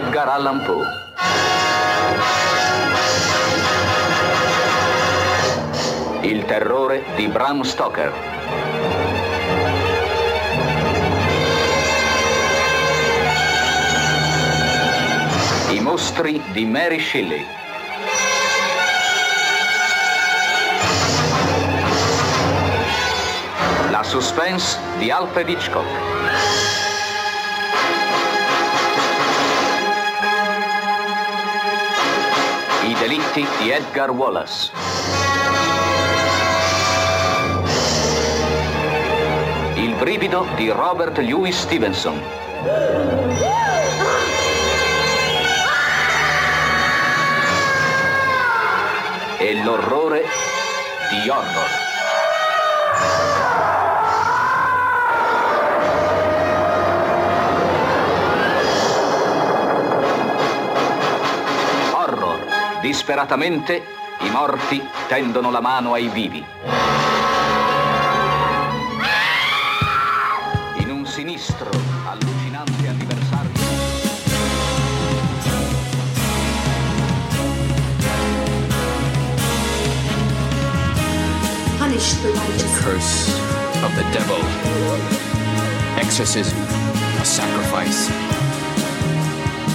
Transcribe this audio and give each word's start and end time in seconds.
Edgar 0.00 0.28
Allan 0.28 0.64
Poe. 0.64 0.86
Il 6.22 6.44
terrore 6.46 7.04
di 7.16 7.28
Bram 7.28 7.60
Stoker. 7.60 8.10
I 15.68 15.80
mostri 15.80 16.40
di 16.52 16.64
Mary 16.64 16.98
Shelley. 16.98 17.44
La 23.90 24.02
suspense 24.02 24.78
di 24.96 25.10
Alfred 25.10 25.46
Hitchcock. 25.46 26.09
I 33.30 33.32
delitti 33.32 33.62
di 33.62 33.70
Edgar 33.70 34.10
Wallace. 34.10 34.72
Il 39.74 39.94
brivido 39.94 40.46
di 40.56 40.68
Robert 40.70 41.18
Louis 41.18 41.56
Stevenson. 41.56 42.20
E 49.38 49.62
l'orrore 49.62 50.24
di 51.10 51.28
Horror. 51.28 51.89
Disperatamente 62.90 63.84
i 64.18 64.30
morti 64.30 64.82
tendono 65.06 65.52
la 65.52 65.60
mano 65.60 65.92
ai 65.92 66.08
vivi. 66.08 66.44
In 70.78 70.90
un 70.90 71.06
sinistro, 71.06 71.70
allucinante 72.04 72.88
anniversario. 72.88 73.52
Punish 81.78 82.20
the 82.22 82.32
righteous. 82.32 82.80
curse 82.82 83.30
of 83.84 83.94
the 83.94 84.02
devil. 84.10 84.42
Exorcism, 85.96 86.58
a 87.20 87.24
sacrifice. 87.24 88.10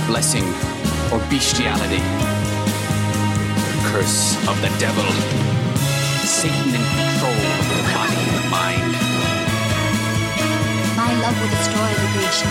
Blessing 0.06 0.46
or 1.14 1.22
bestiality. 1.30 2.35
Curse 3.96 4.36
of 4.50 4.60
the 4.62 4.68
devil. 4.78 5.08
Satan 6.28 6.68
in 6.68 6.84
control 7.00 7.32
of 7.32 7.66
the 7.72 7.80
body 7.96 8.24
and 8.36 8.52
mind. 8.52 8.92
My 10.98 11.12
love 11.24 11.40
will 11.40 11.48
destroy 11.48 11.92
the 12.04 12.10
great. 12.12 12.44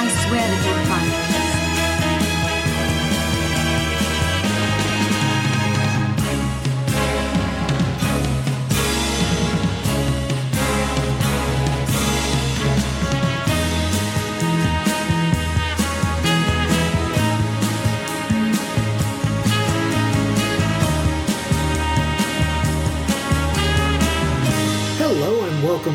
I 0.00 0.08
swear 0.24 0.40
that 0.40 0.60
you'll 0.64 0.86
find 0.88 1.23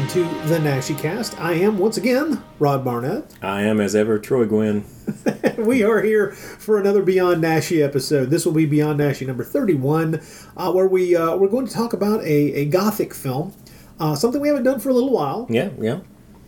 to 0.10 0.24
the 0.48 0.58
Naschy 0.58 0.98
Cast. 0.98 1.40
I 1.40 1.54
am 1.54 1.78
once 1.78 1.98
again 1.98 2.44
Rod 2.58 2.84
Barnett. 2.84 3.32
I 3.44 3.62
am, 3.62 3.80
as 3.80 3.94
ever, 3.94 4.18
Troy 4.18 4.46
Guinn. 4.46 4.84
We 5.60 5.84
are 5.84 6.02
here 6.02 6.32
for 6.32 6.80
another 6.80 7.04
Beyond 7.04 7.44
Naschy 7.44 7.84
episode. 7.86 8.32
This 8.32 8.44
will 8.44 8.54
be 8.54 8.66
Beyond 8.66 9.00
Naschy 9.00 9.28
number 9.28 9.44
thirty-one, 9.44 10.20
uh, 10.58 10.72
where 10.72 10.88
we 10.88 11.16
uh, 11.16 11.36
we're 11.36 11.48
going 11.50 11.68
to 11.68 11.74
talk 11.74 11.94
about 11.94 12.22
a, 12.22 12.54
a 12.54 12.66
gothic 12.66 13.14
film, 13.14 13.54
uh, 14.00 14.16
something 14.16 14.42
we 14.42 14.48
haven't 14.48 14.64
done 14.64 14.80
for 14.80 14.90
a 14.90 14.94
little 14.94 15.12
while. 15.12 15.46
Yeah, 15.48 15.70
yeah. 15.80 16.00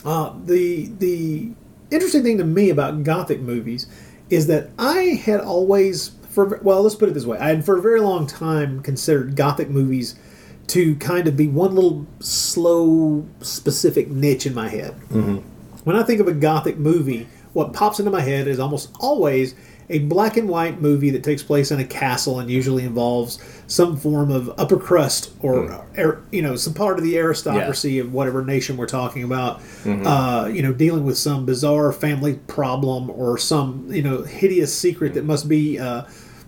Uh, 0.03 0.33
the 0.43 0.88
the 0.97 1.51
interesting 1.91 2.23
thing 2.23 2.39
to 2.39 2.43
me 2.43 2.72
about 2.72 3.03
gothic 3.03 3.41
movies 3.41 3.85
is 4.31 4.47
that 4.47 4.72
I 4.79 5.22
had 5.23 5.39
always 5.39 6.11
for 6.29 6.59
well 6.63 6.81
let's 6.81 6.95
put 6.95 7.09
it 7.09 7.13
this 7.13 7.25
way 7.25 7.38
I 7.38 7.49
had 7.49 7.63
for 7.63 7.78
a 7.78 7.81
very 7.81 7.99
long 8.01 8.25
time 8.25 8.81
considered 8.81 9.35
gothic 9.35 9.69
movies 9.69 10.16
to 10.71 10.95
kind 10.95 11.27
of 11.27 11.35
be 11.35 11.47
one 11.47 11.75
little 11.75 12.07
slow 12.21 13.27
specific 13.41 14.09
niche 14.09 14.45
in 14.45 14.53
my 14.53 14.69
head. 14.69 14.93
Mm-hmm. 15.09 15.37
When 15.83 15.97
I 15.97 16.03
think 16.03 16.21
of 16.21 16.29
a 16.29 16.33
gothic 16.33 16.77
movie, 16.77 17.27
what 17.51 17.73
pops 17.73 17.99
into 17.99 18.09
my 18.09 18.21
head 18.21 18.47
is 18.47 18.57
almost 18.57 18.89
always 19.01 19.53
a 19.89 19.99
black 19.99 20.37
and 20.37 20.47
white 20.47 20.79
movie 20.79 21.09
that 21.09 21.25
takes 21.25 21.43
place 21.43 21.71
in 21.71 21.79
a 21.81 21.83
castle 21.83 22.39
and 22.39 22.49
usually 22.49 22.85
involves 22.85 23.37
some 23.67 23.97
form 23.97 24.31
of 24.31 24.49
upper 24.57 24.77
crust 24.77 25.33
or 25.41 25.85
ar- 25.97 26.21
you 26.31 26.41
know 26.41 26.55
some 26.55 26.73
part 26.73 26.97
of 26.97 27.03
the 27.03 27.17
aristocracy 27.17 27.99
of 27.99 28.13
whatever 28.13 28.45
nation 28.45 28.77
we're 28.77 28.85
talking 28.85 29.23
about 29.23 29.61
uh, 29.85 30.49
you 30.49 30.61
know 30.61 30.71
dealing 30.71 31.03
with 31.03 31.17
some 31.17 31.45
bizarre 31.45 31.91
family 31.91 32.35
problem 32.47 33.09
or 33.09 33.37
some 33.37 33.85
you 33.91 34.01
know 34.01 34.21
hideous 34.21 34.73
secret 34.73 35.13
that 35.13 35.25
must 35.25 35.49
be 35.49 35.77
uh, 35.77 36.03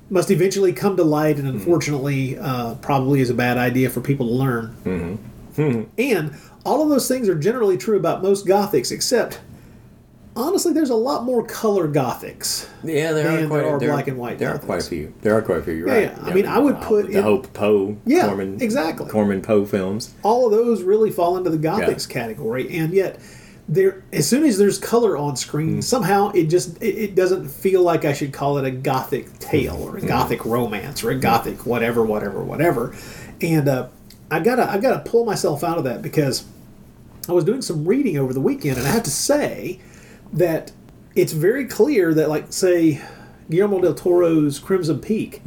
must 0.10 0.30
eventually 0.32 0.74
come 0.74 0.96
to 0.98 1.04
light 1.04 1.38
and 1.38 1.48
hmm. 1.48 1.56
unfortunately 1.56 2.38
uh, 2.38 2.76
probably 2.76 3.20
is 3.20 3.30
a 3.30 3.34
bad 3.34 3.58
idea 3.58 3.90
for 3.90 4.02
people 4.02 4.28
to 4.28 4.34
learn 4.34 4.76
mm-hmm. 4.84 5.16
hmm. 5.62 5.84
and 5.98 6.36
all 6.66 6.82
of 6.82 6.90
those 6.90 7.08
things 7.08 7.28
are 7.28 7.36
generally 7.36 7.78
true 7.78 7.98
about 7.98 8.22
most 8.22 8.46
gothics 8.46 8.92
except 8.92 9.42
honestly 10.36 10.74
there's 10.74 10.90
a 10.90 10.96
lot 10.96 11.24
more 11.24 11.46
color 11.46 11.88
gothics 11.88 12.68
Yeah, 12.84 13.14
there 13.14 13.24
than 13.24 13.46
are 13.46 13.48
quite 13.48 13.58
there 13.58 13.68
are 13.70 13.80
there, 13.80 13.90
black 13.90 14.08
and 14.08 14.18
white 14.18 14.40
There 14.40 14.54
are 14.54 14.60
quite 14.60 14.82
a 14.82 14.90
few. 14.90 15.14
There 15.22 15.36
are 15.36 15.42
quite 15.42 15.60
a 15.60 15.64
few. 15.64 15.74
You're 15.74 15.88
Yeah, 15.88 15.94
right. 15.94 16.18
yeah. 16.18 16.24
I 16.24 16.34
mean, 16.34 16.48
I 16.48 16.58
would 16.58 16.76
uh, 16.76 16.88
put 16.88 17.08
the 17.08 17.18
in- 17.20 17.24
Hope 17.24 17.54
Poe. 17.54 17.98
Yeah, 18.06 18.28
Corman, 18.28 18.58
exactly. 18.62 19.10
Corman 19.10 19.42
Poe 19.42 19.66
films. 19.66 20.14
all 20.24 20.46
of 20.46 20.52
those 20.52 20.82
really 20.82 21.12
fall 21.12 21.38
into 21.38 21.50
the 21.50 21.58
gothics 21.58 22.10
category 22.10 22.70
and 22.76 22.94
yet 22.94 23.20
there 23.68 24.04
as 24.12 24.28
soon 24.28 24.44
as 24.44 24.58
there's 24.58 24.78
color 24.78 25.16
on 25.16 25.36
screen 25.36 25.76
hmm. 25.76 25.82
somehow 25.82 26.30
it 26.32 26.46
just 26.46 26.82
it, 26.82 26.98
it 26.98 27.16
doesn't 27.16 27.48
feel 27.48 27.82
like 27.82 28.04
i 28.04 28.14
should 28.14 28.34
call 28.34 28.58
it 28.58 28.66
a 28.66 28.72
gothic 28.72 29.40
tale 29.40 29.82
or 29.82 29.98
a 29.98 30.02
hmm. 30.02 30.08
gothic 30.08 30.46
romance 30.46 31.04
or 31.04 31.12
a 31.12 31.14
hmm. 31.14 31.22
gothic 31.22 31.66
whatever 31.66 32.04
whatever 32.04 32.44
whatever. 32.44 32.96
And 33.42 33.68
uh, 33.68 33.90
i 34.30 34.40
gotta 34.40 34.70
i 34.70 34.78
gotta 34.78 35.10
pull 35.10 35.26
myself 35.26 35.64
out 35.64 35.78
of 35.78 35.86
that 35.86 36.02
because 36.02 36.46
i 37.30 37.32
was 37.32 37.46
doing 37.46 37.62
some 37.62 37.86
reading 37.86 38.18
over 38.18 38.34
the 38.34 38.42
weekend 38.42 38.78
and 38.78 38.86
i 38.86 38.92
have 38.92 39.04
to 39.04 39.12
say 39.12 39.80
that 40.34 40.72
it's 41.16 41.32
very 41.32 41.66
clear 41.66 42.14
that 42.14 42.30
like 42.30 42.52
say 42.52 43.02
guillermo 43.50 43.80
del 43.80 43.94
toro's 43.94 44.60
crimson 44.60 45.00
peak 45.00 45.42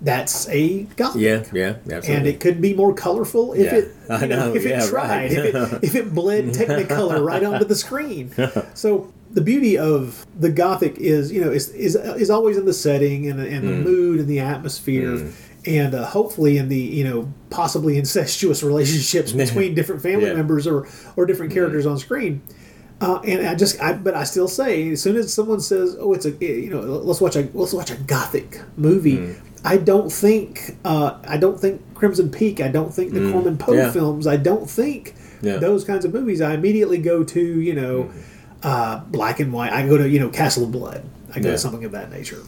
that's 0.00 0.48
a 0.48 0.82
gothic 0.96 1.20
Yeah, 1.20 1.44
yeah, 1.52 1.68
absolutely. 1.92 2.14
and 2.14 2.26
it 2.26 2.40
could 2.40 2.60
be 2.60 2.72
more 2.74 2.94
colorful 2.94 3.52
if 3.52 3.64
Yeah, 3.72 3.74
it 3.78 3.94
you 4.22 4.26
know, 4.28 4.48
know, 4.50 4.54
if 4.54 4.64
it 4.64 4.88
tried 4.88 5.08
right. 5.08 5.32
if, 5.32 5.54
it, 5.54 5.54
if 5.82 5.94
it 5.96 6.14
bled 6.14 6.46
technicolor 6.46 7.24
right 7.24 7.42
onto 7.42 7.64
the 7.64 7.74
screen 7.74 8.30
so 8.74 9.12
the 9.32 9.40
beauty 9.40 9.76
of 9.76 10.24
the 10.38 10.50
gothic 10.50 10.96
is 10.98 11.32
you 11.32 11.40
know 11.40 11.50
is 11.50 11.68
is, 11.70 11.96
is 11.96 12.30
always 12.30 12.56
in 12.56 12.64
the 12.64 12.72
setting 12.72 13.28
and, 13.28 13.40
and 13.40 13.66
the 13.66 13.72
Mm. 13.72 13.82
mood 13.82 14.20
and 14.20 14.28
the 14.28 14.38
atmosphere 14.40 15.32
and 15.66 15.94
uh, 15.94 16.06
hopefully 16.06 16.56
in 16.58 16.68
the 16.68 16.78
you 16.78 17.02
know 17.04 17.32
possibly 17.50 17.98
incestuous 17.98 18.62
relationships 18.62 19.32
between 19.32 19.74
different 19.74 20.00
family 20.00 20.26
Yeah. 20.26 20.32
Mm. 20.34 20.36
members 20.36 20.66
or 20.66 20.86
or 21.16 21.26
different 21.26 21.52
characters 21.52 21.86
on 21.86 21.98
screen 21.98 22.40
uh, 23.00 23.20
and 23.24 23.46
I 23.46 23.54
just, 23.54 23.80
I, 23.80 23.92
but 23.92 24.14
I 24.16 24.24
still 24.24 24.48
say, 24.48 24.90
as 24.90 25.00
soon 25.00 25.14
as 25.14 25.32
someone 25.32 25.60
says, 25.60 25.94
"Oh, 26.00 26.14
it's 26.14 26.26
a," 26.26 26.30
you 26.32 26.68
know, 26.68 26.80
let's 26.80 27.20
watch 27.20 27.36
a 27.36 27.48
let's 27.54 27.72
watch 27.72 27.92
a 27.92 27.94
gothic 27.94 28.60
movie. 28.76 29.18
Mm. 29.18 29.36
I 29.64 29.76
don't 29.76 30.10
think, 30.12 30.76
uh, 30.84 31.14
I 31.26 31.36
don't 31.36 31.58
think 31.60 31.80
Crimson 31.94 32.30
Peak. 32.30 32.60
I 32.60 32.68
don't 32.68 32.92
think 32.94 33.12
the 33.12 33.30
Corman 33.32 33.58
Poe 33.58 33.72
Mm. 33.72 33.76
Yeah. 33.76 33.90
films. 33.90 34.26
I 34.26 34.36
don't 34.36 34.68
think 34.70 35.14
Yeah. 35.42 35.52
Mm-hmm. 35.52 35.60
those 35.60 35.84
kinds 35.84 36.04
of 36.04 36.12
movies. 36.14 36.40
I 36.40 36.54
immediately 36.54 36.98
go 36.98 37.24
to, 37.24 37.40
you 37.40 37.74
know, 37.74 38.10
uh, 38.62 39.00
black 39.10 39.40
and 39.40 39.52
white. 39.52 39.72
I 39.72 39.86
go 39.86 39.96
to, 39.98 40.08
you 40.08 40.18
know, 40.20 40.28
Castle 40.28 40.64
of 40.64 40.72
Blood. 40.72 41.02
I 41.34 41.40
go 41.40 41.48
Yeah. 41.48 41.52
to 41.54 41.58
something 41.58 41.84
of 41.84 41.92
that 41.92 42.10
nature. 42.10 42.38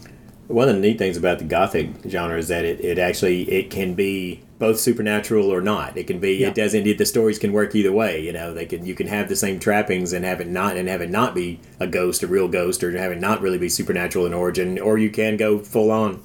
One 0.49 0.69
of 0.69 0.75
the 0.75 0.81
neat 0.81 0.99
things 0.99 1.17
about 1.17 1.39
the 1.39 1.45
gothic 1.45 1.91
genre 2.09 2.37
is 2.37 2.49
that 2.49 2.65
it, 2.65 2.85
it 2.85 2.99
actually 2.99 3.43
it 3.53 3.71
can 3.71 3.95
be 3.95 4.41
both 4.59 4.81
supernatural 4.81 5.49
or 5.53 5.61
not. 5.61 5.97
It 5.97 6.09
can 6.09 6.19
be 6.19 6.33
Yeah. 6.39 6.49
it 6.49 6.55
doesn't 6.57 6.87
it, 6.89 6.99
the 6.99 7.07
stories 7.07 7.39
can 7.39 7.53
work 7.53 7.75
either 7.77 7.93
way. 7.93 8.21
You 8.21 8.33
know, 8.33 8.53
they 8.53 8.67
can 8.67 8.85
you 8.85 8.95
can 8.95 9.07
have 9.07 9.29
the 9.29 9.37
same 9.37 9.61
trappings 9.61 10.13
and 10.13 10.25
have 10.25 10.41
it 10.41 10.49
not 10.49 10.77
and 10.77 10.89
have 10.89 11.01
it 11.03 11.11
not 11.11 11.35
be 11.37 11.61
a 11.79 11.87
ghost, 11.87 12.25
a 12.25 12.27
real 12.27 12.49
ghost, 12.49 12.83
or 12.83 12.91
have 12.99 13.13
it 13.13 13.21
not 13.21 13.41
really 13.41 13.59
be 13.59 13.69
supernatural 13.69 14.27
in 14.27 14.35
origin, 14.35 14.79
or 14.81 14.99
you 14.99 15.11
can 15.11 15.37
go 15.37 15.59
full 15.61 15.93
on, 15.93 16.19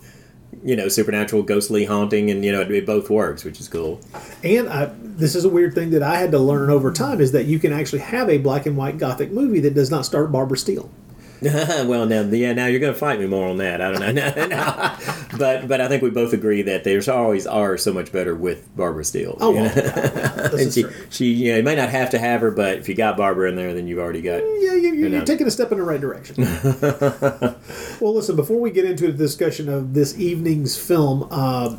you 0.65 0.75
know, 0.75 0.87
supernatural, 0.87 1.43
ghostly 1.43 1.85
haunting, 1.85 2.31
and 2.31 2.43
you 2.43 2.51
know 2.51 2.61
it, 2.61 2.85
both 2.87 3.07
works, 3.09 3.43
which 3.43 3.59
is 3.59 3.67
cool. 3.67 4.01
And 4.43 4.67
I, 4.67 4.91
this 4.99 5.35
is 5.35 5.45
a 5.45 5.49
weird 5.49 5.75
thing 5.75 5.91
that 5.91 6.01
I 6.01 6.17
had 6.17 6.31
to 6.31 6.39
learn 6.39 6.71
over 6.71 6.91
time 6.91 7.21
is 7.21 7.31
that 7.33 7.45
you 7.45 7.59
can 7.59 7.71
actually 7.71 7.99
have 7.99 8.29
a 8.29 8.39
black 8.39 8.65
and 8.65 8.75
white 8.75 8.97
gothic 8.97 9.31
movie 9.31 9.59
that 9.59 9.75
does 9.75 9.91
not 9.91 10.05
start 10.05 10.31
Barbara 10.31 10.57
Steele. 10.57 10.89
well, 11.41 12.05
now, 12.05 12.21
yeah, 12.21 12.53
now 12.53 12.67
you're 12.67 12.79
going 12.79 12.93
to 12.93 12.99
fight 12.99 13.19
me 13.19 13.27
more 13.27 13.47
on 13.47 13.57
that. 13.57 13.81
I 13.81 13.91
don't 13.91 14.15
know, 14.15 14.33
No, 14.35 14.47
no. 14.47 14.95
but 15.37 15.67
but 15.67 15.81
I 15.81 15.87
think 15.87 16.01
we 16.01 16.09
both 16.09 16.33
agree 16.33 16.61
that 16.63 16.83
there's 16.83 17.07
always 17.07 17.45
are 17.45 17.77
so 17.77 17.93
much 17.93 18.11
better 18.11 18.35
with 18.35 18.75
Barbara 18.75 19.03
Steele. 19.03 19.37
Oh, 19.41 19.49
you 19.49 19.55
well, 19.61 19.75
know? 19.75 19.81
this 20.49 20.53
and 20.63 20.73
she, 20.73 20.83
true. 20.83 20.93
she, 21.09 21.25
you 21.33 21.51
know, 21.51 21.57
you 21.57 21.63
may 21.63 21.75
not 21.75 21.89
have 21.89 22.09
to 22.11 22.19
have 22.19 22.41
her, 22.41 22.51
but 22.51 22.77
if 22.77 22.89
you 22.89 22.95
got 22.95 23.17
Barbara 23.17 23.49
in 23.49 23.55
there, 23.55 23.73
then 23.73 23.87
you've 23.87 23.99
already 23.99 24.21
got. 24.21 24.37
Yeah, 24.37 24.73
you, 24.75 24.93
you're, 24.93 25.09
know. 25.09 25.17
you're 25.17 25.25
taking 25.25 25.47
a 25.47 25.51
step 25.51 25.71
in 25.71 25.77
the 25.77 25.83
right 25.83 26.01
direction. 26.01 26.35
well, 27.99 28.13
listen, 28.15 28.35
before 28.35 28.59
we 28.59 28.71
get 28.71 28.85
into 28.85 29.07
the 29.07 29.13
discussion 29.17 29.69
of 29.69 29.93
this 29.93 30.17
evening's 30.17 30.77
film, 30.77 31.27
uh, 31.31 31.75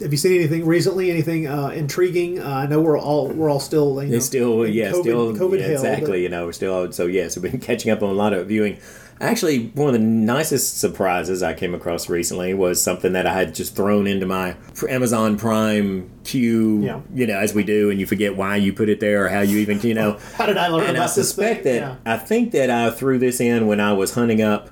have 0.00 0.12
you 0.12 0.16
seen 0.16 0.34
anything 0.34 0.66
recently? 0.66 1.10
Anything 1.10 1.46
uh, 1.46 1.68
intriguing? 1.68 2.40
Uh, 2.40 2.48
I 2.48 2.66
know 2.66 2.80
we're 2.80 2.98
all 2.98 3.28
we're 3.28 3.50
all 3.50 3.60
still 3.60 4.02
you 4.02 4.12
know, 4.12 4.18
still, 4.18 4.62
in 4.62 4.72
yeah, 4.72 4.92
COVID, 4.92 5.00
still, 5.00 5.34
COVID 5.34 5.58
yeah, 5.58 5.66
hell, 5.66 5.72
exactly. 5.72 6.22
You 6.22 6.28
know, 6.28 6.46
we're 6.46 6.52
still 6.52 6.92
so 6.92 7.06
yes, 7.06 7.36
we've 7.36 7.50
been 7.50 7.60
catching 7.60 7.90
up 7.90 8.02
on 8.02 8.10
a 8.10 8.14
lot 8.14 8.32
of 8.32 8.46
viewing. 8.48 8.78
Actually, 9.18 9.68
one 9.68 9.88
of 9.88 9.94
the 9.94 9.98
nicest 9.98 10.78
surprises 10.78 11.42
I 11.42 11.54
came 11.54 11.74
across 11.74 12.10
recently 12.10 12.52
was 12.52 12.82
something 12.82 13.14
that 13.14 13.26
I 13.26 13.32
had 13.32 13.54
just 13.54 13.74
thrown 13.74 14.06
into 14.06 14.26
my 14.26 14.56
Amazon 14.90 15.38
Prime 15.38 16.10
queue. 16.24 16.82
Yeah. 16.82 17.00
You 17.14 17.26
know, 17.26 17.38
as 17.38 17.54
we 17.54 17.64
do, 17.64 17.90
and 17.90 17.98
you 17.98 18.04
forget 18.04 18.36
why 18.36 18.56
you 18.56 18.74
put 18.74 18.90
it 18.90 19.00
there 19.00 19.24
or 19.24 19.28
how 19.30 19.40
you 19.40 19.56
even, 19.58 19.80
you 19.80 19.94
know. 19.94 20.18
How 20.34 20.44
did 20.44 20.58
I 20.58 20.68
learn 20.68 20.80
and 20.88 20.98
I 20.98 21.04
about 21.04 21.14
this 21.14 21.28
suspect 21.28 21.62
thing? 21.62 21.80
that 21.80 21.98
Yeah. 22.04 22.12
I 22.12 22.18
think 22.18 22.52
that 22.52 22.68
I 22.68 22.90
threw 22.90 23.18
this 23.18 23.40
in 23.40 23.66
when 23.66 23.80
I 23.80 23.94
was 23.94 24.12
hunting 24.12 24.42
up 24.42 24.68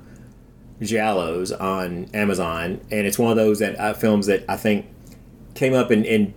Giallos 0.81 1.53
on 1.61 2.09
Amazon, 2.15 2.81
and 2.91 3.07
it's 3.07 3.19
one 3.19 3.31
of 3.31 3.37
those 3.37 3.59
that 3.61 3.79
uh, 3.79 3.95
films 3.95 4.27
that 4.27 4.45
I 4.49 4.57
think 4.57 4.87
came 5.55 5.73
up 5.75 5.91
and, 5.91 6.05
and 6.05 6.35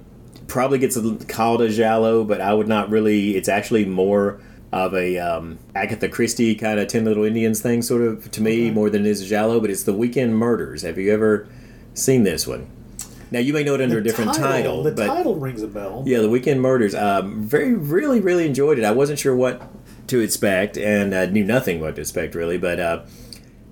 probably 0.48 0.78
gets 0.80 0.98
called 1.28 1.62
a 1.62 1.70
Giallo, 1.70 2.24
but 2.24 2.40
I 2.42 2.54
would 2.54 2.68
not 2.68 2.90
really. 2.90 3.36
It's 3.36 3.50
actually 3.50 3.86
more 3.86 4.40
of 4.72 4.94
a 4.94 5.18
um, 5.18 5.58
Agatha 5.76 6.08
Christie 6.10 6.54
kind 6.56 6.80
of 6.80 6.88
Ten 6.88 7.06
Little 7.06 7.24
Indians 7.24 7.62
thing, 7.62 7.82
sort 7.82 8.02
of 8.04 8.30
to 8.32 8.42
me, 8.42 8.70
more 8.70 8.90
than 8.90 9.06
it 9.06 9.10
is 9.10 9.22
a 9.22 9.26
Giallo. 9.26 9.60
But 9.60 9.70
it's 9.70 9.84
the 9.84 9.94
Weekend 9.94 10.38
Murders. 10.38 10.84
Have 10.84 10.98
you 10.98 11.12
ever 11.12 11.48
seen 11.94 12.24
this 12.24 12.46
one? 12.46 12.68
Now 13.32 13.40
you 13.40 13.52
may 13.52 13.64
know 13.64 13.74
it 13.76 13.82
under 13.82 13.98
a 13.98 14.04
different 14.04 14.34
title, 14.36 14.84
The 14.84 14.92
but 14.92 15.08
title 15.08 15.36
rings 15.36 15.62
a 15.62 15.68
bell. 15.68 16.04
yeah, 16.06 16.20
the 16.20 16.30
Weekend 16.30 16.62
Murders. 16.62 16.96
Um, 16.96 17.42
very, 17.44 17.74
really, 17.74 18.22
really 18.22 18.46
enjoyed 18.46 18.78
it. 18.80 18.86
I 18.86 18.92
wasn't 18.92 19.20
sure 19.20 19.36
what 19.36 19.68
to 20.08 20.22
expect, 20.22 20.78
and 20.78 21.14
uh, 21.14 21.26
knew 21.26 21.44
nothing 21.44 21.82
what 21.82 21.96
to 21.96 22.02
expect 22.02 22.36
really. 22.36 22.58
But 22.58 22.80
uh, 22.80 23.02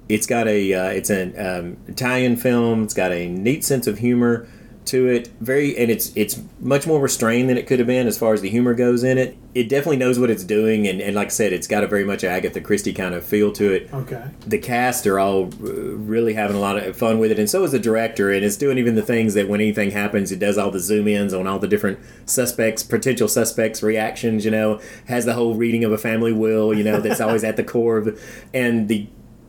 it's 0.10 0.28
got 0.28 0.48
a, 0.48 0.74
uh, 0.74 0.90
it's 0.90 1.10
an 1.10 1.34
um, 1.40 1.78
Italian 1.88 2.36
film. 2.38 2.84
It's 2.84 2.94
got 2.94 3.12
a 3.12 3.28
neat 3.28 3.64
sense 3.64 3.88
of 3.88 4.00
humor 4.00 4.48
to 4.86 5.08
it. 5.08 5.30
Very, 5.42 5.76
and 5.78 5.90
it's 5.90 6.16
it's 6.16 6.40
much 6.60 6.86
more 6.86 7.00
restrained 7.02 7.50
than 7.50 7.58
it 7.58 7.66
could 7.66 7.80
have 7.80 7.88
been 7.88 8.06
as 8.06 8.20
far 8.20 8.36
as 8.36 8.42
the 8.42 8.50
humor 8.50 8.76
goes 8.76 9.04
in 9.04 9.18
it. 9.18 9.36
It 9.56 9.68
definitely 9.68 9.98
knows 9.98 10.20
what 10.20 10.30
it's 10.30 10.44
doing, 10.44 10.88
and, 10.88 11.02
and 11.02 11.16
like 11.16 11.28
I 11.28 11.32
said, 11.32 11.54
it's 11.54 11.66
got 11.66 11.84
a 11.84 11.88
very 11.88 12.04
much 12.04 12.24
Agatha 12.24 12.62
Christie 12.62 12.94
kind 12.94 13.16
of 13.16 13.24
feel 13.26 13.52
to 13.54 13.72
it 13.72 13.90
Okay. 13.94 14.24
the 14.46 14.60
cast 14.60 15.08
are 15.08 15.18
all 15.18 15.46
uh, 15.46 15.72
really 15.72 16.34
having 16.34 16.56
a 16.56 16.60
lot 16.60 16.78
of 16.78 16.96
fun 16.96 17.18
with 17.18 17.32
it, 17.32 17.40
and 17.40 17.50
so 17.50 17.64
is 17.64 17.72
the 17.72 17.80
director. 17.80 18.32
And 18.32 18.46
it's 18.46 18.58
doing 18.58 18.78
even 18.78 18.94
the 18.94 19.02
things 19.02 19.34
that 19.34 19.48
when 19.50 19.60
anything 19.60 19.90
happens, 19.90 20.32
it 20.32 20.38
does 20.38 20.58
all 20.58 20.70
the 20.70 20.80
zoom 20.80 21.08
ins 21.08 21.34
on 21.34 21.48
all 21.48 21.58
the 21.58 21.68
different 21.68 21.98
suspects, 22.28 22.84
potential 22.84 23.28
suspects' 23.28 23.82
reactions. 23.82 24.46
You 24.46 24.52
know, 24.52 24.80
has 25.08 25.26
the 25.26 25.34
whole 25.34 25.56
reading 25.56 25.84
of 25.84 25.92
a 25.92 25.98
family 25.98 26.32
will. 26.32 26.76
You 26.76 26.84
know, 26.84 27.00
that's 27.02 27.22
always 27.22 27.44
at 27.44 27.56
the 27.56 27.64
core 27.64 27.98
of, 27.98 28.22
and 28.54 28.88
the 28.88 29.08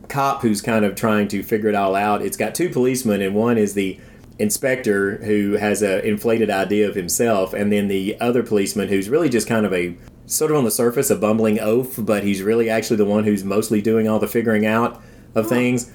cop 0.09 0.41
who's 0.41 0.61
kind 0.61 0.85
of 0.85 0.95
trying 0.95 1.27
to 1.29 1.43
figure 1.43 1.69
it 1.69 1.75
all 1.75 1.95
out. 1.95 2.21
It's 2.21 2.37
got 2.37 2.55
two 2.55 2.69
policemen, 2.69 3.21
and 3.21 3.35
one 3.35 3.57
is 3.57 3.73
the 3.73 3.99
inspector 4.39 5.17
who 5.17 5.53
has 5.53 5.81
a 5.81 6.05
inflated 6.07 6.49
idea 6.49 6.87
of 6.87 6.95
himself, 6.95 7.53
and 7.53 7.71
then 7.71 7.87
the 7.87 8.19
other 8.19 8.43
policeman 8.43 8.87
who's 8.87 9.09
really 9.09 9.29
just 9.29 9.47
kind 9.47 9.65
of 9.65 9.73
a 9.73 9.97
sort 10.25 10.51
of 10.51 10.57
on 10.57 10.63
the 10.63 10.71
surface 10.71 11.09
a 11.09 11.15
bumbling 11.15 11.59
oaf, 11.59 11.95
but 11.97 12.23
he's 12.23 12.41
really 12.41 12.69
actually 12.69 12.97
the 12.97 13.05
one 13.05 13.23
who's 13.23 13.43
mostly 13.43 13.81
doing 13.81 14.07
all 14.07 14.19
the 14.19 14.27
figuring 14.27 14.65
out 14.65 15.01
of 15.33 15.47
things. 15.47 15.91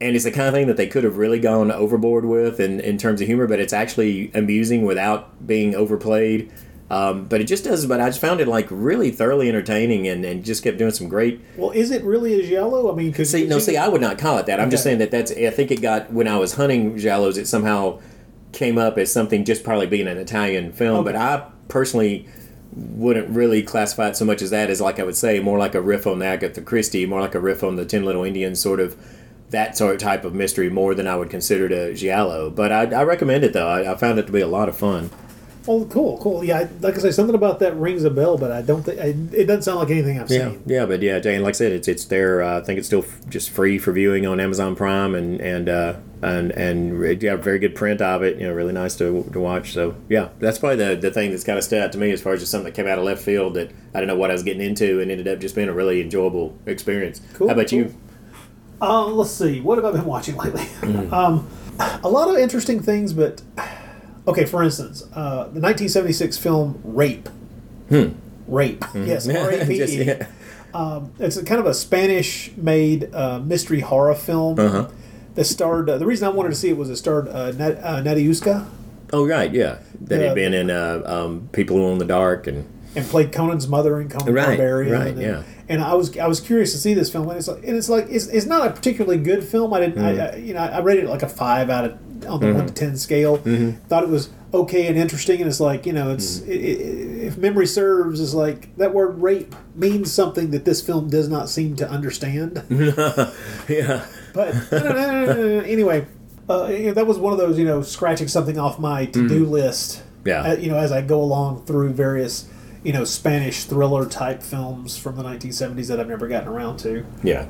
And 0.00 0.14
it's 0.14 0.24
the 0.24 0.30
kind 0.30 0.48
of 0.48 0.52
thing 0.52 0.66
that 0.66 0.76
they 0.76 0.88
could 0.88 1.04
have 1.04 1.16
really 1.16 1.38
gone 1.38 1.70
overboard 1.70 2.26
with 2.26 2.60
in, 2.60 2.80
in 2.80 2.98
terms 2.98 3.20
of 3.20 3.26
humor, 3.28 3.46
but 3.46 3.60
it's 3.60 3.72
actually 3.72 4.30
amusing 4.34 4.84
without 4.84 5.46
being 5.46 5.74
overplayed. 5.74 6.52
Um, 6.88 7.24
but 7.24 7.40
it 7.40 7.44
just 7.44 7.64
does. 7.64 7.84
But 7.86 8.00
I 8.00 8.08
just 8.08 8.20
found 8.20 8.40
it 8.40 8.46
like 8.46 8.68
really 8.70 9.10
thoroughly 9.10 9.48
entertaining, 9.48 10.06
and, 10.06 10.24
and 10.24 10.44
just 10.44 10.62
kept 10.62 10.78
doing 10.78 10.92
some 10.92 11.08
great 11.08 11.40
Well, 11.56 11.70
is 11.70 11.90
it 11.90 12.04
really 12.04 12.40
a 12.40 12.46
giallo? 12.46 12.92
I 12.92 12.94
mean, 12.94 13.10
because 13.10 13.30
See, 13.30 13.46
no, 13.46 13.58
see, 13.58 13.76
I 13.76 13.88
would 13.88 14.00
not 14.00 14.18
call 14.18 14.38
it 14.38 14.46
that. 14.46 14.60
I'm 14.60 14.70
just 14.70 14.84
saying 14.84 14.98
that 14.98 15.10
that's. 15.10 15.32
I 15.32 15.50
think 15.50 15.70
it 15.70 15.82
got 15.82 16.12
when 16.12 16.28
I 16.28 16.38
was 16.38 16.54
hunting 16.54 16.94
giallos, 16.94 17.36
it 17.38 17.46
somehow 17.46 18.00
came 18.52 18.78
up 18.78 18.98
as 18.98 19.12
something 19.12 19.44
just 19.44 19.64
probably 19.64 19.86
being 19.86 20.06
an 20.06 20.16
Italian 20.16 20.72
film. 20.72 21.04
But 21.04 21.16
I 21.16 21.46
personally 21.68 22.28
wouldn't 22.76 23.28
really 23.30 23.62
classify 23.62 24.08
it 24.08 24.16
so 24.16 24.24
much 24.24 24.42
as 24.42 24.50
that 24.50 24.70
as 24.70 24.80
like 24.80 25.00
I 25.00 25.02
would 25.02 25.16
say 25.16 25.40
more 25.40 25.58
like 25.58 25.74
a 25.74 25.80
riff 25.80 26.06
on 26.06 26.22
Agatha 26.22 26.60
Christie, 26.60 27.06
more 27.06 27.20
like 27.20 27.34
a 27.34 27.40
riff 27.40 27.64
on 27.64 27.76
the 27.76 27.84
Ten 27.84 28.04
Little 28.04 28.22
Indians, 28.22 28.60
sort 28.60 28.80
of 28.80 28.96
that 29.50 29.76
sort 29.76 29.94
of 29.94 30.00
type 30.00 30.24
of 30.24 30.34
mystery 30.34 30.68
more 30.68 30.94
than 30.94 31.06
I 31.06 31.16
would 31.16 31.30
consider 31.30 31.68
to 31.68 31.94
giallo. 31.94 32.50
But 32.50 32.72
I, 32.72 32.82
I 33.00 33.02
recommend 33.02 33.44
it 33.44 33.52
though. 33.52 33.68
I, 33.68 33.92
I 33.92 33.96
found 33.96 34.18
it 34.18 34.26
to 34.26 34.32
be 34.32 34.40
a 34.40 34.46
lot 34.46 34.68
of 34.68 34.76
fun. 34.76 35.10
Oh, 35.68 35.84
cool, 35.86 36.16
cool. 36.18 36.44
Yeah, 36.44 36.58
I- 36.60 36.68
like 36.80 36.94
I 36.94 36.98
say, 36.98 37.10
something 37.10 37.34
about 37.34 37.58
that 37.58 37.76
rings 37.76 38.04
a 38.04 38.10
bell, 38.10 38.38
but 38.38 38.52
I 38.52 38.62
don't 38.62 38.82
think 38.84 38.98
it 39.34 39.46
doesn't 39.46 39.62
sound 39.62 39.80
like 39.80 39.90
anything 39.90 40.20
I've 40.20 40.30
Yeah, 40.30 40.50
seen. 40.50 40.62
yeah, 40.66 40.86
but 40.86 41.02
yeah, 41.02 41.18
Jane, 41.18 41.42
like 41.42 41.50
I 41.54 41.58
said, 41.58 41.72
it's 41.72 41.88
it's 41.88 42.04
there. 42.04 42.40
Uh, 42.42 42.58
I 42.58 42.62
think 42.62 42.78
it's 42.78 42.86
still 42.86 43.00
f- 43.02 43.28
just 43.28 43.50
free 43.50 43.76
for 43.78 43.90
viewing 43.92 44.26
on 44.26 44.38
Amazon 44.38 44.76
Prime, 44.76 45.14
and 45.16 45.40
and 45.40 45.68
uh, 45.68 45.94
and 46.22 46.52
and 46.52 47.20
yeah, 47.20 47.34
very 47.34 47.58
good 47.58 47.74
print 47.74 48.00
of 48.00 48.22
it. 48.22 48.38
You 48.38 48.46
know, 48.46 48.52
really 48.54 48.72
nice 48.74 48.94
to, 48.98 49.28
to 49.32 49.40
watch. 49.40 49.72
So 49.72 49.96
yeah, 50.08 50.28
that's 50.38 50.58
probably 50.58 50.76
the 50.76 50.94
the 50.94 51.10
thing 51.10 51.30
that's 51.32 51.42
kind 51.42 51.58
of 51.58 51.64
stood 51.64 51.82
out 51.82 51.90
to 51.92 51.98
me 51.98 52.12
as 52.12 52.22
far 52.22 52.32
as 52.34 52.40
just 52.40 52.52
something 52.52 52.66
that 52.72 52.74
came 52.76 52.86
out 52.86 52.98
of 52.98 53.04
left 53.04 53.22
field 53.22 53.54
that 53.54 53.70
I 53.92 53.98
didn't 54.00 54.08
know 54.08 54.16
what 54.16 54.30
I 54.30 54.34
was 54.34 54.44
getting 54.44 54.62
into, 54.62 55.00
and 55.00 55.10
ended 55.10 55.26
up 55.26 55.40
just 55.40 55.56
being 55.56 55.68
a 55.68 55.72
really 55.74 56.00
enjoyable 56.00 56.56
experience. 56.66 57.20
Cool, 57.34 57.48
How 57.48 57.54
about 57.54 57.70
cool. 57.70 57.78
you? 57.80 57.94
Uh, 58.80 59.06
let's 59.06 59.30
see. 59.32 59.60
What 59.60 59.78
have 59.78 59.84
I 59.84 59.90
been 59.90 60.04
watching 60.04 60.36
lately? 60.36 60.62
Mm. 60.82 61.12
um, 61.12 61.48
a 62.04 62.08
lot 62.08 62.28
of 62.28 62.36
interesting 62.36 62.80
things, 62.80 63.12
but 63.12 63.42
okay. 64.26 64.44
For 64.44 64.62
instance, 64.62 65.02
uh, 65.14 65.44
the 65.52 65.60
1976 65.60 66.36
film 66.38 66.80
Rape. 66.84 67.28
Rape. 68.48 68.84
Yes, 68.94 69.28
R 69.28 69.50
A 69.50 69.66
P 69.66 69.78
Hmm. 69.78 69.90
E. 69.90 70.04
yeah. 70.04 70.26
It's 71.18 71.36
a 71.36 71.44
kind 71.44 71.58
of 71.60 71.66
a 71.66 71.74
Spanish-made 71.74 73.14
uh, 73.14 73.40
mystery 73.40 73.80
horror 73.80 74.14
film 74.14 74.58
Uh-huh. 74.58 74.88
that 75.34 75.44
starred. 75.44 75.88
Uh, 75.90 75.98
the 75.98 76.06
reason 76.06 76.26
I 76.26 76.30
wanted 76.30 76.50
to 76.50 76.54
see 76.56 76.68
it 76.68 76.76
was 76.76 76.90
it 76.90 76.96
starred 76.96 77.28
uh, 77.28 77.52
Nat, 77.52 77.78
uh, 77.82 78.02
Nadiuska 78.02 78.66
Oh 79.12 79.24
right, 79.24 79.52
yeah, 79.52 79.78
that 80.02 80.20
had 80.20 80.34
been 80.34 80.52
in 80.52 80.68
uh, 80.68 81.00
um, 81.06 81.48
People 81.52 81.76
Who 81.76 81.84
Own 81.84 81.98
the 81.98 82.04
Dark, 82.04 82.48
and 82.48 82.66
and 82.96 83.06
played 83.06 83.30
Conan's 83.32 83.68
mother 83.68 84.00
in 84.00 84.08
Conan 84.08 84.34
Right, 84.34 84.46
Barbarian. 84.58 84.92
right, 84.92 85.08
and, 85.12 85.20
yeah. 85.22 85.42
And 85.68 85.80
I 85.82 85.94
was 85.94 86.16
I 86.18 86.26
was 86.26 86.40
curious 86.40 86.72
to 86.72 86.78
see 86.78 86.92
this 86.92 87.08
film, 87.10 87.28
and 87.28 87.38
it's 87.38 87.46
like 87.46 87.62
and 87.64 87.76
it's 87.76 87.88
like 87.88 88.06
it's, 88.10 88.26
it's 88.26 88.46
not 88.46 88.66
a 88.66 88.70
particularly 88.70 89.18
good 89.22 89.44
film. 89.44 89.72
I 89.72 89.80
didn't, 89.80 90.02
Mm. 90.02 90.20
I, 90.20 90.26
I, 90.32 90.36
you 90.36 90.54
know, 90.54 90.60
I 90.60 90.78
rated 90.80 91.04
it 91.04 91.08
like 91.10 91.22
a 91.22 91.28
five 91.28 91.70
out 91.70 91.84
of 91.84 91.98
on 92.26 92.40
the 92.40 92.46
Mm-hmm. 92.46 92.56
one 92.58 92.66
to 92.66 92.72
ten 92.72 92.96
scale. 92.96 93.36
Thought 93.88 94.04
it 94.04 94.08
was 94.08 94.30
okay 94.54 94.86
and 94.86 94.96
interesting, 94.96 95.40
and 95.40 95.48
it's 95.48 95.60
like 95.60 95.84
you 95.86 95.92
know, 95.92 96.10
it's 96.10 96.40
Mm. 96.40 96.48
i 96.48 96.52
i 96.52 97.26
if 97.26 97.36
memory 97.36 97.66
serves, 97.66 98.20
is 98.20 98.34
like 98.34 98.74
that 98.76 98.94
word 98.94 99.20
rape 99.20 99.54
means 99.74 100.12
something 100.12 100.50
that 100.52 100.64
this 100.64 100.80
film 100.80 101.10
does 101.10 101.28
not 101.28 101.48
seem 101.48 101.74
to 101.76 101.88
understand. 101.90 102.62
yeah, 103.68 104.04
But 104.32 104.54
anyway, 105.66 106.06
uh, 106.48 106.66
you 106.70 106.86
know, 106.86 106.92
that 106.94 107.06
was 107.06 107.18
one 107.18 107.32
of 107.32 107.38
those 107.38 107.58
you 107.58 107.64
know 107.64 107.82
scratching 107.82 108.28
something 108.28 108.58
off 108.58 108.78
my 108.78 109.06
to 109.06 109.28
do 109.28 109.44
list. 109.44 109.98
Mm. 109.98 110.02
Yeah. 110.26 110.42
uh, 110.42 110.56
you 110.56 110.68
know, 110.70 110.76
as 110.76 110.90
I 110.92 111.02
go 111.02 111.20
along 111.22 111.64
through 111.66 111.90
various 111.92 112.48
you 112.82 112.92
know 112.92 113.04
Spanish 113.04 113.64
thriller 113.64 114.06
type 114.06 114.42
films 114.42 114.96
from 114.96 115.16
the 115.16 115.22
1970s 115.22 115.88
that 115.88 115.98
I've 116.00 116.08
never 116.08 116.28
gotten 116.28 116.48
around 116.48 116.78
to. 116.78 117.04
yeah, 117.22 117.46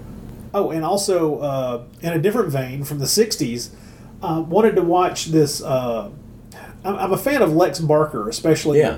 Oh, 0.54 0.70
and 0.70 0.84
also 0.84 1.38
uh, 1.40 1.84
in 2.00 2.12
a 2.14 2.18
different 2.18 2.48
vein 2.50 2.84
from 2.84 2.98
the 2.98 3.04
60s, 3.06 3.68
uh, 4.22 4.44
wanted 4.46 4.76
to 4.76 4.82
watch 4.82 5.26
this. 5.26 5.62
Uh, 5.62 6.10
I'm 6.84 6.94
I'm 6.96 7.12
a 7.12 7.18
fan 7.18 7.42
of 7.42 7.52
Lex 7.52 7.80
Barker, 7.80 8.28
especially. 8.28 8.78
Yeah. 8.78 8.96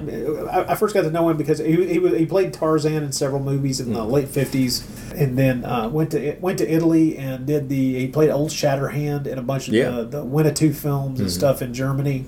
I, 0.51 0.73
I 0.73 0.75
first 0.75 0.95
got 0.95 1.03
to 1.03 1.11
know 1.11 1.29
him 1.31 1.37
because 1.39 1.59
he, 1.59 1.73
he, 1.87 2.19
he 2.19 2.27
played 2.27 2.53
Tarzan 2.53 3.03
in 3.03 3.13
several 3.13 3.41
movies 3.43 3.81
in 3.81 3.93
the 3.95 4.01
Mm. 4.01 4.11
late 4.11 4.29
50s, 4.29 4.85
and 5.19 5.39
then 5.39 5.65
uh, 5.65 5.89
went 5.89 6.11
to 6.13 6.37
went 6.41 6.59
to 6.59 6.71
Italy 6.71 7.17
and 7.17 7.47
did 7.47 7.69
the. 7.69 7.99
He 7.99 8.09
played 8.09 8.31
Old 8.31 8.51
Shatterhand 8.51 9.27
in 9.27 9.39
a 9.39 9.43
bunch 9.43 9.69
of 9.69 9.75
Yeah. 9.75 9.87
Mm-hmm. 9.87 10.11
the, 10.11 10.21
the 10.21 10.25
Winnetou 10.25 10.75
films 10.75 11.19
and 11.21 11.31
stuff 11.31 11.63
in 11.63 11.73
Germany. 11.73 12.27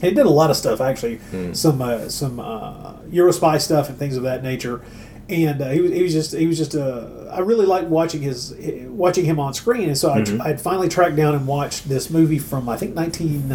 He 0.00 0.10
did 0.12 0.26
a 0.26 0.30
lot 0.30 0.48
of 0.50 0.56
stuff 0.56 0.80
actually, 0.80 1.18
Mm. 1.32 1.56
some 1.56 1.82
uh, 1.82 2.08
some 2.08 2.38
uh, 2.38 2.92
Eurospy 3.10 3.60
stuff 3.60 3.88
and 3.88 3.98
things 3.98 4.16
of 4.16 4.22
that 4.22 4.44
nature. 4.44 4.80
And 5.28 5.60
uh, 5.60 5.70
he 5.70 5.80
was 5.80 5.90
he 5.92 6.02
was 6.04 6.12
just 6.12 6.32
he 6.36 6.46
was 6.46 6.56
just 6.56 6.74
uh, 6.76 7.08
I 7.30 7.40
really 7.40 7.66
liked 7.66 7.88
watching 7.88 8.22
his 8.22 8.54
watching 8.88 9.24
him 9.24 9.38
on 9.40 9.54
screen, 9.54 9.88
and 9.88 9.96
so 9.98 10.10
Mm-hmm. 10.10 10.40
I 10.42 10.50
I'd 10.50 10.60
finally 10.60 10.88
tracked 10.88 11.16
down 11.16 11.34
and 11.34 11.46
watched 11.46 11.88
this 11.88 12.10
movie 12.10 12.38
from 12.38 12.68
I 12.68 12.76
think 12.76 12.94
nineteen 12.94 13.48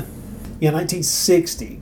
yeah 0.60 0.72
1960 0.72 1.82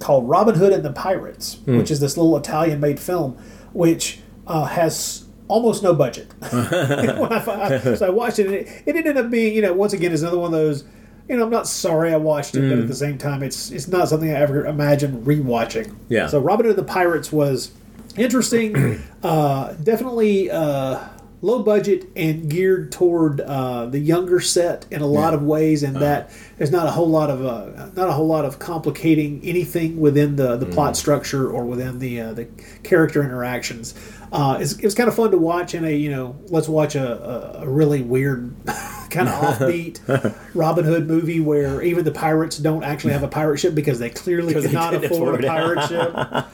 called 0.00 0.28
Robin 0.28 0.54
Hood 0.54 0.72
and 0.72 0.84
the 0.84 0.92
Pirates, 0.92 1.54
Hmm. 1.64 1.78
which 1.78 1.90
is 1.90 2.00
this 2.00 2.16
little 2.16 2.36
Italian 2.36 2.80
made 2.80 3.00
film, 3.00 3.36
which 3.72 4.18
uh, 4.46 4.64
has 4.66 5.24
almost 5.48 5.82
no 5.82 5.94
budget. 5.94 6.28
I 6.42 7.94
so 7.96 8.06
I 8.06 8.10
watched 8.10 8.38
it, 8.38 8.46
and 8.46 8.54
it, 8.54 8.68
it 8.86 8.96
ended 8.96 9.16
up 9.16 9.30
being, 9.30 9.54
you 9.54 9.62
know, 9.62 9.72
once 9.72 9.92
again, 9.92 10.12
is 10.12 10.22
another 10.22 10.38
one 10.38 10.46
of 10.52 10.58
those. 10.58 10.84
You 11.28 11.36
know, 11.36 11.44
I'm 11.44 11.50
not 11.50 11.66
sorry 11.66 12.12
I 12.12 12.16
watched 12.18 12.54
it, 12.56 12.60
Hmm. 12.60 12.70
but 12.70 12.78
at 12.80 12.88
the 12.88 12.94
same 12.94 13.18
time, 13.18 13.42
it's 13.42 13.70
it's 13.70 13.88
not 13.88 14.08
something 14.08 14.30
I 14.30 14.34
ever 14.34 14.64
imagined 14.66 15.26
rewatching. 15.26 15.94
Yeah. 16.08 16.26
So 16.28 16.38
Robin 16.40 16.66
Hood 16.66 16.78
and 16.78 16.86
the 16.86 16.92
Pirates 16.92 17.32
was 17.32 17.72
interesting. 18.16 19.02
uh, 19.22 19.72
definitely, 19.82 20.50
uh, 20.50 20.98
low 21.46 21.62
budget 21.62 22.08
and 22.16 22.50
geared 22.50 22.90
toward 22.90 23.40
uh, 23.40 23.86
the 23.86 24.00
younger 24.00 24.40
set 24.40 24.84
in 24.90 25.00
a 25.00 25.06
lot 25.06 25.32
of 25.32 25.44
ways, 25.44 25.84
and 25.84 25.96
that 25.96 26.30
there's 26.58 26.72
not 26.72 26.86
a 26.86 26.90
whole 26.90 27.08
lot 27.08 27.30
of 27.30 27.44
uh, 27.44 27.86
not 27.94 28.08
a 28.08 28.12
whole 28.12 28.26
lot 28.26 28.44
of 28.44 28.58
complicating 28.58 29.40
anything 29.44 30.00
within 30.00 30.34
the 30.34 30.56
the 30.56 30.66
plot 30.66 30.96
structure 30.96 31.48
or 31.48 31.64
within 31.64 32.00
the 32.00 32.20
uh, 32.20 32.32
the 32.32 32.46
character 32.82 33.22
interactions. 33.22 33.94
Uh, 34.32 34.58
it's, 34.60 34.72
it 34.72 34.84
was 34.84 34.94
kind 34.96 35.08
of 35.08 35.14
fun 35.14 35.30
to 35.30 35.38
watch 35.38 35.74
in 35.74 35.84
a 35.84 35.94
you 35.94 36.10
know 36.10 36.36
let's 36.48 36.68
watch 36.68 36.96
a, 36.96 37.60
a, 37.60 37.68
really 37.68 38.02
weird 38.02 38.52
kind 39.10 39.28
of 39.28 39.34
offbeat 39.58 40.34
Robin 40.52 40.84
Hood 40.84 41.06
movie 41.06 41.38
where 41.38 41.80
even 41.80 42.04
the 42.04 42.10
pirates 42.10 42.58
don't 42.58 42.82
actually 42.82 43.12
have 43.12 43.22
a 43.22 43.28
pirate 43.28 43.58
ship 43.58 43.74
because 43.74 44.00
they 44.00 44.10
clearly 44.10 44.52
cannot 44.62 44.94
couldn't 44.94 45.12
afford 45.12 45.44
a 45.44 45.46
pirate 45.46 45.88
ship. 45.88 46.46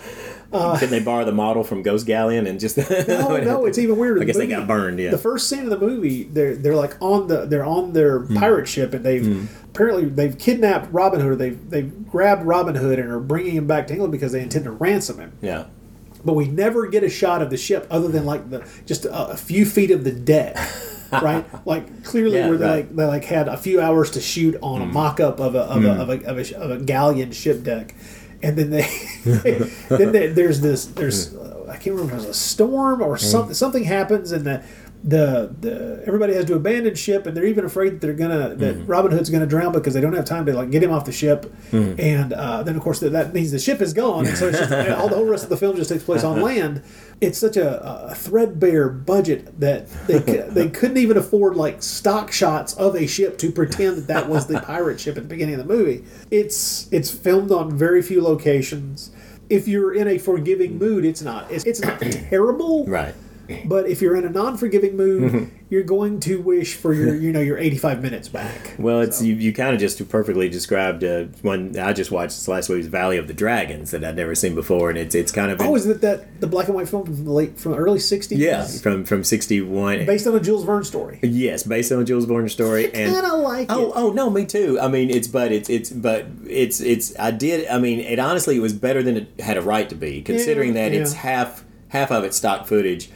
Uh, 0.53 0.79
Can 0.79 0.91
they 0.91 1.01
borrow 1.01 1.25
the 1.25 1.33
model 1.33 1.65
from 1.65 1.83
Ghost 1.83 2.07
Galleon 2.07 2.47
and 2.47 2.61
just? 2.61 2.77
No, 3.09 3.37
no, 3.39 3.65
it's 3.67 3.79
even 3.79 3.97
weirder. 3.97 4.21
I 4.21 4.25
guess 4.25 4.37
The 4.37 4.43
they 4.43 4.49
got 4.49 4.69
burned. 4.69 4.99
Yeah. 4.99 5.11
The 5.11 5.19
first 5.19 5.49
scene 5.49 5.65
of 5.65 5.71
the 5.71 5.79
movie, 5.79 6.25
they're 6.25 6.55
they're 6.57 6.77
like 6.77 6.97
on 7.01 7.29
the 7.29 7.47
they're 7.47 7.65
on 7.65 7.93
their 7.95 8.21
Hmm. 8.21 8.37
pirate 8.37 8.69
ship, 8.69 8.93
and 8.95 9.05
they've 9.05 9.25
hmm. 9.25 9.47
apparently 9.73 10.05
they've 10.07 10.37
kidnapped 10.39 10.93
Robin 10.93 11.21
Hood, 11.21 11.31
or 11.33 11.37
they've 11.37 11.71
they've 11.71 12.07
grabbed 12.11 12.45
Robin 12.45 12.75
Hood 12.75 12.99
and 12.99 13.11
are 13.11 13.19
bringing 13.21 13.55
him 13.55 13.67
back 13.67 13.87
to 13.87 13.93
England 13.95 14.13
because 14.13 14.33
they 14.33 14.43
intend 14.43 14.65
to 14.65 14.71
ransom 14.71 15.19
him. 15.19 15.33
yeah. 15.41 15.65
But 16.25 16.35
we 16.35 16.47
never 16.47 16.87
get 16.87 17.03
a 17.03 17.11
shot 17.11 17.43
of 17.43 17.51
the 17.51 17.57
ship 17.57 17.85
other 17.91 18.07
than 18.07 18.25
like 18.25 18.49
the 18.51 18.65
just 18.87 19.05
a, 19.07 19.31
a 19.31 19.37
few 19.37 19.65
feet 19.67 19.91
of 19.91 20.05
the 20.05 20.13
deck. 20.13 20.57
right, 21.13 21.45
like 21.67 22.05
clearly 22.05 22.37
Yeah, 22.39 22.49
where 22.49 22.57
they 22.57 22.65
right. 22.67 22.75
like 22.87 22.97
they 22.97 23.05
like 23.05 23.25
had 23.25 23.49
a 23.49 23.57
few 23.57 23.81
hours 23.81 24.11
to 24.13 24.21
shoot 24.21 24.57
on 24.63 24.81
a 24.83 24.85
hmm. 24.87 24.93
mock-up 24.93 25.41
of 25.41 25.55
a 25.55 25.61
of, 25.63 25.85
a, 25.85 25.95
hmm. 25.95 26.01
of, 26.01 26.09
a, 26.11 26.25
of, 26.27 26.39
a, 26.39 26.57
of 26.59 26.71
a 26.71 26.79
galleon 26.85 27.33
ship 27.33 27.63
deck, 27.65 27.95
and 28.43 28.57
then 28.57 28.71
they, 28.71 28.89
then 29.89 30.13
they, 30.13 30.27
there's 30.29 30.61
this 30.61 30.87
there's 30.87 31.35
uh, 31.35 31.67
I 31.69 31.77
can't 31.77 31.97
remember 31.97 32.15
if 32.17 32.25
it 32.25 32.27
was 32.29 32.37
a 32.37 32.39
storm 32.39 33.01
or 33.03 33.17
something 33.19 33.55
something 33.55 33.85
happens 33.85 34.33
and 34.33 34.45
the 34.47 34.63
the 35.05 35.53
the 35.61 36.03
everybody 36.07 36.33
has 36.35 36.45
to 36.45 36.55
abandon 36.55 36.95
ship 36.95 37.27
and 37.27 37.37
they're 37.37 37.47
even 37.47 37.65
afraid 37.65 37.95
that 37.95 38.01
they're 38.01 38.13
gonna 38.15 38.55
that 38.55 38.87
Robin 38.87 39.11
Hood's 39.11 39.31
gonna 39.31 39.47
drown 39.47 39.73
because 39.73 39.95
they 39.95 40.01
don't 40.01 40.13
have 40.13 40.25
time 40.25 40.47
to 40.47 40.53
like 40.53 40.71
get 40.71 40.83
him 40.83 40.93
off 40.93 41.05
the 41.05 41.13
ship. 41.13 41.53
And 41.99 42.33
uh, 42.33 42.63
then 42.63 42.77
of 42.77 42.83
course 42.83 43.01
that, 43.01 43.11
that 43.11 43.33
means 43.35 43.51
the 43.51 43.59
ship 43.59 43.81
is 43.81 43.93
gone. 43.93 44.27
And 44.27 44.37
so 44.39 44.49
it's 44.49 44.59
just, 44.59 44.71
all 44.91 45.09
the 45.09 45.17
whole 45.17 45.27
rest 45.27 45.43
of 45.45 45.51
the 45.51 45.57
film 45.57 45.75
just 45.77 45.91
takes 45.91 46.05
place 46.05 46.23
on 46.23 46.41
land. 46.41 46.83
It's 47.21 47.39
such 47.39 47.57
a, 47.57 48.11
a 48.11 48.15
threadbare 48.15 48.89
budget 48.89 49.61
that 49.61 49.89
they 50.07 50.19
they 50.49 50.69
couldn't 50.69 50.97
even 50.97 51.17
afford 51.17 51.57
like 51.57 51.83
stock 51.83 52.33
shots 52.33 52.75
of 52.75 52.97
a 52.97 53.07
ship 53.07 53.39
to 53.39 53.51
pretend 53.51 53.97
that 53.97 54.07
that 54.09 54.29
was 54.29 54.47
the 54.47 54.61
pirate 54.67 55.01
ship 55.01 55.17
at 55.17 55.25
the 55.25 55.29
beginning 55.29 55.55
of 55.55 55.67
the 55.67 55.73
movie. 55.73 56.05
It's 56.31 56.93
it's 56.93 57.11
filmed 57.11 57.53
on 57.53 57.77
very 57.77 58.03
few 58.03 58.23
locations. 58.23 59.11
If 59.51 59.69
you're 59.69 59.95
in 59.95 60.09
a 60.09 60.19
forgiving 60.19 60.73
mm. 60.73 60.81
mood, 60.81 61.05
it's 61.05 61.23
not 61.23 61.51
it's, 61.51 61.65
it's 61.65 61.81
not 61.81 62.01
terrible. 62.31 62.87
Right. 62.87 63.15
But 63.65 63.87
if 63.87 64.01
you're 64.01 64.17
in 64.17 64.25
a 64.25 64.31
non-forgiving 64.31 64.97
mood, 64.97 65.51
you're 65.73 65.83
going 65.83 66.21
to 66.21 66.39
wish 66.43 66.75
for 66.75 66.93
your, 66.93 67.15
you 67.25 67.33
know, 67.33 67.41
your 67.41 67.57
85 67.57 68.03
minutes 68.03 68.29
back. 68.29 68.75
Well, 68.79 69.01
it's 69.01 69.23
you, 69.23 69.35
you 69.35 69.55
kind 69.55 69.75
of 69.75 69.81
just 69.81 70.07
perfectly 70.11 70.51
described 70.51 71.03
uh, 71.03 71.25
one 71.41 71.79
I 71.79 71.95
just 71.95 72.11
watched 72.11 72.37
this 72.37 72.47
last 72.47 72.69
week's 72.69 72.89
Valley 72.89 73.17
of 73.17 73.27
the 73.27 73.33
Dragons 73.33 73.91
that 73.93 74.05
I'd 74.05 74.17
never 74.17 74.35
seen 74.35 74.55
before, 74.55 74.91
and 74.91 74.99
it's 74.99 75.15
it's 75.15 75.33
kind 75.33 75.51
of 75.51 75.61
Oh, 75.63 75.75
is 75.75 75.87
it 75.87 76.03
that 76.03 76.41
the 76.41 76.47
black 76.47 76.67
and 76.67 76.75
white 76.75 76.89
film 76.91 77.07
from 77.07 77.25
the 77.25 77.33
late, 77.33 77.59
from 77.59 77.73
early 77.73 77.99
60s? 77.99 78.37
yeah 78.37 78.67
from 78.67 79.05
from 79.07 79.25
sixty 79.25 79.63
one. 79.63 80.05
Based 80.05 80.27
on 80.27 80.35
a 80.37 80.41
Jules 80.41 80.65
Verne 80.65 80.85
story. 80.85 81.19
Yes, 81.23 81.63
based 81.63 81.91
on 81.91 82.01
a 82.01 82.05
Jules 82.05 82.27
Verne 82.27 82.49
story, 82.51 82.93
and 82.93 83.15
Kind 83.15 83.25
of 83.27 83.41
like 83.41 83.73
Oh, 83.73 83.87
it. 83.87 83.93
oh 83.97 84.13
no, 84.13 84.29
me 84.29 84.45
too. 84.45 84.79
I 84.79 84.89
mean, 84.89 85.09
it's 85.09 85.27
but 85.29 85.53
it's 85.53 85.71
it's 85.71 85.89
but 85.89 86.27
it's 86.47 86.81
it's. 86.81 87.19
I 87.19 87.31
did. 87.31 87.67
I 87.69 87.79
mean, 87.79 88.01
it 88.01 88.19
honestly 88.19 88.57
it 88.57 88.61
was 88.61 88.75
better 88.75 89.03
than 89.03 89.17
it 89.17 89.41
had 89.41 89.57
a 89.57 89.63
right 89.63 89.89
to 89.89 89.95
be, 89.95 90.21
considering 90.21 90.77
Yeah, 90.77 90.91
that 90.91 90.93
it's 90.95 91.15
half 91.15 91.65
half 91.89 92.11
of 92.11 92.25
it's 92.25 92.37
stock 92.37 92.67
footage, 92.67 93.11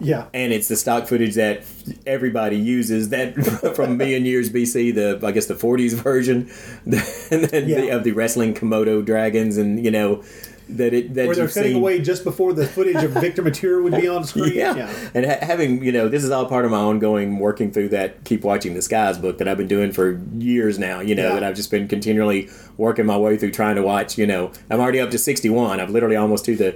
Yeah. 0.00 0.26
and 0.32 0.52
it's 0.52 0.68
the 0.68 0.76
stock 0.76 1.06
footage 1.06 1.34
that 1.34 1.64
everybody 2.06 2.56
uses. 2.56 3.08
That 3.08 3.34
from 3.76 3.92
a 3.92 3.94
million 3.94 4.24
years 4.24 4.50
BC, 4.50 4.94
the 4.94 5.26
I 5.26 5.32
guess 5.32 5.46
the 5.46 5.54
'40s 5.54 5.94
version, 5.94 6.50
and 6.84 7.44
then 7.44 7.66
the, 7.66 7.90
of 7.90 8.04
the 8.04 8.12
wrestling 8.12 8.54
Komodo 8.54 9.04
dragons, 9.04 9.56
and 9.56 9.84
you 9.84 9.90
know 9.90 10.22
that 10.70 10.92
it 10.92 11.14
that 11.14 11.26
Where 11.26 11.34
they're 11.34 11.48
cutting 11.48 11.72
seen. 11.72 11.76
away 11.76 11.98
just 12.00 12.24
before 12.24 12.52
the 12.52 12.66
footage 12.66 13.02
of 13.02 13.12
Victor 13.12 13.40
Mature 13.42 13.80
would 13.80 13.94
be 13.94 14.06
on 14.06 14.22
screen. 14.24 14.52
Yeah. 14.54 14.90
And 15.14 15.24
ha- 15.24 15.38
having, 15.40 15.82
you 15.82 15.90
know, 15.92 16.08
this 16.08 16.22
is 16.22 16.30
all 16.30 16.44
part 16.44 16.66
of 16.66 16.70
my 16.70 16.76
ongoing 16.76 17.38
working 17.38 17.70
through 17.70 17.88
that 17.88 18.22
Keep 18.24 18.44
Watching 18.44 18.74
the 18.74 18.82
Skies 18.82 19.16
book 19.16 19.38
that 19.38 19.48
I've 19.48 19.56
been 19.56 19.66
doing 19.66 19.92
for 19.92 20.20
years 20.38 20.78
now, 20.78 21.00
you 21.00 21.14
know, 21.14 21.28
Yeah. 21.28 21.34
that 21.34 21.42
I've 21.44 21.56
just 21.56 21.70
been 21.70 21.88
continually 21.88 22.50
working 22.76 23.06
my 23.06 23.16
way 23.16 23.38
through 23.38 23.52
trying 23.52 23.76
to 23.76 23.82
watch, 23.82 24.18
you 24.18 24.26
know, 24.26 24.52
I'm 24.68 24.78
already 24.78 25.00
up 25.00 25.10
to 25.12 25.18
61. 25.18 25.80
I've 25.80 25.88
literally 25.88 26.16
almost 26.16 26.44
to 26.44 26.54
the 26.54 26.72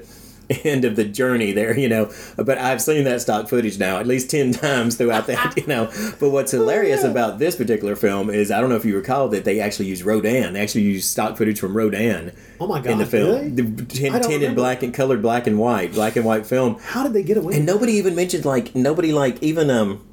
end 0.64 0.84
of 0.84 0.96
the 0.96 1.04
journey 1.04 1.52
there, 1.52 1.78
you 1.78 1.88
know, 1.88 2.10
but 2.36 2.58
I've 2.58 2.80
seen 2.82 3.04
that 3.04 3.20
stock 3.20 3.48
footage 3.48 3.78
now 3.78 3.98
at 3.98 4.06
least 4.06 4.30
10 4.30 4.52
times 4.52 4.96
throughout 4.96 5.26
that, 5.26 5.56
you 5.56 5.66
know. 5.66 5.90
But 6.20 6.30
what's 6.30 6.52
hilarious 6.52 7.04
about 7.04 7.38
this 7.38 7.56
particular 7.56 7.96
film 7.96 8.30
is 8.30 8.50
I 8.50 8.60
don't 8.60 8.70
know 8.70 8.76
if 8.76 8.84
you 8.84 8.96
recall 8.96 9.28
that 9.28 9.44
they 9.44 9.60
actually 9.60 9.86
use 9.86 10.02
Rodan. 10.02 10.52
They 10.54 10.60
actually 10.60 10.82
use 10.82 11.04
stock 11.06 11.36
footage 11.36 11.58
from 11.60 11.76
Rodan 11.76 12.32
Oh 12.60 12.66
my 12.66 12.80
God. 12.80 12.92
in 12.92 12.98
the 12.98 13.06
film. 13.06 13.30
really? 13.34 13.48
The 13.50 13.84
tin- 13.84 14.20
tinted 14.22 14.54
black 14.54 14.82
and 14.82 14.92
colored 14.92 15.22
black 15.22 15.46
and 15.46 15.58
white, 15.58 15.92
black 15.92 16.16
and 16.16 16.24
white 16.24 16.46
film. 16.46 16.78
How 16.80 17.02
did 17.02 17.12
they 17.12 17.22
get 17.22 17.36
away? 17.36 17.56
And 17.56 17.66
nobody 17.66 17.92
even 17.94 18.14
mentioned 18.14 18.44
like 18.44 18.74
nobody 18.74 19.12
like 19.12 19.42
even 19.42 19.70
um 19.70 20.04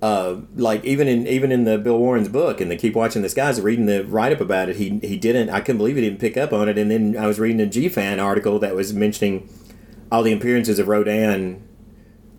uh 0.00 0.36
like 0.54 0.84
even 0.84 1.08
in 1.08 1.26
even 1.26 1.50
in 1.50 1.64
the 1.64 1.76
Bill 1.76 1.98
Warren's 1.98 2.28
book 2.28 2.60
and 2.60 2.70
they 2.70 2.76
keep 2.76 2.94
watching 2.94 3.22
this 3.22 3.34
guy's 3.34 3.60
reading 3.60 3.86
the 3.86 4.04
write 4.04 4.32
up 4.32 4.40
about 4.40 4.68
it 4.68 4.76
he 4.76 4.98
he 5.00 5.16
didn't 5.16 5.50
I 5.50 5.60
couldn't 5.60 5.78
believe 5.78 5.96
he 5.96 6.02
didn't 6.02 6.20
pick 6.20 6.36
up 6.36 6.52
on 6.52 6.68
it 6.68 6.78
and 6.78 6.90
then 6.90 7.16
I 7.16 7.26
was 7.26 7.40
reading 7.40 7.60
a 7.60 7.66
G 7.66 7.88
fan 7.88 8.20
article 8.20 8.58
that 8.60 8.76
was 8.76 8.92
mentioning 8.92 9.48
all 10.10 10.22
the 10.22 10.32
appearances 10.32 10.78
of 10.78 10.86
Rodan 10.88 11.67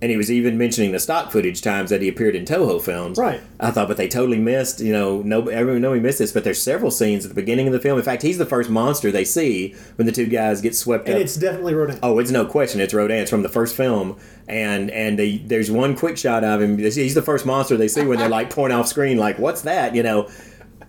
and 0.01 0.09
he 0.09 0.15
was 0.15 0.31
even 0.31 0.57
mentioning 0.57 0.93
the 0.93 0.99
stock 0.99 1.29
footage 1.29 1.61
times 1.61 1.89
that 1.89 2.01
he 2.01 2.07
appeared 2.07 2.33
in 2.33 2.45
Toho 2.45 2.81
films. 2.81 3.17
Right. 3.17 3.41
I 3.59 3.71
thought, 3.71 3.89
but 3.89 3.97
they 3.97 4.07
totally 4.07 4.39
missed. 4.39 4.79
You 4.79 4.93
know, 4.93 5.21
no, 5.21 5.47
everyone 5.49 5.81
know 5.81 5.91
he 5.91 5.99
missed 5.99 6.19
this. 6.19 6.31
But 6.31 6.45
there's 6.45 6.61
several 6.61 6.89
scenes 6.89 7.25
at 7.25 7.29
the 7.29 7.35
beginning 7.35 7.67
of 7.67 7.73
the 7.73 7.81
film. 7.81 7.97
In 7.99 8.05
fact, 8.05 8.21
he's 8.21 8.37
the 8.37 8.45
first 8.45 8.69
monster 8.69 9.11
they 9.11 9.25
see 9.25 9.75
when 9.97 10.05
the 10.05 10.13
two 10.13 10.27
guys 10.27 10.61
get 10.61 10.73
swept 10.73 11.07
And 11.07 11.15
up. 11.15 11.21
it's 11.21 11.35
definitely 11.35 11.73
Rodan. 11.73 11.99
Oh, 12.01 12.17
it's 12.19 12.31
no 12.31 12.45
question. 12.45 12.79
It's 12.79 12.93
Rodan. 12.93 13.17
It's 13.17 13.29
from 13.29 13.43
the 13.43 13.49
first 13.49 13.75
film, 13.75 14.17
and 14.47 14.89
and 14.91 15.19
they, 15.19 15.37
there's 15.39 15.69
one 15.69 15.97
quick 15.97 16.17
shot 16.17 16.45
of 16.45 16.61
him. 16.61 16.77
He's 16.77 17.13
the 17.13 17.21
first 17.21 17.45
monster 17.45 17.75
they 17.75 17.89
see 17.89 18.05
when 18.05 18.19
they're 18.19 18.29
like 18.29 18.49
point 18.49 18.71
off 18.71 18.87
screen, 18.87 19.17
like 19.17 19.37
what's 19.37 19.63
that? 19.63 19.95
You 19.95 20.03
know, 20.03 20.29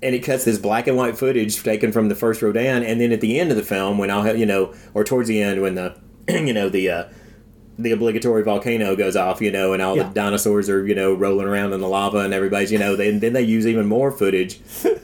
and 0.03 0.15
it 0.15 0.21
cuts 0.21 0.45
this 0.45 0.57
black 0.59 0.87
and 0.87 0.97
white 0.97 1.19
footage 1.19 1.61
taken 1.65 1.91
from 1.91 2.09
the 2.09 2.15
first 2.15 2.43
Rodan, 2.43 2.85
and 2.85 3.01
then 3.01 3.11
at 3.11 3.21
the 3.21 3.41
end 3.41 3.51
of 3.51 3.57
the 3.57 3.65
film, 3.65 3.99
when 3.99 4.09
I'll 4.09 4.23
have 4.23 4.39
you 4.39 4.47
know, 4.47 4.73
or 4.95 5.03
towards 5.03 5.29
the 5.29 5.43
end 5.43 5.61
when 5.63 5.75
the 5.75 5.97
you 6.29 6.53
know 6.53 6.69
the. 6.69 6.91
Uh, 6.91 7.05
the 7.79 7.93
obligatory 7.93 8.43
volcano 8.43 8.95
goes 8.95 9.17
off, 9.17 9.41
you 9.41 9.51
know, 9.51 9.73
and 9.73 9.81
all 9.83 9.97
Yeah. 9.97 10.05
the 10.09 10.15
dinosaurs 10.15 10.69
are, 10.69 10.87
you 10.87 10.95
know, 10.95 11.15
rolling 11.15 11.47
around 11.47 11.73
in 11.73 11.81
the 11.81 11.89
lava, 11.89 12.19
and 12.19 12.35
everybody's, 12.35 12.71
you 12.71 12.79
know, 12.79 12.95
they, 12.97 13.11
then 13.17 13.33
they 13.33 13.43
use 13.43 13.67
even 13.67 13.87
more 13.87 14.11
footage. 14.13 14.61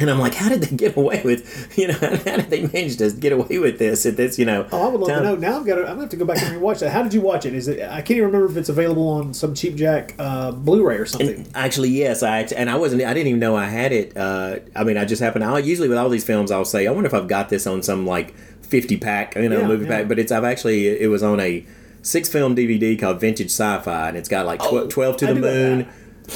And 0.00 0.10
I'm 0.10 0.18
like, 0.18 0.34
how 0.34 0.48
did 0.48 0.62
they 0.62 0.74
get 0.74 0.96
away 0.96 1.20
with, 1.24 1.78
you 1.78 1.86
know, 1.86 1.94
how 2.00 2.08
did 2.08 2.50
they 2.50 2.62
manage 2.62 2.96
to 2.96 3.12
get 3.12 3.30
away 3.30 3.58
with 3.58 3.78
this 3.78 4.04
at 4.04 4.16
this, 4.16 4.36
you 4.36 4.44
know? 4.44 4.66
Oh, 4.72 4.88
I 4.88 4.90
would 4.90 5.00
love 5.00 5.10
time? 5.10 5.22
to 5.22 5.28
know. 5.28 5.34
Now 5.36 5.60
I've 5.60 5.66
got. 5.66 5.74
To, 5.76 5.80
I'm 5.82 5.86
gonna 5.90 6.00
have 6.00 6.10
to 6.10 6.16
go 6.16 6.24
back 6.24 6.42
and 6.42 6.60
rewatch 6.60 6.80
that. 6.80 6.90
How 6.90 7.02
did 7.04 7.14
you 7.14 7.20
watch 7.20 7.46
it? 7.46 7.54
Is 7.54 7.68
it? 7.68 7.82
I 7.88 7.96
can't 8.00 8.12
even 8.12 8.24
remember 8.24 8.50
if 8.50 8.56
it's 8.56 8.68
available 8.70 9.06
on 9.06 9.32
some 9.32 9.54
cheap 9.54 9.76
jack 9.76 10.14
uh, 10.18 10.50
Blu-ray 10.50 10.96
or 10.96 11.06
something. 11.06 11.46
Actually, 11.54 11.90
yes, 11.90 12.22
I 12.24 12.40
and 12.40 12.68
I 12.68 12.76
wasn't. 12.76 13.02
I 13.02 13.14
didn't 13.14 13.28
even 13.28 13.38
know 13.38 13.54
I 13.54 13.66
had 13.66 13.92
it. 13.92 14.16
Uh, 14.16 14.60
I 14.74 14.82
mean, 14.82 14.96
I 14.96 15.04
just 15.04 15.22
happened. 15.22 15.44
I 15.44 15.56
usually 15.60 15.88
with 15.88 15.98
all 15.98 16.08
these 16.08 16.24
films, 16.24 16.50
I'll 16.50 16.64
say, 16.64 16.86
I 16.88 16.90
wonder 16.90 17.06
if 17.06 17.14
I've 17.14 17.28
got 17.28 17.48
this 17.50 17.66
on 17.66 17.82
some 17.82 18.04
like 18.04 18.34
fifty 18.72 18.96
pack, 18.96 19.36
you 19.36 19.48
know, 19.48 19.60
Yeah, 19.60 19.66
movie 19.68 19.84
yeah. 19.84 19.98
pack. 19.98 20.08
But 20.08 20.18
it's 20.18 20.32
I've 20.32 20.44
actually 20.44 20.88
it 20.88 21.08
was 21.08 21.22
on 21.22 21.38
a 21.38 21.64
six 22.02 22.28
film 22.28 22.56
DVD 22.56 22.98
called 22.98 23.20
Vintage 23.20 23.50
Sci-Fi, 23.50 24.08
and 24.08 24.16
it's 24.16 24.28
got 24.28 24.46
like 24.46 24.60
tw- 24.60 24.72
Oh, 24.72 24.86
twelve 24.88 25.16
to 25.18 25.28
I 25.28 25.32
the 25.34 25.40
moon. 25.40 25.88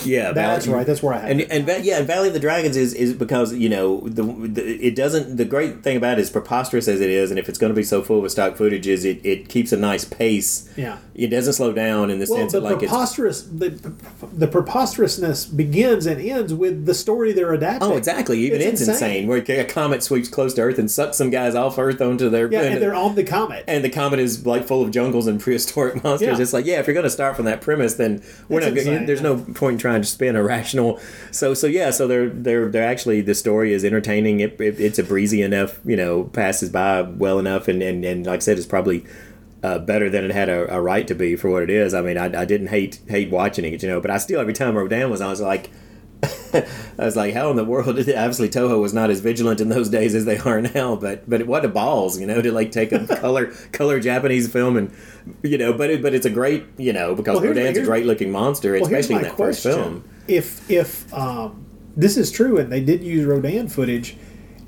Yeah, 0.05 0.33
That's 0.33 0.67
Valley- 0.67 0.79
right. 0.79 0.87
That's 0.87 1.03
where 1.03 1.15
I 1.15 1.19
have 1.21 1.31
and 1.31 1.41
it. 1.41 1.49
and 1.51 1.65
Va- 1.67 1.81
yeah, 1.83 1.99
and 1.99 2.07
Valley 2.07 2.29
of 2.29 2.35
the 2.35 2.41
Dragons 2.41 2.77
is 2.77 2.93
is 2.95 3.13
because 3.15 3.55
you 3.55 3.69
know 3.69 4.01
the, 4.01 4.23
the 4.23 4.63
it 4.87 4.95
doesn't. 4.95 5.37
The 5.37 5.45
great 5.45 5.83
thing 5.83 5.97
about 5.97 6.19
it 6.19 6.23
is 6.23 6.31
preposterous 6.31 6.89
as 6.89 7.01
it 7.01 7.11
is, 7.11 7.31
and 7.31 7.39
if 7.39 7.49
it's 7.49 7.59
going 7.59 7.71
to 7.73 7.77
be 7.77 7.83
so 7.83 8.03
full 8.03 8.25
of 8.25 8.31
stock 8.31 8.57
footage, 8.57 8.87
is 8.87 9.05
it 9.05 9.21
it 9.25 9.49
keeps 9.49 9.73
a 9.73 9.77
nice 9.77 10.05
pace. 10.05 10.69
Yeah. 10.77 10.99
it 11.15 11.29
doesn't 11.29 11.55
slow 11.55 11.73
down 11.73 12.11
in 12.11 12.19
the 12.19 12.27
Well, 12.29 12.41
sense 12.41 12.53
the 12.53 12.61
that 12.61 12.65
like 12.67 12.83
it's 12.83 12.91
preposterous 12.91 13.43
the, 13.43 13.71
the 14.33 14.47
preposterousness 14.47 15.47
begins 15.47 16.07
and 16.07 16.21
ends 16.21 16.53
with 16.53 16.85
the 16.87 16.95
story 16.95 17.33
they're 17.33 17.53
adapting. 17.55 17.91
Oh, 17.91 17.97
exactly. 17.97 18.41
Even 18.41 18.61
it's, 18.61 18.87
insane. 18.87 19.27
Where 19.27 19.39
a 19.39 19.65
comet 19.65 20.03
sweeps 20.03 20.29
close 20.29 20.53
to 20.55 20.63
Earth 20.63 20.79
and 20.79 20.91
sucks 20.91 21.17
some 21.17 21.31
guys 21.31 21.55
off 21.55 21.79
Earth 21.79 22.01
onto 22.01 22.29
their 22.29 22.51
Yeah, 22.51 22.63
and, 22.63 22.75
and 22.75 22.83
they're 22.83 22.95
on 22.95 23.15
the 23.15 23.25
comet. 23.25 23.65
and 23.67 23.83
the 23.85 23.89
comet 23.91 24.21
is 24.21 24.45
like 24.47 24.67
full 24.67 24.83
of 24.83 24.91
jungles 24.91 25.27
and 25.27 25.41
prehistoric 25.41 26.03
monsters. 26.05 26.37
Yeah. 26.39 26.43
It's 26.43 26.53
like, 26.53 26.67
yeah, 26.67 26.81
if 26.81 26.87
you're 26.87 26.95
going 26.95 27.05
to 27.05 27.11
start 27.11 27.37
from 27.37 27.47
that 27.47 27.61
premise, 27.61 27.95
then 27.95 28.23
we're 28.49 28.61
That's 28.61 28.75
not. 28.75 28.93
Insane, 28.93 29.07
there's 29.07 29.23
no 29.23 29.39
point 29.39 29.75
in 29.75 29.79
trying 29.87 30.03
to 30.03 30.09
spin 30.09 30.37
a 30.37 30.43
rational. 30.55 31.01
So, 31.31 31.55
so 31.55 31.67
yeah, 31.67 31.91
so 31.91 32.07
they're 32.07 32.29
they're 32.29 32.69
they're 32.69 32.87
actually 32.87 33.21
the 33.21 33.35
story 33.35 33.73
is 33.73 33.85
entertaining. 33.85 34.41
It, 34.41 34.61
it 34.61 34.81
it's 34.81 34.99
a 34.99 35.05
breezy 35.05 35.43
enough, 35.43 35.81
you 35.85 35.97
know, 35.97 36.25
passes 36.25 36.71
by 36.71 37.03
well 37.03 37.39
enough, 37.39 37.69
and 37.69 37.83
and, 37.83 38.05
and 38.05 38.27
like 38.27 38.37
I 38.37 38.41
said, 38.41 38.59
it's 38.59 38.67
probably. 38.67 39.05
Uh, 39.63 39.81
better 39.81 40.09
than 40.09 40.23
it 40.23 40.31
had 40.31 40.49
a, 40.49 40.73
a 40.73 40.81
right 40.81 41.09
to 41.09 41.15
be 41.15 41.35
for 41.35 41.51
what 41.51 41.63
it 41.63 41.71
is. 41.71 41.93
I 41.93 42.01
mean, 42.01 42.17
I, 42.17 42.27
I 42.27 42.45
didn't 42.45 42.69
hate 42.69 43.01
hate 43.09 43.31
watching 43.31 43.65
it, 43.65 43.83
you 43.83 43.89
know, 43.89 44.01
but 44.01 44.13
I 44.13 44.19
still 44.19 44.39
every 44.39 44.53
time 44.53 44.77
Rodan 44.77 45.11
was 45.11 45.21
on, 45.21 45.29
I 45.29 45.31
was 45.31 45.41
like, 45.41 45.71
I 46.99 47.05
was 47.05 47.17
like, 47.17 47.35
how 47.35 47.51
in 47.51 47.57
the 47.57 47.65
world? 47.65 47.89
Obviously, 47.99 48.49
Toho 48.49 48.81
was 48.81 48.93
not 48.93 49.11
as 49.11 49.21
vigilant 49.21 49.61
in 49.61 49.69
those 49.69 49.89
days 49.89 50.15
as 50.15 50.25
they 50.25 50.39
are 50.39 50.61
now, 50.61 50.97
but 50.97 51.29
but 51.29 51.47
what 51.47 51.65
a 51.65 51.69
balls, 51.69 52.19
you 52.19 52.27
know, 52.27 52.41
to 52.41 52.53
like 52.53 52.73
take 52.73 52.93
a 52.93 53.07
color 53.21 53.47
color 53.73 54.01
Japanese 54.01 54.51
film 54.51 54.77
and 54.77 54.91
you 55.43 55.59
know, 55.59 55.73
but 55.73 55.91
it, 55.91 56.03
but 56.03 56.15
it's 56.15 56.27
a 56.27 56.31
great 56.31 56.65
you 56.77 56.93
know 56.93 57.15
because 57.15 57.41
Well, 57.41 57.49
Rodan's 57.49 57.79
a 57.79 57.83
great 57.83 58.07
looking 58.07 58.31
monster, 58.31 58.73
Well, 58.73 58.85
especially 58.85 59.17
in 59.17 59.23
that 59.23 59.37
first 59.37 59.63
question: 59.63 59.83
film. 59.83 60.09
If 60.29 60.71
if 60.71 61.13
um, 61.15 61.67
this 61.97 62.17
is 62.17 62.31
true 62.31 62.59
and 62.59 62.71
they 62.71 62.81
did 62.81 63.03
use 63.03 63.25
Rodan 63.25 63.69
footage, 63.69 64.17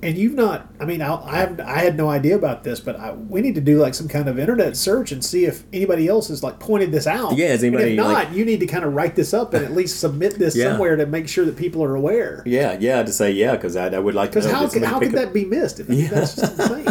and 0.02 0.16
you've 0.16 0.34
not, 0.34 0.68
I 0.80 0.84
mean, 0.84 1.02
I, 1.02 1.14
I 1.14 1.36
have 1.38 1.60
I 1.60 1.78
had 1.78 1.96
no 1.96 2.08
idea 2.08 2.36
about 2.36 2.62
this, 2.64 2.78
but 2.80 2.96
I, 2.96 3.12
we 3.12 3.40
need 3.40 3.54
to 3.56 3.60
do 3.60 3.78
like 3.78 3.94
some 3.94 4.08
kind 4.08 4.28
of 4.28 4.38
internet 4.38 4.76
search 4.76 5.10
and 5.12 5.24
see 5.24 5.44
if 5.44 5.64
anybody 5.72 6.06
else 6.08 6.28
has 6.28 6.42
like 6.42 6.58
pointed 6.60 6.92
this 6.92 7.06
out. 7.06 7.36
Yeah, 7.36 7.48
has 7.48 7.62
And 7.62 7.74
anybody, 7.74 7.92
if 7.92 7.96
not, 7.96 8.12
like- 8.12 8.32
you 8.32 8.44
need 8.44 8.60
to 8.60 8.66
kind 8.66 8.84
of 8.84 8.94
write 8.94 9.16
this 9.16 9.34
up 9.34 9.54
and 9.54 9.64
at 9.64 9.72
least 9.72 9.98
submit 10.00 10.38
this 10.38 10.54
Yeah. 10.56 10.70
somewhere 10.72 10.96
to 10.96 11.06
make 11.06 11.28
sure 11.28 11.44
that 11.44 11.56
people 11.56 11.82
are 11.82 11.94
aware. 11.94 12.42
Yeah, 12.46 12.76
yeah, 12.78 13.02
to 13.02 13.12
say 13.12 13.32
yeah, 13.32 13.56
because 13.56 13.74
I, 13.76 13.88
I 13.88 13.98
would 13.98 14.14
like 14.14 14.32
to. 14.32 14.40
Know 14.40 14.48
how 14.50 14.68
could, 14.68 14.82
how 14.84 14.98
could 14.98 15.08
up- 15.08 15.14
that 15.14 15.32
be 15.32 15.44
missed? 15.44 15.80
I 15.80 15.84
mean, 15.84 16.08
That's 16.08 16.36
just 16.36 16.58
insane. 16.58 16.86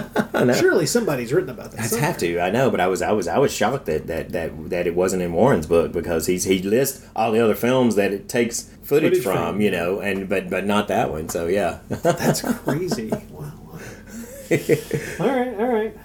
Surely 0.54 0.86
somebody's 0.86 1.34
written 1.34 1.50
about 1.50 1.72
that. 1.72 1.92
I'd 1.94 2.00
have 2.00 2.18
to. 2.20 2.40
I 2.40 2.52
know, 2.52 2.70
but 2.70 2.80
I 2.80 2.88
was 2.88 3.02
I 3.02 3.12
was 3.12 3.28
I 3.28 3.38
was 3.40 3.52
shocked 3.52 3.86
that 3.88 4.06
that 4.08 4.30
that, 4.34 4.70
that 4.70 4.86
it 4.86 4.94
wasn't 4.96 5.24
in 5.24 5.34
Warren's 5.34 5.66
book 5.66 5.92
because 5.92 6.28
he's 6.28 6.44
he 6.44 6.62
lists 6.62 7.06
all 7.16 7.32
the 7.32 7.40
other 7.40 7.56
films 7.56 7.96
that 7.96 8.12
it 8.14 8.30
takes 8.30 8.70
footage, 8.88 9.10
Footage 9.12 9.24
from, 9.24 9.54
from. 9.54 9.62
you 9.62 9.72
know, 9.72 10.00
and 10.00 10.28
but 10.30 10.50
but 10.50 10.66
not 10.66 10.88
that 10.88 11.12
one. 11.12 11.30
So 11.30 11.48
yeah, 11.48 11.80
That's 11.90 12.42
crazy. 12.42 13.10
wow. 13.32 13.52
all 15.20 15.28
right, 15.30 15.54
all 15.60 15.68
right. 15.68 15.98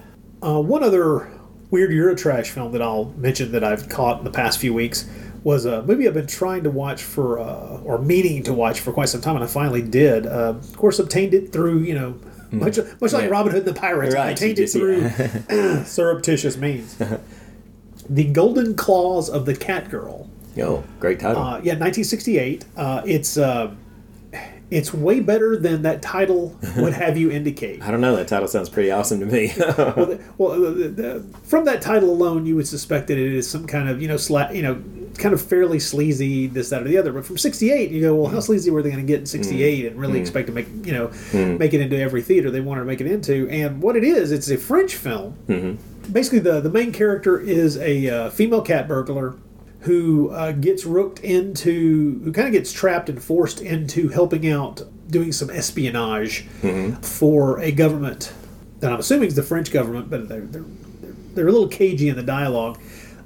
Uh, 0.42 0.60
one 0.60 0.82
other 0.82 1.30
weird 1.70 1.90
Eurotrash 1.90 2.48
film 2.48 2.72
that 2.72 2.82
I'll 2.82 3.06
mention 3.16 3.52
that 3.52 3.62
I've 3.64 3.88
caught 3.88 4.18
in 4.18 4.24
the 4.24 4.30
past 4.30 4.58
few 4.58 4.74
weeks 4.74 5.08
was 5.44 5.64
a 5.64 5.82
movie 5.82 6.06
I've 6.06 6.14
been 6.14 6.26
trying 6.26 6.62
to 6.64 6.70
watch 6.70 7.02
for, 7.02 7.38
uh, 7.40 7.78
or 7.84 7.98
meaning 7.98 8.42
to 8.44 8.52
watch 8.52 8.78
for 8.80 8.92
quite 8.92 9.08
some 9.08 9.20
time, 9.20 9.34
and 9.36 9.44
I 9.44 9.48
finally 9.48 9.82
did. 9.82 10.26
Uh, 10.26 10.54
of 10.60 10.76
course, 10.76 10.98
obtained 10.98 11.34
it 11.34 11.52
through, 11.52 11.78
you 11.80 11.94
know, 11.94 12.18
much 12.50 12.78
much 13.00 13.12
like 13.12 13.24
Yeah. 13.24 13.28
Robin 13.30 13.52
Hood 13.52 13.66
and 13.66 13.74
the 13.76 13.80
Pirates, 13.80 14.14
I 14.14 14.18
Right, 14.18 14.30
obtained 14.32 14.58
it 14.58 14.68
through 14.70 15.08
surreptitious 15.84 16.56
means. 16.56 16.96
the 18.08 18.24
Golden 18.24 18.74
Claws 18.74 19.30
of 19.30 19.46
the 19.46 19.54
Catgirl. 19.54 20.28
Yo, 20.54 20.84
great 21.00 21.20
title. 21.20 21.42
Uh, 21.42 21.56
yeah, 21.58 21.74
1968. 21.74 22.64
Uh, 22.76 23.02
it's 23.04 23.36
uh, 23.36 23.74
it's 24.72 24.92
way 24.92 25.20
better 25.20 25.56
than 25.58 25.82
that 25.82 26.00
title 26.00 26.58
would 26.78 26.94
have 26.94 27.18
you 27.18 27.30
indicate. 27.30 27.82
I 27.86 27.90
don't 27.90 28.00
know. 28.00 28.16
That 28.16 28.26
title 28.26 28.48
sounds 28.48 28.70
pretty 28.70 28.90
awesome 28.90 29.20
to 29.20 29.26
me. 29.26 29.52
well, 29.58 30.06
the, 30.06 30.24
well 30.38 30.58
the, 30.58 30.88
the, 30.88 31.24
from 31.42 31.66
that 31.66 31.82
title 31.82 32.10
alone, 32.10 32.46
you 32.46 32.56
would 32.56 32.66
suspect 32.66 33.08
that 33.08 33.18
it 33.18 33.32
is 33.32 33.48
some 33.48 33.66
kind 33.66 33.88
of 33.88 34.00
you 34.00 34.08
know 34.08 34.14
sla- 34.14 34.54
you 34.54 34.62
know 34.62 34.82
kind 35.18 35.34
of 35.34 35.42
fairly 35.42 35.78
sleazy 35.78 36.46
this 36.46 36.70
that 36.70 36.82
or 36.82 36.88
the 36.88 36.96
other. 36.96 37.12
But 37.12 37.26
from 37.26 37.36
'68, 37.36 37.90
you 37.90 38.00
go, 38.00 38.14
well, 38.14 38.30
how 38.30 38.40
sleazy 38.40 38.70
were 38.70 38.82
they 38.82 38.90
going 38.90 39.04
to 39.04 39.06
get 39.06 39.20
in 39.20 39.26
'68 39.26 39.86
and 39.86 40.00
really 40.00 40.18
expect 40.18 40.46
to 40.46 40.54
make 40.54 40.68
you 40.84 40.92
know 40.92 41.10
make 41.58 41.74
it 41.74 41.82
into 41.82 41.98
every 41.98 42.22
theater 42.22 42.50
they 42.50 42.60
wanted 42.60 42.80
to 42.80 42.86
make 42.86 43.02
it 43.02 43.06
into? 43.06 43.48
And 43.50 43.82
what 43.82 43.94
it 43.94 44.04
is, 44.04 44.32
it's 44.32 44.48
a 44.48 44.56
French 44.56 44.96
film. 44.96 45.78
Basically, 46.10 46.38
the 46.38 46.60
the 46.60 46.70
main 46.70 46.92
character 46.92 47.38
is 47.38 47.76
a 47.76 48.08
uh, 48.08 48.30
female 48.30 48.62
cat 48.62 48.88
burglar 48.88 49.36
who 49.82 50.30
uh, 50.30 50.52
gets 50.52 50.84
rooked 50.84 51.20
into, 51.20 52.20
who 52.24 52.32
kind 52.32 52.46
of 52.46 52.52
gets 52.52 52.72
trapped 52.72 53.08
and 53.08 53.22
forced 53.22 53.60
into 53.60 54.08
helping 54.08 54.48
out 54.48 54.82
doing 55.08 55.32
some 55.32 55.50
espionage 55.50 56.46
for 57.02 57.58
a 57.58 57.70
government 57.72 58.32
that 58.82 58.92
I'm 58.92 58.98
assuming 58.98 59.28
is 59.28 59.36
the 59.36 59.44
French 59.44 59.70
government, 59.70 60.10
but 60.10 60.28
they're 60.28 60.40
they're, 60.40 60.64
they're, 61.34 61.48
a 61.48 61.52
little 61.52 61.68
cagey 61.68 62.08
in 62.08 62.16
the 62.16 62.22
dialogue. 62.22 62.78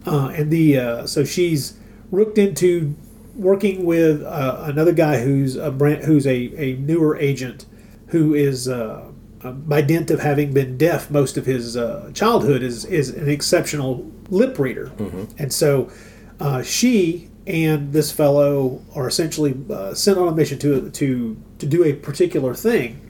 Uh, 0.04 0.28
and 0.28 0.50
the 0.50 0.78
uh, 0.78 1.06
so 1.06 1.24
she's 1.24 1.78
rooked 2.10 2.38
into 2.38 2.94
working 3.34 3.84
with 3.84 4.22
uh, 4.22 4.64
another 4.64 4.92
guy 4.92 5.20
who's 5.20 5.56
a 5.56 5.70
brand, 5.70 6.04
who's 6.04 6.26
a, 6.26 6.52
a 6.62 6.76
newer 6.76 7.16
agent 7.16 7.64
who 8.08 8.34
is 8.34 8.68
uh, 8.68 9.10
uh, 9.42 9.50
by 9.50 9.80
dint 9.80 10.10
of 10.10 10.20
having 10.20 10.52
been 10.52 10.76
deaf 10.76 11.10
most 11.10 11.38
of 11.38 11.46
his 11.46 11.74
uh, 11.76 12.10
childhood 12.14 12.62
is 12.62 12.84
is 12.84 13.08
an 13.08 13.28
exceptional 13.28 14.10
lip 14.28 14.58
reader, 14.58 14.92
and 15.38 15.52
so 15.52 15.90
uh, 16.40 16.62
she 16.62 17.30
and 17.46 17.92
this 17.92 18.10
fellow 18.10 18.82
are 18.94 19.06
essentially 19.06 19.56
uh, 19.70 19.94
sent 19.94 20.18
on 20.18 20.28
a 20.28 20.32
mission 20.32 20.58
to 20.60 20.90
to 20.90 21.36
to 21.58 21.66
do 21.66 21.84
a 21.84 21.92
particular 21.92 22.54
thing. 22.54 23.02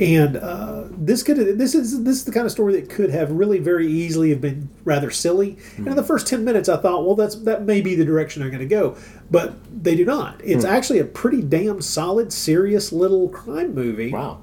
And 0.00 0.36
uh, 0.36 0.84
this 0.90 1.22
could 1.22 1.36
this 1.36 1.74
is 1.74 2.02
this 2.02 2.16
is 2.16 2.24
the 2.24 2.32
kind 2.32 2.46
of 2.46 2.50
story 2.52 2.72
that 2.80 2.88
could 2.88 3.10
have 3.10 3.30
really 3.30 3.58
very 3.58 3.86
easily 3.86 4.30
have 4.30 4.40
been 4.40 4.68
rather 4.84 5.10
silly. 5.10 5.58
And 5.76 5.86
in 5.88 5.96
the 5.96 6.02
first 6.02 6.26
ten 6.26 6.44
minutes, 6.44 6.68
I 6.68 6.78
thought, 6.78 7.04
well, 7.06 7.14
that's 7.14 7.34
that 7.36 7.64
may 7.64 7.80
be 7.82 7.94
the 7.94 8.04
direction 8.04 8.40
they're 8.40 8.50
going 8.50 8.66
to 8.68 8.74
go, 8.74 8.96
but 9.30 9.54
they 9.84 9.94
do 9.94 10.04
not. 10.04 10.40
It's 10.42 10.64
actually 10.64 10.98
a 10.98 11.04
pretty 11.04 11.42
damn 11.42 11.82
solid, 11.82 12.32
serious 12.32 12.90
little 12.90 13.28
crime 13.28 13.74
movie 13.74 14.10
wow. 14.12 14.40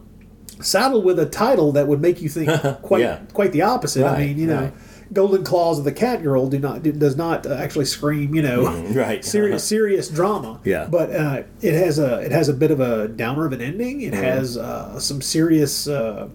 saddled 0.62 1.04
with 1.04 1.18
a 1.20 1.26
title 1.26 1.72
that 1.74 1.88
would 1.88 2.00
make 2.00 2.22
you 2.22 2.30
think 2.30 2.50
quite 2.82 3.02
Yeah. 3.02 3.20
quite 3.34 3.52
the 3.52 3.64
opposite. 3.64 4.06
I 4.06 4.12
Right, 4.14 4.28
mean, 4.28 4.38
you 4.38 4.48
know, 4.48 4.62
right. 4.62 4.74
Golden 5.12 5.44
Claws 5.44 5.80
of 5.80 5.86
the 5.86 5.92
Catgirl 5.92 6.50
do 6.50 6.60
not 6.60 6.84
do, 6.84 6.92
does 6.92 7.16
not 7.18 7.46
uh, 7.48 7.54
actually 7.56 7.86
scream, 7.86 8.36
you 8.36 8.42
know, 8.44 8.70
right. 8.94 9.26
serious 9.26 9.64
serious 9.64 10.08
drama. 10.10 10.60
Yeah. 10.64 10.86
but 10.90 11.10
uh, 11.12 11.44
it 11.62 11.74
has 11.74 11.98
a 12.00 12.20
it 12.20 12.32
has 12.32 12.48
a 12.50 12.54
bit 12.54 12.72
of 12.72 12.80
a 12.80 13.08
downer 13.08 13.46
of 13.46 13.54
an 13.54 13.62
ending. 13.62 14.00
Mm-hmm. 14.02 14.14
It 14.14 14.24
has 14.24 14.58
uh, 14.58 15.00
some 15.00 15.22
serious. 15.22 15.88
Uh, 15.88 16.30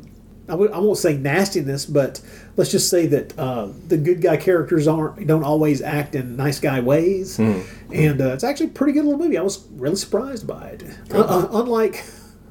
I 0.46 0.52
w- 0.52 0.70
I 0.70 0.78
won't 0.78 0.98
say 0.98 1.16
nastiness, 1.16 1.86
but 1.86 2.20
let's 2.56 2.70
just 2.70 2.90
say 2.90 3.06
that 3.06 3.38
uh, 3.38 3.68
the 3.88 3.96
good 3.96 4.20
guy 4.20 4.36
characters 4.36 4.86
aren't 4.86 5.26
don't 5.26 5.42
always 5.44 5.80
act 5.80 6.14
in 6.14 6.36
nice 6.36 6.58
guy 6.60 6.80
ways, 6.80 7.38
Mm-hmm. 7.38 7.92
and 7.94 8.20
uh, 8.20 8.34
it's 8.34 8.44
actually 8.44 8.66
a 8.66 8.70
pretty 8.70 8.92
good 8.92 9.04
little 9.06 9.18
movie. 9.18 9.38
I 9.38 9.42
was 9.42 9.66
really 9.76 9.96
surprised 9.96 10.46
by 10.46 10.66
it. 10.68 10.82
Uh, 11.12 11.48
unlike 11.52 12.04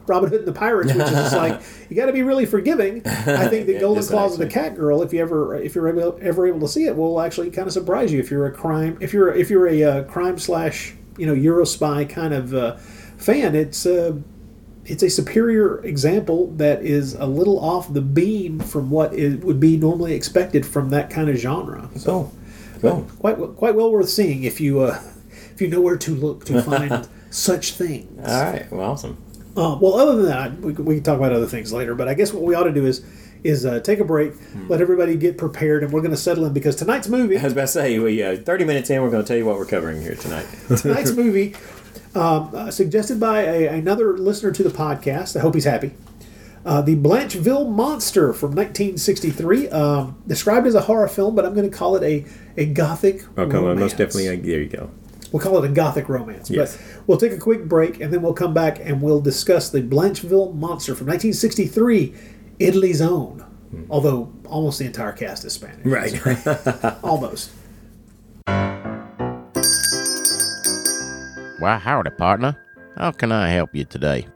Robin 0.07 0.29
Hood 0.29 0.39
and 0.39 0.47
the 0.47 0.53
Pirates, 0.53 0.93
which 0.93 1.03
is 1.05 1.09
just 1.11 1.35
like 1.35 1.61
you 1.89 1.95
got 1.95 2.07
to 2.07 2.13
be 2.13 2.23
really 2.23 2.45
forgiving. 2.45 3.01
I 3.05 3.47
think 3.47 3.67
the 3.67 3.73
Yeah, 3.73 3.79
Golden 3.81 4.03
Claws 4.03 4.33
of 4.33 4.39
the 4.39 4.45
actually- 4.45 4.61
Catgirl, 4.77 5.03
if 5.05 5.13
you 5.13 5.21
ever 5.21 5.55
if 5.55 5.75
you're 5.75 5.87
able, 5.87 6.17
ever 6.21 6.47
able 6.47 6.59
to 6.61 6.67
see 6.67 6.85
it, 6.85 6.95
will 6.95 7.21
actually 7.21 7.51
kind 7.51 7.67
of 7.67 7.73
surprise 7.73 8.11
you 8.11 8.19
if 8.19 8.29
you're 8.31 8.45
a 8.45 8.51
crime 8.51 8.97
if 9.01 9.13
you're 9.13 9.33
if 9.33 9.49
you're 9.49 9.67
a 9.67 9.83
uh, 9.83 10.03
crime 10.03 10.37
slash 10.37 10.93
you 11.17 11.25
know 11.25 11.33
Euro 11.33 11.65
spy 11.65 12.05
kind 12.05 12.33
of 12.33 12.53
uh, 12.53 12.75
fan. 13.17 13.55
It's 13.55 13.85
uh, 13.85 14.17
it's 14.85 15.01
a 15.03 15.09
superior 15.09 15.81
example 15.85 16.47
that 16.57 16.81
is 16.83 17.13
a 17.13 17.25
little 17.25 17.57
off 17.57 17.93
the 17.93 18.01
beam 18.01 18.59
from 18.59 18.89
what 18.89 19.13
it 19.13 19.41
would 19.43 19.59
be 19.59 19.77
normally 19.77 20.13
expected 20.13 20.65
from 20.65 20.89
that 20.89 21.09
kind 21.09 21.29
of 21.29 21.37
genre. 21.37 21.89
So 21.95 22.31
Cool. 22.81 23.07
quite 23.19 23.37
quite 23.55 23.75
well 23.75 23.89
worth 23.89 24.09
seeing 24.09 24.43
if 24.43 24.59
you 24.59 24.81
uh, 24.81 25.01
if 25.53 25.61
you 25.61 25.69
know 25.69 25.79
where 25.79 25.95
to 25.95 26.13
look 26.13 26.43
to 26.45 26.61
find 26.69 27.07
such 27.29 27.71
things. 27.73 28.19
All 28.27 28.43
right. 28.43 28.69
Well, 28.71 28.91
awesome. 28.91 29.17
Uh, 29.55 29.77
well, 29.79 29.95
other 29.99 30.15
than 30.15 30.25
that, 30.25 30.59
we, 30.61 30.73
we 30.73 30.95
can 30.95 31.03
talk 31.03 31.17
about 31.17 31.31
other 31.31 31.45
things 31.45 31.71
later. 31.71 31.93
But 31.95 32.07
I 32.07 32.13
guess 32.15 32.33
what 32.33 32.43
we 32.43 32.55
ought 32.55 32.63
to 32.63 32.71
do 32.71 32.85
is 32.85 33.03
is 33.43 33.65
uh, 33.65 33.79
take 33.81 33.99
a 33.99 34.05
break, 34.05 34.31
let 34.69 34.79
everybody 34.79 35.17
get 35.17 35.37
prepared, 35.37 35.83
and 35.83 35.91
we're 35.91 35.99
going 35.99 36.11
to 36.11 36.17
settle 36.17 36.45
in 36.45 36.53
because 36.53 36.77
tonight's 36.77 37.09
movie 37.09 37.37
I 37.37 37.43
was 37.43 37.51
about 37.51 37.61
to 37.63 37.67
say, 37.67 37.99
we 37.99 38.23
uh, 38.23 38.37
30 38.37 38.63
minutes 38.63 38.89
in, 38.89 39.01
we're 39.01 39.09
going 39.09 39.21
to 39.21 39.27
tell 39.27 39.35
you 39.35 39.45
what 39.45 39.57
we're 39.57 39.65
covering 39.65 40.01
here 40.01 40.15
tonight. 40.15 40.45
tonight's 40.77 41.11
movie, 41.11 41.53
um, 42.15 42.49
uh, 42.55 42.71
suggested 42.71 43.19
by 43.19 43.41
a, 43.41 43.67
another 43.67 44.17
listener 44.17 44.51
to 44.53 44.63
the 44.63 44.69
podcast. 44.69 45.35
I 45.35 45.41
hope 45.41 45.55
he's 45.55 45.65
happy. 45.65 45.91
Uh, 46.65 46.81
the 46.81 46.95
Blancheville 46.95 47.69
Monster 47.69 48.31
from 48.31 48.51
1963, 48.51 49.67
um, 49.69 50.15
described 50.25 50.65
as 50.65 50.75
a 50.75 50.81
horror 50.81 51.09
film, 51.09 51.35
but 51.35 51.45
I'm 51.45 51.53
going 51.53 51.69
to 51.69 51.75
call 51.75 51.97
it 51.97 52.03
a, 52.03 52.25
a 52.55 52.65
gothic. 52.65 53.23
Oh, 53.37 53.45
come 53.49 53.65
on. 53.65 53.77
Most 53.77 53.97
definitely. 53.97 54.29
uh, 54.29 54.41
There 54.41 54.61
you 54.61 54.69
go. 54.69 54.89
We'll 55.33 55.41
call 55.41 55.57
it 55.63 55.65
a 55.65 55.73
gothic 55.73 56.07
romance. 56.09 56.51
Yes. 56.51 56.77
But 56.77 57.07
we'll 57.07 57.17
take 57.17 57.31
a 57.31 57.39
quick 57.39 57.67
break 57.67 57.99
and 57.99 58.13
then 58.13 58.21
we'll 58.21 58.35
come 58.35 58.53
back 58.53 58.79
and 58.79 59.01
we'll 59.01 59.19
discuss 59.19 59.69
the 59.69 59.81
Blancheville 59.81 60.53
Monster 60.53 60.93
from 60.93 61.07
1963, 61.07 62.13
Italy's 62.59 63.01
own. 63.01 63.39
Hmm. 63.71 63.85
Although 63.89 64.31
almost 64.45 64.77
the 64.77 64.85
entire 64.85 65.11
cast 65.11 65.43
is 65.43 65.53
Spanish. 65.53 65.83
Right. 65.83 66.13
Almost. 67.03 67.49
Why, 71.57 71.79
howdy, 71.79 72.11
partner. 72.11 72.55
How 72.95 73.09
can 73.09 73.31
I 73.31 73.49
help 73.49 73.73
you 73.73 73.85
today? 73.85 74.27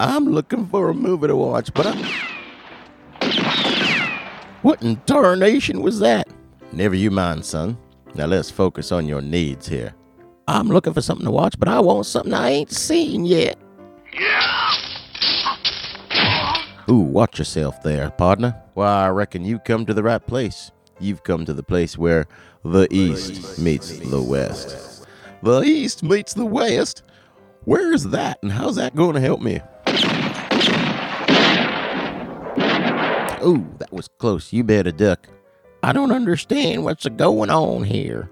I'm 0.00 0.24
looking 0.24 0.66
for 0.68 0.88
a 0.88 0.94
movie 0.94 1.26
to 1.26 1.36
watch, 1.36 1.74
but 1.74 1.86
I. 1.86 1.92
What 4.62 4.82
in 4.82 4.96
tarnation 5.04 5.82
was 5.82 5.98
that? 6.00 6.28
Never 6.72 6.94
you 6.94 7.10
mind, 7.10 7.44
son. 7.44 7.76
Now 8.14 8.24
let's 8.24 8.50
focus 8.50 8.90
on 8.90 9.06
your 9.06 9.20
needs 9.20 9.68
here. 9.68 9.94
I'm 10.48 10.68
looking 10.68 10.92
for 10.92 11.00
something 11.00 11.24
to 11.24 11.30
watch, 11.30 11.58
but 11.58 11.68
I 11.68 11.80
want 11.80 12.06
something 12.06 12.32
I 12.32 12.50
ain't 12.50 12.70
seen 12.70 13.24
yet. 13.24 13.58
Ooh, 16.88 16.98
watch 16.98 17.40
yourself 17.40 17.82
there, 17.82 18.10
partner. 18.12 18.62
Why, 18.74 19.06
I 19.06 19.08
reckon 19.08 19.44
you 19.44 19.58
come 19.58 19.86
to 19.86 19.94
the 19.94 20.04
right 20.04 20.24
place. 20.24 20.70
You've 21.00 21.24
come 21.24 21.44
to 21.46 21.52
the 21.52 21.64
place 21.64 21.98
where 21.98 22.26
the 22.64 22.86
East 22.92 23.58
meets 23.58 23.98
the 23.98 24.22
West. 24.22 25.04
The 25.42 25.62
East 25.62 26.04
meets 26.04 26.34
the 26.34 26.46
West? 26.46 27.02
Where's 27.64 28.04
that, 28.04 28.38
and 28.42 28.52
how's 28.52 28.76
that 28.76 28.94
going 28.94 29.14
to 29.14 29.20
help 29.20 29.40
me? 29.40 29.60
Ooh, 33.44 33.66
that 33.78 33.92
was 33.92 34.08
close. 34.18 34.52
You 34.52 34.62
better 34.62 34.92
duck. 34.92 35.28
I 35.82 35.92
don't 35.92 36.12
understand 36.12 36.84
what's 36.84 37.06
going 37.06 37.50
on 37.50 37.82
here. 37.82 38.30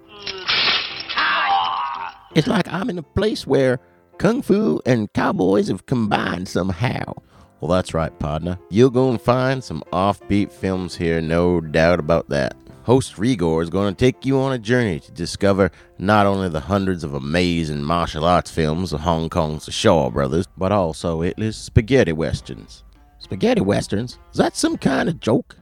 It's 2.34 2.48
like 2.48 2.66
I'm 2.72 2.90
in 2.90 2.98
a 2.98 3.02
place 3.02 3.46
where 3.46 3.78
Kung 4.18 4.42
Fu 4.42 4.80
and 4.86 5.12
cowboys 5.12 5.68
have 5.68 5.86
combined 5.86 6.48
somehow. 6.48 7.14
Well, 7.60 7.70
that's 7.70 7.94
right, 7.94 8.16
partner. 8.18 8.58
You're 8.70 8.90
going 8.90 9.18
to 9.18 9.24
find 9.24 9.62
some 9.62 9.84
offbeat 9.92 10.50
films 10.50 10.96
here, 10.96 11.20
no 11.20 11.60
doubt 11.60 12.00
about 12.00 12.28
that. 12.30 12.56
Host 12.82 13.18
Rigor 13.18 13.62
is 13.62 13.70
going 13.70 13.94
to 13.94 13.98
take 13.98 14.26
you 14.26 14.38
on 14.38 14.52
a 14.52 14.58
journey 14.58 14.98
to 15.00 15.12
discover 15.12 15.70
not 15.98 16.26
only 16.26 16.48
the 16.48 16.60
hundreds 16.60 17.04
of 17.04 17.14
amazing 17.14 17.82
martial 17.82 18.24
arts 18.24 18.50
films 18.50 18.92
of 18.92 19.00
Hong 19.00 19.30
Kong's 19.30 19.72
Shaw 19.72 20.10
Brothers, 20.10 20.46
but 20.58 20.72
also 20.72 21.22
Italy's 21.22 21.56
spaghetti 21.56 22.12
westerns. 22.12 22.82
Spaghetti 23.18 23.62
westerns? 23.62 24.18
Is 24.32 24.38
that 24.38 24.56
some 24.56 24.76
kind 24.76 25.08
of 25.08 25.20
joke? 25.20 25.56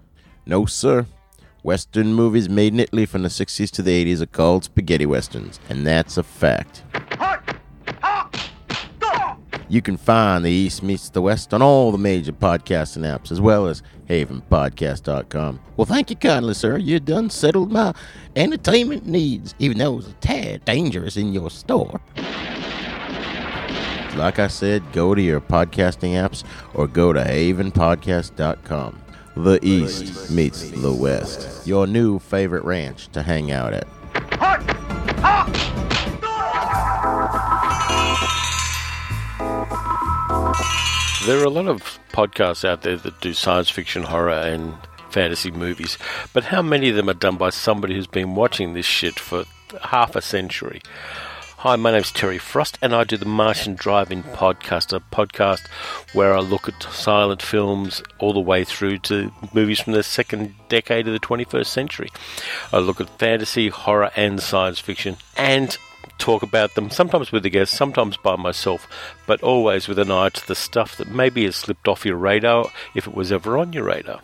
No, 0.46 0.64
sir. 0.64 1.06
Western 1.62 2.12
movies 2.12 2.48
made 2.48 2.72
in 2.72 2.81
Italy 2.81 3.07
from 3.07 3.22
the 3.22 3.29
60s 3.29 3.70
to 3.70 3.83
the 3.83 4.05
80s 4.05 4.20
are 4.20 4.27
called 4.27 4.64
spaghetti 4.64 5.07
westerns, 5.07 5.61
and 5.68 5.87
that's 5.87 6.16
a 6.16 6.22
fact. 6.22 6.83
You 9.68 9.81
can 9.81 9.96
find 9.96 10.44
the 10.44 10.51
East 10.51 10.83
Meets 10.83 11.09
the 11.09 11.22
West 11.22 11.55
on 11.55 11.62
all 11.62 11.92
the 11.92 11.98
major 11.98 12.33
podcasting 12.33 13.05
apps, 13.05 13.33
as 13.33 13.40
well 13.40 13.66
as 13.66 13.83
havenpodcast.com. 14.09 15.61
Well, 15.77 15.87
thank 15.87 16.11
you 16.11 16.16
kindly, 16.16 16.53
sir. 16.53 16.77
You 16.77 17.01
done 17.01 17.31
settled 17.31 17.72
my 17.72 17.94
entertainment 18.37 19.07
needs, 19.07 19.55
even 19.59 19.79
though 19.79 19.94
it 19.94 19.96
was 19.96 20.09
a 20.09 20.12
tad 20.14 20.64
dangerous 20.66 21.16
in 21.16 21.33
your 21.33 21.48
store. 21.48 22.01
Like 24.16 24.38
I 24.38 24.48
said, 24.48 24.83
go 24.92 25.14
to 25.14 25.22
your 25.22 25.40
podcasting 25.40 26.12
apps 26.22 26.44
or 26.75 26.87
go 26.87 27.14
to 27.14 27.20
havenpodcast.com. 27.20 29.03
The 29.36 29.58
East 29.62 30.30
meets 30.30 30.70
the 30.70 30.92
West. 30.92 31.66
Your 31.66 31.86
new 31.86 32.18
favorite 32.18 32.64
ranch 32.64 33.08
to 33.12 33.22
hang 33.22 33.50
out 33.50 33.72
at. 33.72 33.88
There 41.24 41.40
are 41.40 41.44
a 41.44 41.50
lot 41.50 41.68
of 41.68 41.98
podcasts 42.12 42.64
out 42.64 42.82
there 42.82 42.96
that 42.96 43.20
do 43.20 43.32
science 43.32 43.70
fiction, 43.70 44.02
horror, 44.02 44.32
and 44.32 44.74
fantasy 45.10 45.50
movies, 45.50 45.96
but 46.32 46.44
how 46.44 46.60
many 46.62 46.90
of 46.90 46.96
them 46.96 47.08
are 47.08 47.14
done 47.14 47.36
by 47.36 47.50
somebody 47.50 47.94
who's 47.94 48.06
been 48.06 48.34
watching 48.34 48.74
this 48.74 48.86
shit 48.86 49.18
for 49.18 49.44
half 49.82 50.14
a 50.14 50.20
century? 50.20 50.82
Hi, 51.62 51.77
my 51.77 51.92
name's 51.92 52.11
Terry 52.11 52.38
Frost, 52.38 52.77
and 52.83 52.92
I 52.92 53.05
do 53.05 53.16
the 53.16 53.25
Martian 53.25 53.77
Drive-In 53.77 54.25
podcast, 54.25 54.92
a 54.92 54.98
podcast 54.98 55.68
where 56.12 56.35
I 56.35 56.40
look 56.40 56.68
at 56.68 56.83
silent 56.83 57.40
films 57.40 58.03
all 58.18 58.33
the 58.33 58.40
way 58.40 58.64
through 58.64 58.98
to 58.98 59.31
movies 59.55 59.79
from 59.79 59.92
the 59.92 60.03
second 60.03 60.57
decade 60.68 61.07
of 61.07 61.12
the 61.12 61.20
21st 61.20 61.66
century. 61.66 62.11
I 62.72 62.79
look 62.79 63.01
at 63.01 63.16
fantasy, 63.16 63.68
horror, 63.68 64.11
and 64.16 64.42
science 64.42 64.81
fiction, 64.81 65.18
and 65.37 65.79
talk 66.18 66.42
about 66.42 66.75
them, 66.75 66.90
sometimes 66.90 67.31
with 67.31 67.46
a 67.46 67.51
guest, 67.51 67.75
sometimes 67.75 68.16
by 68.16 68.35
myself, 68.35 68.88
but 69.29 69.40
always 69.40 69.87
with 69.87 70.01
an 70.01 70.11
eye 70.11 70.31
to 70.31 70.48
the 70.48 70.57
stuff 70.57 70.96
that 70.96 71.12
maybe 71.12 71.44
has 71.44 71.55
slipped 71.55 71.87
off 71.87 72.05
your 72.05 72.16
radar 72.16 72.72
if 72.96 73.07
it 73.07 73.14
was 73.14 73.31
ever 73.31 73.57
on 73.57 73.72
your 73.72 73.85
radar. 73.85 74.20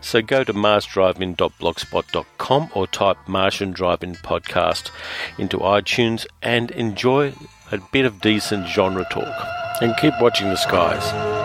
So 0.00 0.22
go 0.22 0.44
to 0.44 0.52
marsdrivein.blogspot.com 0.52 2.70
or 2.74 2.86
type 2.86 3.16
Martian 3.26 3.72
Drive-In 3.72 4.14
Podcast 4.16 4.90
into 5.38 5.56
iTunes 5.58 6.26
and 6.42 6.70
enjoy 6.72 7.32
a 7.72 7.78
bit 7.92 8.04
of 8.04 8.20
decent 8.20 8.68
genre 8.68 9.06
talk. 9.10 9.34
And 9.80 9.96
keep 9.96 10.12
watching 10.20 10.48
the 10.48 10.56
skies. 10.56 11.39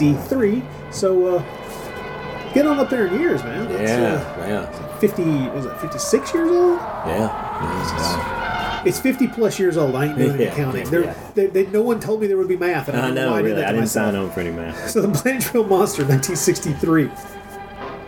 1963. 0.00 0.62
So, 0.90 1.36
uh, 1.38 2.52
get 2.54 2.66
on 2.66 2.78
up 2.80 2.90
there 2.90 3.06
in 3.06 3.20
years, 3.20 3.42
man. 3.44 3.68
That's, 3.68 3.90
Yeah, 3.90 4.42
uh, 4.42 4.48
yeah, 4.48 4.98
50, 4.98 5.22
was 5.50 5.66
it 5.66 5.76
56 5.80 6.34
years 6.34 6.50
old? 6.50 6.78
yeah. 7.06 8.82
It's 8.82 8.98
50 8.98 9.28
plus 9.28 9.58
years 9.58 9.76
old. 9.76 9.94
I 9.94 10.06
ain't 10.06 10.16
doing 10.16 10.40
any 10.40 10.46
counting. 10.56 10.84
yeah, 10.84 10.90
There, 10.90 11.04
yeah. 11.04 11.14
they, 11.34 11.46
they, 11.48 11.66
no 11.66 11.82
one 11.82 12.00
told 12.00 12.22
me 12.22 12.26
there 12.26 12.38
would 12.38 12.48
be 12.48 12.56
math. 12.56 12.88
And 12.88 12.96
I, 12.96 13.08
I 13.08 13.10
know 13.10 13.26
know, 13.26 13.30
why 13.32 13.40
I 13.40 13.42
did 13.42 13.52
I 13.58 13.66
didn't 13.66 13.80
myself. 13.80 14.12
sign 14.12 14.16
on 14.16 14.30
for 14.30 14.40
any 14.40 14.50
math. 14.52 14.88
So, 14.88 15.02
The 15.02 15.08
Blancheville 15.08 15.68
Monster, 15.68 16.02
1963. 16.06 17.10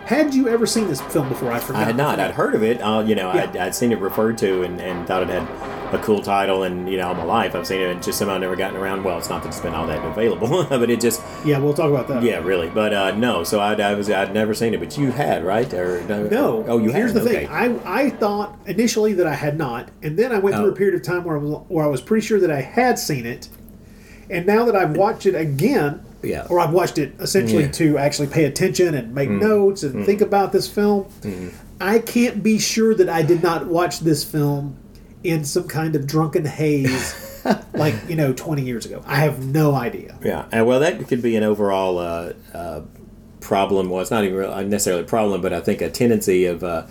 Had 0.06 0.34
you 0.34 0.48
ever 0.48 0.64
seen 0.66 0.88
this 0.88 1.00
film 1.02 1.28
before? 1.28 1.52
I 1.52 1.60
forgot. 1.60 1.82
I 1.82 1.84
had 1.84 1.96
not. 1.96 2.18
I'd 2.18 2.30
heard 2.32 2.54
of 2.54 2.62
it. 2.62 2.80
Uh, 2.80 3.00
you 3.06 3.14
know, 3.14 3.32
Yeah. 3.34 3.42
I'd, 3.42 3.56
I'd 3.56 3.74
seen 3.74 3.92
it 3.92 3.98
referred 4.00 4.38
to 4.38 4.62
and, 4.62 4.80
and 4.80 5.06
thought 5.06 5.22
it 5.22 5.28
had 5.28 5.42
a 5.94 5.98
cool 6.02 6.22
title. 6.22 6.62
And 6.62 6.88
you 6.88 6.96
know, 6.96 7.08
all 7.08 7.14
my 7.14 7.22
life 7.22 7.54
I've 7.54 7.66
seen 7.66 7.80
it 7.82 7.90
and 7.90 8.02
just 8.02 8.18
somehow 8.18 8.38
never 8.38 8.56
gotten 8.56 8.76
around. 8.78 9.04
Well, 9.04 9.18
it's 9.18 9.28
not 9.28 9.42
that 9.42 9.50
it's 9.50 9.60
been 9.60 9.74
all 9.74 9.86
that 9.86 10.02
available, 10.04 10.64
but 10.68 10.88
it 10.90 11.00
just 11.02 11.22
Yeah, 11.44 11.58
we'll 11.58 11.74
talk 11.74 11.90
about 11.90 12.08
that. 12.08 12.22
yeah, 12.22 12.38
really. 12.38 12.68
But 12.68 12.92
uh, 12.94 13.10
no, 13.16 13.44
so 13.44 13.60
I'd, 13.60 13.80
I 13.80 13.94
was 13.94 14.08
I'd 14.10 14.32
never 14.32 14.54
seen 14.54 14.74
it, 14.74 14.80
but 14.80 14.96
you 14.96 15.10
had 15.10 15.44
right 15.44 15.72
or 15.74 16.02
No. 16.04 16.64
Oh, 16.68 16.78
you 16.78 16.90
had. 16.90 16.96
Here's 16.98 17.12
the 17.14 17.20
okay. 17.22 17.46
thing. 17.46 17.48
I, 17.50 18.04
I 18.04 18.10
thought 18.10 18.56
initially 18.66 19.12
that 19.14 19.26
I 19.26 19.34
had 19.34 19.58
not, 19.58 19.90
and 20.02 20.18
then 20.18 20.32
I 20.32 20.38
went 20.38 20.56
through 20.56 20.66
Oh. 20.66 20.70
a 20.70 20.76
period 20.76 20.94
of 20.94 21.02
time 21.02 21.24
where 21.24 21.36
I 21.36 21.40
was 21.40 21.64
where 21.68 21.84
I 21.84 21.88
was 21.88 22.00
pretty 22.00 22.26
sure 22.26 22.38
that 22.40 22.50
I 22.50 22.60
had 22.60 22.98
seen 22.98 23.26
it, 23.26 23.48
and 24.30 24.46
now 24.46 24.64
that 24.66 24.76
I've 24.76 24.96
watched 24.96 25.26
it 25.26 25.34
again, 25.34 26.04
Yeah. 26.22 26.46
or 26.48 26.60
I've 26.60 26.72
watched 26.72 26.98
it 26.98 27.14
essentially 27.18 27.62
Yeah. 27.64 27.68
Mm. 27.70 27.74
to 27.74 27.98
actually 27.98 28.28
pay 28.28 28.44
attention 28.44 28.94
and 28.94 29.14
make 29.14 29.28
notes 29.30 29.82
and 29.82 30.06
think 30.06 30.20
about 30.20 30.52
this 30.52 30.68
film, 30.68 31.04
Mm-hmm. 31.22 31.48
I 31.80 31.98
can't 31.98 32.44
be 32.44 32.60
sure 32.60 32.94
that 32.94 33.08
I 33.08 33.22
did 33.22 33.42
not 33.42 33.66
watch 33.66 33.98
this 34.00 34.22
film 34.22 34.76
in 35.24 35.44
some 35.44 35.66
kind 35.66 35.96
of 35.96 36.06
drunken 36.06 36.44
haze, 36.44 37.12
like 37.74 37.94
you 38.08 38.16
know, 38.16 38.32
20 38.32 38.62
years 38.62 38.86
ago. 38.86 39.02
I 39.06 39.16
have 39.16 39.44
no 39.44 39.74
idea. 39.74 40.18
Yeah, 40.22 40.46
and 40.52 40.66
well, 40.66 40.80
that 40.80 41.06
could 41.08 41.22
be 41.22 41.36
an 41.36 41.42
overall 41.42 41.98
uh, 41.98 42.32
uh, 42.54 42.82
problem. 43.40 43.90
Well, 43.90 44.00
it's 44.00 44.10
not 44.10 44.24
even 44.24 44.68
necessarily 44.70 45.02
a 45.02 45.06
problem, 45.06 45.40
but 45.40 45.52
I 45.52 45.60
think 45.60 45.80
a 45.80 45.90
tendency 45.90 46.44
of 46.46 46.62
uh, 46.62 46.86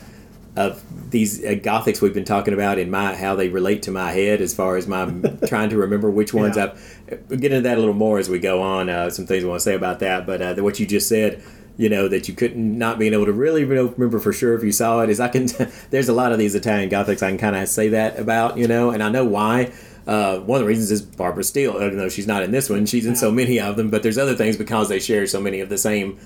of 0.55 0.83
these 1.11 1.43
uh, 1.43 1.49
gothics 1.51 2.01
we've 2.01 2.13
been 2.13 2.25
talking 2.25 2.53
about 2.53 2.77
in 2.77 2.89
my 2.89 3.15
how 3.15 3.35
they 3.35 3.47
relate 3.49 3.83
to 3.83 3.91
my 3.91 4.11
head 4.11 4.41
as 4.41 4.53
far 4.53 4.75
as 4.75 4.87
my 4.87 5.05
trying 5.47 5.69
to 5.69 5.77
remember 5.77 6.09
which 6.11 6.33
ones 6.33 6.57
Yeah. 6.57 6.73
I've. 6.73 7.23
We'll 7.29 7.39
get 7.39 7.51
into 7.51 7.61
that 7.67 7.77
a 7.77 7.79
little 7.79 7.93
more 7.93 8.19
as 8.19 8.29
we 8.29 8.39
go 8.39 8.61
on. 8.61 8.89
Uh, 8.89 9.09
some 9.09 9.25
things 9.25 9.43
I 9.43 9.47
want 9.47 9.59
to 9.59 9.63
say 9.63 9.75
about 9.75 9.99
that, 9.99 10.25
but 10.25 10.41
uh, 10.41 10.55
what 10.63 10.79
you 10.79 10.85
just 10.85 11.07
said. 11.07 11.41
You 11.77 11.87
know 11.89 12.09
that 12.09 12.27
you 12.27 12.35
couldn't 12.35 12.77
not 12.77 12.99
being 12.99 13.13
able 13.13 13.25
to 13.25 13.31
really 13.31 13.63
remember 13.63 14.19
for 14.19 14.33
sure 14.33 14.53
if 14.53 14.63
you 14.63 14.73
saw 14.73 14.99
it 15.01 15.09
is 15.09 15.19
I 15.21 15.29
can. 15.29 15.47
there's 15.89 16.09
a 16.09 16.13
lot 16.13 16.31
of 16.33 16.37
these 16.37 16.53
Italian 16.53 16.89
gothics 16.89 17.23
I 17.23 17.29
can 17.29 17.37
kind 17.39 17.55
of 17.55 17.67
say 17.69 17.87
that 17.89 18.19
about. 18.19 18.57
You 18.57 18.67
know, 18.67 18.91
and 18.91 19.01
I 19.01 19.09
know 19.09 19.23
why. 19.23 19.71
Uh, 20.07 20.39
one 20.39 20.57
of 20.57 20.63
the 20.63 20.67
reasons 20.67 20.91
is 20.91 21.01
Barbara 21.01 21.43
Steele, 21.43 21.75
even 21.75 21.97
though 21.97 22.09
she's 22.09 22.27
not 22.27 22.43
in 22.43 22.51
this 22.51 22.69
one, 22.69 22.85
she's 22.85 23.05
in 23.05 23.15
so 23.15 23.31
many 23.31 23.59
of 23.59 23.75
them. 23.75 23.89
But 23.89 24.03
there's 24.03 24.17
other 24.17 24.35
things 24.35 24.57
because 24.57 24.89
they 24.89 24.99
share 24.99 25.27
so 25.27 25.39
many 25.39 25.59
of 25.59 25.69
the 25.69 25.77
same 25.77 26.19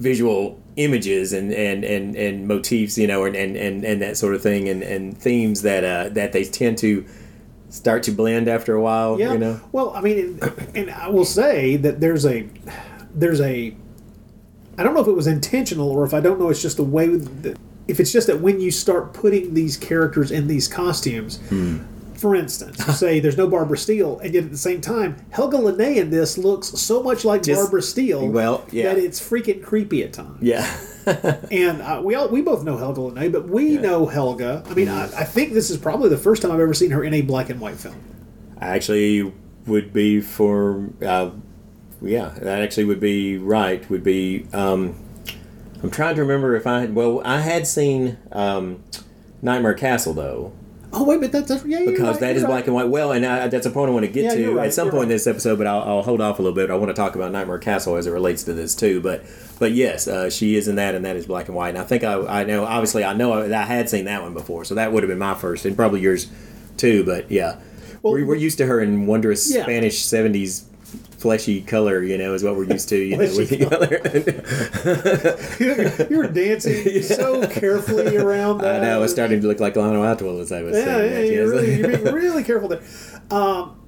visual 0.00 0.60
images 0.76 1.32
and 1.32 1.52
and 1.52 1.84
and, 1.84 2.16
and 2.16 2.48
motifs, 2.48 2.98
you 2.98 3.06
know, 3.06 3.24
and, 3.24 3.36
and, 3.36 3.56
and, 3.56 3.84
and 3.84 4.02
that 4.02 4.16
sort 4.16 4.34
of 4.34 4.42
thing, 4.42 4.68
and, 4.68 4.82
and 4.82 5.16
themes 5.16 5.62
that 5.62 5.84
uh, 5.84 6.08
that 6.10 6.32
they 6.32 6.44
tend 6.44 6.78
to 6.78 7.04
start 7.68 8.02
to 8.04 8.12
blend 8.12 8.48
after 8.48 8.74
a 8.74 8.80
while. 8.80 9.18
Yeah. 9.18 9.32
You 9.32 9.38
know, 9.38 9.60
Well, 9.72 9.90
I 9.94 10.00
mean, 10.00 10.38
and, 10.40 10.76
and 10.76 10.90
I 10.90 11.08
will 11.08 11.24
say 11.24 11.76
that 11.76 12.00
there's 12.00 12.24
a 12.24 12.48
there's 13.14 13.40
a 13.40 13.74
I 14.78 14.82
don't 14.82 14.94
know 14.94 15.00
if 15.00 15.08
it 15.08 15.12
was 15.12 15.26
intentional 15.26 15.90
or 15.90 16.04
if 16.04 16.14
I 16.14 16.20
don't 16.20 16.38
know 16.40 16.48
it's 16.48 16.62
just 16.62 16.78
the 16.78 16.84
way 16.84 17.08
that 17.08 17.58
if 17.86 18.00
it's 18.00 18.12
just 18.12 18.26
that 18.28 18.40
when 18.40 18.60
you 18.60 18.70
start 18.70 19.12
putting 19.12 19.54
these 19.54 19.76
characters 19.76 20.30
in 20.30 20.46
these 20.46 20.68
costumes. 20.68 21.38
Hmm. 21.48 21.78
For 22.24 22.34
instance, 22.34 22.82
say 22.98 23.20
there's 23.20 23.36
no 23.36 23.46
Barbara 23.46 23.76
Steele, 23.76 24.18
and 24.20 24.32
yet 24.32 24.44
at 24.44 24.50
the 24.50 24.56
same 24.56 24.80
time, 24.80 25.16
Helga 25.28 25.58
Liné 25.58 25.96
in 25.96 26.08
this 26.08 26.38
looks 26.38 26.68
so 26.68 27.02
much 27.02 27.22
like 27.22 27.42
Just- 27.42 27.60
Barbara 27.60 27.82
Steele 27.82 28.26
well, 28.28 28.64
yeah. 28.72 28.94
that 28.94 28.96
it's 28.98 29.20
freaking 29.20 29.62
creepy 29.62 30.02
at 30.02 30.14
times. 30.14 30.38
yeah, 30.40 30.74
And 31.50 31.82
uh, 31.82 32.00
we 32.02 32.14
all 32.14 32.28
we 32.28 32.40
both 32.40 32.64
know 32.64 32.78
Helga 32.78 33.02
Liné, 33.02 33.30
but 33.30 33.46
we 33.46 33.76
know 33.76 34.06
Helga. 34.06 34.62
I 34.64 34.72
mean, 34.72 34.88
I, 34.88 35.02
I 35.04 35.24
think 35.24 35.52
this 35.52 35.68
is 35.68 35.76
probably 35.76 36.08
the 36.08 36.16
first 36.16 36.40
time 36.40 36.50
I've 36.50 36.60
ever 36.60 36.72
seen 36.72 36.92
her 36.92 37.04
in 37.04 37.12
a 37.12 37.20
black 37.20 37.50
and 37.50 37.60
white 37.60 37.76
film. 37.76 38.00
I 38.58 38.68
actually 38.68 39.30
would 39.66 39.92
be 39.92 40.22
for 40.22 40.88
uh, 41.04 41.28
yeah, 42.00 42.30
that 42.38 42.62
actually 42.62 42.86
would 42.86 43.00
be 43.00 43.36
right. 43.36 43.86
Would 43.90 44.02
be 44.02 44.46
um, 44.54 44.94
I'm 45.82 45.90
trying 45.90 46.14
to 46.14 46.22
remember 46.22 46.56
if 46.56 46.66
I 46.66 46.80
had. 46.80 46.94
Well, 46.94 47.20
I 47.22 47.40
had 47.40 47.66
seen 47.66 48.16
um, 48.32 48.82
Nightmare 49.42 49.74
Castle 49.74 50.14
though, 50.14 50.54
Oh 50.96 51.04
wait, 51.04 51.20
but 51.20 51.32
that's, 51.32 51.48
that's 51.48 51.64
yeah, 51.64 51.80
because 51.84 52.20
right, 52.20 52.34
that 52.34 52.36
right. 52.36 52.46
black 52.46 52.66
and 52.66 52.74
white. 52.74 52.88
Well, 52.88 53.12
and 53.12 53.26
I, 53.26 53.48
that's 53.48 53.66
a 53.66 53.70
point 53.70 53.90
I 53.90 53.92
want 53.92 54.06
to 54.06 54.12
get 54.12 54.24
Yeah, 54.24 54.34
to 54.34 54.54
right, 54.56 54.66
at 54.66 54.74
some 54.74 54.90
point 54.90 55.04
in 55.04 55.08
this 55.08 55.26
episode, 55.26 55.58
but 55.58 55.66
I'll, 55.66 55.80
I'll 55.82 56.02
hold 56.02 56.20
off 56.20 56.38
a 56.38 56.42
little 56.42 56.54
bit. 56.54 56.70
I 56.70 56.76
want 56.76 56.90
to 56.90 56.94
talk 56.94 57.14
about 57.16 57.32
Nightmare 57.32 57.58
Castle 57.58 57.96
as 57.96 58.06
it 58.06 58.10
relates 58.10 58.44
to 58.44 58.54
this 58.54 58.74
too. 58.74 59.00
But 59.00 59.24
but 59.58 59.72
yes, 59.72 60.06
uh, 60.06 60.30
she 60.30 60.56
is 60.56 60.68
in 60.68 60.76
that, 60.76 60.94
and 60.94 61.04
that 61.04 61.16
is 61.16 61.26
black 61.26 61.48
and 61.48 61.56
white. 61.56 61.70
And 61.70 61.78
I 61.78 61.84
think 61.84 62.04
I, 62.04 62.40
I 62.40 62.44
know. 62.44 62.64
Obviously, 62.64 63.04
I 63.04 63.12
know 63.12 63.48
that 63.48 63.62
I 63.62 63.66
had 63.66 63.90
seen 63.90 64.04
that 64.04 64.22
one 64.22 64.34
before, 64.34 64.64
so 64.64 64.74
that 64.76 64.92
would 64.92 65.02
have 65.02 65.08
been 65.10 65.18
my 65.18 65.34
first, 65.34 65.64
and 65.64 65.74
probably 65.76 66.00
yours 66.00 66.30
too. 66.76 67.04
But 67.04 67.30
yeah, 67.30 67.58
Well, 68.02 68.12
we're, 68.12 68.26
we're 68.26 68.34
used 68.36 68.58
to 68.58 68.66
her 68.66 68.80
in 68.80 69.06
wondrous 69.06 69.52
Yeah. 69.52 69.62
Spanish 69.64 70.00
'70s 70.02 70.64
fleshy 71.24 71.62
color. 71.62 72.02
You 72.02 72.18
know, 72.18 72.34
is 72.34 72.44
what 72.44 72.54
we're 72.54 72.64
used 72.64 72.88
to. 72.90 72.96
You 72.98 73.16
know, 73.16 73.22
with 73.36 73.48
color. 73.70 74.00
you 76.10 76.18
were 76.18 76.28
dancing 76.28 77.02
so 77.02 77.46
carefully 77.48 78.16
around 78.16 78.58
that. 78.58 78.82
I 78.82 78.84
know 78.84 79.02
it's 79.02 79.12
starting 79.12 79.40
to 79.40 79.46
look 79.46 79.58
like 79.60 79.74
Lionel 79.76 80.04
Atwill 80.04 80.40
as 80.40 80.52
I 80.52 80.62
was 80.62 80.76
Yeah, 80.76 80.84
saying. 80.84 81.12
yeah, 81.12 81.18
that, 81.20 81.32
you're, 81.32 81.50
really, 81.50 81.74
you're 81.78 81.88
being 81.98 82.14
really 82.14 82.44
careful 82.44 82.68
there. 82.68 82.82
Um, 83.30 83.80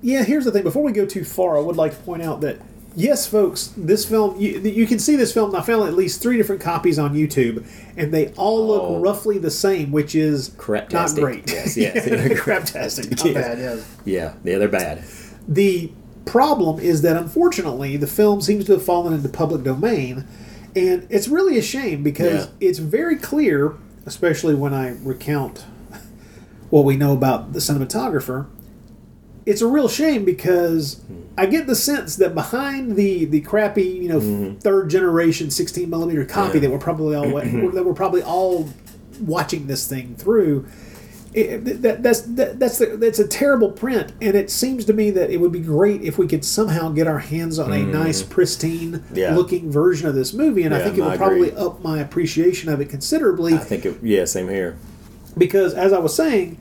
yeah, 0.00 0.24
here's 0.24 0.44
the 0.46 0.50
thing. 0.52 0.62
Before 0.62 0.82
we 0.82 0.92
go 0.92 1.04
too 1.04 1.24
far, 1.24 1.58
I 1.58 1.60
would 1.60 1.76
like 1.76 1.92
to 1.92 1.98
point 1.98 2.22
out 2.22 2.40
that 2.40 2.58
yes, 2.96 3.26
folks, 3.26 3.72
this 3.76 4.04
film 4.08 4.40
you, 4.40 4.60
you 4.60 4.86
can 4.86 4.98
see 4.98 5.14
this 5.16 5.32
film. 5.34 5.54
I 5.54 5.60
found 5.60 5.86
at 5.88 5.94
least 5.94 6.22
three 6.22 6.36
different 6.38 6.62
copies 6.62 6.98
on 6.98 7.14
YouTube, 7.14 7.66
and 7.96 8.12
they 8.14 8.28
all 8.36 8.66
look 8.66 8.82
Oh. 8.82 9.00
roughly 9.00 9.36
the 9.38 9.50
same, 9.50 9.92
which 9.92 10.14
is 10.14 10.56
not 10.56 11.14
great. 11.14 11.50
Yes, 11.50 11.76
yes. 11.76 12.06
craptastic. 12.40 13.10
Not 13.10 13.24
Yes. 13.26 13.34
bad. 13.34 13.58
Yes. 13.58 13.96
yeah, 14.04 14.34
yeah, 14.44 14.58
they're 14.58 14.68
bad. 14.68 15.04
The 15.46 15.92
problem 16.28 16.78
is 16.78 17.02
that 17.02 17.16
unfortunately 17.16 17.96
the 17.96 18.06
film 18.06 18.40
seems 18.40 18.66
to 18.66 18.72
have 18.72 18.82
fallen 18.82 19.12
into 19.14 19.28
public 19.28 19.62
domain, 19.64 20.26
and 20.76 21.06
it's 21.10 21.28
really 21.28 21.58
a 21.58 21.62
shame 21.62 22.02
because 22.02 22.44
Yeah. 22.44 22.68
it's 22.68 22.78
very 22.78 23.16
clear, 23.16 23.74
especially 24.06 24.54
when 24.54 24.74
I 24.74 24.96
recount 25.02 25.64
what 26.70 26.84
we 26.84 26.96
know 26.96 27.12
about 27.12 27.52
the 27.54 27.58
cinematographer. 27.60 28.46
It's 29.46 29.62
a 29.62 29.66
real 29.66 29.88
shame 29.88 30.26
because 30.26 31.00
I 31.38 31.46
get 31.46 31.66
the 31.66 31.74
sense 31.74 32.16
that 32.16 32.34
behind 32.34 32.96
the 32.96 33.24
the 33.24 33.40
crappy, 33.40 33.84
you 33.84 34.08
know, 34.10 34.20
mm-hmm. 34.20 34.58
third 34.58 34.90
generation 34.90 35.50
16 35.50 35.88
millimeter 35.88 36.26
copy 36.26 36.58
that 36.58 36.70
we're 36.70 36.78
probably 36.78 37.16
all 37.16 37.30
that 37.72 37.84
we're 37.86 37.94
probably 37.94 38.22
all 38.22 38.68
watching 39.20 39.66
this 39.66 39.86
thing 39.86 40.14
through. 40.16 40.66
It, 41.34 41.82
that, 41.82 42.02
that's 42.02 42.22
that, 42.22 42.58
that's 42.58 42.78
the, 42.78 42.96
that's 42.96 43.18
a 43.18 43.28
terrible 43.28 43.70
print, 43.70 44.12
and 44.22 44.34
it 44.34 44.50
seems 44.50 44.84
to 44.86 44.92
me 44.94 45.10
that 45.10 45.30
it 45.30 45.36
would 45.36 45.52
be 45.52 45.60
great 45.60 46.02
if 46.02 46.16
we 46.18 46.26
could 46.26 46.44
somehow 46.44 46.88
get 46.88 47.06
our 47.06 47.18
hands 47.18 47.58
on 47.58 47.70
a 47.72 47.82
nice, 47.84 48.22
pristine 48.22 49.04
Yeah. 49.12 49.34
looking 49.36 49.70
version 49.70 50.08
of 50.08 50.14
this 50.14 50.32
movie, 50.32 50.62
and 50.62 50.74
I 50.74 50.80
think 50.82 50.96
it 50.96 51.02
would 51.02 51.18
probably 51.18 51.52
up 51.52 51.82
my 51.84 51.98
appreciation 52.00 52.70
of 52.72 52.80
it 52.80 52.88
considerably 52.88 53.52
I 53.54 53.58
think, 53.58 53.84
it, 53.84 53.98
yeah, 54.02 54.24
same 54.24 54.48
here. 54.48 54.76
because 55.36 55.74
as 55.74 55.92
I 55.92 55.98
was 55.98 56.14
saying, 56.14 56.58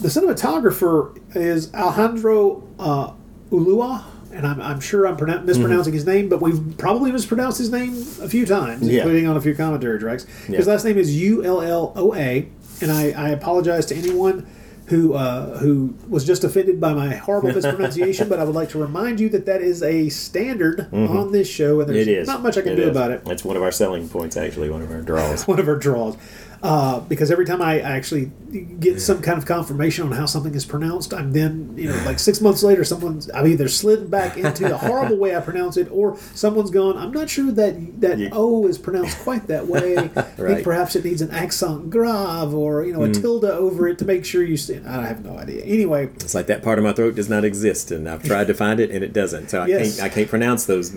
the 0.00 0.08
cinematographer 0.08 1.18
is 1.36 1.72
Alejandro 1.74 2.62
uh, 2.78 3.12
Ulua, 3.50 4.04
and 4.32 4.46
I'm, 4.46 4.60
I'm 4.60 4.80
sure 4.80 5.06
I'm 5.06 5.16
pronoun- 5.16 5.46
mispronouncing 5.46 5.92
his 5.94 6.06
name, 6.06 6.28
but 6.28 6.40
we've 6.42 6.76
probably 6.76 7.10
mispronounced 7.12 7.58
his 7.58 7.72
name 7.72 7.94
a 8.20 8.28
few 8.28 8.44
times, 8.46 8.82
Yeah. 8.86 8.98
including 9.02 9.26
on 9.26 9.36
a 9.36 9.40
few 9.40 9.54
commentary 9.54 9.98
tracks. 9.98 10.24
His 10.46 10.66
last 10.66 10.84
name 10.84 10.98
is 10.98 11.16
U 11.16 11.42
L 11.44 11.62
L 11.62 11.92
O 11.96 12.14
A, 12.14 12.48
and 12.80 12.90
I, 12.90 13.10
I 13.12 13.28
apologize 13.30 13.86
to 13.86 13.94
anyone. 13.96 14.46
Who 14.86 15.12
uh, 15.12 15.58
who 15.58 15.94
was 16.08 16.24
just 16.24 16.44
offended 16.44 16.80
by 16.80 16.94
my 16.94 17.14
horrible 17.14 17.52
mispronunciation? 17.52 18.26
but 18.30 18.38
I 18.38 18.44
would 18.44 18.54
like 18.54 18.70
to 18.70 18.78
remind 18.78 19.20
you 19.20 19.28
that 19.28 19.44
that 19.44 19.60
is 19.60 19.82
a 19.82 20.08
standard 20.08 20.88
on 20.94 21.30
this 21.30 21.46
show, 21.46 21.80
and 21.82 21.90
there's 21.90 22.06
Mm-hmm. 22.06 22.10
It 22.10 22.18
is. 22.22 22.26
not 22.26 22.42
much 22.42 22.56
I 22.56 22.62
can 22.62 22.72
It 22.72 22.76
do 22.76 22.82
is. 22.84 22.88
about 22.88 23.10
it 23.10 23.20
It's 23.26 23.44
one 23.44 23.58
of 23.58 23.62
our 23.62 23.70
selling 23.70 24.08
points, 24.08 24.38
actually, 24.38 24.70
one 24.70 24.80
of 24.80 24.90
our 24.90 25.02
draws. 25.02 25.42
one 25.46 25.58
of 25.60 25.68
our 25.68 25.76
draws. 25.76 26.16
Uh, 26.62 27.00
because 27.00 27.30
every 27.30 27.44
time 27.46 27.62
I 27.62 27.80
actually 27.80 28.32
get 28.80 29.00
some 29.00 29.22
kind 29.22 29.38
of 29.38 29.46
confirmation 29.46 30.04
on 30.06 30.12
how 30.12 30.26
something 30.26 30.54
is 30.54 30.64
pronounced, 30.64 31.14
I'm 31.14 31.32
then, 31.32 31.74
you 31.76 31.88
know, 31.88 31.96
like 32.04 32.18
six 32.18 32.40
months 32.40 32.62
later, 32.62 32.84
someone's 32.84 33.30
I've 33.30 33.46
either 33.46 33.68
slid 33.68 34.10
back 34.10 34.36
into 34.36 34.64
the 34.64 34.76
horrible 34.76 35.16
way 35.16 35.36
I 35.36 35.40
pronounce 35.40 35.76
it, 35.76 35.88
or 35.90 36.18
someone's 36.34 36.70
gone. 36.70 36.96
I'm 36.96 37.12
not 37.12 37.30
sure 37.30 37.52
that 37.52 38.00
that 38.00 38.18
Yeah. 38.18 38.30
O 38.32 38.66
is 38.66 38.76
pronounced 38.78 39.18
quite 39.20 39.46
that 39.46 39.66
way. 39.68 39.96
I 40.16 40.22
think 40.22 40.64
perhaps 40.64 40.96
it 40.96 41.04
needs 41.04 41.22
an 41.22 41.30
accent 41.30 41.90
grave 41.90 42.52
or 42.54 42.84
you 42.84 42.92
know 42.92 43.02
a 43.04 43.12
tilde 43.12 43.44
over 43.44 43.86
it 43.88 43.98
to 43.98 44.04
make 44.04 44.24
sure 44.24 44.42
you. 44.42 44.56
St- 44.56 44.84
I 44.86 45.06
have 45.06 45.24
no 45.24 45.36
idea. 45.38 45.62
Anyway, 45.64 46.10
It's 46.16 46.34
like 46.34 46.46
that 46.48 46.62
part 46.62 46.78
of 46.78 46.84
my 46.84 46.92
throat 46.92 47.14
does 47.14 47.28
not 47.28 47.44
exist, 47.44 47.90
and 47.92 48.08
I've 48.08 48.22
tried 48.22 48.48
to 48.48 48.54
find 48.54 48.80
it, 48.80 48.90
and 48.90 49.04
it 49.04 49.12
doesn't. 49.12 49.50
So 49.50 49.60
I 49.62 49.66
Yes. 49.66 49.96
can't 49.98 50.10
I 50.10 50.14
can't 50.14 50.28
pronounce 50.28 50.66
those 50.66 50.92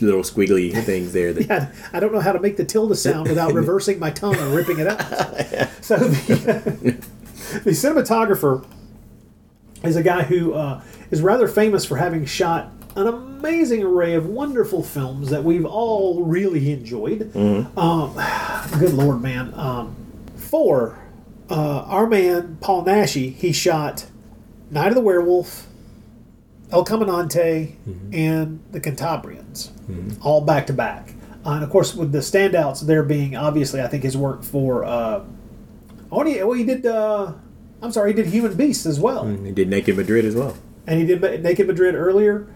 little 0.00 0.22
squiggly 0.22 0.72
things 0.84 1.12
there. 1.12 1.32
That, 1.32 1.72
I, 1.92 1.96
I 1.96 2.00
don't 2.00 2.12
know 2.12 2.20
how 2.20 2.32
to 2.32 2.40
make 2.40 2.56
the 2.56 2.64
tilde 2.64 2.96
sound 2.98 3.28
without 3.28 3.52
reversing 3.62 3.98
my 4.00 4.10
tongue 4.10 4.36
and 4.36 4.52
ripping 4.54 4.78
it 4.80 4.86
out. 4.88 5.03
So 5.80 5.98
the, 5.98 6.92
the 7.64 7.70
cinematographer 7.72 8.64
is 9.82 9.96
a 9.96 10.02
guy 10.02 10.22
who 10.22 10.54
uh, 10.54 10.80
is 11.10 11.20
rather 11.20 11.46
famous 11.46 11.84
for 11.84 11.96
having 11.96 12.24
shot 12.24 12.70
an 12.96 13.06
amazing 13.06 13.82
array 13.82 14.14
of 14.14 14.26
wonderful 14.26 14.82
films 14.82 15.28
that 15.30 15.42
we've 15.44 15.66
all 15.66 16.22
really 16.22 16.72
enjoyed. 16.72 17.34
Um, 17.36 18.14
good 18.78 18.94
lord, 18.94 19.20
man. 19.20 19.52
Um, 19.54 19.94
for 20.36 20.98
uh, 21.50 21.80
our 21.82 22.06
man 22.06 22.56
Paul 22.60 22.84
Naschy, 22.84 23.34
he 23.34 23.52
shot 23.52 24.06
Night 24.70 24.88
of 24.88 24.94
the 24.94 25.00
Werewolf, 25.00 25.66
El 26.70 26.84
Caminante, 26.84 27.74
and 28.12 28.60
The 28.72 28.80
Cantabrians, 28.80 29.70
all 30.24 30.40
back 30.40 30.66
to 30.68 30.72
back. 30.72 31.13
Uh, 31.44 31.50
and 31.52 31.64
of 31.64 31.70
course, 31.70 31.94
with 31.94 32.12
the 32.12 32.18
standouts 32.18 32.80
there 32.86 33.02
being 33.02 33.36
obviously, 33.36 33.80
I 33.82 33.86
think 33.88 34.02
his 34.02 34.16
work 34.16 34.42
for. 34.42 34.84
Uh, 34.84 35.24
oh, 36.10 36.24
he, 36.24 36.42
well, 36.42 36.52
he 36.52 36.64
did. 36.64 36.86
Uh, 36.86 37.32
I'm 37.82 37.92
sorry, 37.92 38.12
he 38.12 38.16
did 38.16 38.26
Human 38.28 38.54
Beasts 38.56 38.86
as 38.86 38.98
well, 38.98 39.26
he 39.26 39.52
did 39.52 39.68
Naked 39.68 39.96
Madrid 39.96 40.24
as 40.24 40.34
well. 40.34 40.56
and 40.86 40.98
he 41.00 41.06
did 41.06 41.20
Naked 41.42 41.66
Madrid 41.66 41.94
earlier. 41.94 42.46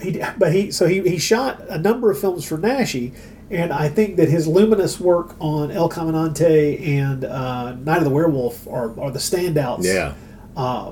He, 0.00 0.20
but 0.36 0.52
he 0.52 0.70
so 0.70 0.86
he, 0.86 1.00
he 1.08 1.16
shot 1.18 1.62
a 1.70 1.78
number 1.78 2.10
of 2.10 2.18
films 2.18 2.44
for 2.44 2.58
Naschy, 2.58 3.14
and 3.50 3.72
I 3.72 3.88
think 3.88 4.16
that 4.16 4.28
his 4.28 4.46
luminous 4.46 5.00
work 5.00 5.36
on 5.38 5.70
El 5.70 5.88
Caminante 5.88 6.86
and 6.86 7.24
uh, 7.24 7.74
Night 7.76 7.98
of 7.98 8.04
the 8.04 8.10
Werewolf 8.10 8.66
are, 8.68 8.98
are 9.00 9.10
the 9.10 9.20
standouts 9.20 9.84
Yeah. 9.84 10.14
uh, 10.56 10.90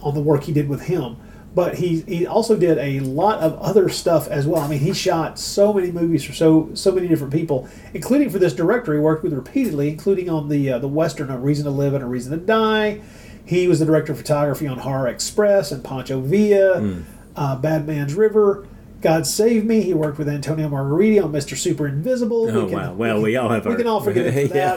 on 0.00 0.14
the 0.14 0.20
work 0.20 0.44
he 0.44 0.52
did 0.52 0.68
with 0.68 0.82
him. 0.82 1.16
But 1.54 1.76
he 1.76 2.00
he 2.00 2.26
also 2.26 2.56
did 2.56 2.78
a 2.78 2.98
lot 3.00 3.38
of 3.40 3.56
other 3.60 3.88
stuff 3.88 4.26
as 4.28 4.44
well. 4.46 4.60
I 4.62 4.66
mean, 4.68 4.80
he 4.80 4.92
shot 4.92 5.38
so 5.38 5.72
many 5.72 5.92
movies 5.92 6.24
for 6.24 6.32
so 6.32 6.70
so 6.74 6.90
many 6.90 7.06
different 7.06 7.32
people, 7.32 7.68
including 7.92 8.28
for 8.30 8.40
this 8.40 8.52
director 8.52 8.92
he 8.92 8.98
worked 8.98 9.22
with 9.22 9.32
repeatedly, 9.32 9.88
including 9.88 10.28
on 10.28 10.48
the 10.48 10.72
uh, 10.72 10.78
the 10.80 10.88
western 10.88 11.30
A 11.30 11.38
Reason 11.38 11.64
to 11.64 11.70
Live 11.70 11.94
and 11.94 12.02
A 12.02 12.06
Reason 12.06 12.32
to 12.38 12.44
Die. 12.44 13.00
He 13.44 13.68
was 13.68 13.78
the 13.78 13.84
director 13.86 14.10
of 14.12 14.18
photography 14.18 14.66
on 14.66 14.78
Horror 14.78 15.06
Express 15.06 15.70
and 15.70 15.84
Pancho 15.84 16.20
Villa, 16.20 17.02
uh, 17.36 17.56
Bad 17.56 17.86
Man's 17.86 18.14
River. 18.14 18.66
God 19.02 19.26
Save 19.26 19.66
Me. 19.66 19.82
He 19.82 19.92
worked 19.92 20.16
with 20.16 20.30
Antonio 20.30 20.66
Margheriti 20.70 21.22
on 21.22 21.30
Mr. 21.30 21.54
Super 21.58 21.86
Invisible. 21.86 22.48
Oh, 22.50 22.64
wow. 22.64 22.94
Well, 22.94 23.20
we 23.20 23.36
all 23.36 23.50
have 23.50 23.66
We 23.66 23.72
our- 23.72 23.76
can 23.76 23.86
all 23.86 24.00
forgive 24.00 24.32
him 24.32 24.48
for 24.48 24.56
Yeah. 24.56 24.76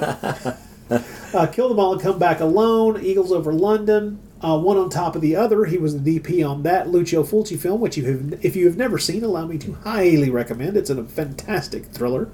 that. 0.89 1.03
Uh, 1.33 1.47
Kill 1.47 1.69
Them 1.69 1.79
All 1.79 1.93
and 1.93 2.01
Come 2.01 2.19
Back 2.19 2.41
Alone, 2.41 2.99
Eagles 3.01 3.31
Over 3.31 3.53
London, 3.53 4.19
uh, 4.41 4.57
one 4.59 4.77
on 4.77 4.89
top 4.89 5.15
of 5.15 5.21
the 5.21 5.35
other. 5.35 5.65
He 5.65 5.77
was 5.77 6.01
the 6.01 6.19
DP 6.19 6.47
on 6.47 6.63
that 6.63 6.89
Lucio 6.89 7.23
Fulci 7.23 7.57
film, 7.57 7.81
which 7.81 7.97
you 7.97 8.05
have, 8.05 8.45
if 8.45 8.55
you 8.55 8.65
have 8.67 8.77
never 8.77 8.97
seen, 8.97 9.23
allow 9.23 9.45
me 9.47 9.57
to 9.59 9.73
highly 9.73 10.29
recommend. 10.29 10.77
It's 10.77 10.89
a 10.89 11.03
fantastic 11.03 11.85
thriller. 11.85 12.29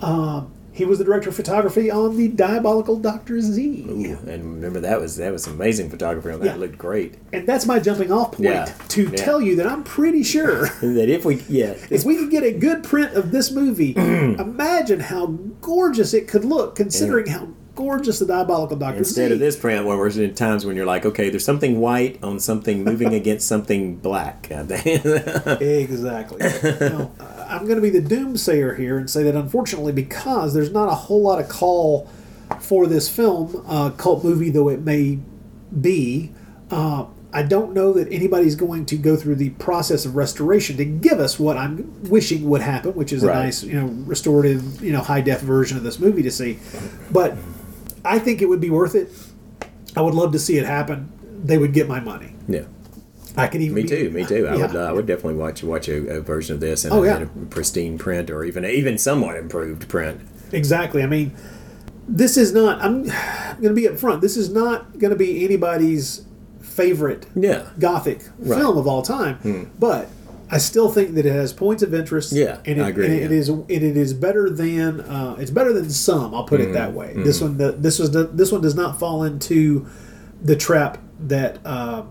Um, 0.00 0.52
he 0.72 0.86
was 0.86 0.98
the 0.98 1.04
director 1.04 1.28
of 1.28 1.36
photography 1.36 1.90
on 1.90 2.16
the 2.16 2.28
Diabolical 2.28 2.96
Doctor 2.96 3.38
Z, 3.42 3.84
Ooh, 3.90 4.18
and 4.26 4.54
remember 4.54 4.80
that 4.80 4.98
was 4.98 5.16
that 5.18 5.30
was 5.30 5.46
amazing 5.46 5.90
photography 5.90 6.30
on 6.30 6.40
that. 6.40 6.46
Yeah. 6.46 6.54
It 6.54 6.58
looked 6.60 6.78
great. 6.78 7.16
and 7.30 7.46
that's 7.46 7.66
my 7.66 7.78
jumping 7.78 8.10
off 8.10 8.32
point 8.32 8.44
Yeah. 8.44 8.64
to 8.88 9.02
Yeah. 9.04 9.10
tell 9.10 9.40
you 9.42 9.54
that 9.56 9.66
I'm 9.66 9.84
pretty 9.84 10.22
sure. 10.22 10.68
That 10.80 11.10
if 11.10 11.26
we 11.26 11.42
yeah, 11.46 11.74
If 11.90 12.04
we 12.06 12.16
could 12.16 12.30
get 12.30 12.42
a 12.42 12.52
good 12.52 12.82
print 12.84 13.12
of 13.14 13.32
this 13.32 13.50
movie, 13.50 13.92
imagine 13.96 15.00
how 15.00 15.26
gorgeous 15.60 16.14
it 16.14 16.26
could 16.26 16.44
look, 16.46 16.74
considering 16.74 17.26
how 17.26 17.48
gorgeous 17.74 18.18
the 18.18 18.26
Diabolical 18.26 18.76
Doctor 18.76 18.98
instead 18.98 19.28
Z. 19.28 19.34
of 19.34 19.38
this 19.38 19.56
print 19.56 19.86
where 19.86 19.96
we're 19.96 20.10
in 20.10 20.34
times 20.34 20.66
when 20.66 20.76
you're 20.76 20.86
like, 20.86 21.06
okay, 21.06 21.30
there's 21.30 21.44
something 21.44 21.80
white 21.80 22.22
on 22.22 22.38
something 22.38 22.84
moving 22.84 23.14
against 23.22 23.46
something 23.46 23.96
black. 23.96 24.48
Exactly. 25.62 26.38
now, 26.38 27.10
I'm 27.48 27.64
going 27.64 27.76
to 27.76 27.82
be 27.82 27.90
the 27.90 28.00
doomsayer 28.00 28.78
here 28.78 28.98
and 28.98 29.08
say 29.08 29.22
that 29.24 29.34
unfortunately, 29.34 29.92
because 29.92 30.54
there's 30.54 30.70
not 30.70 30.88
a 30.88 30.94
whole 30.94 31.22
lot 31.22 31.40
of 31.40 31.48
call 31.48 32.08
for 32.60 32.86
this 32.86 33.08
film, 33.08 33.64
uh, 33.66 33.90
cult 33.90 34.24
movie 34.24 34.50
though 34.50 34.68
it 34.68 34.80
may 34.80 35.18
be, 35.80 36.32
uh, 36.70 37.06
I 37.34 37.42
don't 37.42 37.72
know 37.72 37.94
that 37.94 38.12
anybody's 38.12 38.54
going 38.54 38.84
to 38.86 38.96
go 38.96 39.16
through 39.16 39.36
the 39.36 39.50
process 39.50 40.04
of 40.04 40.16
restoration 40.16 40.76
to 40.76 40.84
give 40.84 41.18
us 41.18 41.38
what 41.40 41.56
I'm 41.56 42.02
wishing 42.10 42.48
would 42.50 42.60
happen, 42.60 42.94
which 42.94 43.12
is 43.12 43.22
a 43.22 43.26
nice, 43.28 43.62
you 43.62 43.80
know, 43.80 43.86
restorative, 43.86 44.82
you 44.82 44.92
know, 44.92 45.00
high 45.00 45.22
def 45.22 45.40
version 45.40 45.78
of 45.78 45.82
this 45.82 45.98
movie 45.98 46.22
to 46.22 46.30
see. 46.30 46.58
But 47.10 47.34
I 48.04 48.18
think 48.18 48.42
it 48.42 48.46
would 48.46 48.60
be 48.60 48.70
worth 48.70 48.94
it. 48.94 49.08
I 49.96 50.00
would 50.00 50.14
love 50.14 50.32
to 50.32 50.38
see 50.38 50.56
it 50.58 50.66
happen. 50.66 51.10
They 51.44 51.58
would 51.58 51.72
get 51.72 51.88
my 51.88 52.00
money. 52.00 52.34
yeah. 52.48 52.62
I 53.34 53.46
could 53.46 53.62
even 53.62 53.74
Me 53.76 53.82
be- 53.82 53.88
too. 53.88 54.10
Me 54.10 54.24
too. 54.26 54.46
I 54.46 54.56
Yeah. 54.56 54.66
would. 54.66 54.76
Uh, 54.76 54.80
I 54.80 54.92
would 54.92 55.06
definitely 55.06 55.36
watch 55.36 55.62
watch 55.64 55.88
a, 55.88 56.16
a 56.18 56.20
version 56.20 56.54
of 56.54 56.60
this 56.60 56.84
in, 56.84 56.92
Oh, 56.92 57.02
a, 57.02 57.06
yeah. 57.06 57.16
in 57.16 57.22
a 57.22 57.26
pristine 57.48 57.96
print, 57.96 58.30
or 58.30 58.44
even 58.44 58.64
even 58.66 58.98
somewhat 58.98 59.36
improved 59.36 59.88
print. 59.88 60.20
Exactly. 60.52 61.02
I 61.02 61.06
mean, 61.06 61.32
this 62.06 62.36
is 62.36 62.52
not. 62.52 62.82
I'm 62.82 63.04
going 63.04 63.62
to 63.62 63.72
be 63.72 63.84
upfront. 63.84 64.20
This 64.20 64.36
is 64.36 64.50
not 64.52 64.98
going 64.98 65.10
to 65.12 65.16
be 65.16 65.44
anybody's 65.46 66.26
favorite 66.60 67.24
Yeah. 67.34 67.62
gothic 67.78 68.28
Right. 68.38 68.58
film 68.60 68.76
of 68.76 68.86
all 68.86 69.00
time, 69.02 69.70
but 69.78 70.08
I 70.52 70.58
still 70.58 70.90
think 70.90 71.14
that 71.14 71.24
it 71.26 71.32
has 71.32 71.52
points 71.52 71.82
of 71.82 71.94
interest. 71.94 72.32
Yeah, 72.32 72.58
and 72.66 72.78
it, 72.78 72.82
I 72.82 72.88
agree, 72.90 73.06
and 73.06 73.14
it 73.14 73.30
yeah. 73.30 73.36
is 73.38 73.48
and 73.48 73.70
it 73.70 73.96
is 73.96 74.12
better 74.14 74.50
than 74.50 75.00
uh, 75.00 75.36
it's 75.40 75.50
better 75.50 75.72
than 75.72 75.88
some. 75.90 76.34
I'll 76.34 76.44
put 76.44 76.60
Mm-hmm. 76.60 76.70
it 76.70 76.72
that 76.74 76.92
way. 76.92 77.14
This 77.16 77.40
one, 77.40 77.56
the, 77.58 77.72
this 77.72 77.98
was 77.98 78.10
the, 78.10 78.24
this 78.24 78.52
one 78.52 78.60
does 78.60 78.74
not 78.74 78.98
fall 78.98 79.24
into 79.24 79.86
the 80.42 80.54
trap 80.54 80.98
that 81.20 81.58
uh, 81.64 82.02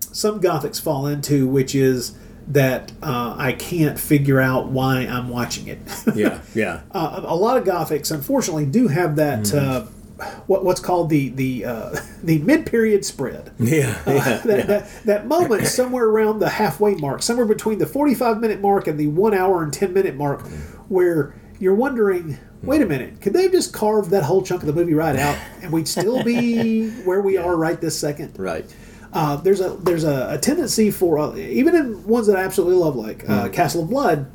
some 0.00 0.40
gothics 0.40 0.80
fall 0.80 1.06
into, 1.06 1.46
which 1.46 1.74
is 1.74 2.16
that 2.48 2.92
uh, 3.02 3.34
I 3.38 3.52
can't 3.52 3.98
figure 3.98 4.40
out 4.40 4.68
why 4.68 5.00
I'm 5.00 5.28
watching 5.28 5.66
it. 5.68 5.78
Yeah, 6.14 6.40
yeah. 6.54 6.80
uh, 6.92 7.22
a 7.24 7.34
lot 7.36 7.56
of 7.58 7.64
gothics 7.64 8.10
unfortunately 8.12 8.66
do 8.66 8.88
have 8.88 9.16
that 9.16 9.40
Mm-hmm. 9.40 9.92
Uh, 10.18 10.24
what, 10.46 10.64
what's 10.64 10.80
called 10.80 11.10
the 11.10 11.28
the 11.30 11.64
uh, 11.64 11.96
the 12.22 12.38
mid 12.38 12.66
period 12.66 13.04
spread. 13.04 13.52
Yeah, 13.58 14.00
yeah, 14.06 14.38
that, 14.38 14.46
yeah. 14.46 14.64
that, 14.66 14.88
that 15.04 15.26
moment 15.26 15.66
somewhere 15.66 16.04
around 16.06 16.38
the 16.38 16.48
halfway 16.48 16.94
mark, 16.94 17.22
somewhere 17.22 17.46
between 17.46 17.78
the 17.78 17.86
45 17.86 18.40
minute 18.40 18.60
mark 18.60 18.86
and 18.86 18.98
the 18.98 19.08
one 19.08 19.34
hour 19.34 19.62
and 19.62 19.72
10 19.72 19.92
minute 19.92 20.14
mark, 20.16 20.42
where 20.88 21.34
you're 21.58 21.74
wondering, 21.74 22.38
wait 22.62 22.82
a 22.82 22.86
minute, 22.86 23.20
could 23.20 23.32
they 23.32 23.44
have 23.44 23.52
just 23.52 23.72
carved 23.72 24.10
that 24.10 24.22
whole 24.22 24.42
chunk 24.42 24.62
of 24.62 24.66
the 24.66 24.72
movie 24.72 24.94
right 24.94 25.16
out 25.16 25.36
and 25.62 25.72
we'd 25.72 25.88
still 25.88 26.22
be 26.22 26.90
where 27.04 27.20
we 27.22 27.36
are 27.36 27.56
right 27.56 27.80
this 27.80 27.98
second? 27.98 28.38
Right. 28.38 28.64
Uh, 29.12 29.36
there's 29.36 29.60
a 29.60 29.70
there's 29.70 30.04
a, 30.04 30.34
a 30.34 30.38
tendency 30.38 30.90
for 30.90 31.18
uh, 31.18 31.34
even 31.36 31.74
in 31.74 32.04
ones 32.06 32.26
that 32.26 32.36
I 32.36 32.42
absolutely 32.44 32.76
love, 32.76 32.96
like 32.96 33.18
Mm-hmm. 33.24 33.32
uh, 33.32 33.48
Castle 33.48 33.82
of 33.84 33.90
Blood. 33.90 34.26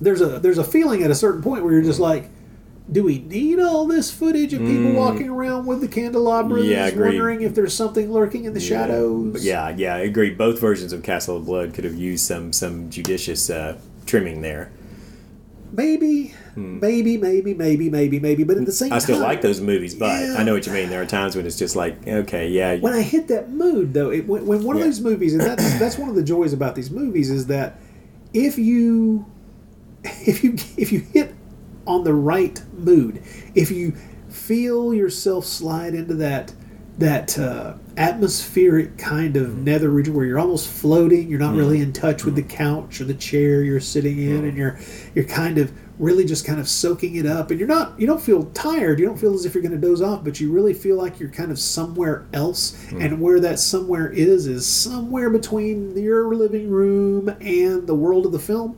There's 0.00 0.20
a 0.20 0.38
there's 0.38 0.58
a 0.58 0.64
feeling 0.64 1.02
at 1.02 1.10
a 1.10 1.14
certain 1.14 1.42
point 1.42 1.64
where 1.64 1.72
you're 1.72 1.82
just 1.82 1.98
like, 1.98 2.28
do 2.90 3.04
we 3.04 3.18
need 3.18 3.60
all 3.60 3.86
this 3.86 4.10
footage 4.10 4.52
of 4.54 4.60
people 4.60 4.92
walking 4.92 5.28
around 5.28 5.66
with 5.66 5.80
the 5.82 5.88
candelabras, 5.88 6.64
Mm. 6.64 6.70
Yeah, 6.70 6.86
agreed. 6.86 7.04
wondering 7.06 7.42
if 7.42 7.54
there's 7.54 7.74
something 7.74 8.10
lurking 8.12 8.44
in 8.44 8.54
the 8.54 8.60
shadows? 8.60 9.32
But 9.32 9.42
yeah, 9.42 9.74
yeah, 9.76 9.94
I 9.96 9.98
agree. 10.00 10.30
Both 10.30 10.58
versions 10.60 10.92
of 10.92 11.02
Castle 11.02 11.36
of 11.36 11.44
Blood 11.46 11.74
could 11.74 11.84
have 11.84 11.94
used 11.96 12.24
some 12.24 12.52
some 12.52 12.88
judicious 12.90 13.50
uh, 13.50 13.76
trimming 14.06 14.40
there. 14.42 14.70
maybe, 15.70 16.32
maybe, 16.56 17.16
maybe, 17.18 17.54
maybe, 17.54 17.90
maybe, 17.90 18.18
maybe. 18.18 18.42
But 18.42 18.56
at 18.56 18.64
the 18.66 18.72
same 18.72 18.88
Hmm. 18.88 18.94
I 18.94 18.98
still 19.00 19.16
time, 19.16 19.24
like 19.24 19.42
those 19.42 19.60
movies, 19.60 19.94
but 19.94 20.06
Yeah. 20.20 20.36
I 20.38 20.42
know 20.42 20.54
what 20.54 20.66
you 20.66 20.72
mean. 20.72 20.88
There 20.88 21.02
are 21.02 21.06
times 21.06 21.36
when 21.36 21.46
it's 21.46 21.56
just 21.58 21.76
like, 21.76 21.94
okay, 22.08 22.48
yeah, 22.48 22.76
when 22.78 22.94
I 22.94 23.02
hit 23.02 23.28
that 23.28 23.50
mood, 23.50 23.92
though, 23.94 24.10
it, 24.10 24.26
when, 24.26 24.46
when 24.46 24.62
one 24.64 24.76
of 24.76 24.82
those 24.82 25.00
movies, 25.00 25.34
and 25.34 25.42
that's 25.42 25.78
that's 25.78 25.98
one 25.98 26.08
of 26.08 26.14
the 26.16 26.22
joys 26.22 26.52
about 26.54 26.74
these 26.74 26.90
movies 26.90 27.30
is 27.30 27.46
that 27.48 27.78
if 28.32 28.58
you 28.58 29.26
if 30.04 30.42
you 30.42 30.54
if 30.78 30.90
you 30.90 31.00
hit 31.00 31.34
on 31.88 32.04
the 32.04 32.14
right 32.14 32.62
mood, 32.76 33.22
if 33.54 33.70
you 33.70 33.92
feel 34.28 34.94
yourself 34.94 35.44
slide 35.44 35.94
into 35.94 36.14
that 36.14 36.52
that 36.98 37.38
uh, 37.38 37.74
atmospheric 37.96 38.98
kind 38.98 39.36
of 39.36 39.48
mm-hmm. 39.48 39.64
nether 39.64 39.88
region 39.88 40.14
where 40.14 40.26
you're 40.26 40.38
almost 40.38 40.68
floating, 40.68 41.28
you're 41.28 41.38
not 41.38 41.54
really 41.54 41.80
in 41.80 41.92
mm-hmm. 41.92 42.02
touch 42.02 42.24
with 42.24 42.34
the 42.34 42.42
mm-hmm. 42.42 42.56
couch 42.56 43.00
or 43.00 43.04
the 43.04 43.14
chair 43.14 43.62
you're 43.62 43.78
sitting 43.80 44.18
in, 44.18 44.44
and 44.44 44.56
you're 44.56 44.78
you're 45.14 45.24
kind 45.24 45.58
of 45.58 45.72
really 46.00 46.24
just 46.24 46.44
kind 46.44 46.60
of 46.60 46.68
soaking 46.68 47.14
it 47.14 47.24
up, 47.24 47.50
and 47.50 47.60
you're 47.60 47.68
not 47.68 47.98
you 48.00 48.06
don't 48.06 48.20
feel 48.20 48.44
tired, 48.46 48.98
you 48.98 49.06
don't 49.06 49.18
feel 49.18 49.32
as 49.32 49.44
if 49.44 49.54
you're 49.54 49.62
going 49.62 49.80
to 49.80 49.86
doze 49.86 50.02
off, 50.02 50.24
but 50.24 50.40
you 50.40 50.50
really 50.50 50.74
feel 50.74 50.96
like 50.96 51.20
you're 51.20 51.30
kind 51.30 51.52
of 51.52 51.58
somewhere 51.58 52.26
else, 52.32 52.76
and 52.90 53.20
where 53.20 53.38
that 53.38 53.60
somewhere 53.60 54.10
is 54.10 54.48
is 54.48 54.66
somewhere 54.66 55.30
between 55.30 55.96
your 55.96 56.34
living 56.34 56.68
room 56.68 57.28
and 57.40 57.86
the 57.86 57.94
world 57.94 58.26
of 58.26 58.32
the 58.32 58.38
film. 58.40 58.76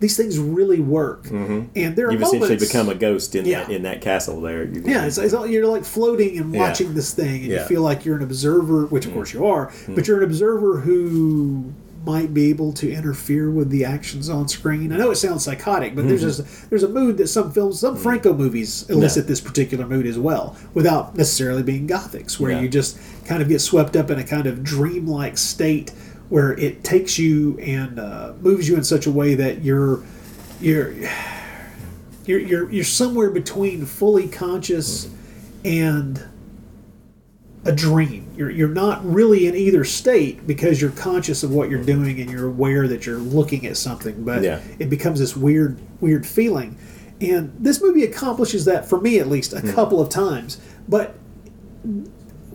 These 0.00 0.16
things 0.16 0.38
really 0.38 0.78
work, 0.80 1.26
and 1.30 1.70
there 1.74 2.06
are 2.08 2.12
you've 2.12 2.22
essentially 2.22 2.56
become 2.56 2.88
a 2.88 2.94
ghost 2.94 3.34
in 3.34 3.44
Yeah. 3.46 3.64
that 3.64 3.72
in 3.72 3.82
that 3.82 4.00
castle 4.00 4.40
there. 4.40 4.62
You- 4.64 4.82
yeah, 4.86 5.06
it's, 5.06 5.18
it's 5.18 5.34
all, 5.34 5.46
you're 5.46 5.66
like 5.66 5.84
floating 5.84 6.38
and 6.38 6.54
Yeah. 6.54 6.60
watching 6.60 6.94
this 6.94 7.12
thing, 7.12 7.36
and 7.42 7.46
you 7.46 7.54
Yeah. 7.54 7.64
Mm. 7.64 7.66
feel 7.68 7.82
like 7.82 8.04
you're 8.04 8.16
an 8.16 8.22
observer, 8.22 8.86
which 8.86 9.06
of 9.06 9.12
course 9.12 9.32
you 9.34 9.44
are, 9.44 9.72
but 9.88 10.06
you're 10.06 10.18
an 10.18 10.24
observer 10.24 10.80
who 10.80 11.64
might 12.06 12.32
be 12.32 12.48
able 12.48 12.72
to 12.72 12.90
interfere 12.90 13.50
with 13.50 13.70
the 13.70 13.84
actions 13.84 14.30
on 14.30 14.46
screen. 14.48 14.92
I 14.92 14.96
know 14.98 15.10
it 15.10 15.16
sounds 15.16 15.42
psychotic, 15.44 15.94
but 15.96 16.06
there's 16.08 16.20
Mm-hmm. 16.22 16.44
just 16.44 16.70
there's 16.70 16.84
a 16.84 16.88
mood 16.88 17.16
that 17.18 17.26
some 17.28 17.50
films, 17.50 17.80
some 17.80 17.96
Franco 17.96 18.32
movies 18.32 18.86
elicit 18.88 19.26
this 19.26 19.40
particular 19.40 19.84
mood 19.84 20.06
as 20.06 20.16
well, 20.18 20.56
without 20.74 21.16
necessarily 21.18 21.62
being 21.64 21.88
gothics, 21.88 22.38
where 22.38 22.52
Yeah. 22.52 22.60
you 22.60 22.68
just 22.68 22.96
kind 23.26 23.42
of 23.42 23.48
get 23.48 23.60
swept 23.60 23.96
up 23.96 24.10
in 24.12 24.18
a 24.18 24.24
kind 24.24 24.46
of 24.46 24.62
dreamlike 24.62 25.36
state 25.36 25.90
where 26.28 26.52
it 26.58 26.84
takes 26.84 27.18
you 27.18 27.58
and 27.58 27.98
uh, 27.98 28.32
moves 28.40 28.68
you 28.68 28.76
in 28.76 28.84
such 28.84 29.06
a 29.06 29.10
way 29.10 29.34
that 29.34 29.62
you're 29.62 30.02
you're 30.60 30.92
you're 32.26 32.38
you're, 32.40 32.70
you're 32.70 32.84
somewhere 32.84 33.30
between 33.30 33.86
fully 33.86 34.28
conscious 34.28 35.08
and 35.64 36.22
a 37.64 37.72
dream. 37.72 38.28
You're 38.36 38.50
you're 38.50 38.68
not 38.68 39.04
really 39.04 39.46
in 39.46 39.54
either 39.56 39.84
state 39.84 40.46
because 40.46 40.80
you're 40.80 40.90
conscious 40.92 41.42
of 41.42 41.52
what 41.52 41.70
you're 41.70 41.82
doing 41.82 42.20
and 42.20 42.30
you're 42.30 42.46
aware 42.46 42.86
that 42.88 43.06
you're 43.06 43.18
looking 43.18 43.66
at 43.66 43.76
something, 43.76 44.24
but 44.24 44.42
Yeah. 44.42 44.60
it 44.78 44.88
becomes 44.90 45.18
this 45.18 45.36
weird 45.36 45.78
weird 46.00 46.26
feeling. 46.26 46.76
And 47.20 47.52
this 47.58 47.82
movie 47.82 48.04
accomplishes 48.04 48.64
that 48.66 48.88
for 48.88 49.00
me 49.00 49.18
at 49.18 49.28
least 49.28 49.52
a 49.52 49.60
couple 49.72 50.00
of 50.00 50.08
times, 50.08 50.60
but 50.88 51.16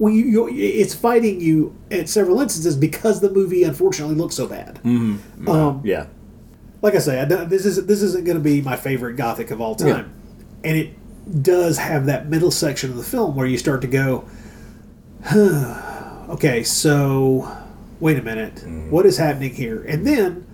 when 0.04 0.14
you, 0.14 0.50
you 0.50 0.50
it's 0.82 0.94
fighting 0.94 1.40
you 1.40 1.74
at 1.90 2.10
several 2.10 2.42
instances 2.42 2.76
because 2.76 3.22
the 3.22 3.30
movie 3.30 3.64
unfortunately 3.64 4.16
looks 4.16 4.36
so 4.36 4.48
bad. 4.48 4.80
Um, 4.84 5.82
yeah, 5.86 6.08
like 6.82 6.94
I 6.96 7.00
say, 7.00 7.22
I 7.22 7.26
don't, 7.26 7.50
this 7.50 7.66
is 7.66 7.86
this 7.86 8.02
isn't 8.02 8.26
going 8.26 8.38
to 8.38 8.44
be 8.44 8.62
my 8.62 8.76
favorite 8.76 9.16
gothic 9.16 9.50
of 9.52 9.62
all 9.62 9.76
time, 9.76 10.14
and 10.64 10.78
it 10.78 10.90
does 11.42 11.78
have 11.78 12.06
that 12.08 12.28
middle 12.28 12.52
section 12.52 12.90
of 12.92 12.98
the 12.98 13.04
film 13.04 13.34
where 13.36 13.48
you 13.48 13.58
start 13.58 13.80
to 13.82 13.88
go, 13.88 14.26
huh, 15.24 16.26
okay, 16.30 16.64
so 16.64 17.50
wait 18.00 18.18
a 18.18 18.22
minute, 18.22 18.56
Mm-hmm. 18.56 18.92
what 18.92 19.06
is 19.06 19.18
happening 19.18 19.54
here? 19.54 19.84
And 19.84 20.06
then 20.06 20.46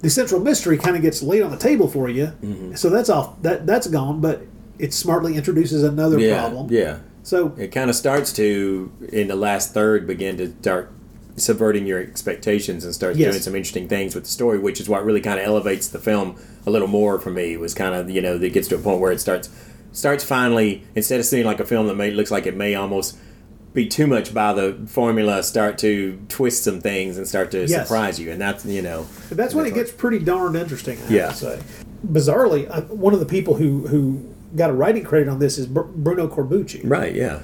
the 0.00 0.10
central 0.10 0.40
mystery 0.40 0.76
kind 0.76 0.96
of 0.96 1.02
gets 1.02 1.22
laid 1.22 1.42
on 1.42 1.50
the 1.52 1.56
table 1.56 1.86
for 1.88 2.08
you, 2.08 2.26
Mm-hmm. 2.42 2.74
so 2.74 2.90
that's 2.90 3.08
off 3.08 3.40
that 3.42 3.64
that's 3.66 3.86
gone, 3.86 4.20
but 4.20 4.42
it 4.78 4.92
smartly 4.92 5.36
introduces 5.36 5.82
another 5.84 6.18
yeah, 6.18 6.40
problem. 6.40 6.66
yeah. 6.72 6.98
So 7.28 7.52
It 7.58 7.72
kind 7.72 7.90
of 7.90 7.96
starts 7.96 8.32
to 8.34 8.90
in 9.12 9.28
the 9.28 9.36
last 9.36 9.74
third 9.74 10.06
begin 10.06 10.38
to 10.38 10.50
start 10.62 10.90
subverting 11.36 11.86
your 11.86 12.00
expectations 12.00 12.86
and 12.86 12.94
starts 12.94 13.18
Yes. 13.18 13.32
doing 13.32 13.42
some 13.42 13.54
interesting 13.54 13.86
things 13.86 14.14
with 14.14 14.24
the 14.24 14.30
story, 14.30 14.58
which 14.58 14.80
is 14.80 14.88
what 14.88 15.04
really 15.04 15.20
kind 15.20 15.38
of 15.38 15.44
elevates 15.44 15.88
the 15.88 15.98
film 15.98 16.36
a 16.66 16.70
little 16.70 16.88
more 16.88 17.18
for 17.20 17.30
me. 17.30 17.54
Was 17.58 17.74
kind 17.74 17.94
of 17.94 18.08
you 18.08 18.22
know 18.22 18.36
it 18.36 18.52
gets 18.54 18.66
to 18.68 18.76
a 18.76 18.78
point 18.78 19.00
where 19.00 19.12
it 19.12 19.20
starts 19.20 19.50
starts 19.92 20.24
finally 20.24 20.84
instead 20.94 21.20
of 21.20 21.26
seeing 21.26 21.44
like 21.44 21.60
a 21.60 21.66
film 21.66 21.86
that 21.88 21.96
may 21.96 22.10
looks 22.10 22.30
like 22.30 22.46
it 22.46 22.56
may 22.56 22.74
almost 22.74 23.18
be 23.74 23.86
too 23.86 24.06
much 24.06 24.32
by 24.32 24.54
the 24.54 24.74
formula, 24.86 25.42
start 25.42 25.76
to 25.78 26.18
twist 26.30 26.64
some 26.64 26.80
things 26.80 27.18
and 27.18 27.28
start 27.28 27.50
to 27.50 27.66
Yes. 27.66 27.86
surprise 27.86 28.18
you, 28.18 28.30
and 28.30 28.40
that's 28.40 28.64
you 28.64 28.80
know 28.80 29.06
That's 29.30 29.54
when 29.54 29.66
it 29.66 29.74
gets 29.74 29.90
pretty 29.92 30.18
darn 30.20 30.56
interesting. 30.56 30.96
I 30.96 31.00
have 31.02 31.10
Yeah. 31.10 31.28
to 31.28 31.34
say. 31.36 31.58
Bizarrely, 32.10 32.66
uh, 32.70 32.80
one 32.82 33.12
of 33.12 33.20
the 33.20 33.26
people 33.26 33.56
who 33.56 33.86
who 33.88 34.22
got 34.56 34.70
a 34.70 34.72
writing 34.72 35.04
credit 35.04 35.28
on 35.28 35.38
this 35.38 35.58
is 35.58 35.66
Br- 35.66 35.82
Bruno 35.82 36.28
Corbucci. 36.28 36.80
right, 36.84 37.14
yeah, 37.14 37.42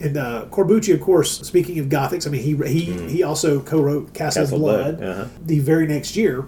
And 0.00 0.16
uh, 0.16 0.46
Corbucci, 0.50 0.94
of 0.94 1.00
course, 1.00 1.40
speaking 1.40 1.78
of 1.78 1.86
Gothics, 1.86 2.26
I 2.26 2.30
mean, 2.30 2.42
he 2.42 2.56
he, 2.68 3.08
he 3.08 3.22
also 3.22 3.60
co-wrote 3.60 4.14
Castle, 4.14 4.42
Castle 4.42 4.58
Blood, 4.58 4.98
Blood, 4.98 5.08
uh-huh. 5.08 5.28
the 5.44 5.58
very 5.60 5.86
next 5.86 6.16
year. 6.16 6.46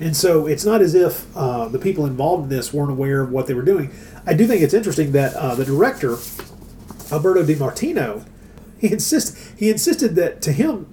And 0.00 0.16
so 0.16 0.46
it's 0.46 0.64
not 0.64 0.82
as 0.82 0.94
if 0.94 1.24
uh, 1.36 1.68
the 1.68 1.78
people 1.78 2.04
involved 2.04 2.44
in 2.44 2.48
this 2.48 2.72
weren't 2.72 2.90
aware 2.90 3.20
of 3.20 3.30
what 3.30 3.46
they 3.46 3.54
were 3.54 3.62
doing. 3.62 3.92
I 4.26 4.34
do 4.34 4.46
think 4.46 4.60
it's 4.60 4.74
interesting 4.74 5.12
that 5.12 5.34
uh, 5.34 5.54
the 5.54 5.64
director, 5.64 6.16
Alberto 7.12 7.44
De 7.44 7.54
Martino, 7.54 8.24
he 8.78 8.92
insist 8.92 9.36
he 9.56 9.70
insisted 9.70 10.16
that 10.16 10.42
to 10.42 10.52
him, 10.52 10.86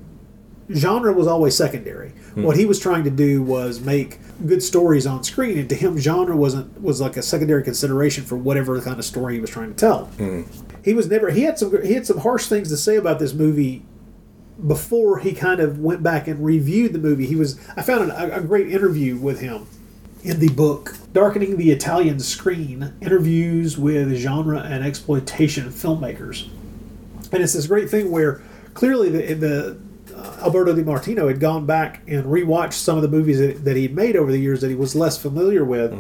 genre 0.72 1.14
was 1.14 1.28
always 1.28 1.56
secondary. 1.58 2.14
Hmm. 2.34 2.44
What 2.44 2.58
he 2.58 2.66
was 2.66 2.80
trying 2.80 3.04
to 3.04 3.10
do 3.10 3.42
was 3.42 3.80
make 3.80 4.20
good 4.46 4.64
stories 4.64 5.06
on 5.06 5.24
screen, 5.24 5.58
and 5.58 5.70
to 5.70 5.76
him, 5.76 5.98
genre 5.98 6.36
wasn't 6.36 6.82
was 6.82 7.02
like 7.02 7.18
a 7.18 7.22
secondary 7.22 7.64
consideration 7.64 8.24
for 8.24 8.38
whatever 8.38 8.80
kind 8.82 8.98
of 8.98 9.06
story 9.06 9.36
he 9.36 9.42
was 9.42 9.50
trying 9.50 9.70
to 9.70 9.76
tell. 9.76 10.06
Hmm. 10.06 10.44
He 10.84 10.94
was 10.94 11.10
never 11.10 11.30
he 11.30 11.44
had 11.44 11.60
some 11.60 11.84
he 11.84 11.94
had 11.94 12.06
some 12.06 12.20
harsh 12.20 12.48
things 12.48 12.70
to 12.70 12.78
say 12.78 12.96
about 12.96 13.20
this 13.20 13.34
movie 13.34 13.84
before 14.66 15.20
he 15.20 15.34
kind 15.34 15.60
of 15.60 15.80
went 15.80 16.04
back 16.04 16.28
and 16.28 16.44
reviewed 16.46 16.94
the 16.94 17.00
movie. 17.00 17.26
He 17.26 17.36
was 17.36 17.60
I 17.76 17.82
found 17.82 18.10
an, 18.10 18.12
a, 18.12 18.38
a 18.38 18.42
great 18.42 18.70
interview 18.70 19.18
with 19.18 19.42
him 19.42 19.68
in 20.24 20.40
the 20.40 20.50
book 20.50 20.96
Darkening 21.14 21.58
the 21.58 21.72
Italian 21.72 22.20
Screen: 22.20 22.94
Interviews 23.02 23.78
with 23.78 24.16
Genre 24.16 24.60
and 24.60 24.86
Exploitation 24.86 25.70
Filmmakers. 25.70 26.48
And 27.34 27.42
it's 27.42 27.54
this 27.54 27.68
great 27.68 27.90
thing 27.90 28.12
where 28.12 28.42
clearly 28.74 29.10
the, 29.10 29.34
the 29.34 29.78
uh, 30.22 30.44
Alberto 30.44 30.74
De 30.76 30.84
Martino 30.84 31.28
had 31.28 31.40
gone 31.40 31.66
back 31.66 32.02
and 32.08 32.26
rewatched 32.26 32.74
some 32.74 32.96
of 32.98 33.02
the 33.02 33.08
movies 33.10 33.40
that, 33.40 33.66
that 33.66 33.76
he'd 33.76 33.96
made 33.96 34.16
over 34.16 34.32
the 34.32 34.40
years 34.40 34.62
that 34.62 34.70
he 34.70 34.76
was 34.76 34.96
less 34.96 35.18
familiar 35.18 35.64
with, 35.66 35.92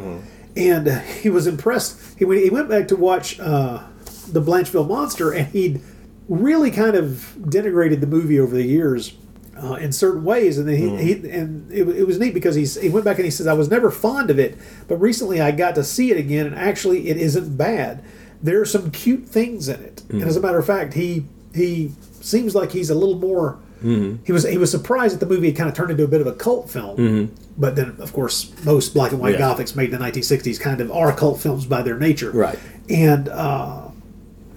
and 0.55 0.87
uh, 0.87 0.99
he 0.99 1.29
was 1.29 1.47
impressed. 1.47 2.17
He 2.19 2.25
went, 2.25 2.41
he 2.43 2.49
went 2.49 2.69
back 2.69 2.87
to 2.89 2.95
watch 2.95 3.39
uh, 3.39 3.83
the 4.27 4.41
Blancheville 4.41 4.87
Monster, 4.87 5.31
and 5.31 5.47
he'd 5.47 5.81
really 6.29 6.71
kind 6.71 6.95
of 6.95 7.35
denigrated 7.41 7.99
the 7.99 8.07
movie 8.07 8.39
over 8.39 8.55
the 8.55 8.63
years. 8.63 9.13
uh, 9.61 9.73
in 9.75 9.91
certain 9.91 10.23
ways, 10.23 10.57
and 10.57 10.67
then 10.67 10.75
he, 10.75 11.13
he 11.13 11.29
and 11.29 11.71
it, 11.71 11.87
it 11.89 12.07
was 12.07 12.17
neat 12.17 12.33
because 12.33 12.55
he's 12.55 12.81
he 12.81 12.89
went 12.89 13.05
back 13.05 13.17
and 13.17 13.25
he 13.25 13.29
says 13.31 13.45
I 13.45 13.53
was 13.53 13.69
never 13.69 13.91
fond 13.91 14.31
of 14.31 14.39
it, 14.39 14.57
but 14.87 14.95
recently 14.97 15.39
I 15.39 15.51
got 15.51 15.75
to 15.75 15.83
see 15.83 16.09
it 16.09 16.17
again, 16.17 16.47
and 16.47 16.55
actually 16.55 17.09
it 17.09 17.17
isn't 17.17 17.57
bad. 17.57 18.03
There 18.41 18.59
are 18.59 18.65
some 18.65 18.89
cute 18.89 19.25
things 19.29 19.67
in 19.69 19.79
it, 19.81 20.01
and 20.09 20.23
as 20.23 20.35
a 20.35 20.39
matter 20.41 20.57
of 20.57 20.65
fact, 20.65 20.93
he 20.95 21.25
he 21.53 21.91
seems 22.21 22.55
like 22.55 22.71
he's 22.71 22.89
a 22.89 22.95
little 22.95 23.19
more. 23.19 23.59
He 23.81 24.31
was 24.31 24.43
he 24.47 24.57
was 24.57 24.69
surprised 24.71 25.13
that 25.19 25.25
the 25.25 25.33
movie 25.33 25.47
had 25.47 25.57
kind 25.57 25.69
of 25.69 25.75
turned 25.75 25.91
into 25.91 26.03
a 26.03 26.07
bit 26.07 26.21
of 26.21 26.27
a 26.27 26.33
cult 26.33 26.69
film, 26.69 27.31
but 27.57 27.75
then 27.75 27.95
of 27.99 28.13
course 28.13 28.51
most 28.63 28.93
black 28.93 29.11
and 29.11 29.19
white 29.19 29.39
Yeah. 29.39 29.41
gothics 29.53 29.75
made 29.75 29.91
in 29.93 29.99
the 29.99 30.05
1960s 30.05 30.59
kind 30.59 30.81
of 30.81 30.91
are 30.91 31.11
cult 31.13 31.39
films 31.39 31.65
by 31.65 31.81
their 31.81 31.97
nature, 31.97 32.31
Right. 32.31 32.59
And 32.89 33.29
uh, 33.29 33.87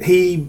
he 0.00 0.48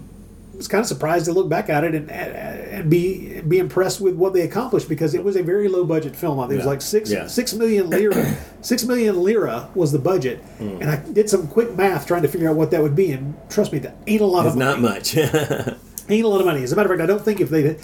was 0.56 0.68
kind 0.68 0.80
of 0.80 0.86
surprised 0.88 1.26
to 1.26 1.32
look 1.32 1.48
back 1.50 1.68
at 1.68 1.84
it 1.84 1.94
and 1.94 2.10
and 2.10 2.90
be 2.90 3.40
be 3.42 3.58
impressed 3.58 4.00
with 4.00 4.14
what 4.16 4.32
they 4.34 4.40
accomplished 4.42 4.88
because 4.88 5.14
it 5.14 5.22
was 5.24 5.36
a 5.36 5.42
very 5.42 5.68
low 5.68 5.84
budget 5.84 6.14
film. 6.16 6.38
I 6.40 6.44
think 6.44 6.54
it 6.54 6.56
was 6.58 6.66
like 6.66 6.82
six 6.82 7.10
Yeah. 7.10 7.26
six 7.26 7.54
million 7.54 7.88
lira. 7.90 8.36
six 8.62 8.84
million 8.84 9.22
lira 9.22 9.68
was 9.74 9.92
the 9.92 9.98
budget, 9.98 10.38
Hmm. 10.58 10.78
and 10.80 10.90
I 10.90 10.96
did 10.96 11.28
some 11.30 11.46
quick 11.46 11.76
math 11.76 12.06
trying 12.06 12.22
to 12.22 12.28
figure 12.28 12.48
out 12.50 12.56
what 12.56 12.70
that 12.72 12.82
would 12.82 12.96
be. 12.96 13.12
And 13.12 13.34
trust 13.48 13.72
me, 13.72 13.78
that 13.80 13.96
ain't 14.06 14.20
a 14.22 14.26
lot 14.26 14.46
It's 14.46 14.54
of 14.54 14.58
money. 14.58 14.80
not 14.80 14.80
much. 14.80 15.16
Ain't 16.08 16.24
a 16.24 16.28
lot 16.28 16.38
of 16.38 16.46
money. 16.46 16.62
As 16.62 16.70
a 16.70 16.76
matter 16.76 16.92
of 16.92 16.96
fact, 17.00 17.02
I 17.02 17.12
don't 17.12 17.24
think 17.24 17.40
if 17.40 17.50
they 17.50 17.76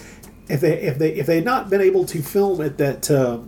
if 0.49 0.61
they 0.61 0.79
if 0.81 0.97
they 0.97 1.13
if 1.13 1.25
they 1.25 1.35
had 1.35 1.45
not 1.45 1.69
been 1.69 1.81
able 1.81 2.05
to 2.05 2.21
film 2.21 2.61
at 2.61 2.77
that 2.77 3.09
uh, 3.09 3.39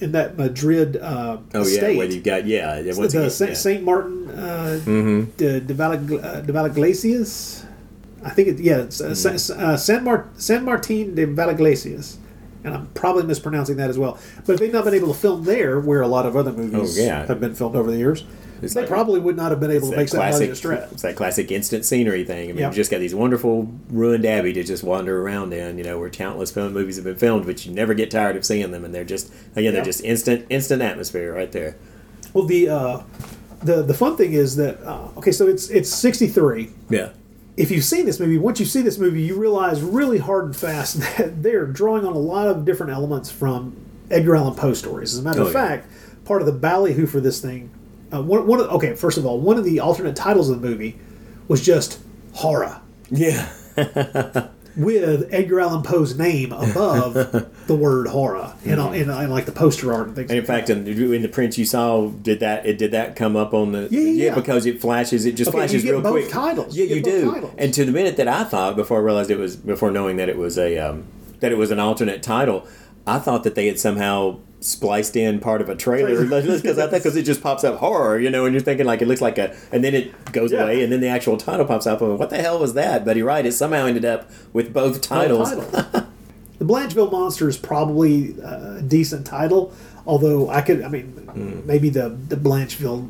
in 0.00 0.12
that 0.12 0.36
Madrid 0.36 0.96
uh, 0.96 1.38
oh 1.54 1.58
yeah, 1.58 1.60
estate, 1.60 2.10
you've 2.12 2.24
got 2.24 2.46
yeah, 2.46 2.82
once 2.96 3.12
the 3.12 3.30
Saint, 3.30 3.50
yeah. 3.50 3.54
Saint 3.56 3.84
Martin 3.84 4.28
uh, 4.30 4.80
Mm-hmm. 4.84 5.30
de, 5.36 5.60
de, 5.60 5.74
Valag, 5.74 6.24
uh, 6.24 6.40
de. 6.40 7.66
I 8.24 8.30
think 8.30 8.48
it 8.48 8.60
yeah, 8.60 8.78
it's, 8.78 9.00
uh, 9.00 9.10
Mm-hmm. 9.10 9.60
Uh, 9.64 9.76
San, 9.76 10.04
Mar- 10.04 10.28
San 10.36 10.64
Martin 10.64 11.14
de 11.14 11.26
Valaglesias. 11.26 12.16
And 12.64 12.74
I'm 12.74 12.86
probably 12.94 13.24
mispronouncing 13.24 13.76
that 13.78 13.90
as 13.90 13.98
well. 13.98 14.18
But 14.46 14.52
if 14.54 14.60
they'd 14.60 14.72
not 14.72 14.84
been 14.84 14.94
able 14.94 15.12
to 15.12 15.18
film 15.18 15.42
there, 15.42 15.80
where 15.80 16.00
a 16.00 16.06
lot 16.06 16.26
of 16.26 16.36
other 16.36 16.52
movies 16.52 16.96
Oh, 16.96 17.02
yeah. 17.02 17.26
have 17.26 17.40
been 17.40 17.56
filmed 17.56 17.74
over 17.74 17.90
the 17.90 17.96
years, 17.96 18.22
It's 18.62 18.74
they 18.74 18.80
like- 18.82 18.88
probably 18.88 19.18
would 19.20 19.36
not 19.36 19.50
have 19.50 19.58
been 19.60 19.70
able 19.72 19.90
to 19.90 19.96
make 19.96 20.08
that 20.10 20.16
classic, 20.16 20.40
budget 20.48 20.56
stretch. 20.56 20.92
it's 20.92 21.02
that 21.02 21.16
classic 21.16 21.50
instant 21.50 21.84
scenery 21.84 22.24
thing. 22.24 22.44
I 22.48 22.52
mean, 22.52 22.58
Yeah. 22.58 22.66
you've 22.66 22.76
just 22.76 22.90
got 22.90 23.00
these 23.00 23.14
wonderful 23.14 23.68
ruined 23.90 24.24
abbey 24.24 24.52
to 24.52 24.62
just 24.62 24.84
wander 24.84 25.20
around 25.20 25.52
in, 25.52 25.78
you 25.78 25.84
know, 25.84 25.98
where 25.98 26.08
countless 26.10 26.50
film 26.52 26.72
movies 26.72 26.96
have 26.96 27.04
been 27.04 27.16
filmed, 27.16 27.44
but 27.46 27.66
you 27.66 27.72
never 27.74 27.92
get 27.94 28.10
tired 28.10 28.36
of 28.36 28.44
seeing 28.44 28.70
them, 28.70 28.84
and 28.84 28.94
they're 28.94 29.04
just 29.04 29.30
again, 29.56 29.64
Yeah. 29.64 29.70
they're 29.72 29.84
just 29.84 30.02
instant, 30.04 30.46
instant 30.48 30.80
atmosphere 30.80 31.32
right 31.34 31.50
there. 31.50 31.76
Well, 32.32 32.44
the 32.46 32.68
uh, 32.68 32.98
the 33.62 33.82
the 33.82 33.94
fun 33.94 34.16
thing 34.16 34.32
is 34.32 34.56
that 34.56 34.82
uh, 34.84 35.08
okay, 35.18 35.32
so 35.32 35.46
it's 35.48 35.68
it's 35.70 35.90
63. 35.90 36.70
Yeah, 36.88 37.10
if 37.56 37.70
you've 37.70 37.84
seen 37.84 38.06
this 38.06 38.18
movie, 38.20 38.38
once 38.38 38.58
you 38.60 38.66
see 38.66 38.80
this 38.82 38.98
movie, 38.98 39.22
you 39.22 39.34
realize 39.36 39.82
really 39.82 40.18
hard 40.18 40.44
and 40.46 40.56
fast 40.56 41.00
that 41.18 41.42
they're 41.42 41.66
drawing 41.66 42.04
on 42.06 42.14
a 42.14 42.18
lot 42.18 42.48
of 42.48 42.64
different 42.64 42.92
elements 42.92 43.30
from 43.30 43.74
Edgar 44.10 44.36
Allan 44.36 44.54
Poe 44.54 44.72
stories. 44.74 45.12
As 45.14 45.20
a 45.20 45.22
matter 45.22 45.40
Oh, 45.40 45.46
of 45.46 45.52
yeah. 45.52 45.66
fact, 45.66 45.88
part 46.24 46.40
of 46.42 46.46
the 46.46 46.52
ballyhoo 46.52 47.06
for 47.06 47.20
this 47.20 47.40
thing, 47.40 47.70
uh, 48.12 48.22
one, 48.22 48.46
one 48.46 48.60
of, 48.60 48.66
okay, 48.70 48.94
first 48.94 49.18
of 49.18 49.26
all, 49.26 49.40
one 49.40 49.56
of 49.58 49.64
the 49.64 49.80
alternate 49.80 50.16
titles 50.16 50.50
of 50.50 50.60
the 50.60 50.68
movie 50.68 50.98
was 51.48 51.64
just 51.64 52.00
horror 52.34 52.80
yeah, 53.10 53.48
with 54.76 55.28
Edgar 55.32 55.60
Allan 55.60 55.82
Poe's 55.82 56.16
name 56.16 56.50
above 56.52 57.12
the 57.66 57.74
word 57.74 58.06
horror 58.08 58.54
in, 58.64 58.78
in, 58.78 59.10
in 59.10 59.30
like 59.30 59.44
the 59.44 59.52
poster 59.52 59.92
art 59.92 60.06
and 60.08 60.16
things. 60.16 60.30
and 60.30 60.38
in 60.38 60.46
fact, 60.46 60.70
in, 60.70 60.86
in 60.86 61.20
the 61.22 61.28
print 61.28 61.58
you 61.58 61.64
saw, 61.66 62.08
did 62.08 62.40
that 62.40 62.64
it 62.64 62.78
did 62.78 62.92
that 62.92 63.14
come 63.16 63.36
up 63.36 63.52
on 63.52 63.72
the 63.72 63.88
Yeah, 63.90 64.00
yeah, 64.00 64.24
yeah. 64.26 64.34
because 64.34 64.64
it 64.64 64.80
flashes, 64.80 65.26
it 65.26 65.32
just 65.32 65.48
Okay, 65.50 65.58
you 65.58 65.62
flashes 65.64 65.82
get 65.84 65.90
real 65.90 66.00
both 66.00 66.12
quick. 66.12 66.30
titles. 66.30 66.74
Yeah, 66.76 66.84
You 66.86 66.96
you, 66.96 67.02
do. 67.02 67.30
titles. 67.32 67.54
And 67.58 67.74
to 67.74 67.84
the 67.84 67.92
minute 67.92 68.16
that 68.16 68.28
I 68.28 68.44
thought 68.44 68.76
before 68.76 68.98
I 68.98 69.02
realized 69.02 69.30
it 69.30 69.38
was 69.38 69.56
before 69.56 69.90
knowing 69.90 70.16
that 70.16 70.28
it 70.30 70.38
was 70.38 70.56
a 70.56 70.78
um, 70.78 71.04
that 71.40 71.52
it 71.52 71.58
was 71.58 71.70
an 71.70 71.78
alternate 71.78 72.22
title, 72.22 72.66
I 73.06 73.18
thought 73.18 73.44
that 73.44 73.54
they 73.54 73.66
had 73.66 73.78
somehow 73.78 74.38
spliced 74.62 75.16
in 75.16 75.40
part 75.40 75.60
of 75.60 75.68
a 75.68 75.74
trailer 75.74 76.24
because 76.24 76.78
I 76.78 76.86
think 76.86 77.02
because 77.02 77.16
it 77.16 77.24
just 77.24 77.42
pops 77.42 77.64
up 77.64 77.78
horror, 77.78 78.18
you 78.18 78.30
know, 78.30 78.44
and 78.46 78.54
you're 78.54 78.62
thinking 78.62 78.86
like 78.86 79.02
it 79.02 79.08
looks 79.08 79.20
like 79.20 79.36
a, 79.38 79.54
and 79.72 79.82
then 79.84 79.94
it 79.94 80.32
goes 80.32 80.52
Yeah. 80.52 80.62
away, 80.64 80.82
and 80.82 80.92
then 80.92 81.00
the 81.00 81.08
actual 81.08 81.36
title 81.36 81.66
pops 81.66 81.86
up. 81.86 82.00
And 82.00 82.18
what 82.18 82.30
the 82.30 82.38
hell 82.38 82.58
was 82.58 82.74
that? 82.74 83.04
But 83.04 83.16
you're 83.16 83.26
right, 83.26 83.44
it 83.44 83.52
somehow 83.52 83.86
ended 83.86 84.04
up 84.04 84.30
with 84.52 84.72
both 84.72 85.00
titles. 85.00 85.50
the 85.56 86.06
Blancheville 86.60 87.10
Monster 87.10 87.48
is 87.48 87.58
probably 87.58 88.36
a 88.42 88.80
decent 88.82 89.26
title, 89.26 89.72
although 90.06 90.48
I 90.48 90.60
could, 90.62 90.82
I 90.82 90.88
mean, 90.88 91.04
Hmm. 91.32 91.66
maybe 91.66 91.88
the 91.88 92.08
the 92.28 92.36
Blancheville 92.36 93.08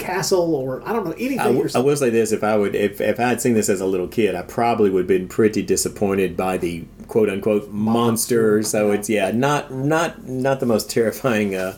Castle 0.00 0.54
or 0.54 0.82
I 0.88 0.92
don't 0.92 1.04
know 1.04 1.12
anything. 1.12 1.38
I, 1.40 1.44
or 1.48 1.52
w- 1.52 1.70
I 1.74 1.78
will 1.78 1.96
say 1.96 2.10
this: 2.10 2.32
if 2.32 2.42
I 2.42 2.56
would, 2.56 2.74
if, 2.74 3.00
if 3.00 3.20
I 3.20 3.28
had 3.28 3.40
seen 3.40 3.54
this 3.54 3.68
as 3.68 3.80
a 3.80 3.86
little 3.86 4.08
kid, 4.08 4.34
I 4.34 4.42
probably 4.42 4.90
would 4.90 5.00
have 5.00 5.08
been 5.08 5.28
pretty 5.28 5.62
disappointed 5.62 6.36
by 6.36 6.56
the 6.58 6.84
quote 7.08 7.28
unquote 7.28 7.70
monster. 7.70 8.62
So 8.62 8.90
it's 8.90 9.08
yeah, 9.08 9.30
not 9.30 9.72
not 9.72 10.26
not 10.26 10.60
the 10.60 10.66
most 10.66 10.90
terrifying, 10.96 11.54
uh, 11.54 11.76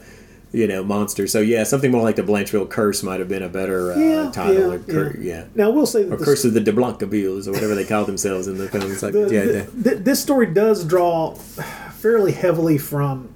you 0.53 0.67
know, 0.67 0.85
monster. 0.85 1.27
So 1.27 1.41
yeah, 1.41 1.65
something 1.65 1.91
more 1.91 2.03
like 2.03 2.17
the 2.17 2.23
Blancheville 2.23 2.69
Curse 2.71 3.03
might 3.03 3.21
have 3.21 3.29
been 3.29 3.43
a 3.43 3.49
better 3.49 3.93
uh, 3.93 3.97
yeah, 3.99 4.31
title. 4.31 4.55
yeah, 4.55 4.75
or 4.75 4.79
cur- 4.81 5.17
yeah. 5.19 5.45
Now 5.55 5.71
we'll 5.71 5.87
say 5.87 6.03
that 6.05 6.13
Or 6.13 6.17
the, 6.19 6.25
Curse 6.25 6.45
of 6.45 6.55
the 6.55 6.61
De 6.61 6.73
or 6.73 7.53
whatever 7.53 7.75
they 7.75 7.85
call 7.85 8.05
themselves 8.05 8.47
in 8.49 8.59
the 8.59 8.69
films. 8.69 9.03
Like, 9.03 9.13
the- 9.15 9.21
yeah, 9.33 9.45
the- 9.45 9.53
yeah. 9.77 9.83
th- 9.83 10.05
this 10.05 10.21
story 10.23 10.47
does 10.53 10.85
draw 10.85 11.35
fairly 11.35 12.33
heavily 12.33 12.79
from. 12.79 13.29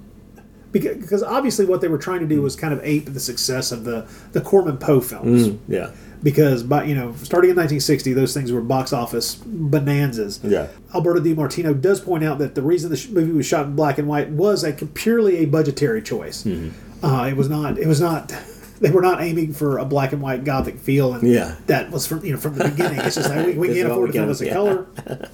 Because, 0.79 1.23
obviously 1.23 1.65
what 1.65 1.81
they 1.81 1.87
were 1.87 1.97
trying 1.97 2.19
to 2.21 2.27
do 2.27 2.41
was 2.41 2.55
kind 2.55 2.73
of 2.73 2.79
ape 2.83 3.05
the 3.13 3.19
success 3.19 3.71
of 3.71 3.83
the 3.83 4.07
the 4.31 4.41
Corman 4.41 4.77
Poe 4.77 4.99
films. 5.01 5.57
yeah. 5.67 5.91
Because 6.23 6.63
by 6.63 6.83
you 6.85 6.95
know 6.95 7.13
starting 7.21 7.51
in 7.51 7.55
1960, 7.55 8.13
those 8.13 8.33
things 8.33 8.51
were 8.51 8.61
box 8.61 8.91
office 8.91 9.35
bonanzas. 9.35 10.39
Yeah. 10.43 10.67
Alberto 10.95 11.19
De 11.19 11.33
Martino 11.35 11.73
does 11.75 11.99
point 12.01 12.23
out 12.23 12.39
that 12.39 12.55
the 12.55 12.61
reason 12.63 12.89
the 12.89 13.07
movie 13.11 13.33
was 13.33 13.45
shot 13.45 13.65
in 13.67 13.75
black 13.75 13.97
and 13.99 14.07
white 14.07 14.29
was 14.29 14.63
a 14.63 14.73
purely 14.73 15.37
a 15.37 15.45
budgetary 15.45 16.01
choice. 16.01 16.43
Mm-hmm. 16.43 17.05
Uh, 17.05 17.27
it 17.27 17.37
was 17.37 17.49
not. 17.49 17.77
It 17.77 17.87
was 17.87 18.01
not. 18.01 18.33
They 18.79 18.91
were 18.91 19.01
not 19.01 19.21
aiming 19.23 19.53
for 19.53 19.79
a 19.79 19.85
black 19.85 20.13
and 20.13 20.21
white 20.21 20.43
gothic 20.43 20.77
feel, 20.77 21.13
and 21.15 21.27
Yeah. 21.27 21.55
that 21.65 21.89
was 21.89 22.05
from 22.05 22.23
you 22.23 22.33
know 22.33 22.37
from 22.37 22.53
the 22.53 22.65
beginning. 22.69 22.99
It's 22.99 23.15
just 23.15 23.27
like 23.27 23.47
we, 23.47 23.53
we 23.57 23.67
can't 23.73 23.89
afford 23.89 24.09
we 24.09 24.13
to 24.13 24.19
film 24.19 24.27
this 24.27 24.41
in 24.41 24.47
yeah. 24.47 24.53
color. 24.53 24.85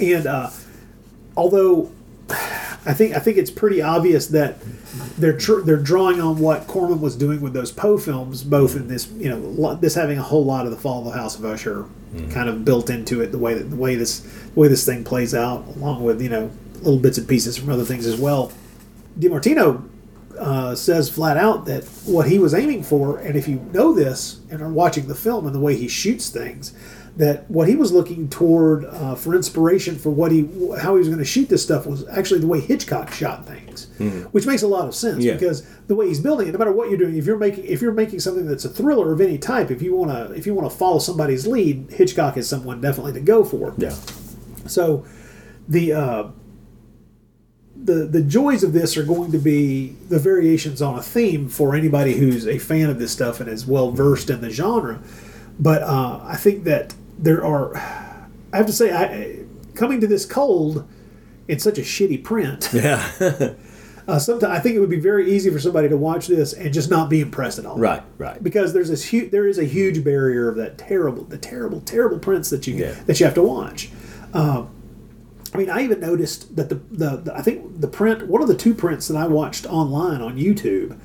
And 0.00 0.26
uh, 0.26 0.50
although 1.36 1.92
I 2.30 2.94
think 2.94 3.14
I 3.14 3.18
think 3.18 3.36
it's 3.38 3.50
pretty 3.50 3.82
obvious 3.82 4.26
that 4.28 4.56
they're 5.18 5.36
tr- 5.36 5.60
they're 5.60 5.76
drawing 5.76 6.20
on 6.20 6.38
what 6.38 6.66
Corman 6.66 7.00
was 7.00 7.16
doing 7.16 7.40
with 7.40 7.52
those 7.52 7.72
Poe 7.72 7.98
films, 7.98 8.42
both 8.42 8.76
in 8.76 8.88
this 8.88 9.10
you 9.12 9.28
know 9.28 9.38
lo- 9.38 9.74
this 9.74 9.94
having 9.94 10.18
a 10.18 10.22
whole 10.22 10.44
lot 10.44 10.64
of 10.64 10.70
the 10.70 10.76
Fall 10.76 11.00
of 11.00 11.04
the 11.06 11.18
House 11.18 11.38
of 11.38 11.44
Usher 11.44 11.86
kind 12.30 12.48
of 12.48 12.64
built 12.64 12.88
into 12.88 13.20
it, 13.20 13.32
the 13.32 13.38
way 13.38 13.54
that 13.54 13.64
the 13.64 13.76
way 13.76 13.94
this 13.94 14.20
the 14.20 14.60
way 14.60 14.68
this 14.68 14.84
thing 14.86 15.04
plays 15.04 15.34
out, 15.34 15.66
along 15.76 16.04
with 16.04 16.22
you 16.22 16.28
know 16.28 16.50
little 16.76 16.98
bits 16.98 17.18
and 17.18 17.28
pieces 17.28 17.56
from 17.56 17.70
other 17.70 17.84
things 17.84 18.06
as 18.06 18.18
well. 18.18 18.52
De 19.18 19.28
Martino 19.28 19.84
uh, 20.38 20.74
says 20.74 21.10
flat 21.10 21.36
out 21.36 21.66
that 21.66 21.84
what 22.06 22.28
he 22.28 22.38
was 22.38 22.54
aiming 22.54 22.82
for, 22.82 23.18
and 23.18 23.36
if 23.36 23.48
you 23.48 23.56
know 23.72 23.92
this 23.92 24.40
and 24.50 24.62
are 24.62 24.68
watching 24.68 25.08
the 25.08 25.14
film 25.14 25.46
and 25.46 25.54
the 25.54 25.60
way 25.60 25.76
he 25.76 25.88
shoots 25.88 26.30
things, 26.30 26.72
that 27.18 27.50
what 27.50 27.66
he 27.68 27.74
was 27.74 27.90
looking 27.92 28.28
toward 28.28 28.84
uh, 28.84 29.14
for 29.16 29.34
inspiration 29.34 29.96
for 29.98 30.08
what 30.10 30.30
he 30.32 30.42
how 30.80 30.94
he 30.94 30.98
was 31.00 31.08
going 31.08 31.18
to 31.18 31.24
shoot 31.24 31.48
this 31.48 31.62
stuff 31.62 31.84
was 31.84 32.06
actually 32.08 32.38
the 32.40 32.46
way 32.46 32.60
Hitchcock 32.60 33.10
shot 33.12 33.44
things, 33.44 33.88
which 34.30 34.46
makes 34.46 34.62
a 34.62 34.68
lot 34.68 34.86
of 34.86 34.94
sense 34.94 35.24
Yeah. 35.24 35.32
because 35.34 35.66
the 35.88 35.96
way 35.96 36.06
he's 36.06 36.20
building 36.20 36.46
it, 36.48 36.52
no 36.52 36.58
matter 36.58 36.70
what 36.72 36.88
you're 36.90 36.98
doing, 36.98 37.16
if 37.16 37.26
you're 37.26 37.36
making 37.36 37.64
if 37.64 37.82
you're 37.82 37.92
making 37.92 38.20
something 38.20 38.46
that's 38.46 38.64
a 38.64 38.68
thriller 38.68 39.12
of 39.12 39.20
any 39.20 39.36
type, 39.36 39.70
if 39.72 39.82
you 39.82 39.94
want 39.96 40.10
to 40.12 40.32
if 40.34 40.46
you 40.46 40.54
want 40.54 40.70
to 40.70 40.76
follow 40.76 41.00
somebody's 41.00 41.44
lead, 41.46 41.90
Hitchcock 41.90 42.36
is 42.36 42.48
someone 42.48 42.80
definitely 42.80 43.12
to 43.14 43.20
go 43.20 43.42
for. 43.44 43.74
Yeah. 43.78 43.96
So 44.66 45.04
the 45.68 45.92
uh, 45.92 46.24
the 47.74 48.06
the 48.06 48.22
joys 48.22 48.62
of 48.62 48.72
this 48.72 48.96
are 48.96 49.04
going 49.04 49.32
to 49.32 49.38
be 49.38 49.96
the 50.08 50.18
variations 50.20 50.80
on 50.82 50.98
a 50.98 51.02
theme 51.02 51.48
for 51.48 51.74
anybody 51.74 52.14
who's 52.14 52.46
a 52.46 52.58
fan 52.58 52.90
of 52.90 52.98
this 52.98 53.12
stuff 53.12 53.40
and 53.40 53.48
is 53.48 53.66
well 53.66 53.90
versed 53.90 54.30
in 54.30 54.40
the 54.40 54.50
genre. 54.50 55.00
But 55.60 55.82
uh, 55.82 56.20
I 56.22 56.36
think 56.36 56.64
that 56.64 56.94
there 57.18 57.44
are, 57.44 57.76
I 57.76 58.56
have 58.56 58.66
to 58.66 58.72
say, 58.72 58.92
I 58.92 59.44
coming 59.74 60.00
to 60.00 60.06
this 60.06 60.24
cold 60.26 60.86
in 61.46 61.58
such 61.58 61.78
a 61.78 61.82
shitty 61.82 62.22
print. 62.24 62.70
Yeah. 62.72 63.54
Uh, 64.08 64.18
sometimes 64.18 64.50
I 64.56 64.58
think 64.58 64.74
it 64.74 64.80
would 64.80 64.88
be 64.88 64.98
very 64.98 65.30
easy 65.30 65.50
for 65.50 65.60
somebody 65.60 65.86
to 65.90 65.96
watch 65.98 66.28
this 66.28 66.54
and 66.54 66.72
just 66.72 66.88
not 66.88 67.10
be 67.10 67.20
impressed 67.20 67.58
at 67.58 67.66
all 67.66 67.76
right. 67.76 68.02
Right. 68.16 68.42
because 68.42 68.72
there's 68.72 68.88
this 68.88 69.04
huge 69.04 69.30
there 69.30 69.46
is 69.46 69.58
a 69.58 69.64
huge 69.64 70.02
barrier 70.02 70.48
of 70.48 70.56
that 70.56 70.78
terrible 70.78 71.24
the 71.24 71.36
terrible 71.36 71.82
terrible 71.82 72.18
prints 72.18 72.48
that 72.48 72.66
you 72.66 72.74
Yeah. 72.76 72.92
that 73.04 73.20
you 73.20 73.26
have 73.26 73.34
to 73.34 73.42
watch 73.42 73.90
um, 74.32 74.70
I 75.52 75.58
mean 75.58 75.68
I 75.68 75.82
even 75.82 76.00
noticed 76.00 76.56
that 76.56 76.70
the, 76.70 76.76
the, 76.90 77.16
the 77.18 77.34
I 77.36 77.42
think 77.42 77.82
the 77.82 77.86
print 77.86 78.26
one 78.28 78.40
of 78.40 78.48
the 78.48 78.54
two 78.56 78.72
prints 78.72 79.08
that 79.08 79.16
I 79.18 79.26
watched 79.26 79.66
online 79.66 80.22
on 80.22 80.38
YouTube 80.38 80.98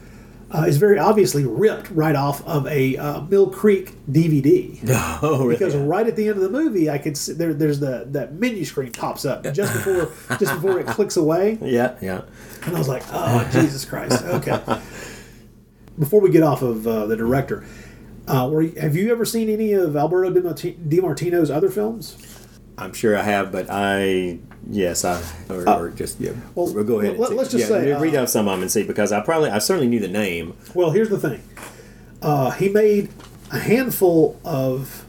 uh, 0.53 0.61
is 0.67 0.77
very 0.77 0.99
obviously 0.99 1.43
ripped 1.45 1.89
right 1.91 2.15
off 2.15 2.45
of 2.47 2.67
a 2.67 2.95
uh, 2.97 3.21
Mill 3.21 3.49
Creek 3.49 3.93
DVD 4.11 4.79
Oh, 5.23 5.39
really? 5.45 5.55
because 5.55 5.75
right 5.75 6.05
at 6.05 6.15
the 6.15 6.27
end 6.27 6.37
of 6.37 6.43
the 6.43 6.49
movie 6.49 6.89
I 6.89 6.97
could 6.99 7.17
see 7.17 7.33
there 7.33 7.53
there's 7.53 7.79
the 7.79 8.05
that 8.11 8.33
menu 8.35 8.63
screen 8.65 8.91
pops 8.91 9.25
up 9.25 9.43
just 9.53 9.73
before 9.85 10.11
just 10.37 10.53
before 10.53 10.79
it 10.79 10.87
clicks 10.87 11.17
away 11.17 11.57
yeah. 11.61 11.97
Yeah. 12.01 12.21
and 12.65 12.75
I 12.75 12.77
was 12.77 12.87
like, 12.87 13.03
oh, 13.11 13.49
Jesus 13.51 13.83
Christ. 13.85 14.23
Okay. 14.23 14.59
Before 15.99 16.21
we 16.21 16.29
get 16.31 16.41
off 16.43 16.61
of 16.63 16.87
uh, 16.87 17.05
the 17.05 17.15
director, 17.15 17.63
uh, 18.27 18.49
were 18.51 18.63
have 18.79 18.95
you 18.95 19.11
ever 19.11 19.25
seen 19.25 19.47
any 19.49 19.73
of 19.73 19.95
Alberto 19.95 20.31
Di 20.31 20.39
Marti- 20.39 20.77
De 20.87 20.99
Martino's 21.01 21.51
other 21.51 21.69
films? 21.69 22.32
I'm 22.83 22.93
sure 22.93 23.17
I 23.17 23.23
have, 23.23 23.51
but 23.51 23.67
I 23.69 24.39
yes, 24.69 25.03
I 25.05 25.21
or, 25.49 25.67
or 25.69 25.89
just 25.89 26.19
yeah. 26.19 26.31
Uh, 26.31 26.35
well, 26.55 26.73
we'll 26.73 26.83
go 26.83 26.99
ahead. 26.99 27.11
and 27.13 27.19
let- 27.19 27.33
let's 27.33 27.49
just 27.51 27.69
yeah, 27.69 27.79
say, 27.95 28.01
read 28.01 28.15
uh, 28.15 28.23
off 28.23 28.29
some 28.29 28.47
of 28.47 28.53
them 28.53 28.61
and 28.61 28.71
see 28.71 28.83
because 28.83 29.11
I 29.11 29.21
probably 29.21 29.49
I 29.49 29.59
certainly 29.59 29.87
knew 29.87 29.99
the 29.99 30.07
name. 30.07 30.55
Well, 30.73 30.91
here's 30.91 31.09
the 31.09 31.19
thing. 31.19 31.41
Uh, 32.21 32.51
he 32.51 32.69
made 32.69 33.09
a 33.51 33.59
handful 33.59 34.39
of, 34.45 35.05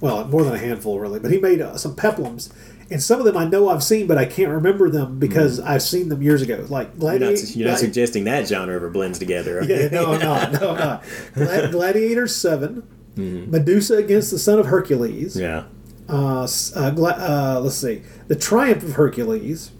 well, 0.00 0.26
more 0.28 0.44
than 0.44 0.54
a 0.54 0.58
handful, 0.58 0.98
really, 1.00 1.18
but 1.18 1.30
he 1.30 1.38
made 1.38 1.60
uh, 1.60 1.76
some 1.76 1.96
peplums. 1.96 2.52
And 2.90 3.02
some 3.02 3.18
of 3.18 3.26
them 3.26 3.36
I 3.36 3.44
know 3.44 3.68
I've 3.68 3.82
seen, 3.82 4.06
but 4.06 4.16
I 4.16 4.24
can't 4.24 4.50
remember 4.50 4.88
them 4.88 5.18
because 5.18 5.60
I've 5.60 5.82
seen 5.82 6.08
them 6.08 6.22
years 6.22 6.40
ago. 6.40 6.64
Like 6.70 6.88
Hmm. 6.94 7.02
You're 7.02 7.18
Gladiator. 7.18 7.42
not, 7.46 7.56
you're 7.56 7.68
not 7.68 7.78
suggesting 7.78 8.24
that 8.24 8.46
genre 8.48 8.74
ever 8.74 8.88
blends 8.88 9.18
together. 9.18 9.62
yeah, 9.64 9.88
no, 9.88 10.12
I'm 10.12 10.20
not. 10.20 10.52
No, 10.52 10.70
I'm 10.70 10.78
not. 10.78 11.04
Gladiator 11.70 12.26
7, 12.26 12.82
Mm-hmm. 13.16 13.50
Medusa 13.50 13.96
against 13.96 14.30
the 14.30 14.38
Son 14.38 14.60
of 14.60 14.66
Hercules. 14.66 15.36
yeah. 15.36 15.64
Uh, 16.08 16.48
uh, 16.76 16.90
gla- 16.90 17.10
uh, 17.18 17.60
let's 17.62 17.76
see. 17.76 18.02
The 18.28 18.36
Triumph 18.36 18.82
of 18.82 18.92
Hercules. 18.94 19.70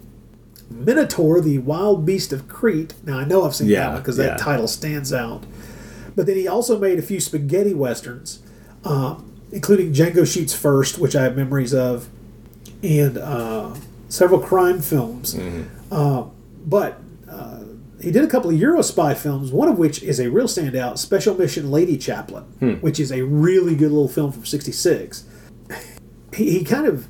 Minotaur, 0.70 1.40
the 1.40 1.58
Wild 1.58 2.04
Beast 2.04 2.32
of 2.32 2.46
Crete. 2.48 2.92
Now, 3.04 3.18
I 3.18 3.24
know 3.24 3.44
I've 3.44 3.54
seen 3.54 3.68
Yeah, 3.68 3.84
that 3.84 3.92
one 3.92 4.02
because 4.02 4.16
that 4.18 4.32
yeah. 4.32 4.36
title 4.36 4.68
stands 4.68 5.12
out. 5.14 5.44
But 6.14 6.26
then 6.26 6.36
he 6.36 6.46
also 6.46 6.78
made 6.78 6.98
a 6.98 7.02
few 7.02 7.20
spaghetti 7.20 7.72
westerns, 7.72 8.40
um, 8.84 9.32
including 9.50 9.92
Django 9.94 10.30
Shoots 10.30 10.52
First, 10.52 10.98
which 10.98 11.16
I 11.16 11.22
have 11.22 11.36
memories 11.36 11.72
of, 11.72 12.08
and 12.82 13.16
uh, 13.16 13.74
several 14.10 14.40
crime 14.40 14.80
films. 14.82 15.34
Mm-hmm. 15.34 15.62
Uh, 15.90 16.24
but 16.66 17.00
uh, 17.30 17.60
he 18.02 18.10
did 18.10 18.22
a 18.24 18.26
couple 18.26 18.50
of 18.50 18.56
Euro 18.58 18.82
spy 18.82 19.14
films, 19.14 19.50
one 19.50 19.68
of 19.68 19.78
which 19.78 20.02
is 20.02 20.20
a 20.20 20.28
real 20.28 20.46
standout, 20.48 20.98
Special 20.98 21.34
Mission 21.34 21.70
Lady 21.70 21.96
Chaplain, 21.96 22.44
Hmm. 22.60 22.72
which 22.74 23.00
is 23.00 23.10
a 23.10 23.22
really 23.22 23.74
good 23.74 23.90
little 23.90 24.08
film 24.08 24.32
from 24.32 24.44
'66. 24.44 25.24
He, 26.38 26.50
he 26.58 26.64
kind 26.64 26.86
of 26.86 27.08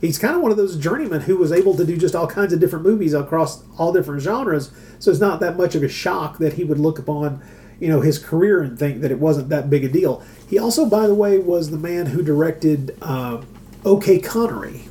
he's 0.00 0.18
kind 0.18 0.34
of 0.34 0.42
one 0.42 0.50
of 0.50 0.56
those 0.56 0.76
journeymen 0.76 1.22
who 1.22 1.36
was 1.36 1.52
able 1.52 1.76
to 1.76 1.84
do 1.84 1.96
just 1.96 2.16
all 2.16 2.26
kinds 2.26 2.52
of 2.52 2.58
different 2.58 2.84
movies 2.84 3.14
across 3.14 3.62
all 3.78 3.92
different 3.92 4.22
genres. 4.22 4.72
So 4.98 5.10
it's 5.10 5.20
not 5.20 5.38
that 5.40 5.56
much 5.56 5.76
of 5.76 5.84
a 5.84 5.88
shock 5.88 6.38
that 6.38 6.54
he 6.54 6.64
would 6.64 6.78
look 6.78 6.98
upon, 6.98 7.42
you 7.78 7.88
know, 7.88 8.00
his 8.00 8.18
career 8.18 8.60
and 8.60 8.76
think 8.78 9.02
that 9.02 9.12
it 9.12 9.20
wasn't 9.20 9.50
that 9.50 9.70
big 9.70 9.84
a 9.84 9.88
deal. 9.88 10.22
He 10.48 10.58
also, 10.58 10.84
by 10.84 11.06
the 11.06 11.14
way, 11.14 11.38
was 11.38 11.70
the 11.70 11.78
man 11.78 12.06
who 12.06 12.22
directed 12.22 12.96
uh, 13.00 13.42
OK 13.84 14.18
Connery. 14.18 14.82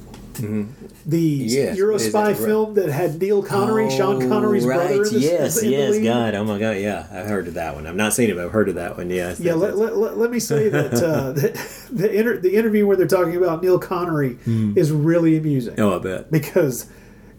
The 1.05 1.19
Yes, 1.19 1.77
Euro 1.77 1.95
is 1.95 2.13
right? 2.13 2.35
film 2.35 2.73
that 2.75 2.89
had 2.89 3.19
Neil 3.21 3.41
Connery, 3.43 3.89
Sean 3.89 4.27
Connery's 4.29 4.65
Oh, 4.65 4.69
right. 4.69 4.87
brother. 4.87 5.03
In 5.05 5.13
the, 5.13 5.19
yes, 5.19 5.61
in 5.61 5.71
yes, 5.71 5.91
lead. 5.91 6.03
God, 6.03 6.35
oh 6.35 6.43
my 6.43 6.57
God, 6.59 6.77
yeah, 6.77 7.07
I've 7.11 7.27
heard 7.27 7.47
of 7.47 7.53
that 7.55 7.75
one. 7.75 7.85
I've 7.87 7.95
not 7.95 8.13
seen 8.13 8.29
it, 8.29 8.35
but 8.35 8.45
I've 8.45 8.51
heard 8.51 8.69
of 8.69 8.75
that 8.75 8.97
one. 8.97 9.09
Yeah, 9.09 9.35
Yeah, 9.39 9.53
let, 9.55 9.77
let, 9.77 9.97
let, 9.97 10.17
let 10.17 10.31
me 10.31 10.39
say 10.39 10.69
that, 10.77 10.93
uh, 10.93 11.31
that 11.33 11.53
the 11.91 12.11
inter- 12.11 12.37
the 12.37 12.55
interview 12.55 12.85
where 12.87 12.95
they're 12.97 13.07
talking 13.07 13.35
about 13.35 13.61
Neil 13.63 13.79
Connery 13.79 14.37
is 14.45 14.91
really 14.91 15.37
amusing. 15.37 15.79
oh, 15.79 15.95
I 15.95 15.99
bet. 15.99 16.31
because 16.31 16.87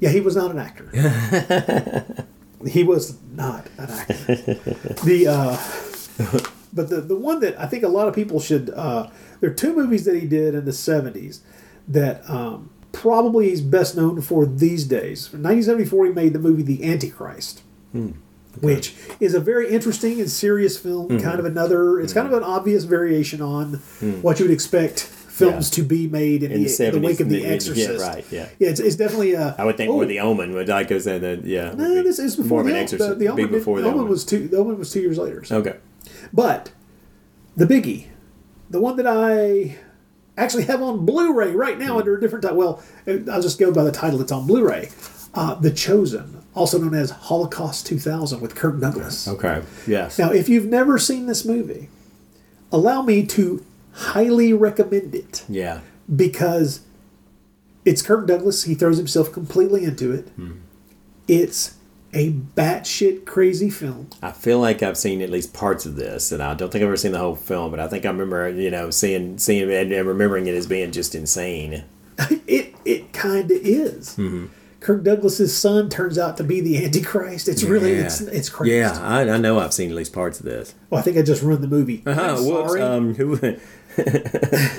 yeah 0.00 0.08
he 0.10 0.20
was 0.20 0.34
not 0.34 0.50
an 0.50 0.58
actor 0.58 0.88
he 2.66 2.82
was 2.82 3.18
not 3.34 3.66
an 3.78 3.90
actor 3.90 4.34
the 5.04 5.26
uh, 5.28 5.56
but 6.72 6.88
the, 6.88 7.00
the 7.02 7.16
one 7.16 7.40
that 7.40 7.58
i 7.60 7.66
think 7.66 7.82
a 7.82 7.88
lot 7.88 8.08
of 8.08 8.14
people 8.14 8.40
should 8.40 8.70
uh, 8.70 9.08
there 9.40 9.50
are 9.50 9.54
two 9.54 9.74
movies 9.74 10.04
that 10.06 10.14
he 10.16 10.26
did 10.26 10.54
in 10.54 10.64
the 10.64 10.70
70s 10.70 11.40
that 11.88 12.22
um, 12.30 12.70
probably 12.92 13.48
he's 13.50 13.60
best 13.60 13.96
known 13.96 14.20
for 14.20 14.44
these 14.46 14.84
days 14.84 15.32
in 15.32 15.42
1974 15.42 16.06
he 16.06 16.12
made 16.12 16.32
the 16.32 16.38
movie 16.38 16.62
the 16.62 16.84
antichrist 16.84 17.62
which 18.60 18.94
is 19.20 19.34
a 19.34 19.40
very 19.40 19.70
interesting 19.70 20.20
and 20.20 20.30
serious 20.30 20.76
film 20.78 21.08
Mm-hmm. 21.08 21.22
kind 21.24 21.38
of 21.38 21.44
another 21.44 22.00
it's 22.00 22.12
kind 22.12 22.26
of 22.26 22.32
an 22.32 22.42
obvious 22.42 22.84
variation 22.84 23.40
on 23.40 23.74
what 24.22 24.38
you 24.38 24.44
would 24.46 24.52
expect 24.52 25.00
films 25.00 25.70
Mm. 25.70 25.78
Yeah. 25.78 25.82
to 25.82 25.88
be 25.88 26.06
made 26.06 26.42
in, 26.42 26.52
In 26.52 26.64
the, 26.64 26.68
the 26.68 26.86
in 26.88 26.94
the 27.00 27.00
wake 27.00 27.20
of 27.20 27.28
the 27.30 27.38
yeah, 27.38 27.46
yeah, 27.46 27.52
exorcist 27.54 28.00
right, 28.06 28.24
yeah. 28.30 28.48
yeah 28.58 28.68
it's, 28.68 28.78
it's 28.80 28.96
definitely 28.96 29.32
a 29.32 29.54
I 29.56 29.64
would 29.64 29.76
think 29.78 29.88
oh, 29.90 29.94
more 29.94 30.04
the 30.04 30.20
Omen 30.20 30.52
would 30.52 30.68
like 30.68 30.92
I 30.92 30.98
said 30.98 31.22
that 31.22 31.44
yeah. 31.46 31.72
no, 31.74 31.94
be 31.94 32.02
this 32.02 32.18
is 32.18 32.36
before 32.36 32.48
more 32.48 32.60
of 32.60 32.66
the, 32.66 32.72
an 32.74 32.78
exorcist. 32.82 33.08
The, 33.10 33.14
the 33.14 33.28
Omen, 33.28 33.44
big 33.46 33.52
before 33.52 33.80
the 33.80 33.86
Omen 33.88 34.00
one. 34.02 34.10
was 34.10 34.24
two. 34.26 34.48
The 34.48 34.58
Omen 34.58 34.76
was 34.78 34.92
two 34.92 35.00
years 35.00 35.16
later. 35.16 35.42
So. 35.44 35.56
okay. 35.58 35.76
But 36.32 36.72
the 37.56 37.64
biggie, 37.64 38.08
the 38.68 38.80
one 38.82 38.96
that 38.96 39.06
I 39.06 39.78
actually 40.42 40.64
have 40.64 40.82
on 40.82 41.04
Blu-ray 41.04 41.52
right 41.52 41.78
now 41.78 41.98
under 41.98 42.16
a 42.16 42.20
different 42.20 42.42
title. 42.42 42.58
Well, 42.58 42.82
I'll 43.06 43.42
just 43.42 43.58
go 43.58 43.72
by 43.72 43.84
the 43.84 43.92
title 43.92 44.18
that's 44.18 44.32
on 44.32 44.46
Blu-ray. 44.46 44.90
Uh, 45.32 45.54
the 45.54 45.70
Chosen, 45.70 46.42
also 46.54 46.78
known 46.78 46.94
as 46.94 47.10
Holocaust 47.10 47.86
2000, 47.86 48.40
with 48.40 48.56
Kirk 48.56 48.80
Douglas. 48.80 49.28
Okay. 49.28 49.62
Yes. 49.86 50.18
Now, 50.18 50.32
if 50.32 50.48
you've 50.48 50.66
never 50.66 50.98
seen 50.98 51.26
this 51.26 51.44
movie, 51.44 51.88
allow 52.72 53.02
me 53.02 53.24
to 53.26 53.64
highly 53.92 54.52
recommend 54.52 55.14
it 55.14 55.44
yeah. 55.48 55.80
because 56.14 56.80
it's 57.84 58.02
Kirk 58.02 58.26
Douglas. 58.26 58.64
He 58.64 58.74
throws 58.74 58.96
himself 58.96 59.32
completely 59.32 59.84
into 59.84 60.12
it. 60.12 60.28
Hmm. 60.30 60.52
It's 61.28 61.76
a 62.12 62.32
batshit 62.32 63.24
crazy 63.24 63.70
film. 63.70 64.08
I 64.22 64.32
feel 64.32 64.58
like 64.58 64.82
I've 64.82 64.96
seen 64.96 65.22
at 65.22 65.30
least 65.30 65.54
parts 65.54 65.86
of 65.86 65.96
this, 65.96 66.32
and 66.32 66.42
I 66.42 66.54
don't 66.54 66.70
think 66.70 66.82
I've 66.82 66.88
ever 66.88 66.96
seen 66.96 67.12
the 67.12 67.18
whole 67.18 67.36
film, 67.36 67.70
but 67.70 67.80
I 67.80 67.88
think 67.88 68.04
I 68.04 68.10
remember, 68.10 68.48
you 68.48 68.70
know, 68.70 68.90
seeing, 68.90 69.38
seeing, 69.38 69.70
it 69.70 69.92
and 69.92 70.08
remembering 70.08 70.46
it 70.46 70.54
as 70.54 70.66
being 70.66 70.92
just 70.92 71.14
insane. 71.14 71.84
It 72.46 72.74
it 72.84 73.12
kind 73.14 73.50
of 73.50 73.56
is. 73.62 74.16
Mm-hmm. 74.16 74.46
Kirk 74.80 75.04
Douglas's 75.04 75.56
son 75.56 75.88
turns 75.88 76.18
out 76.18 76.38
to 76.38 76.44
be 76.44 76.60
the 76.60 76.82
Antichrist. 76.84 77.48
It's 77.48 77.62
really 77.62 77.92
it's 77.92 78.20
it's 78.22 78.48
crazy. 78.48 78.76
Yeah, 78.76 78.98
I, 79.00 79.20
I 79.28 79.36
know 79.36 79.58
I've 79.58 79.74
seen 79.74 79.90
at 79.90 79.96
least 79.96 80.12
parts 80.12 80.40
of 80.40 80.46
this. 80.46 80.74
Well, 80.88 80.98
I 80.98 81.02
think 81.02 81.18
I 81.18 81.22
just 81.22 81.42
ruined 81.42 81.62
the 81.62 81.68
movie. 81.68 82.02
Uh-huh, 82.04 82.36
sorry. 82.36 82.80
Um, 82.80 83.14
who? 83.14 83.36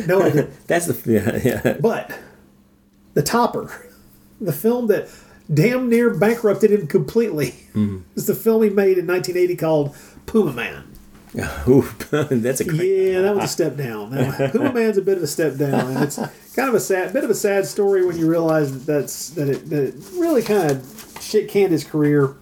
no, 0.07 0.21
I 0.21 0.29
didn't. 0.29 0.67
That's 0.67 0.87
the 0.87 1.11
yeah, 1.11 1.39
yeah. 1.43 1.77
But 1.79 2.17
the 3.13 3.21
topper, 3.21 3.71
the 4.41 4.53
film 4.53 4.87
that 4.87 5.07
damn 5.53 5.89
near 5.89 6.09
bankrupted 6.13 6.71
him 6.71 6.87
completely, 6.87 7.55
Mm-hmm. 7.73 7.99
is 8.15 8.27
the 8.27 8.35
film 8.35 8.63
he 8.63 8.69
made 8.69 8.97
in 8.97 9.07
1980 9.07 9.55
called 9.55 9.95
Puma 10.25 10.51
Man. 10.51 10.83
Ooh, 11.67 11.83
that's 12.11 12.59
a. 12.59 12.65
Yeah, 12.65 13.21
that 13.21 13.35
was 13.35 13.45
a 13.45 13.47
step 13.47 13.77
down. 13.77 14.11
That, 14.11 14.51
Puma 14.51 14.73
Man's 14.73 14.97
a 14.97 15.01
bit 15.01 15.17
of 15.17 15.23
a 15.23 15.27
step 15.27 15.55
down, 15.55 15.91
and 15.91 16.03
it's 16.03 16.17
kind 16.53 16.67
of 16.67 16.75
a 16.75 16.79
sad, 16.81 17.13
bit 17.13 17.23
of 17.23 17.29
a 17.29 17.35
sad 17.35 17.65
story 17.65 18.05
when 18.05 18.17
you 18.17 18.29
realize 18.29 18.73
that 18.73 18.91
that's 18.91 19.29
that 19.31 19.47
it, 19.47 19.69
that 19.69 19.83
it 19.83 19.95
really 20.15 20.41
kind 20.41 20.69
of 20.69 21.17
shit 21.21 21.47
canned 21.49 21.71
his 21.71 21.85
career 21.85 22.35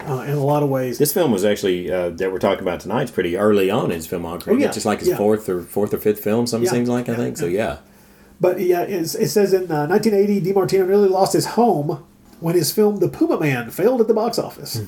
uh, 0.00 0.22
in 0.22 0.34
a 0.34 0.44
lot 0.44 0.64
of 0.64 0.68
ways. 0.68 0.98
This 0.98 1.12
film 1.12 1.30
was 1.30 1.44
actually 1.44 1.90
uh, 1.90 2.10
that 2.10 2.32
we're 2.32 2.40
talking 2.40 2.62
about 2.62 2.80
tonight. 2.80 3.02
It's 3.02 3.10
pretty 3.12 3.36
early 3.36 3.70
on 3.70 3.86
in 3.86 3.90
his 3.92 4.08
filmography. 4.08 4.48
Oh, 4.48 4.56
yeah, 4.56 4.72
just 4.72 4.86
like 4.86 4.98
his 4.98 5.10
yeah. 5.10 5.16
fourth 5.16 5.48
or 5.48 5.62
fourth 5.62 5.94
or 5.94 5.98
fifth 5.98 6.24
film. 6.24 6.48
Some 6.48 6.64
Yeah, 6.64 6.70
seems 6.70 6.88
like 6.88 7.08
I 7.08 7.14
think 7.14 7.36
so. 7.36 7.46
yeah. 7.46 7.78
But 8.40 8.60
yeah, 8.60 8.82
it 8.82 9.06
says 9.08 9.52
in 9.52 9.70
uh, 9.70 9.86
1980, 9.86 10.40
De 10.40 10.52
Martino 10.52 10.86
nearly 10.86 11.08
lost 11.08 11.32
his 11.32 11.46
home 11.46 12.04
when 12.40 12.54
his 12.54 12.70
film 12.72 12.98
The 12.98 13.08
Puma 13.08 13.38
Man 13.40 13.70
failed 13.70 14.00
at 14.00 14.06
the 14.08 14.14
box 14.14 14.38
office. 14.38 14.80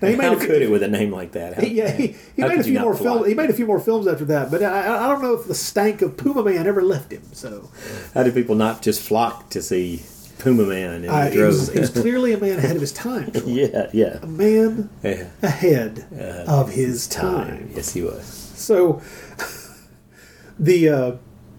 Now, 0.00 0.08
he 0.08 0.16
made 0.16 0.24
How 0.26 0.34
a 0.34 0.38
could 0.38 0.62
it 0.62 0.70
with 0.70 0.82
a 0.82 0.88
name 0.88 1.10
like 1.12 1.32
that? 1.32 1.54
How- 1.54 1.62
yeah, 1.66 1.90
he, 1.90 2.16
he 2.36 2.42
made 2.42 2.58
a 2.60 2.64
few 2.64 2.78
more 2.80 2.94
films. 2.96 3.26
He 3.26 3.34
made 3.34 3.50
a 3.50 3.52
few 3.52 3.66
more 3.66 3.78
films 3.80 4.06
after 4.06 4.24
that, 4.26 4.50
but 4.50 4.62
I, 4.62 5.04
I- 5.04 5.08
don't 5.08 5.22
know 5.22 5.34
if 5.34 5.46
the 5.46 5.54
stank 5.54 6.02
of 6.02 6.16
Puma 6.16 6.42
Man 6.44 6.66
ever 6.66 6.82
left 6.82 7.12
him. 7.12 7.22
So 7.32 7.68
How 8.14 8.22
did 8.22 8.34
people 8.34 8.54
not 8.54 8.80
just 8.82 9.00
flock 9.02 9.50
to 9.50 9.60
see 9.60 10.02
Puma 10.38 10.64
Man 10.64 11.04
in 11.04 11.10
uh, 11.10 11.30
he, 11.30 11.38
was, 11.38 11.72
he 11.72 11.80
was 11.80 11.90
clearly 12.02 12.32
a 12.32 12.38
man 12.38 12.58
ahead 12.58 12.74
of 12.76 12.80
his 12.80 12.92
time. 12.92 13.30
Yeah, 13.44 13.90
yeah. 13.92 14.18
A 14.22 14.26
man 14.26 14.88
Yeah. 15.02 15.28
ahead 15.42 16.06
of 16.48 16.70
his 16.70 17.06
time. 17.08 17.70
Yes, 17.74 17.92
he 17.92 18.02
was. 18.02 18.24
So 18.24 19.02
the 20.58 20.88
uh, 20.88 21.12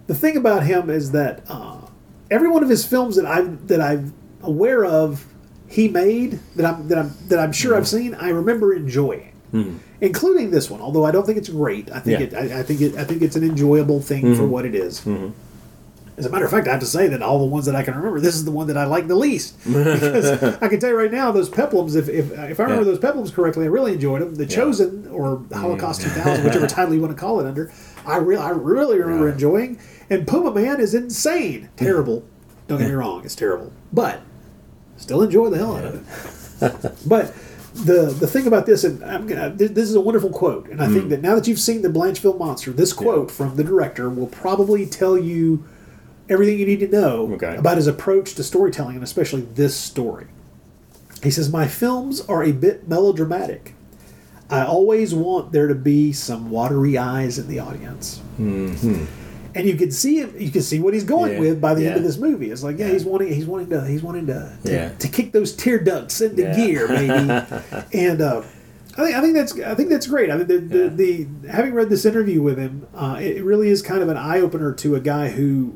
the 0.07 0.15
thing 0.15 0.37
about 0.37 0.63
him 0.63 0.89
is 0.89 1.11
that 1.11 1.43
uh, 1.47 1.81
every 2.29 2.49
one 2.49 2.63
of 2.63 2.69
his 2.69 2.85
films 2.85 3.15
that 3.15 3.25
I'm 3.25 3.65
that 3.67 3.81
I'm 3.81 4.13
aware 4.41 4.83
of, 4.83 5.25
he 5.67 5.87
made 5.87 6.39
that 6.55 6.65
I'm 6.65 6.87
that 6.89 6.97
I'm 6.97 7.13
that 7.27 7.39
I'm 7.39 7.51
sure 7.51 7.75
I've 7.75 7.83
mm-hmm. 7.83 7.97
seen. 7.97 8.15
I 8.15 8.29
remember 8.29 8.73
enjoying, 8.73 9.33
mm-hmm. 9.53 9.77
including 10.01 10.51
this 10.51 10.69
one. 10.69 10.81
Although 10.81 11.05
I 11.05 11.11
don't 11.11 11.25
think 11.25 11.37
it's 11.37 11.49
great. 11.49 11.89
I 11.91 11.99
think 11.99 12.19
Yeah. 12.19 12.39
it. 12.39 12.51
I, 12.51 12.59
I 12.59 12.63
think 12.63 12.81
it. 12.81 12.95
I 12.95 13.03
think 13.03 13.21
it's 13.21 13.35
an 13.35 13.43
enjoyable 13.43 14.01
thing 14.01 14.35
for 14.35 14.43
mm-hmm. 14.43 14.49
what 14.49 14.65
it 14.65 14.75
is. 14.75 15.05
As 16.15 16.27
a 16.27 16.29
matter 16.29 16.45
of 16.45 16.51
fact, 16.51 16.67
I 16.67 16.71
have 16.71 16.79
to 16.81 16.85
say 16.85 17.07
that 17.07 17.23
all 17.23 17.39
the 17.39 17.45
ones 17.45 17.65
that 17.65 17.75
I 17.75 17.81
can 17.81 17.95
remember, 17.95 18.19
this 18.19 18.35
is 18.35 18.45
the 18.45 18.51
one 18.51 18.67
that 18.67 18.77
I 18.77 18.85
like 18.85 19.07
the 19.07 19.15
least. 19.15 19.57
Because 19.65 20.43
I 20.61 20.67
can 20.67 20.79
tell 20.79 20.91
you 20.91 20.95
right 20.95 21.11
now, 21.11 21.31
those 21.31 21.49
peplums, 21.49 21.95
if, 21.95 22.07
if, 22.07 22.31
if 22.31 22.59
I 22.59 22.63
remember 22.63 22.83
Yeah. 22.87 22.95
those 22.95 22.99
peplums 22.99 23.33
correctly, 23.33 23.65
I 23.65 23.69
really 23.69 23.93
enjoyed 23.93 24.21
them. 24.21 24.35
The 24.35 24.45
Chosen, 24.45 25.07
or 25.07 25.41
Holocaust 25.51 26.01
2000, 26.01 26.45
whichever 26.45 26.67
title 26.79 26.93
you 26.93 27.01
want 27.01 27.15
to 27.15 27.19
call 27.19 27.39
it 27.39 27.47
under, 27.47 27.71
I, 28.05 28.17
re- 28.17 28.35
I 28.37 28.49
really 28.49 28.99
remember 28.99 29.29
enjoying. 29.29 29.79
And 30.09 30.27
Puma 30.27 30.51
Man 30.53 30.79
is 30.81 30.93
insane. 30.93 31.69
Terrible. 31.75 32.23
Don't 32.67 32.79
get 32.79 32.87
me 32.89 32.93
wrong, 32.95 33.23
it's 33.25 33.35
terrible. 33.35 33.71
But 33.91 34.21
still 34.97 35.21
enjoy 35.21 35.49
the 35.49 35.57
hell 35.57 35.75
out 35.77 35.85
of 35.85 36.61
it. 36.61 36.95
but 37.07 37.33
the 37.73 38.05
the 38.19 38.27
thing 38.27 38.45
about 38.47 38.65
this, 38.65 38.83
and 38.83 39.03
I'm 39.03 39.25
gonna, 39.27 39.49
this, 39.49 39.71
is 39.89 39.95
a 39.95 40.01
wonderful 40.01 40.29
quote, 40.29 40.69
and 40.69 40.81
I 40.81 40.87
Mm. 40.87 40.93
think 40.93 41.09
that 41.09 41.21
now 41.21 41.35
that 41.35 41.47
you've 41.47 41.59
seen 41.59 41.81
the 41.81 41.89
Blancheville 41.89 42.37
Monster, 42.37 42.71
this 42.71 42.93
quote 42.93 43.31
from 43.31 43.55
the 43.55 43.63
director 43.63 44.09
will 44.09 44.27
probably 44.27 44.85
tell 44.85 45.17
you 45.17 45.65
everything 46.29 46.57
you 46.59 46.65
need 46.65 46.79
to 46.81 46.87
know 46.87 47.33
Okay. 47.33 47.55
about 47.57 47.77
his 47.77 47.87
approach 47.87 48.35
to 48.35 48.43
storytelling, 48.43 48.95
and 48.95 49.03
especially 49.03 49.41
this 49.55 49.75
story. 49.75 50.27
He 51.23 51.31
says, 51.31 51.49
"My 51.51 51.67
films 51.67 52.21
are 52.29 52.43
a 52.43 52.51
bit 52.51 52.87
melodramatic. 52.87 53.73
I 54.49 54.63
always 54.65 55.13
want 55.15 55.51
there 55.51 55.67
to 55.67 55.75
be 55.75 56.11
some 56.13 56.49
watery 56.51 56.97
eyes 56.97 57.39
in 57.39 57.47
the 57.47 57.59
audience." 57.59 58.21
and 59.55 59.67
you 59.67 59.75
can 59.75 59.91
see 59.91 60.19
him. 60.19 60.33
You 60.37 60.49
can 60.51 60.61
see 60.61 60.79
what 60.79 60.93
he's 60.93 61.03
going 61.03 61.33
Yeah, 61.33 61.39
with 61.39 61.61
by 61.61 61.73
the 61.75 61.85
end 61.87 61.97
of 61.97 62.03
this 62.03 62.17
movie. 62.17 62.49
It's 62.51 62.63
like, 62.63 62.77
yeah, 62.79 62.89
he's 62.89 63.05
wanting, 63.05 63.31
he's 63.31 63.45
wanting 63.45 63.69
to, 63.69 63.85
he's 63.85 64.01
wanting 64.03 64.25
to, 64.27 64.57
to, 64.65 64.71
Yeah. 64.71 64.89
to 64.89 65.07
kick 65.07 65.31
those 65.31 65.55
tear 65.55 65.79
ducts 65.79 66.21
into 66.21 66.41
Yeah. 66.41 66.55
gear, 66.55 66.87
maybe. 66.87 67.13
and 67.93 68.21
uh, 68.21 68.41
I 68.97 69.03
think, 69.05 69.15
I 69.15 69.21
think 69.21 69.33
that's, 69.35 69.59
I 69.59 69.75
think 69.75 69.89
that's 69.89 70.07
great. 70.07 70.31
I 70.31 70.37
mean, 70.37 70.47
the, 70.47 70.57
the, 70.57 70.77
Yeah. 70.77 70.89
the 70.89 71.27
having 71.49 71.73
read 71.73 71.89
this 71.89 72.03
interview 72.05 72.41
with 72.41 72.57
him, 72.57 72.87
uh, 72.95 73.17
it 73.21 73.43
really 73.43 73.69
is 73.69 73.81
kind 73.81 74.01
of 74.01 74.09
an 74.09 74.17
eye 74.17 74.39
opener 74.41 74.73
to 74.73 74.95
a 74.95 74.99
guy 74.99 75.29
who, 75.29 75.75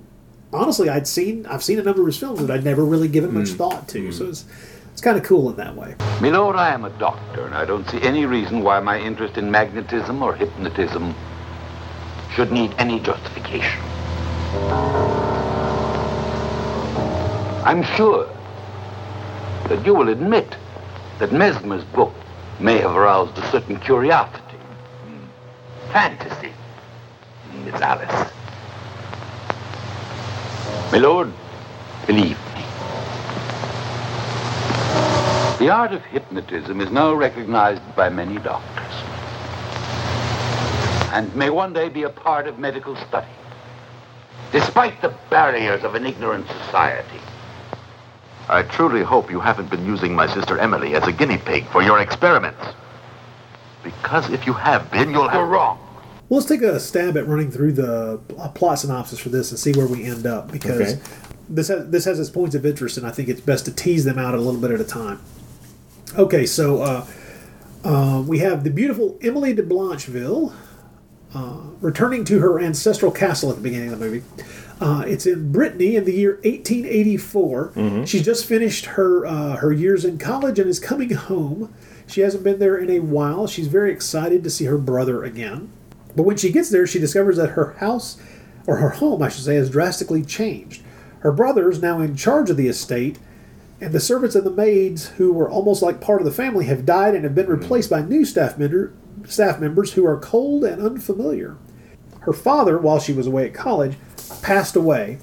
honestly, 0.51 0.89
I'd 0.89 1.07
seen, 1.07 1.45
I've 1.45 1.63
seen 1.63 1.77
a 1.79 1.83
number 1.83 2.01
of 2.01 2.07
his 2.07 2.17
films 2.17 2.39
that 2.41 2.49
I'd 2.49 2.63
never 2.63 2.83
really 2.83 3.07
given 3.07 3.31
much 3.33 3.49
Hmm. 3.49 3.57
thought 3.57 3.87
to. 3.89 4.11
So 4.11 4.25
it's, 4.29 4.45
it's 4.97 5.03
kind 5.03 5.15
of 5.15 5.23
cool 5.23 5.51
in 5.51 5.55
that 5.57 5.75
way. 5.75 5.93
Milord, 6.19 6.55
I 6.55 6.73
am 6.73 6.83
a 6.83 6.89
doctor, 6.97 7.45
and 7.45 7.53
I 7.53 7.65
don't 7.65 7.87
see 7.87 8.01
any 8.01 8.25
reason 8.25 8.63
why 8.63 8.79
my 8.79 8.99
interest 8.99 9.37
in 9.37 9.51
magnetism 9.51 10.23
or 10.23 10.33
hypnotism 10.33 11.13
should 12.33 12.51
need 12.51 12.73
any 12.79 12.99
justification. 12.99 13.79
I'm 17.63 17.83
sure 17.95 18.27
that 19.69 19.85
you 19.85 19.93
will 19.93 20.09
admit 20.09 20.57
that 21.19 21.31
Mesmer's 21.31 21.83
book 21.83 22.15
may 22.59 22.79
have 22.79 22.95
aroused 22.95 23.37
a 23.37 23.51
certain 23.51 23.79
curiosity, 23.79 24.57
fantasy, 25.91 26.51
Miss 27.63 27.79
Alice. 27.79 28.31
Milord, 30.91 31.31
believe 32.07 32.39
me. 32.55 32.57
The 35.59 35.69
art 35.69 35.91
of 35.91 36.03
hypnotism 36.05 36.81
is 36.81 36.91
now 36.91 37.13
recognized 37.13 37.81
by 37.95 38.09
many 38.09 38.37
doctors 38.37 38.87
and 41.17 41.35
may 41.35 41.49
one 41.49 41.73
day 41.73 41.89
be 41.89 42.03
a 42.03 42.09
part 42.09 42.47
of 42.47 42.59
medical 42.59 42.95
study. 42.95 43.27
Despite 44.51 45.01
the 45.01 45.15
barriers 45.31 45.83
of 45.83 45.95
an 45.95 46.05
ignorant 46.05 46.47
society. 46.47 47.19
I 48.49 48.61
truly 48.61 49.01
hope 49.01 49.31
you 49.31 49.39
haven't 49.39 49.69
been 49.69 49.83
using 49.85 50.13
my 50.13 50.31
sister 50.31 50.59
Emily 50.59 50.95
as 50.95 51.07
a 51.07 51.11
guinea 51.11 51.39
pig 51.39 51.65
for 51.67 51.81
your 51.81 51.99
experiments. 51.99 52.63
Because 53.83 54.29
if 54.29 54.45
you 54.45 54.53
have 54.53 54.91
been, 54.91 55.09
you'll 55.09 55.23
You're 55.23 55.31
have. 55.31 55.47
wrong. 55.49 55.79
Well, 56.29 56.39
let's 56.39 56.45
take 56.47 56.61
a 56.61 56.79
stab 56.79 57.17
at 57.17 57.25
running 57.25 57.49
through 57.51 57.71
the 57.73 58.19
plot 58.53 58.79
synopsis 58.79 59.17
for 59.19 59.29
this 59.29 59.49
and 59.49 59.59
see 59.59 59.71
where 59.71 59.87
we 59.87 60.03
end 60.03 60.27
up 60.27 60.51
because 60.51 60.93
Okay. 60.93 61.01
this 61.49 61.69
has 61.69 61.89
this 61.89 62.05
has 62.05 62.19
its 62.19 62.29
points 62.29 62.53
of 62.53 62.65
interest, 62.65 62.97
and 62.97 63.07
I 63.07 63.11
think 63.11 63.27
it's 63.27 63.41
best 63.41 63.65
to 63.65 63.71
tease 63.71 64.03
them 64.05 64.19
out 64.19 64.33
a 64.33 64.37
little 64.37 64.59
bit 64.61 64.71
at 64.71 64.79
a 64.81 64.83
time. 64.83 65.19
Okay, 66.15 66.45
so 66.45 66.81
uh, 66.81 67.05
uh, 67.83 68.23
we 68.25 68.39
have 68.39 68.63
the 68.63 68.69
beautiful 68.69 69.17
Emily 69.21 69.53
de 69.53 69.61
Blancheville 69.63 70.53
uh, 71.33 71.57
returning 71.81 72.23
to 72.25 72.39
her 72.39 72.59
ancestral 72.59 73.11
castle 73.11 73.49
at 73.49 73.57
the 73.57 73.61
beginning 73.61 73.91
of 73.91 73.99
the 73.99 74.05
movie. 74.05 74.23
Uh, 74.79 75.03
it's 75.07 75.25
in 75.25 75.51
Brittany 75.51 75.95
in 75.95 76.05
the 76.05 76.13
year 76.13 76.35
1884. 76.43 78.05
She's 78.05 78.23
just 78.23 78.45
finished 78.45 78.85
her 78.85 79.25
uh, 79.25 79.57
her 79.57 79.71
years 79.71 80.05
in 80.05 80.17
college 80.17 80.59
and 80.59 80.69
is 80.69 80.79
coming 80.79 81.13
home. 81.13 81.73
She 82.07 82.21
hasn't 82.21 82.43
been 82.43 82.59
there 82.59 82.77
in 82.77 82.89
a 82.89 82.99
while. 82.99 83.47
She's 83.47 83.67
very 83.67 83.91
excited 83.91 84.43
to 84.43 84.49
see 84.49 84.65
her 84.65 84.77
brother 84.77 85.23
again. 85.23 85.69
But 86.15 86.23
when 86.23 86.37
she 86.37 86.51
gets 86.51 86.69
there, 86.69 86.87
she 86.87 86.99
discovers 86.99 87.37
that 87.37 87.49
her 87.49 87.73
house, 87.73 88.17
or 88.65 88.77
her 88.77 88.89
home, 88.91 89.21
I 89.21 89.29
should 89.29 89.43
say, 89.43 89.55
has 89.55 89.69
drastically 89.69 90.23
changed. 90.23 90.83
Her 91.19 91.31
brother 91.31 91.69
is 91.69 91.81
now 91.81 91.99
in 91.99 92.15
charge 92.15 92.49
of 92.49 92.57
the 92.57 92.67
estate, 92.67 93.19
and 93.79 93.93
the 93.93 93.99
servants 93.99 94.35
and 94.35 94.45
the 94.45 94.51
maids, 94.51 95.09
who 95.09 95.31
were 95.31 95.49
almost 95.49 95.81
like 95.81 96.01
part 96.01 96.19
of 96.19 96.25
the 96.25 96.31
family, 96.31 96.65
have 96.65 96.85
died 96.85 97.13
and 97.13 97.23
have 97.23 97.35
been 97.35 97.47
replaced 97.47 97.89
by 97.89 98.01
new 98.01 98.25
staff, 98.25 98.57
member, 98.57 98.93
staff 99.25 99.59
members 99.59 99.93
who 99.93 100.05
are 100.05 100.17
cold 100.17 100.63
and 100.63 100.81
unfamiliar. 100.81 101.57
Her 102.21 102.33
father, 102.33 102.77
while 102.77 102.99
she 102.99 103.13
was 103.13 103.27
away 103.27 103.45
at 103.45 103.53
college, 103.53 103.95
passed 104.41 104.75
away. 104.75 105.19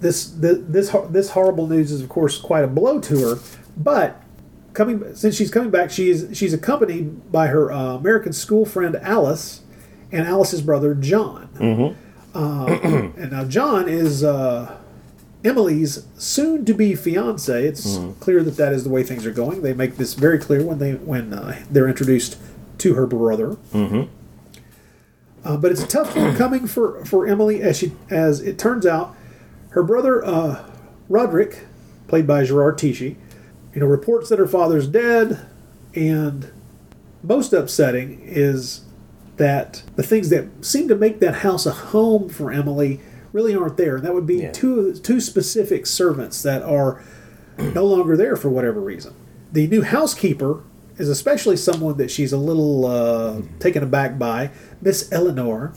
This 0.00 0.26
this 0.26 0.58
this, 0.68 0.96
this 1.10 1.30
horrible 1.30 1.68
news 1.68 1.92
is, 1.92 2.02
of 2.02 2.08
course, 2.08 2.38
quite 2.38 2.64
a 2.64 2.68
blow 2.68 2.98
to 3.00 3.18
her. 3.20 3.38
But 3.76 4.20
coming 4.72 5.14
since 5.14 5.36
she's 5.36 5.50
coming 5.50 5.70
back, 5.70 5.90
she 5.90 6.10
is 6.10 6.36
she's 6.36 6.52
accompanied 6.52 7.30
by 7.30 7.46
her 7.46 7.70
uh, 7.70 7.94
American 7.94 8.32
school 8.32 8.64
friend 8.66 8.96
Alice 8.96 9.62
and 10.10 10.26
Alice's 10.26 10.60
brother 10.60 10.94
John. 10.94 11.48
Uh, 12.34 12.66
and 13.16 13.30
now 13.30 13.44
John 13.44 13.88
is 13.88 14.24
uh, 14.24 14.76
Emily's 15.44 16.06
soon-to-be 16.16 16.94
fiance. 16.94 17.64
It's 17.66 17.98
clear 18.20 18.42
that 18.44 18.56
that 18.56 18.72
is 18.72 18.84
the 18.84 18.90
way 18.90 19.02
things 19.02 19.26
are 19.26 19.32
going. 19.32 19.62
They 19.62 19.72
make 19.72 19.96
this 19.96 20.14
very 20.14 20.38
clear 20.38 20.62
when 20.64 20.78
they 20.78 20.92
when 20.92 21.32
uh, 21.32 21.62
they're 21.70 21.88
introduced 21.88 22.38
to 22.78 22.94
her 22.94 23.06
brother. 23.06 23.56
Uh, 25.44 25.56
but 25.56 25.72
it's 25.72 25.82
a 25.82 25.86
tough 25.88 26.14
one 26.16 26.36
coming 26.36 26.68
for, 26.68 27.04
for 27.04 27.26
Emily 27.26 27.60
as 27.62 27.78
she 27.78 27.92
as 28.10 28.40
it 28.40 28.58
turns 28.58 28.86
out, 28.86 29.16
her 29.70 29.82
brother 29.82 30.24
uh, 30.24 30.64
Roderick, 31.08 31.64
played 32.06 32.26
by 32.26 32.44
Gerard 32.44 32.78
Tichy, 32.78 33.16
you 33.74 33.80
know, 33.80 33.86
reports 33.86 34.28
that 34.28 34.38
her 34.38 34.46
father's 34.46 34.86
dead, 34.86 35.44
and 35.94 36.52
most 37.24 37.52
upsetting 37.52 38.20
is 38.22 38.82
that 39.38 39.82
the 39.96 40.02
things 40.04 40.28
that 40.28 40.46
seem 40.64 40.86
to 40.86 40.94
make 40.94 41.18
that 41.18 41.36
house 41.36 41.66
a 41.66 41.72
home 41.72 42.28
for 42.28 42.52
Emily 42.52 43.00
really 43.32 43.54
aren't 43.54 43.76
there. 43.76 43.96
And 43.96 44.04
that 44.04 44.14
would 44.14 44.26
be 44.26 44.36
Yeah. 44.36 44.52
two 44.52 44.94
two 44.94 45.20
specific 45.20 45.86
servants 45.86 46.42
that 46.42 46.62
are 46.62 47.02
no 47.58 47.84
longer 47.84 48.16
there 48.16 48.36
for 48.36 48.48
whatever 48.48 48.80
reason. 48.80 49.14
The 49.52 49.66
new 49.66 49.82
housekeeper 49.82 50.62
is 50.98 51.08
especially 51.08 51.56
someone 51.56 51.96
that 51.96 52.10
she's 52.10 52.32
a 52.32 52.36
little 52.38 52.84
uh, 52.86 53.32
mm-hmm. 53.34 53.58
taken 53.58 53.82
aback 53.82 54.18
by, 54.18 54.50
Miss 54.80 55.10
Eleanor, 55.12 55.72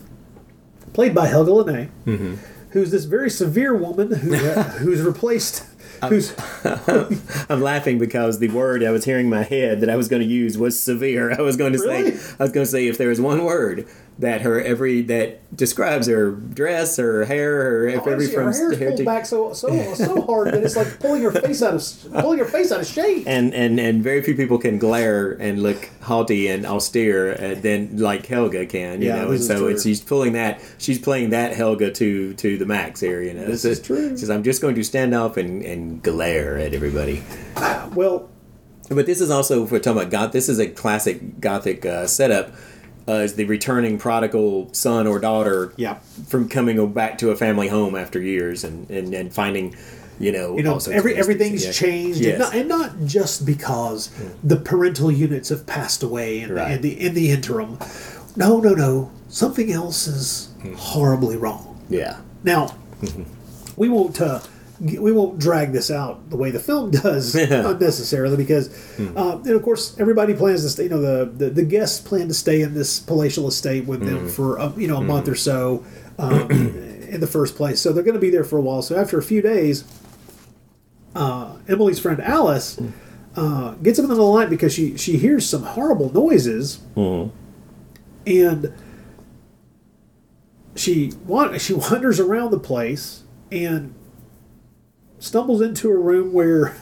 played 0.94 1.16
by 1.16 1.28
Helga 1.28 1.52
Liné, 1.52 1.90
mm-hmm. 2.06 2.36
who's 2.72 2.92
this 2.92 3.06
very 3.06 3.30
severe 3.30 3.76
woman 3.76 4.12
who 4.14 4.36
uh, 4.36 4.64
who's 4.80 5.02
replaced. 5.02 5.66
Who's 6.10 6.36
I'm 7.50 7.62
laughing 7.62 7.98
because 7.98 8.40
the 8.40 8.50
word 8.50 8.84
I 8.84 8.92
was 8.92 9.06
hearing 9.06 9.26
in 9.28 9.30
my 9.30 9.44
head 9.44 9.80
that 9.80 9.90
I 9.90 9.96
was 9.96 10.08
going 10.10 10.22
to 10.22 10.28
use 10.28 10.58
was 10.58 10.78
severe. 10.80 11.32
I 11.32 11.42
was 11.42 11.56
going 11.56 11.72
to 11.74 11.80
Really? 11.80 12.12
say 12.18 12.36
I 12.38 12.44
was 12.44 12.52
going 12.52 12.66
to 12.66 12.70
say 12.72 12.88
if 12.88 12.98
there 12.98 13.08
was 13.10 13.22
one 13.22 13.44
word 13.46 13.88
that 14.18 14.42
her 14.42 14.62
every 14.62 15.02
that 15.02 15.56
describes 15.58 16.08
her 16.08 16.32
dress, 16.32 16.96
her 16.98 17.26
hair, 17.26 17.62
her 17.64 17.88
every 17.90 18.14
Honestly, 18.14 18.34
from 18.34 18.46
her 18.46 18.52
hair's 18.54 18.78
hair 18.78 18.88
pulled 18.90 19.00
to 19.00 19.06
back 19.06 19.26
so 19.26 19.52
so 19.54 19.94
so 19.94 20.22
hard 20.22 20.54
that 20.54 20.64
it's 20.64 20.78
like 20.78 21.00
pulling 21.02 21.22
her 21.24 21.32
face 21.32 21.62
out 21.62 21.74
of 21.74 22.14
pulling 22.22 22.40
her 22.40 22.46
face 22.46 22.72
out 22.72 22.80
of 22.80 22.88
shape. 22.88 23.26
and 23.28 23.54
and 23.54 23.78
and 23.80 24.02
very 24.04 24.22
few 24.22 24.36
people 24.36 24.58
can 24.58 24.78
glare 24.80 25.32
and 25.34 25.62
look 25.62 25.90
haughty 26.02 26.48
and 26.48 26.66
austere 26.66 27.34
uh, 27.34 27.60
than 27.60 27.98
like 27.98 28.26
Helga 28.26 28.66
can, 28.66 29.02
you 29.02 29.10
Yeah, 29.10 29.24
know. 29.24 29.32
And 29.32 29.44
so 29.44 29.68
it's 29.68 29.84
she's 29.84 30.00
pulling 30.02 30.32
that 30.34 30.62
she's 30.78 31.00
playing 31.00 31.32
that 31.32 31.54
Helga 31.54 31.92
to 31.92 32.34
to 32.36 32.58
the 32.58 32.66
max 32.66 33.02
here, 33.02 33.22
you 33.22 33.34
know. 33.34 33.46
This 33.48 33.64
So 33.64 33.70
is 33.70 33.82
true. 33.82 34.12
She 34.12 34.18
says, 34.18 34.30
"I'm 34.30 34.44
just 34.44 34.62
going 34.62 34.76
to 34.76 34.84
stand 34.84 35.14
up 35.14 35.36
and 35.36 35.62
and 35.62 36.02
glare 36.02 36.58
at 36.58 36.74
everybody." 36.74 37.22
Well, 37.94 38.30
But 38.90 39.06
this 39.08 39.20
is 39.20 39.32
also 39.32 39.66
for 39.66 39.80
talking 39.80 40.00
about 40.00 40.12
goth. 40.12 40.32
This 40.32 40.48
is 40.48 40.60
a 40.60 40.68
classic 40.68 41.40
gothic 41.42 41.86
uh, 41.86 42.06
setup. 42.08 42.54
Uh, 43.08 43.14
is 43.22 43.36
the 43.36 43.46
returning 43.46 44.00
prodigal 44.00 44.68
son 44.74 45.06
or 45.06 45.20
daughter 45.20 45.72
Yeah. 45.78 45.98
from 46.28 46.50
coming 46.50 46.92
back 46.92 47.20
to 47.20 47.30
a 47.30 47.36
family 47.36 47.68
home 47.68 47.96
after 47.96 48.20
years 48.20 48.64
and, 48.64 48.90
and, 48.90 49.14
and 49.14 49.32
finding, 49.32 49.76
you 50.20 50.32
know, 50.32 50.58
you 50.58 50.64
know, 50.64 50.74
all 50.74 50.80
sorts 50.80 50.88
of 50.88 50.94
every 50.94 51.16
everything's 51.16 51.64
Yeah. 51.66 51.72
changed, 51.72 52.20
Yes. 52.20 52.30
and, 52.32 52.40
not, 52.40 52.56
and 52.56 52.68
not 52.68 53.06
just 53.06 53.46
because 53.46 54.10
the 54.44 54.56
parental 54.56 55.12
units 55.12 55.50
have 55.50 55.68
passed 55.68 56.02
away 56.02 56.40
in, 56.40 56.52
Right. 56.52 56.72
in 56.72 56.82
the 56.82 57.00
in 57.00 57.14
the 57.14 57.30
interim. 57.30 57.78
No, 58.36 58.60
no, 58.60 58.74
no. 58.74 59.12
Something 59.30 59.72
else 59.72 60.08
is 60.08 60.48
horribly 60.76 61.38
wrong. 61.38 61.78
yeah. 61.90 62.18
Now, 62.44 62.74
we 63.76 63.88
won't 63.88 64.20
uh, 64.20 64.40
we 64.80 65.12
won't 65.12 65.40
drag 65.40 65.72
this 65.72 65.90
out 65.90 66.30
the 66.30 66.38
way 66.38 66.52
the 66.52 66.60
film 66.60 66.92
does 66.92 67.36
unnecessarily 67.36 68.38
because, 68.38 68.70
uh, 69.00 69.38
and 69.38 69.50
of 69.52 69.64
course, 69.64 69.98
everybody 70.00 70.34
plans 70.34 70.64
to 70.64 70.70
stay. 70.70 70.84
You 70.84 70.90
know, 70.90 71.02
the, 71.02 71.26
the 71.26 71.50
the 71.50 71.64
guests 71.64 72.06
plan 72.06 72.28
to 72.28 72.34
stay 72.34 72.62
in 72.62 72.74
this 72.74 73.00
palatial 73.00 73.48
estate 73.48 73.86
with 73.86 74.06
them 74.06 74.28
for 74.28 74.60
uh, 74.60 74.74
you 74.76 74.88
know 74.88 74.98
a 74.98 75.04
month 75.04 75.28
or 75.28 75.36
so 75.36 75.86
um, 76.20 76.52
in 76.52 77.20
the 77.20 77.28
first 77.28 77.56
place. 77.56 77.80
So 77.80 77.94
they're 77.94 78.04
going 78.04 78.16
to 78.16 78.20
be 78.20 78.30
there 78.30 78.44
for 78.44 78.58
a 78.58 78.62
while. 78.62 78.82
So 78.82 78.96
after 78.98 79.18
a 79.18 79.24
few 79.24 79.42
days, 79.42 79.86
uh, 81.16 81.56
Emily's 81.68 82.00
friend 82.00 82.20
Alice. 82.22 82.80
Uh, 83.38 83.74
gets 83.84 84.00
up 84.00 84.04
in 84.04 84.08
the 84.10 84.16
middle 84.16 84.30
of 84.30 84.36
the 84.36 84.46
night 84.46 84.50
because 84.50 84.74
she, 84.74 84.96
she 84.96 85.18
hears 85.18 85.46
some 85.46 85.62
horrible 85.62 86.10
noises, 86.14 86.80
and 88.26 88.74
she 90.74 91.12
she 91.58 91.74
wanders 91.74 92.18
around 92.22 92.52
the 92.52 92.60
place 92.60 93.24
and 93.52 93.94
stumbles 95.26 95.62
into 95.62 95.90
a 95.90 95.98
room 95.98 96.32
where 96.34 96.76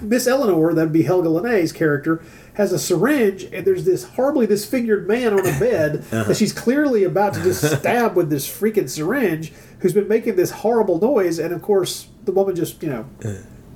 Miss 0.00 0.26
Eleanor, 0.26 0.74
that'd 0.74 0.92
be 0.92 1.02
Helga 1.02 1.28
Liné's 1.28 1.72
character, 1.72 2.22
has 2.54 2.72
a 2.72 2.78
syringe, 2.78 3.44
and 3.44 3.64
there's 3.66 3.84
this 3.84 4.04
horribly 4.04 4.46
disfigured 4.46 5.06
man 5.06 5.32
on 5.32 5.40
a 5.40 5.58
bed 5.58 6.02
that 6.10 6.36
she's 6.36 6.52
clearly 6.52 7.04
about 7.04 7.34
to 7.34 7.42
just 7.42 7.78
stab 7.78 8.16
with 8.16 8.30
this 8.30 8.48
freaking 8.48 8.88
syringe, 8.88 9.52
who's 9.80 9.92
been 9.92 10.08
making 10.08 10.36
this 10.36 10.50
horrible 10.50 10.98
noise, 11.00 11.38
and 11.38 11.52
of 11.54 11.62
course 11.62 12.08
the 12.24 12.32
woman 12.32 12.54
just 12.54 12.82
you 12.82 12.88
know 12.90 13.06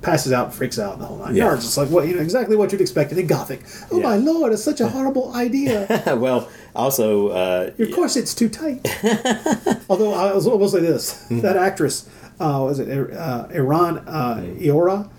passes 0.01 0.31
out, 0.31 0.53
freaks 0.53 0.77
out, 0.77 0.93
and 0.93 1.01
the 1.01 1.05
whole 1.05 1.17
nine 1.17 1.33
Yeah. 1.35 1.45
yards. 1.45 1.65
It's 1.65 1.77
like 1.77 1.89
what 1.89 2.07
you 2.07 2.15
know 2.15 2.21
exactly 2.21 2.55
what 2.55 2.71
you'd 2.71 2.81
expect 2.81 3.11
in 3.13 3.25
Gothic. 3.25 3.61
Oh 3.91 3.97
Yeah. 3.97 4.03
my 4.03 4.17
lord, 4.17 4.53
it's 4.53 4.63
such 4.63 4.81
a 4.81 4.87
horrible 4.89 5.33
idea. 5.33 5.87
well, 6.19 6.47
also, 6.75 7.29
uh, 7.29 7.71
Of 7.79 7.91
course, 7.91 8.15
it's 8.17 8.35
too 8.35 8.49
tight. 8.49 8.85
Although 9.89 10.13
I 10.13 10.33
will 10.33 10.59
will 10.59 10.69
say 10.69 10.81
this: 10.81 11.13
Mm-hmm. 11.23 11.39
that 11.39 11.55
actress, 11.57 12.07
uh, 12.39 12.59
was 12.63 12.79
it 12.79 12.89
uh, 13.13 13.47
Iran 13.51 13.99
uh, 13.99 14.43
Iora? 14.59 15.09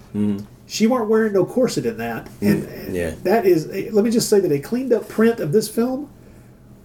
She 0.69 0.87
weren't 0.89 1.09
wearing 1.09 1.33
no 1.33 1.45
corset 1.45 1.87
in 1.87 1.97
that, 1.99 2.29
and, 2.41 2.65
and 2.65 2.67
Mm-hmm. 2.87 2.95
Yeah. 2.95 3.15
that 3.23 3.47
is. 3.47 3.67
Let 3.93 4.05
me 4.05 4.11
just 4.11 4.29
say 4.29 4.41
that 4.41 4.51
a 4.51 4.59
cleaned 4.59 4.93
up 4.93 5.09
print 5.09 5.39
of 5.41 5.53
this 5.53 5.69
film 5.69 6.11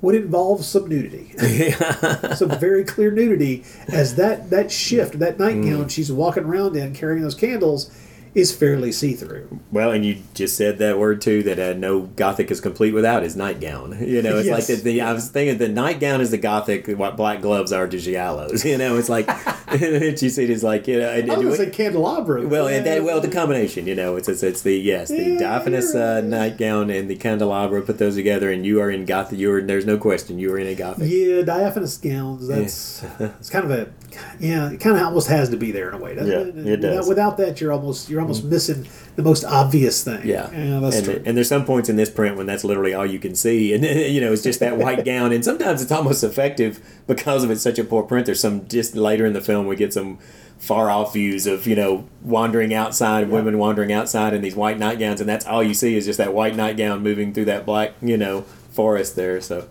would 0.01 0.15
involve 0.15 0.63
some 0.65 0.88
nudity, 0.88 1.32
some 2.36 2.49
very 2.59 2.84
clear 2.84 3.09
nudity, 3.11 3.63
as 3.88 4.15
that 4.15 4.49
that 4.51 4.71
shift, 4.71 5.17
that 5.19 5.39
nightgown 5.39 5.86
Mm. 5.86 5.89
she's 5.89 6.11
walking 6.11 6.43
around 6.43 6.75
in 6.75 6.93
carrying 6.93 7.21
those 7.23 7.36
candles, 7.36 7.89
is 8.34 8.55
fairly 8.55 8.91
see 8.93 9.13
through. 9.13 9.59
Well, 9.71 9.91
and 9.91 10.05
you 10.05 10.19
just 10.34 10.55
said 10.55 10.77
that 10.77 10.97
word 10.97 11.21
too 11.21 11.43
that 11.43 11.59
uh, 11.59 11.73
no 11.73 12.01
Gothic 12.01 12.49
is 12.49 12.61
complete 12.61 12.93
without 12.93 13.23
his 13.23 13.36
nightgown. 13.36 13.97
You 14.11 14.21
know, 14.21 14.38
it's 14.38 14.47
Yes. 14.47 14.69
like 14.69 14.77
the, 14.77 14.84
the 14.84 15.01
I 15.01 15.13
was 15.13 15.29
thinking 15.29 15.57
the 15.57 15.67
nightgown 15.67 16.21
is 16.21 16.32
the 16.32 16.38
Gothic 16.38 16.88
what 16.88 17.17
black 17.17 17.41
gloves 17.41 17.71
are 17.73 17.88
to 17.88 17.97
giallos. 17.97 18.63
You 18.71 18.77
know, 18.77 18.97
it's 18.97 19.09
like 19.09 19.27
you 19.79 20.29
see 20.29 20.43
it 20.43 20.49
is 20.49 20.63
like 20.63 20.88
you 20.88 20.99
know. 20.99 21.09
And, 21.09 21.32
I 21.32 21.38
was 21.38 21.59
and- 21.59 21.67
going 21.67 21.71
candelabra. 21.71 22.47
well, 22.47 22.67
and 22.67 22.86
that, 22.86 23.03
well, 23.03 23.19
the 23.21 23.27
combination, 23.29 23.86
you 23.88 23.95
know, 23.95 24.15
it's 24.15 24.29
it's, 24.29 24.43
it's 24.43 24.61
the 24.61 24.75
yes, 24.77 25.09
the 25.09 25.17
Yeah, 25.32 25.39
diaphanous 25.39 25.93
uh, 25.95 26.21
nightgown 26.21 26.89
and 26.89 27.09
the 27.09 27.15
candelabra. 27.15 27.82
Put 27.82 27.97
those 27.97 28.15
together, 28.15 28.51
and 28.51 28.65
you 28.65 28.79
are 28.82 28.89
in 28.91 29.05
Gothic. 29.05 29.38
You 29.39 29.51
are 29.53 29.61
there's 29.61 29.86
no 29.86 29.97
question. 29.97 30.39
You 30.39 30.53
are 30.53 30.57
in 30.59 30.67
a 30.67 30.75
Gothic. 30.75 31.09
Yeah, 31.09 31.41
diaphanous 31.41 31.97
gowns. 31.97 32.47
That's 32.47 33.03
it's 33.19 33.49
kind 33.49 33.65
of 33.65 33.71
a 33.71 33.91
yeah. 34.39 34.70
It 34.72 34.80
kind 34.80 34.97
of 34.97 35.03
almost 35.03 35.28
has 35.28 35.49
to 35.49 35.57
be 35.57 35.72
there 35.72 35.89
in 35.89 35.95
a 35.95 35.97
way. 35.97 36.16
Doesn't 36.16 36.32
Yeah, 36.32 36.39
it? 36.39 36.47
it 36.49 36.55
Without, 36.55 36.82
does. 36.82 37.05
Mm. 37.05 37.09
without 37.09 37.38
that, 37.38 37.62
you're 37.62 37.72
almost 37.72 38.09
you're 38.09 38.22
almost 38.22 38.43
missing 38.43 38.88
the 39.16 39.24
most 39.24 39.43
obvious 39.43 40.03
thing. 40.03 40.28
Yeah, 40.28 40.49
yeah, 40.51 40.80
that's 40.80 40.97
and, 40.97 41.05
true. 41.05 41.22
and 41.26 41.38
there's 41.38 41.49
some 41.49 41.66
points 41.66 41.89
in 41.89 41.95
this 41.95 42.09
print 42.09 42.38
when 42.38 42.45
that's 42.45 42.64
literally 42.64 42.93
all 42.93 43.05
you 43.05 43.20
can 43.20 43.36
see, 43.36 43.74
and 43.74 43.84
you 43.84 44.22
know 44.22 44.32
it's 44.34 44.43
just 44.43 44.59
that 44.59 44.78
white 44.78 45.05
gown, 45.05 45.32
and 45.32 45.43
sometimes 45.45 45.82
it's 45.82 45.91
almost 45.91 46.24
effective 46.24 46.80
because 47.07 47.43
of 47.43 47.51
it's 47.51 47.62
such 47.62 47.80
a 47.80 47.84
poor 47.84 48.03
print. 48.03 48.26
There's 48.26 48.39
some 48.39 48.68
just 48.68 48.95
later 48.95 49.26
in 49.26 49.34
the 49.34 49.41
film 49.41 49.68
we 49.68 49.76
get 49.76 49.93
some 49.93 50.20
far 50.59 50.91
off 50.91 51.14
views 51.14 51.47
of 51.47 51.66
you 51.66 51.76
know 51.76 52.07
wandering 52.22 52.74
outside, 52.74 53.30
women 53.30 53.57
wandering 53.57 53.91
outside 53.91 54.34
in 54.34 54.41
these 54.41 54.55
white 54.55 54.78
nightgowns, 54.78 55.20
and 55.20 55.28
that's 55.30 55.45
all 55.45 55.64
you 55.64 55.74
see 55.74 55.95
is 55.95 56.05
just 56.05 56.18
that 56.18 56.34
white 56.34 56.55
nightgown 56.55 57.01
moving 57.01 57.34
through 57.34 57.45
that 57.45 57.66
black 57.66 57.93
you 58.01 58.18
know 58.18 58.41
forest 58.72 59.16
there. 59.16 59.41
So 59.41 59.68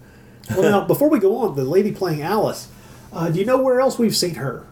well, 0.51 0.63
now 0.63 0.85
before 0.85 1.09
we 1.09 1.19
go 1.19 1.37
on, 1.39 1.55
the 1.57 1.65
lady 1.65 1.93
playing 1.93 2.23
Alice. 2.23 2.69
Uh, 3.13 3.29
do 3.31 3.39
you 3.39 3.45
know 3.45 3.61
where 3.61 3.81
else 3.81 3.99
we've 3.99 4.17
seen 4.17 4.35
her? 4.37 4.67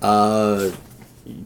uh, 0.00 0.70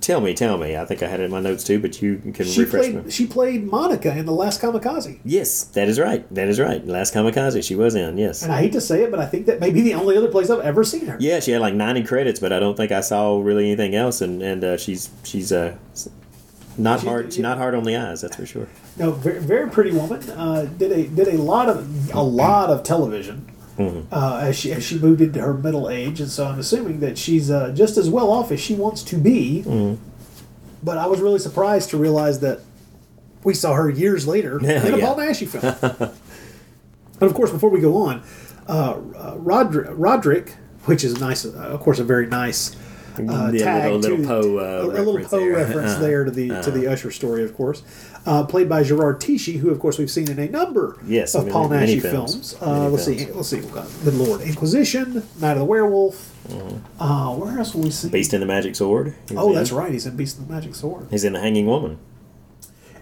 tell 0.00 0.20
me, 0.20 0.32
tell 0.32 0.56
me. 0.56 0.76
I 0.76 0.84
think 0.86 1.02
I 1.02 1.06
had 1.08 1.20
it 1.20 1.24
in 1.24 1.30
my 1.30 1.40
notes 1.40 1.62
too, 1.64 1.78
but 1.78 2.00
you 2.00 2.16
can 2.34 2.46
She 2.46 2.60
refresh 2.62 2.82
played 2.92 3.04
me. 3.04 3.10
she 3.10 3.26
played 3.26 3.64
Monica 3.64 4.16
in 4.16 4.24
the 4.24 4.32
Last 4.32 4.62
Kamikaze. 4.62 5.18
Yes, 5.24 5.64
that 5.64 5.88
is 5.88 6.00
right. 6.00 6.26
That 6.34 6.48
is 6.48 6.58
right. 6.58 6.84
Last 6.86 7.12
Kamikaze, 7.12 7.62
she 7.62 7.74
was 7.74 7.94
in. 7.94 8.16
Yes. 8.16 8.42
And 8.42 8.52
I 8.52 8.58
hate 8.58 8.72
to 8.72 8.80
say 8.80 9.02
it, 9.02 9.10
but 9.10 9.20
I 9.20 9.26
think 9.26 9.46
that 9.46 9.60
may 9.60 9.70
be 9.70 9.82
the 9.82 9.94
only 9.94 10.16
other 10.16 10.28
place 10.28 10.48
I've 10.48 10.60
ever 10.60 10.84
seen 10.84 11.06
her. 11.06 11.16
Yeah, 11.20 11.40
she 11.40 11.50
had 11.50 11.60
like 11.60 11.74
90 11.74 12.04
credits, 12.04 12.40
but 12.40 12.52
I 12.52 12.58
don't 12.60 12.76
think 12.76 12.90
I 12.92 13.00
saw 13.00 13.38
really 13.40 13.66
anything 13.66 13.94
else. 13.94 14.20
And 14.22 14.42
and 14.42 14.64
uh, 14.64 14.76
she's 14.78 15.10
she's 15.24 15.52
uh, 15.52 15.76
not 16.78 17.00
She- 17.00 17.06
hard 17.06 17.34
yeah. 17.34 17.42
not 17.42 17.58
hard 17.58 17.74
on 17.74 17.84
the 17.84 17.96
eyes, 17.96 18.22
that's 18.22 18.36
for 18.36 18.46
sure. 18.46 18.68
No, 18.98 19.10
very, 19.10 19.40
very 19.40 19.68
pretty 19.70 19.90
woman. 19.92 20.22
Uh, 20.30 20.64
did 20.78 20.90
a 20.92 21.06
did 21.06 21.28
a 21.28 21.36
lot 21.36 21.68
of 21.68 22.14
a 22.14 22.22
lot 22.22 22.70
of 22.70 22.82
television 22.82 23.46
uh, 23.78 24.38
as 24.42 24.56
she 24.56 24.72
as 24.72 24.82
she 24.84 24.98
moved 24.98 25.20
into 25.20 25.40
her 25.40 25.54
middle 25.54 25.88
age, 25.90 26.20
and 26.20 26.30
so 26.30 26.46
I'm 26.46 26.58
assuming 26.58 27.00
that 27.00 27.18
she's 27.18 27.50
uh, 27.50 27.72
just 27.74 27.96
as 27.98 28.08
well 28.08 28.30
off 28.30 28.50
as 28.50 28.60
she 28.60 28.74
wants 28.74 29.02
to 29.04 29.16
be. 29.16 29.62
But 30.82 30.98
I 30.98 31.06
was 31.06 31.20
really 31.20 31.38
surprised 31.38 31.90
to 31.90 31.96
realize 31.96 32.40
that 32.40 32.60
we 33.44 33.54
saw 33.54 33.74
her 33.74 33.88
years 33.90 34.26
later 34.26 34.58
in 34.60 34.66
a 34.66 34.96
Yeah. 34.98 35.04
Paul 35.06 35.16
Naschy 35.16 35.46
film. 35.48 35.64
and 37.20 37.22
of 37.30 37.34
course, 37.34 37.50
before 37.50 37.70
we 37.70 37.80
go 37.80 37.96
on, 37.96 38.22
uh, 38.68 38.98
uh, 39.16 39.34
Roderick, 39.38 39.88
Roderick, 39.92 40.54
which 40.84 41.04
is 41.04 41.18
nice, 41.20 41.44
uh, 41.44 41.50
of 41.52 41.80
course, 41.80 41.98
a 41.98 42.04
very 42.04 42.26
nice. 42.26 42.74
Uh, 43.20 43.50
Yeah, 43.52 43.64
tag 43.64 43.84
little- 43.92 43.98
little 44.00 44.18
to- 44.18 44.24
Poe, 44.26 44.58
uh, 44.58 44.62
a, 44.62 44.86
a 44.86 45.02
little 45.02 45.18
Poe 45.20 45.38
there. 45.40 45.52
reference 45.52 45.92
Uh-huh. 45.92 46.00
there 46.02 46.24
to 46.24 46.30
the 46.30 46.48
to 46.62 46.70
the 46.70 46.86
Usher 46.86 47.10
story, 47.10 47.42
of 47.44 47.56
course, 47.56 47.82
uh, 48.26 48.44
played 48.44 48.68
by 48.68 48.82
Gerard 48.82 49.20
Tichy, 49.20 49.58
who 49.58 49.70
of 49.70 49.78
course 49.78 49.98
we've 49.98 50.10
seen 50.10 50.30
in 50.30 50.38
a 50.38 50.48
number 50.48 50.96
Yes, 51.06 51.34
of 51.34 51.42
many- 51.44 51.52
Paul 51.52 51.68
Naschy 51.68 52.00
films. 52.02 52.52
films. 52.54 52.56
Uh, 52.60 52.88
let's 52.90 53.04
see, 53.04 53.26
let's 53.34 53.48
see, 53.48 53.60
oh 53.64 53.74
God, 53.74 53.86
good 54.04 54.14
Lord, 54.14 54.40
Inquisition, 54.42 55.22
Night 55.40 55.52
of 55.52 55.58
the 55.58 55.64
Werewolf. 55.64 56.32
Uh, 57.00 57.34
where 57.34 57.58
else 57.58 57.74
will 57.74 57.82
we 57.82 57.90
see? 57.90 58.06
Mm-hmm. 58.06 58.12
Beast 58.12 58.32
and 58.32 58.42
the 58.42 58.46
Magic 58.46 58.76
Sword. 58.76 59.14
Oh, 59.36 59.48
in. 59.50 59.54
that's 59.56 59.72
right, 59.72 59.90
he's 59.92 60.06
in 60.06 60.16
Beast 60.16 60.38
and 60.38 60.46
the 60.48 60.52
Magic 60.52 60.74
Sword. 60.74 61.06
He's 61.10 61.24
in 61.24 61.32
The 61.32 61.40
Hanging 61.40 61.66
Woman. 61.66 61.98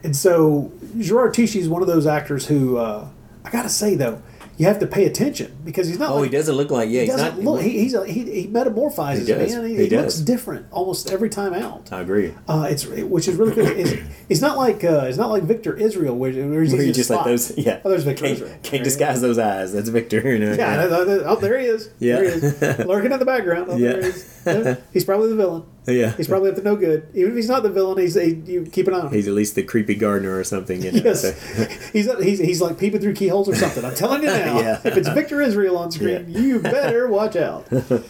And 0.03 0.15
so 0.17 0.71
Gerard 0.99 1.35
Tichy 1.35 1.61
is 1.61 1.69
one 1.69 1.81
of 1.83 1.89
those 1.89 2.07
actors 2.07 2.47
who 2.47 2.77
uh, 2.77 3.07
I 3.45 3.51
gotta 3.51 3.69
say 3.71 3.95
though, 3.95 4.21
you 4.57 4.67
have 4.67 4.79
to 4.79 4.87
pay 4.87 5.05
attention 5.07 5.57
because 5.65 5.89
he's 5.89 5.99
not. 5.99 6.11
Oh, 6.11 6.17
like, 6.17 6.31
he 6.31 6.37
doesn't 6.37 6.55
look 6.55 6.71
like 6.71 6.89
yeah. 6.89 7.01
He 7.03 7.07
He's 7.07 7.17
not. 7.17 7.39
look. 7.39 7.61
He, 7.63 7.71
he's 7.71 7.95
a, 7.95 8.07
he, 8.07 8.43
he 8.43 8.47
metamorphizes, 8.49 9.21
He 9.21 9.25
does. 9.27 9.55
man. 9.55 9.67
He, 9.67 9.77
He 9.77 9.89
he 9.89 9.97
looks 9.97 10.17
different 10.17 10.67
almost 10.71 11.11
every 11.11 11.29
time 11.29 11.55
out. 11.55 11.93
I 11.93 12.01
agree. 12.01 12.35
Uh, 12.47 12.69
it's 12.71 12.87
which 12.87 13.27
is 13.29 13.37
really 13.37 13.55
good. 13.55 13.77
It's, 13.79 13.93
it's 14.29 14.41
not 14.41 14.57
like 14.57 14.85
uh, 14.85 15.07
it's 15.09 15.19
not 15.19 15.31
like 15.31 15.43
Victor 15.43 15.77
Israel, 15.77 16.17
where, 16.17 16.33
where 16.33 16.63
he's 16.63 16.73
Where 16.73 16.81
easy 16.83 16.89
you 16.89 16.95
just 16.95 17.11
like 17.11 17.25
those. 17.25 17.57
Yeah. 17.59 17.81
Oh, 17.85 17.91
there's 17.91 18.05
Victor 18.05 18.25
Can't, 18.25 18.35
Israel. 18.35 18.51
can't 18.63 18.71
There 18.71 18.85
disguise 18.85 19.21
those 19.21 19.39
eyes. 19.39 19.73
That's 19.73 19.89
Victor. 19.89 20.21
You 20.21 20.39
know? 20.39 20.53
Yeah, 20.55 20.71
I 20.73 20.87
know, 20.87 21.03
I 21.03 21.05
know. 21.05 21.23
oh, 21.27 21.37
there 21.37 21.59
he 21.59 21.67
is. 21.67 21.91
Yeah. 21.99 22.17
there 22.17 22.25
he 22.25 22.31
is, 22.31 22.63
lurking 22.87 23.13
in 23.13 23.19
the 23.19 23.25
background. 23.25 23.67
Oh, 23.71 23.79
there 23.79 24.01
he 24.03 24.09
is. 24.09 24.43
Yeah. 24.47 24.77
He's 24.93 25.05
probably 25.05 25.31
the 25.31 25.37
villain. 25.37 25.65
Yeah. 25.87 26.16
He's 26.16 26.28
probably 26.28 26.51
up 26.51 26.57
to 26.57 26.62
no 26.62 26.76
good. 26.76 27.09
Even 27.14 27.30
if 27.32 27.37
he's 27.37 27.49
not 27.49 27.62
the 27.62 27.70
villain, 27.70 27.99
he's 27.99 28.14
he, 28.14 28.35
you 28.51 28.64
keep 28.64 28.89
an 28.89 28.95
eye 28.95 29.01
on 29.01 29.07
him. 29.09 29.12
He's 29.12 29.28
at 29.28 29.35
least 29.35 29.55
the 29.55 29.62
creepy 29.62 29.95
gardener 29.95 30.39
or 30.39 30.43
something. 30.45 30.82
You 30.82 30.93
know, 30.93 31.01
Yes, 31.05 31.22
so- 31.22 31.64
he's, 31.93 32.11
he's 32.22 32.39
he's 32.39 32.61
like 32.62 32.78
peeping 32.78 33.01
through 33.01 33.14
keyholes 33.14 33.49
or 33.49 33.55
something. 33.55 33.85
I'm 33.85 33.95
telling 33.95 34.22
you 34.22 34.28
now. 34.30 34.61
Yeah. 34.61 34.80
If 34.85 34.97
it's 34.97 35.09
Victor 35.11 35.41
Israel 35.43 35.76
on 35.76 35.91
screen, 35.91 36.26
Yeah. 36.28 36.39
you 36.41 36.59
better 36.61 37.09
watch 37.09 37.37
out. 37.37 37.66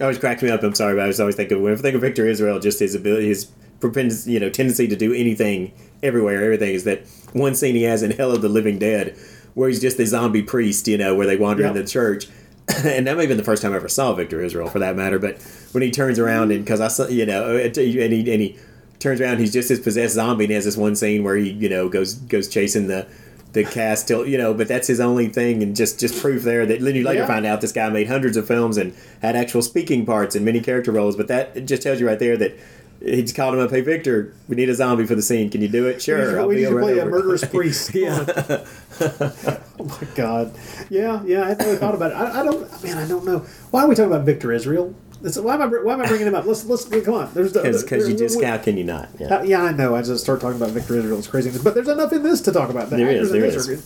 It 0.00 0.02
always 0.04 0.18
cracks 0.18 0.44
me 0.44 0.50
up. 0.50 0.62
I'm 0.62 0.76
sorry, 0.76 0.94
but 0.94 1.02
I 1.02 1.06
just 1.08 1.18
always 1.18 1.34
think 1.34 1.50
of 1.50 1.60
when 1.60 1.72
I 1.72 1.76
think 1.76 1.96
of 1.96 2.00
Victor 2.02 2.24
Israel, 2.24 2.60
just 2.60 2.78
his 2.78 2.94
ability, 2.94 3.26
his 3.26 3.46
propensity, 3.80 4.30
you 4.30 4.38
know, 4.38 4.48
tendency 4.48 4.86
to 4.86 4.94
do 4.94 5.12
anything, 5.12 5.72
everywhere, 6.04 6.40
everything 6.44 6.72
is 6.72 6.84
that 6.84 7.02
one 7.32 7.56
scene 7.56 7.74
he 7.74 7.82
has 7.82 8.04
in 8.04 8.12
Hell 8.12 8.30
of 8.30 8.40
the 8.40 8.48
Living 8.48 8.78
Dead, 8.78 9.16
where 9.54 9.68
he's 9.68 9.80
just 9.80 9.96
the 9.96 10.06
zombie 10.06 10.40
priest, 10.44 10.86
you 10.86 10.96
know, 10.96 11.16
where 11.16 11.26
they 11.26 11.36
wander 11.36 11.62
Yeah. 11.64 11.70
into 11.70 11.82
the 11.82 11.88
church. 11.88 12.28
and 12.84 13.06
that 13.06 13.16
may 13.16 13.22
have 13.22 13.28
been 13.28 13.36
the 13.38 13.44
first 13.44 13.62
time 13.62 13.72
I 13.72 13.76
ever 13.76 13.88
saw 13.88 14.12
Victor 14.14 14.42
Israel, 14.42 14.68
for 14.68 14.78
that 14.78 14.96
matter. 14.96 15.18
But 15.18 15.40
when 15.72 15.82
he 15.82 15.90
turns 15.90 16.18
around 16.18 16.52
and 16.52 16.64
because 16.64 16.80
I 16.80 16.88
saw, 16.88 17.06
you 17.08 17.24
know, 17.26 17.56
and 17.56 17.74
he 17.76 18.00
and 18.02 18.12
he 18.42 18.56
turns 18.98 19.20
around, 19.20 19.38
he's 19.38 19.52
just 19.52 19.68
this 19.68 19.80
possessed 19.80 20.14
zombie, 20.14 20.44
and 20.44 20.50
he 20.50 20.54
has 20.54 20.64
this 20.64 20.76
one 20.76 20.94
scene 20.96 21.24
where 21.24 21.36
he, 21.36 21.50
you 21.50 21.68
know, 21.68 21.88
goes 21.88 22.14
goes 22.14 22.48
chasing 22.48 22.86
the 22.88 23.06
the 23.54 23.64
cast 23.64 24.06
till 24.08 24.26
you 24.26 24.36
know, 24.36 24.52
but 24.52 24.68
that's 24.68 24.86
his 24.88 25.00
only 25.00 25.28
thing, 25.28 25.62
and 25.62 25.74
just 25.74 25.98
just 25.98 26.20
proof 26.20 26.42
there 26.42 26.66
that 26.66 26.80
then 26.80 26.94
you 26.94 27.04
later 27.04 27.20
Yeah. 27.20 27.26
find 27.26 27.46
out 27.46 27.60
this 27.62 27.72
guy 27.72 27.88
made 27.88 28.08
hundreds 28.08 28.36
of 28.36 28.46
films 28.46 28.76
and 28.76 28.94
had 29.22 29.34
actual 29.36 29.62
speaking 29.62 30.04
parts 30.04 30.34
and 30.36 30.44
many 30.44 30.60
character 30.60 30.92
roles. 30.92 31.16
But 31.16 31.28
that 31.28 31.64
just 31.64 31.82
tells 31.82 32.00
you 32.00 32.06
right 32.06 32.18
there 32.18 32.36
that. 32.36 32.54
He 33.00 33.22
just 33.22 33.36
called 33.36 33.54
him 33.54 33.60
up. 33.60 33.70
Hey 33.70 33.80
Victor, 33.80 34.34
we 34.48 34.56
need 34.56 34.68
a 34.68 34.74
zombie 34.74 35.06
for 35.06 35.14
the 35.14 35.22
scene. 35.22 35.50
Can 35.50 35.62
you 35.62 35.68
do 35.68 35.86
it? 35.86 36.02
Sure. 36.02 36.32
we 36.32 36.38
I'll 36.38 36.48
need 36.48 36.54
be 36.56 36.60
to 36.62 36.66
over 36.68 36.80
play 36.80 36.98
and 36.98 37.08
a 37.08 37.10
murderous 37.10 37.44
priest. 37.54 37.94
yeah. 37.94 38.24
oh 39.00 39.84
my 39.84 40.06
God. 40.14 40.54
Yeah, 40.90 41.22
yeah. 41.24 41.44
I 41.44 41.48
hadn't 41.48 41.64
really 41.66 41.78
thought 41.78 41.94
about 41.94 42.10
it. 42.10 42.14
I, 42.14 42.40
I 42.40 42.44
don't. 42.44 42.82
Man, 42.82 42.98
I 42.98 43.06
don't 43.06 43.24
know. 43.24 43.38
Why 43.70 43.84
are 43.84 43.88
we 43.88 43.94
talking 43.94 44.12
about 44.12 44.26
Victor 44.26 44.52
Israel? 44.52 44.94
This- 45.22 45.38
why 45.38 45.54
am 45.54 45.62
I 45.62 45.66
Why 45.66 45.94
am 45.94 46.00
I 46.02 46.06
bringing 46.06 46.26
him 46.26 46.34
up? 46.34 46.44
Let's 46.44 46.64
let's 46.64 46.84
come 46.86 47.14
on. 47.14 47.32
There's 47.34 47.52
the- 47.52 47.62
Because 47.62 48.08
you 48.08 48.16
just 48.16 48.42
how 48.42 48.58
can 48.58 48.76
you 48.76 48.84
not? 48.84 49.08
Yeah. 49.18 49.26
Uh, 49.36 49.42
yeah, 49.42 49.62
I 49.62 49.72
know. 49.72 49.94
I 49.94 50.02
just 50.02 50.22
start 50.24 50.40
talking 50.40 50.56
about 50.60 50.70
Victor 50.70 50.96
Israel. 50.96 51.18
It's 51.18 51.28
crazy, 51.28 51.56
but 51.62 51.74
there's 51.74 51.88
enough 51.88 52.12
in 52.12 52.22
this 52.22 52.40
to 52.42 52.52
talk 52.52 52.68
about. 52.70 52.90
The 52.90 52.96
There 52.96 53.10
is, 53.10 53.30
there 53.30 53.44
is. 53.44 53.68
are. 53.68 53.76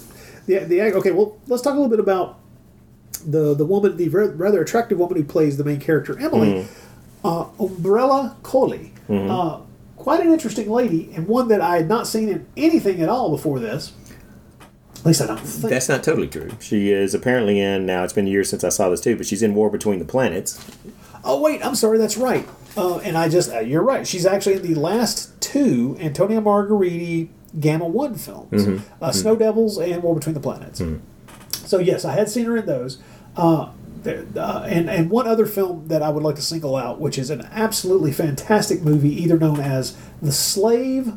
The 0.47 0.59
the 0.65 0.81
okay. 0.95 1.11
Well, 1.13 1.37
let's 1.49 1.63
talk 1.63 1.73
a 1.73 1.77
little 1.77 1.91
bit 1.91 2.01
about 2.01 2.39
the 3.27 3.55
the 3.55 3.65
woman, 3.67 3.97
the 3.97 4.09
rather 4.09 4.61
attractive 4.63 4.99
woman 4.99 5.17
who 5.17 5.25
plays 5.25 5.57
the 5.57 5.65
main 5.65 5.81
character, 5.81 6.19
Emily, 6.19 6.49
Mm-hmm. 6.49 6.82
Uh, 7.25 7.45
Ombretta 7.59 8.35
Colli. 8.43 8.93
Uh, 9.09 9.61
quite 9.97 10.21
an 10.21 10.33
interesting 10.33 10.71
lady, 10.71 11.11
and 11.15 11.27
one 11.29 11.49
that 11.49 11.61
I 11.61 11.77
had 11.77 11.89
not 11.89 12.07
seen 12.07 12.29
in 12.29 12.47
anything 12.57 13.01
at 13.03 13.09
all 13.09 13.31
before 13.31 13.59
this. 13.61 13.93
At 15.01 15.07
least 15.07 15.21
I 15.21 15.27
don't 15.27 15.39
think. 15.41 15.71
That's 15.71 15.89
not 15.89 16.03
totally 16.05 16.29
true. 16.29 16.51
She 16.61 16.91
is 16.93 17.15
apparently 17.15 17.61
in 17.61 17.85
now. 17.87 18.05
It's 18.05 18.13
been 18.13 18.27
years 18.27 18.49
since 18.49 18.63
I 18.65 18.69
saw 18.69 18.89
this 18.89 19.01
too, 19.01 19.17
but 19.17 19.27
she's 19.27 19.43
in 19.43 19.55
War 19.55 19.69
Between 19.71 19.99
the 19.99 20.05
Planets. 20.05 20.65
Oh 21.25 21.41
wait, 21.41 21.65
I'm 21.65 21.75
sorry. 21.75 21.99
That's 21.99 22.17
right. 22.17 22.49
Uh, 22.77 22.99
and 22.99 23.19
I 23.19 23.29
just 23.29 23.53
uh, 23.53 23.59
you're 23.61 23.83
right. 23.83 24.07
She's 24.07 24.25
actually 24.27 24.55
in 24.57 24.63
the 24.63 24.75
last 24.77 25.39
two 25.41 25.97
Antonio 26.01 26.41
Margheriti 26.41 27.29
Gamma 27.61 27.87
One 27.87 28.15
films, 28.15 28.81
uh, 29.01 29.13
Snow 29.13 29.37
Devils 29.37 29.77
and 29.79 30.03
War 30.03 30.15
Between 30.15 30.35
the 30.35 30.41
Planets. 30.41 30.83
So 31.53 31.79
yes, 31.79 32.05
I 32.05 32.13
had 32.15 32.29
seen 32.31 32.47
her 32.47 32.57
in 32.57 32.67
those. 32.67 32.99
Uh, 34.37 34.65
and 34.69 34.89
and 34.91 35.11
one 35.11 35.27
other 35.27 35.47
film 35.47 35.89
that 35.89 36.03
I 36.03 36.09
would 36.11 36.23
like 36.23 36.37
to 36.37 36.43
single 36.43 36.77
out, 36.77 37.01
which 37.01 37.19
is 37.19 37.31
an 37.31 37.43
absolutely 37.53 38.13
fantastic 38.13 38.83
movie, 38.83 39.11
either 39.23 39.39
known 39.39 39.61
as 39.61 39.97
The 40.21 40.33
Slave 40.33 41.13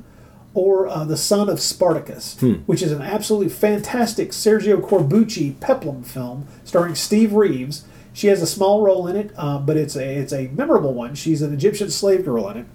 or 0.53 0.87
uh, 0.87 1.03
The 1.03 1.17
Son 1.17 1.49
of 1.49 1.59
Spartacus, 1.59 2.35
which 2.65 2.81
is 2.81 2.91
an 2.91 3.01
absolutely 3.01 3.49
fantastic 3.49 4.29
Sergio 4.31 4.79
Corbucci 4.81 5.59
peplum 5.59 6.03
film 6.03 6.47
starring 6.63 6.95
Steve 6.95 7.33
Reeves. 7.33 7.85
She 8.13 8.27
has 8.27 8.41
a 8.41 8.47
small 8.47 8.81
role 8.81 9.07
in 9.07 9.17
it, 9.17 9.31
uh, 9.35 9.59
but 9.59 9.75
it's 9.75 9.95
a 9.97 10.15
it's 10.17 10.31
a 10.31 10.47
memorable 10.49 10.93
one. 10.93 11.15
She's 11.15 11.41
an 11.41 11.53
Egyptian 11.53 11.89
slave 11.89 12.23
girl 12.23 12.47
in 12.49 12.57
it. 12.57 12.65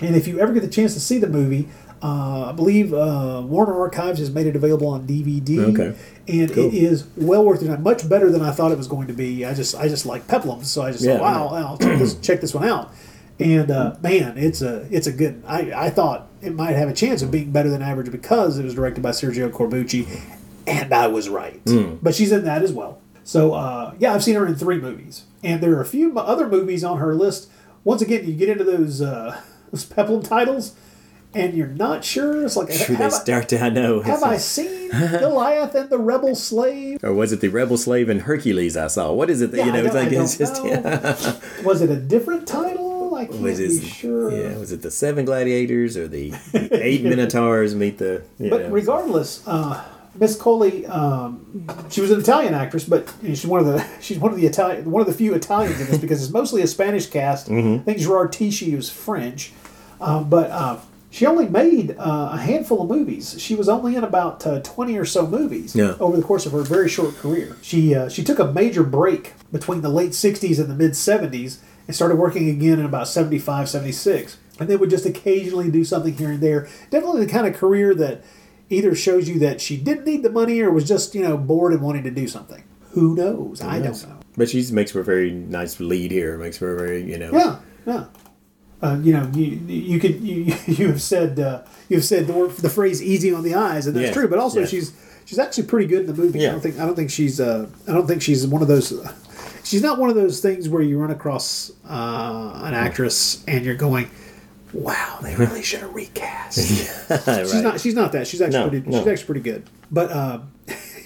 And 0.00 0.14
if 0.14 0.26
you 0.28 0.38
ever 0.40 0.52
get 0.52 0.60
the 0.62 0.68
chance 0.68 0.92
to 0.94 1.00
see 1.00 1.18
the 1.18 1.26
movie, 1.28 1.68
uh, 2.02 2.46
I 2.50 2.52
believe 2.52 2.92
uh, 2.92 3.42
Warner 3.44 3.78
Archives 3.80 4.18
has 4.20 4.30
made 4.30 4.46
it 4.46 4.56
available 4.56 4.88
on 4.88 5.06
DVD. 5.06 5.58
Okay. 5.72 5.98
And 6.28 6.52
Cool. 6.52 6.66
it 6.66 6.74
is 6.74 7.06
well 7.16 7.44
worth 7.44 7.62
it. 7.62 7.80
Much 7.80 8.08
better 8.08 8.30
than 8.30 8.42
I 8.42 8.50
thought 8.50 8.72
it 8.72 8.78
was 8.78 8.88
going 8.88 9.06
to 9.06 9.12
be. 9.14 9.44
I 9.44 9.54
just 9.54 9.74
I 9.76 9.88
just 9.88 10.06
like 10.06 10.26
peplums, 10.26 10.64
so 10.66 10.82
I 10.82 10.92
just 10.92 11.04
Yeah, 11.04 11.18
thought, 11.18 11.52
wow, 11.52 11.56
I'll 11.70 11.78
check 11.78 11.98
this 11.98 12.14
check 12.20 12.40
this 12.40 12.54
one 12.54 12.64
out. 12.64 12.90
And 13.38 13.70
uh, 13.70 13.96
man, 14.02 14.36
it's 14.38 14.62
a 14.62 14.86
it's 14.90 15.06
a 15.06 15.12
good. 15.12 15.42
I, 15.46 15.72
I 15.86 15.90
thought 15.90 16.26
it 16.42 16.54
might 16.54 16.72
have 16.76 16.88
a 16.88 16.92
chance 16.94 17.22
of 17.22 17.30
being 17.30 17.50
better 17.52 17.68
than 17.68 17.82
average 17.82 18.10
because 18.10 18.58
it 18.58 18.64
was 18.64 18.74
directed 18.74 19.02
by 19.02 19.10
Sergio 19.10 19.50
Corbucci, 19.50 20.08
and 20.66 20.92
I 20.92 21.06
was 21.08 21.28
right. 21.28 21.60
But 22.02 22.14
she's 22.14 22.32
in 22.32 22.44
that 22.44 22.62
as 22.62 22.72
well. 22.72 22.98
So 23.24 23.52
uh, 23.54 23.94
yeah, 23.98 24.14
I've 24.14 24.24
seen 24.24 24.36
her 24.36 24.46
in 24.46 24.54
three 24.56 24.78
movies, 24.80 25.24
and 25.44 25.62
there 25.62 25.74
are 25.76 25.80
a 25.82 25.86
few 25.86 26.18
other 26.18 26.48
movies 26.48 26.82
on 26.82 26.98
her 26.98 27.14
list. 27.14 27.48
Once 27.84 28.00
again, 28.02 28.26
you 28.26 28.32
get 28.34 28.48
into 28.48 28.64
those 28.64 29.00
uh, 29.02 29.40
those 29.70 29.84
peplum 29.84 30.22
titles, 30.22 30.74
and 31.36 31.54
you're 31.54 31.66
not 31.68 32.04
sure. 32.04 32.44
It's 32.44 32.56
like 32.56 32.70
Sure, 32.72 32.96
they 32.96 33.02
have, 33.02 33.12
I, 33.12 33.16
start 33.18 33.48
to 33.50 33.60
I 33.60 33.68
know. 33.68 34.00
have 34.00 34.22
I 34.22 34.36
seen 34.38 34.90
Goliath 34.90 35.74
and 35.74 35.90
the 35.90 35.98
Rebel 35.98 36.34
Slave? 36.34 37.02
or 37.04 37.12
was 37.12 37.32
it 37.32 37.40
the 37.40 37.48
Rebel 37.48 37.76
Slave 37.76 38.08
and 38.08 38.22
Hercules 38.22 38.76
I 38.76 38.86
saw? 38.88 39.12
What 39.12 39.30
is 39.30 39.40
it 39.42 39.50
that 39.52 39.58
Yeah, 39.58 39.66
you 39.66 39.72
know? 39.72 39.84
It's 39.84 39.94
like 39.94 40.12
it's 40.12 40.38
just 40.38 40.62
know. 40.64 41.40
Was 41.64 41.82
it 41.82 41.90
a 41.90 41.96
different 41.96 42.46
title? 42.48 43.14
I 43.14 43.26
can't 43.26 43.40
was 43.40 43.58
be 43.58 43.64
it 43.66 43.82
sure. 43.82 44.30
yeah? 44.32 44.58
Was 44.58 44.72
it 44.72 44.82
the 44.82 44.90
Seven 44.90 45.24
Gladiators 45.24 45.96
or 45.96 46.06
the, 46.08 46.30
the 46.52 46.80
Eight 46.84 47.02
Minotaurs 47.12 47.74
meet 47.74 47.98
the? 47.98 48.22
But 48.38 48.62
know, 48.62 48.68
regardless, 48.68 49.42
uh, 49.46 49.82
Miss 50.18 50.36
Colli, 50.36 50.84
um, 50.86 51.66
she 51.90 52.00
was 52.00 52.10
an 52.10 52.20
Italian 52.20 52.52
actress, 52.54 52.84
but 52.84 53.10
she's 53.22 53.46
one 53.46 53.60
of 53.60 53.66
the 53.66 53.86
she's 54.00 54.18
one 54.18 54.32
of 54.32 54.38
the 54.38 54.46
Italian 54.46 54.90
one 54.90 55.00
of 55.00 55.06
the 55.06 55.14
few 55.14 55.34
Italians 55.34 55.80
in 55.80 55.86
this 55.86 55.98
because 55.98 56.22
it's 56.22 56.32
mostly 56.32 56.62
a 56.62 56.66
Spanish 56.66 57.06
cast. 57.06 57.48
Mm-hmm. 57.48 57.80
I 57.80 57.84
think 57.84 57.98
Gerard 57.98 58.32
Tichy 58.32 58.74
was 58.76 58.90
French, 58.90 59.52
uh, 60.00 60.22
but 60.22 60.50
uh, 60.50 60.78
she 61.16 61.24
only 61.24 61.48
made 61.48 61.96
uh, 61.98 62.28
a 62.34 62.36
handful 62.36 62.82
of 62.82 62.90
movies. 62.90 63.36
She 63.40 63.54
was 63.54 63.70
only 63.70 63.96
in 63.96 64.04
about 64.04 64.46
uh, 64.46 64.60
twenty 64.60 64.98
or 64.98 65.06
so 65.06 65.26
movies 65.26 65.74
Yeah. 65.74 65.94
over 65.98 66.14
the 66.14 66.22
course 66.22 66.44
of 66.44 66.52
her 66.52 66.60
very 66.60 66.90
short 66.90 67.16
career. 67.16 67.56
She 67.62 67.94
uh, 67.94 68.10
she 68.10 68.22
took 68.22 68.38
a 68.38 68.52
major 68.52 68.82
break 68.82 69.32
between 69.50 69.80
the 69.80 69.88
late 69.88 70.10
'60s 70.10 70.60
and 70.60 70.68
the 70.68 70.74
mid 70.74 70.90
'70s 70.92 71.58
and 71.86 71.96
started 71.96 72.16
working 72.16 72.50
again 72.50 72.78
in 72.78 72.84
about 72.84 73.08
75, 73.08 73.66
76. 73.68 74.36
And 74.60 74.68
then 74.68 74.78
would 74.78 74.90
just 74.90 75.06
occasionally 75.06 75.70
do 75.70 75.84
something 75.84 76.14
here 76.14 76.30
and 76.32 76.40
there. 76.42 76.68
Definitely 76.90 77.24
the 77.24 77.32
kind 77.32 77.46
of 77.46 77.54
career 77.54 77.94
that 77.94 78.22
either 78.68 78.94
shows 78.94 79.26
you 79.28 79.38
that 79.38 79.60
she 79.62 79.76
didn't 79.78 80.04
need 80.04 80.22
the 80.22 80.30
money 80.30 80.60
or 80.60 80.70
was 80.70 80.86
just, 80.86 81.14
you 81.14 81.22
know, 81.22 81.36
bored 81.38 81.72
and 81.72 81.80
wanting 81.80 82.02
to 82.04 82.10
do 82.10 82.26
something. 82.28 82.62
Who 82.90 83.14
knows? 83.14 83.62
I 83.62 83.78
don't 83.78 84.02
know. 84.08 84.18
But 84.36 84.50
she 84.50 84.66
makes 84.72 84.90
for 84.90 85.00
a 85.00 85.04
very 85.04 85.30
nice 85.30 85.78
lead 85.80 86.10
here. 86.10 86.36
Makes 86.36 86.58
for 86.58 86.74
a 86.74 86.76
very 86.76 87.02
you 87.10 87.18
know. 87.18 87.30
Yeah, 87.32 87.58
yeah. 87.86 88.04
Uh, 88.82 88.98
you 89.02 89.12
know, 89.12 89.30
you 89.34 89.46
you 89.66 89.98
could 89.98 90.20
you 90.20 90.54
you 90.66 90.88
have 90.88 91.00
said 91.00 91.38
uh, 91.40 91.62
you 91.88 91.96
have 91.96 92.04
said 92.04 92.26
the, 92.26 92.32
word, 92.32 92.50
the 92.52 92.68
phrase 92.70 93.02
"easy 93.02 93.32
on 93.32 93.42
the 93.42 93.54
eyes," 93.54 93.86
and 93.86 93.96
that's 93.96 94.08
Yeah, 94.08 94.12
true. 94.12 94.28
But 94.28 94.38
also, 94.38 94.60
yeah. 94.60 94.66
she's 94.66 94.92
she's 95.24 95.38
actually 95.38 95.64
pretty 95.66 95.86
good 95.86 96.00
in 96.00 96.06
the 96.06 96.14
movie. 96.14 96.46
I 96.46 96.52
don't 96.52 96.60
think 96.60 96.78
I 96.78 96.84
don't 96.84 96.94
think 96.94 97.10
she's 97.10 97.40
uh, 97.40 97.68
I 97.88 97.92
don't 97.92 98.06
think 98.06 98.20
she's 98.22 98.46
one 98.46 98.60
of 98.62 98.68
those. 98.68 98.92
She's 99.64 99.82
not 99.82 99.98
one 99.98 100.10
of 100.10 100.14
those 100.14 100.40
things 100.40 100.68
where 100.68 100.82
you 100.82 100.98
run 100.98 101.10
across 101.10 101.72
uh, 101.88 102.60
an 102.64 102.74
actress 102.74 103.42
and 103.48 103.64
you're 103.64 103.74
going, 103.74 104.10
"Wow, 104.74 105.18
they 105.22 105.34
really 105.42 105.62
should 105.62 105.80
have 105.80 105.94
recast." 105.94 107.08
right. 107.10 107.46
She's 107.46 107.62
not. 107.62 107.80
She's 107.80 107.94
not 107.94 108.12
that. 108.12 108.26
She's 108.26 108.42
actually 108.42 108.58
No, 108.60 108.68
pretty. 108.68 108.90
no. 108.90 108.98
She's 108.98 109.06
actually 109.08 109.26
pretty 109.26 109.40
good. 109.40 109.64
But 109.90 110.10
uh, 110.12 110.40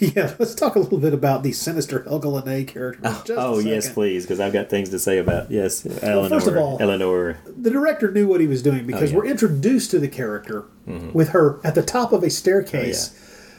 yeah, 0.16 0.34
let's 0.38 0.55
talk 0.55 0.76
a 0.76 0.78
little 0.78 0.98
bit 0.98 1.12
about 1.12 1.42
the 1.42 1.53
sinister 1.53 2.03
Helga 2.05 2.28
Liné 2.28 2.66
character. 2.66 3.03
just 3.03 3.30
Oh 3.30 3.59
yes, 3.59 3.92
please, 3.92 4.24
because 4.24 4.40
I've 4.40 4.53
got 4.53 4.68
things 4.70 4.88
to 4.90 4.98
say 4.98 5.18
about 5.18 5.51
yes, 5.51 5.86
Eleanor. 6.03 6.28
first 6.28 6.46
of 6.46 6.57
all- 6.57 6.78
Eleanor. 6.80 7.38
the 7.44 7.70
director 7.70 8.11
knew 8.11 8.26
what 8.26 8.40
he 8.40 8.46
was 8.46 8.62
doing 8.62 8.86
because 8.86 9.03
Oh, 9.03 9.05
yeah. 9.05 9.09
Mm-hmm. 9.11 9.16
we're 9.18 9.26
introduced 9.26 9.90
to 9.92 9.98
the 9.98 10.09
character 10.09 10.64
with 11.12 11.28
her 11.30 11.61
at 11.64 11.74
the 11.74 11.82
top 11.82 12.12
of 12.12 12.22
a 12.24 12.30
staircase, 12.30 13.14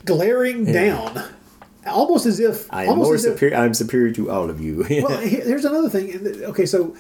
glaring 0.06 0.66
down, 0.66 1.24
almost 1.88 2.26
as 2.26 2.40
if 2.40 2.68
I 2.74 2.86
am 2.86 2.98
more 2.98 3.16
if- 3.16 3.22
superior. 3.22 3.56
I'm 3.58 3.74
superior 3.74 4.12
to 4.14 4.30
all 4.32 4.50
of 4.50 4.60
you. 4.60 4.86
well, 5.04 5.18
here's 5.20 5.66
another 5.66 5.90
thing. 5.90 6.44
Okay, 6.44 6.66
so 6.66 6.96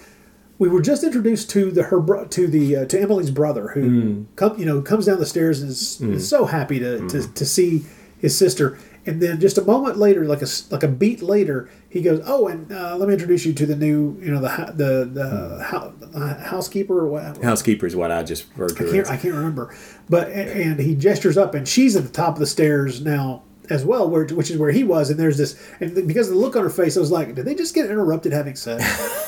we 0.57 0.69
were 0.69 0.81
just 0.81 1.03
introduced 1.03 1.49
to 1.51 1.71
the 1.71 1.83
her 1.83 1.99
bro- 1.99 2.25
to 2.25 2.47
the 2.47 2.75
uh, 2.77 2.85
to 2.85 3.01
Emily's 3.01 3.31
brother 3.31 3.69
who 3.69 3.81
Mm. 3.81 4.25
come 4.35 4.57
you 4.59 4.65
know 4.65 4.81
comes 4.81 5.07
down 5.07 5.19
the 5.19 5.25
stairs 5.25 5.61
and 5.61 5.71
is, 5.71 5.99
is 6.01 6.29
so 6.29 6.45
happy 6.45 6.79
to, 6.79 6.97
to 6.99 7.03
Mm-hmm. 7.17 7.33
to 7.33 7.45
see 7.45 7.83
his 8.19 8.37
sister. 8.37 8.77
And 9.05 9.19
then 9.19 9.39
just 9.39 9.57
a 9.57 9.63
moment 9.63 9.97
later, 9.97 10.25
like 10.25 10.43
a 10.43 10.47
like 10.69 10.83
a 10.83 10.87
beat 10.87 11.23
later, 11.23 11.69
he 11.89 12.01
goes, 12.01 12.21
"Oh, 12.25 12.47
and 12.47 12.71
uh, 12.71 12.95
let 12.97 13.07
me 13.07 13.13
introduce 13.15 13.45
you 13.45 13.53
to 13.53 13.65
the 13.65 13.75
new, 13.75 14.15
you 14.21 14.31
know, 14.31 14.39
the 14.41 14.73
the 14.75 15.09
the 15.11 15.23
Mm. 15.23 15.61
hou- 15.63 16.19
uh, 16.19 16.43
housekeeper 16.43 16.99
or 16.99 17.07
what, 17.07 17.43
Housekeeper 17.43 17.87
is 17.87 17.95
what 17.95 18.11
I 18.11 18.21
just 18.21 18.45
referred 18.55 18.77
to. 18.77 18.89
I 18.89 18.91
can't. 18.91 19.09
I 19.09 19.17
can't 19.17 19.33
remember, 19.33 19.75
but 20.07 20.29
and 20.29 20.79
he 20.79 20.93
gestures 20.93 21.35
up, 21.37 21.55
and 21.55 21.67
she's 21.67 21.95
at 21.95 22.03
the 22.03 22.09
top 22.09 22.33
of 22.35 22.39
the 22.39 22.45
stairs 22.45 23.01
now 23.01 23.41
as 23.71 23.83
well, 23.85 24.07
where 24.07 24.25
which 24.25 24.51
is 24.51 24.57
where 24.57 24.69
he 24.71 24.83
was. 24.83 25.09
And 25.09 25.19
there's 25.19 25.37
this, 25.37 25.59
and 25.79 25.95
because 26.07 26.27
of 26.27 26.35
the 26.35 26.39
look 26.39 26.55
on 26.55 26.61
her 26.61 26.69
face, 26.69 26.95
I 26.95 26.99
was 26.99 27.11
like, 27.11 27.33
did 27.33 27.45
they 27.45 27.55
just 27.55 27.73
get 27.73 27.85
interrupted 27.87 28.33
having 28.33 28.55
sex? 28.55 28.83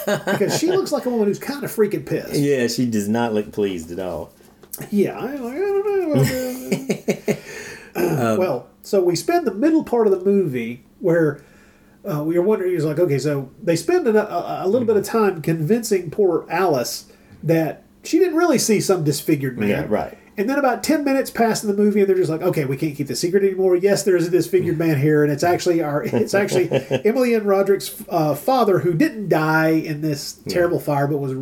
because 0.25 0.55
she 0.59 0.67
looks 0.67 0.91
like 0.91 1.07
a 1.07 1.09
woman 1.09 1.25
who's 1.27 1.39
kind 1.39 1.63
of 1.63 1.71
freaking 1.71 2.05
pissed. 2.05 2.35
Yeah, 2.35 2.67
she 2.67 2.85
does 2.85 3.07
not 3.09 3.33
look 3.33 3.51
pleased 3.51 3.89
at 3.91 3.97
all. 3.99 4.31
Yeah, 4.91 5.17
I, 5.17 5.33
I 5.33 5.35
don't 5.35 6.05
know. 6.05 6.11
about 6.11 7.39
Um, 7.95 8.37
well, 8.37 8.67
so 8.83 9.01
we 9.01 9.15
spend 9.15 9.47
the 9.47 9.53
middle 9.53 9.83
part 9.83 10.05
of 10.07 10.11
the 10.13 10.23
movie 10.23 10.83
where 10.99 11.43
uh, 12.07 12.23
we 12.23 12.37
are 12.37 12.41
wondering. 12.41 12.73
He's 12.73 12.85
like, 12.85 12.99
okay, 12.99 13.17
so 13.17 13.49
they 13.63 13.75
spend 13.75 14.05
a, 14.07 14.29
a, 14.61 14.65
a 14.65 14.67
little 14.67 14.85
bit 14.85 14.97
of 14.97 15.03
time 15.05 15.41
convincing 15.41 16.11
poor 16.11 16.45
Alice 16.49 17.11
that 17.41 17.83
she 18.03 18.19
didn't 18.19 18.35
really 18.35 18.57
see 18.59 18.79
some 18.81 19.03
disfigured 19.03 19.57
man. 19.57 19.69
Yeah, 19.69 19.85
right. 19.87 20.17
And 20.35 20.49
then 20.49 20.57
about 20.59 20.83
ten 20.83 21.03
minutes 21.05 21.29
pass 21.29 21.63
in 21.63 21.69
the 21.69 21.77
movie, 21.77 21.99
and 22.01 22.09
they're 22.09 22.15
just 22.17 22.29
like, 22.29 22.41
okay, 22.41 22.65
we 22.65 22.75
can't 22.75 22.95
keep 22.95 23.07
the 23.07 23.15
secret 23.15 23.43
anymore. 23.43 23.75
Yes, 23.75 24.03
there 24.03 24.17
is 24.17 24.27
a 24.27 24.31
disfigured 24.31 24.77
man 24.79 24.99
here, 24.99 25.23
and 25.23 25.31
it's 25.31 25.43
actually 25.43 25.81
our, 25.81 26.03
it's 26.05 26.33
actually 26.33 26.69
Emily 27.05 27.35
and 27.35 27.45
Roderick's 27.45 28.03
uh, 28.09 28.33
father 28.35 28.79
who 28.79 28.93
didn't 28.93 29.29
die 29.29 29.69
in 29.69 30.01
this 30.01 30.33
terrible 30.49 30.79
fire, 30.79 31.07
but 31.07 31.17
was 31.19 31.33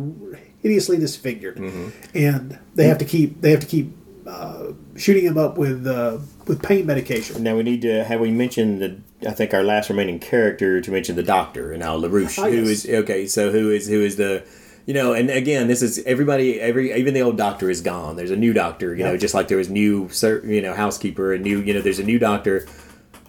hideously 0.58 0.98
disfigured, 0.98 1.56
Mm-hmm. 1.56 1.88
and 2.14 2.58
they 2.74 2.86
have 2.86 2.98
to 2.98 3.04
keep 3.06 3.40
they 3.40 3.50
have 3.50 3.60
to 3.60 3.66
keep 3.66 3.96
uh, 4.26 4.72
shooting 5.02 5.24
him 5.24 5.36
up 5.36 5.58
with 5.58 5.86
uh, 5.86 6.18
with 6.46 6.62
pain 6.62 6.86
medication. 6.86 7.42
Now 7.42 7.56
we 7.56 7.62
need 7.62 7.82
to 7.82 8.04
have 8.04 8.20
we 8.20 8.30
mentioned 8.30 8.80
the 8.80 9.28
I 9.28 9.32
think 9.32 9.52
our 9.52 9.62
last 9.64 9.90
remaining 9.90 10.18
character 10.18 10.80
to 10.80 10.90
mention 10.90 11.16
the 11.16 11.22
doctor 11.22 11.72
and 11.72 11.80
now 11.80 11.96
Larouche, 11.96 12.38
Ah, 12.38 12.48
who 12.48 12.62
yes. 12.62 12.84
is 12.84 12.90
okay. 13.02 13.26
So 13.26 13.50
who 13.50 13.70
is 13.70 13.88
who 13.88 14.00
is 14.02 14.16
the 14.16 14.44
you 14.86 14.94
know, 14.94 15.12
and 15.12 15.30
again, 15.30 15.68
this 15.68 15.80
is 15.80 16.00
everybody. 16.06 16.60
Every 16.60 16.92
even 16.92 17.14
the 17.14 17.22
old 17.22 17.36
doctor 17.36 17.70
is 17.70 17.80
gone. 17.80 18.16
There's 18.16 18.32
a 18.32 18.36
new 18.36 18.52
doctor. 18.52 18.94
You 18.94 19.04
know, 19.04 19.16
just 19.16 19.34
like 19.34 19.48
there 19.48 19.58
was 19.58 19.70
new, 19.70 20.08
you 20.44 20.60
know, 20.60 20.74
housekeeper 20.74 21.32
and 21.32 21.44
new. 21.44 21.60
You 21.60 21.74
know, 21.74 21.80
there's 21.80 22.00
a 22.00 22.04
new 22.04 22.18
doctor. 22.18 22.66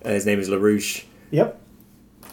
Uh, 0.04 0.10
his 0.10 0.26
name 0.26 0.40
is 0.40 0.50
Larouche. 0.50 1.04
Yep. 1.32 1.60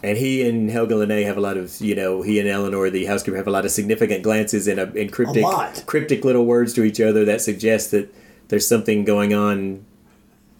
And 0.03 0.17
he 0.17 0.49
and 0.49 0.71
Helga 0.71 0.95
Liné 0.95 1.27
have 1.27 1.37
a 1.37 1.41
lot 1.43 1.59
of, 1.59 1.79
you 1.83 1.95
know, 1.95 2.23
he 2.23 2.41
and 2.41 2.49
Eleanor, 2.49 2.89
the 2.89 3.05
housekeeper, 3.05 3.37
have 3.37 3.47
a 3.47 3.51
lot 3.51 3.67
of 3.67 3.71
significant 3.71 4.23
glances 4.23 4.67
and, 4.67 4.81
uh, 4.81 4.87
and 4.97 5.13
cryptic, 5.13 5.43
lot. 5.43 5.85
cryptic 5.85 6.25
little 6.25 6.47
words 6.47 6.73
to 6.73 6.85
each 6.85 7.03
other 7.03 7.27
that 7.27 7.43
suggest 7.43 7.91
that 7.91 8.13
there's 8.51 8.67
something 8.67 9.05
going 9.05 9.33
on 9.33 9.85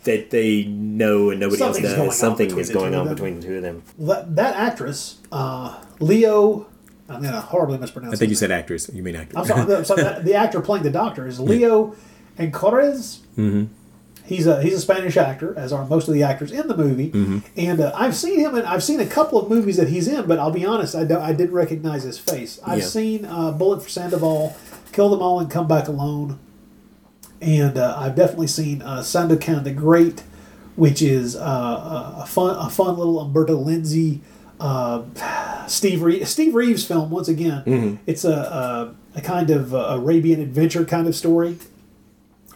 that 0.05 0.31
they 0.31 0.65
know 0.65 1.29
and 1.31 1.39
nobody 1.41 1.59
Something's 1.59 1.87
else 1.89 1.97
going 1.97 2.09
does. 2.09 2.19
Something 2.19 2.59
is 2.59 2.71
going 2.71 2.95
on 2.95 3.09
between 3.09 3.41
the 3.41 3.47
two 3.47 3.57
of 3.57 3.63
them. 3.63 3.83
That, 3.99 4.35
that 4.37 4.57
actress, 4.57 5.19
uh, 5.31 5.79
Leo, 5.99 6.67
I'm 7.09 7.23
gonna 7.23 7.41
horribly 7.41 7.77
mispronounce. 7.79 8.13
his 8.19 8.21
name. 8.21 8.35
said 8.37 8.51
actress. 8.51 8.89
You 8.93 9.03
mean 9.03 9.17
actor. 9.17 9.39
I'm 9.39 9.45
sorry. 9.45 9.67
the, 9.67 9.85
so 9.85 9.97
the, 9.97 10.21
the 10.25 10.35
actor 10.35 10.61
playing 10.63 10.85
the 10.85 10.91
doctor 10.91 11.27
is 11.27 11.39
Leo 11.39 11.95
Encorez. 12.39 13.19
Mm-hmm. 13.37 13.65
He's 14.25 14.47
a 14.47 14.63
he's 14.63 14.75
a 14.75 14.81
Spanish 14.81 15.17
actor, 15.17 15.59
as 15.59 15.73
are 15.73 15.85
most 15.87 16.07
of 16.07 16.15
the 16.15 16.23
actors 16.23 16.53
in 16.53 16.69
the 16.69 16.77
movie. 16.77 17.11
Mm-hmm. 17.11 17.39
And 17.57 17.81
uh, 17.81 17.93
I've 17.97 18.15
seen 18.15 18.39
him, 18.39 18.55
and 18.55 18.65
I've 18.65 18.85
seen 18.85 19.01
a 19.01 19.07
couple 19.07 19.41
of 19.41 19.51
movies 19.51 19.77
that 19.77 19.89
he's 19.89 20.07
in. 20.07 20.27
But 20.29 20.39
I'll 20.39 20.53
be 20.53 20.65
honest, 20.65 20.95
I 20.95 21.03
don't, 21.05 21.21
I 21.21 21.33
didn't 21.33 21.55
recognize 21.55 22.05
his 22.05 22.17
face. 22.19 22.61
I've 22.65 22.79
Yeah. 22.79 22.85
seen 22.85 23.25
uh, 23.25 23.51
Bullet 23.51 23.83
for 23.83 23.89
Sandoval, 23.89 24.57
Kill 24.93 25.11
Them 25.11 25.21
All, 25.21 25.41
and 25.41 25.51
Come 25.51 25.67
Back 25.67 25.89
Alone. 25.89 26.39
And 27.41 27.79
uh, 27.79 27.97
I've 27.99 28.15
definitely 28.17 28.49
seen 28.49 28.83
uh, 28.83 28.99
Sandokan 28.99 29.65
the 29.65 29.73
Great, 29.73 30.23
which 30.77 31.01
is 31.01 31.37
uh, 31.37 32.15
a- 32.19 32.27
fun 32.27 32.55
a 32.57 32.69
fun 32.69 32.99
little 32.99 33.19
Umberto 33.21 33.63
Lenzi. 33.63 34.21
Uh, 34.59 35.05
Steve 35.67 36.03
Reeves, 36.03 36.29
Steve 36.29 36.55
Reeves 36.55 36.85
film 36.85 37.11
once 37.11 37.29
again. 37.29 37.99
It's 38.07 38.25
a, 38.25 38.31
a 39.15 39.19
a 39.19 39.23
kind 39.23 39.49
of 39.51 39.75
uh, 39.75 39.97
Arabian 39.99 40.39
adventure 40.41 40.85
kind 40.85 41.07
of 41.09 41.17
story, 41.17 41.57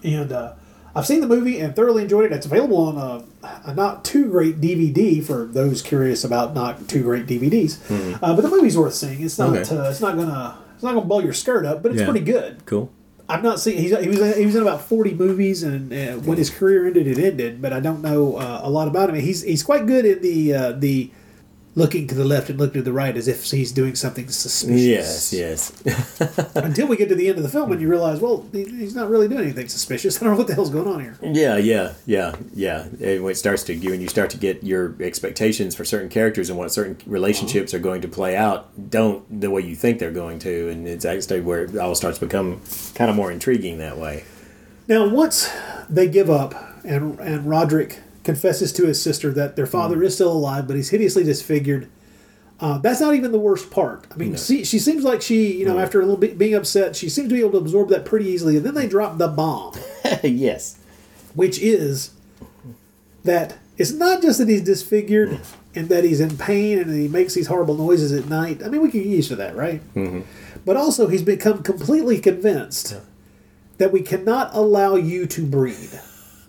and 0.03 0.31
uh, 0.31 0.53
I've 0.95 1.07
seen 1.07 1.21
the 1.23 1.27
movie 1.27 1.61
and 1.61 1.75
thoroughly 1.75 2.03
enjoyed 2.03 2.27
it. 2.27 2.33
It's 2.33 2.45
available 2.45 2.77
on 2.77 2.99
a, 3.43 3.49
a 3.71 3.75
not 3.75 4.05
too 4.05 4.29
great 4.31 4.61
DVD 4.61 5.25
for 5.25 5.47
those 5.47 5.81
curious 5.81 6.25
about 6.25 6.53
not 6.55 6.87
too 6.89 7.03
great 7.03 7.27
DVDs. 7.27 7.79
Uh, 8.23 8.35
but 8.37 8.43
the 8.43 8.51
movie's 8.51 8.77
worth 8.77 8.95
seeing. 8.95 9.23
It's 9.23 9.39
not 9.39 9.57
Okay. 9.57 9.75
uh, 9.77 9.89
it's 9.89 10.03
not 10.03 10.15
gonna 10.17 10.59
it's 10.75 10.83
not 10.83 10.93
gonna 10.95 11.07
blow 11.07 11.21
your 11.21 11.33
skirt 11.33 11.65
up, 11.65 11.83
but 11.83 11.93
it's 11.93 12.01
Yeah. 12.03 12.11
pretty 12.11 12.25
good. 12.27 12.67
Cool. 12.67 12.93
I've 13.29 13.43
not 13.43 13.59
seen. 13.59 13.79
He's, 13.79 13.99
he 13.99 14.09
was 14.09 14.37
he 14.37 14.45
was 14.45 14.55
in 14.55 14.63
about 14.63 14.83
forty 14.83 15.15
movies, 15.15 15.63
and 15.63 15.93
uh, 15.93 16.19
when 16.19 16.37
his 16.37 16.51
career 16.51 16.87
ended, 16.87 17.07
it 17.07 17.19
ended. 17.19 17.63
But 17.63 17.73
I 17.73 17.81
don't 17.81 18.03
know 18.03 18.37
uh, 18.37 18.61
a 18.63 18.71
lot 18.71 18.87
about 18.87 19.09
him. 19.09 19.17
He's 19.17 19.43
he's 19.43 19.63
quite 19.63 19.87
good 19.87 20.05
in 20.05 20.21
the 20.21 20.55
uh, 20.55 20.73
the 20.73 21.11
looking 21.77 22.07
to 22.07 22.15
the 22.15 22.25
left 22.25 22.49
and 22.49 22.59
looking 22.59 22.75
to 22.75 22.83
the 22.83 22.93
right 22.93 23.17
as 23.17 23.27
if 23.27 23.51
he's 23.51 23.73
doing 23.73 23.95
something 23.95 24.29
suspicious. 24.29 25.33
Yes, 25.33 25.73
yes. 25.85 26.51
Until 26.55 26.87
we 26.87 26.97
get 26.97 27.09
to 27.09 27.15
the 27.15 27.29
end 27.29 27.39
of 27.39 27.43
the 27.43 27.49
film 27.49 27.73
and 27.73 27.81
you 27.81 27.89
realize, 27.89 28.21
well, 28.21 28.47
he's 28.53 28.95
not 28.95 29.11
really 29.11 29.29
doing 29.29 29.43
anything 29.43 29.69
suspicious. 29.69 30.17
I 30.23 30.25
don't 30.25 30.35
know 30.35 30.39
what 30.39 30.47
the 30.47 30.55
hell's 30.55 30.71
going 30.71 30.87
on 30.87 31.01
here. 31.01 31.19
Yeah, 31.23 31.57
yeah, 31.57 31.95
yeah, 32.07 32.37
yeah. 32.55 32.87
And 33.01 33.25
when 33.25 33.33
it 33.33 33.37
starts 33.37 33.65
to 33.65 33.75
when 33.89 34.01
you 34.01 34.09
start 34.09 34.31
to 34.31 34.39
get 34.39 34.63
your 34.63 34.95
expectations 35.01 35.75
for 35.75 35.85
certain 35.85 36.09
characters 36.09 36.49
and 36.49 36.59
what 36.59 36.73
certain 36.73 36.97
relationships 37.07 37.75
are 37.75 37.79
going 37.81 38.01
to 38.03 38.09
play 38.09 38.37
out, 38.37 38.91
don't 38.91 39.41
the 39.41 39.51
way 39.51 39.63
you 39.63 39.75
think 39.75 39.99
they're 39.99 40.13
going 40.13 40.39
to, 40.41 40.69
and 40.69 40.87
it's 40.87 41.05
actually 41.05 41.41
where 41.41 41.65
it 41.65 41.77
all 41.77 41.95
starts 41.95 42.19
to 42.19 42.27
become 42.27 42.61
kind 42.95 43.11
of 43.11 43.17
more 43.17 43.33
intriguing 43.33 43.79
that 43.79 43.99
way. 43.99 44.25
Now, 44.87 45.09
once 45.09 45.51
they 45.89 46.09
give 46.09 46.31
up 46.31 46.55
and 46.85 47.19
and 47.19 47.49
Roderick 47.49 48.01
confesses 48.25 48.73
to 48.73 48.87
his 48.87 49.01
sister 49.01 49.31
that 49.33 49.55
their 49.55 49.67
father 49.67 50.03
is 50.03 50.15
still 50.15 50.33
alive, 50.33 50.67
but 50.67 50.77
he's 50.77 50.91
hideously 50.91 51.23
disfigured. 51.23 51.89
Uh, 52.61 52.79
that's 52.79 53.01
not 53.01 53.15
even 53.15 53.33
the 53.33 53.39
worst 53.39 53.71
part. 53.71 54.07
I 54.13 54.17
mean, 54.17 54.37
see, 54.37 54.65
she 54.65 54.79
seems 54.79 55.05
like 55.05 55.21
she, 55.21 55.53
you 55.57 55.67
know, 55.67 55.79
after 55.79 56.01
a 56.01 56.05
little 56.05 56.21
bit 56.21 56.39
being 56.39 56.55
upset, 56.55 56.97
she 56.97 57.09
seems 57.09 57.29
to 57.29 57.35
be 57.35 57.41
able 57.41 57.53
to 57.53 57.59
absorb 57.59 57.89
that 57.91 58.05
pretty 58.05 58.27
easily. 58.27 58.57
And 58.57 58.65
then 58.65 58.75
they 58.75 58.87
drop 58.87 59.19
the 59.19 59.29
bomb, 59.29 59.75
yes. 60.23 60.79
which 61.35 61.59
is 61.59 62.15
that 63.25 63.59
it's 63.77 63.93
not 63.93 64.23
just 64.23 64.39
that 64.39 64.49
he's 64.49 64.63
disfigured 64.63 65.41
and 65.75 65.89
that 65.89 66.05
he's 66.05 66.21
in 66.21 66.37
pain 66.39 66.79
and 66.79 66.95
he 66.95 67.09
makes 67.09 67.35
these 67.35 67.49
horrible 67.49 67.75
noises 67.75 68.13
at 68.13 68.29
night. 68.29 68.63
I 68.63 68.69
mean, 68.69 68.81
we 68.81 68.91
can 68.91 69.03
get 69.03 69.09
used 69.09 69.29
to 69.31 69.37
that, 69.37 69.57
right? 69.57 69.83
Mm-hmm. 69.95 70.21
But 70.65 70.77
also, 70.77 71.09
he's 71.09 71.23
become 71.23 71.63
completely 71.63 72.21
convinced 72.21 72.97
that 73.79 73.93
we 73.93 74.01
cannot 74.01 74.55
allow 74.55 74.95
you 74.95 75.27
to 75.27 75.45
breed. 75.45 76.01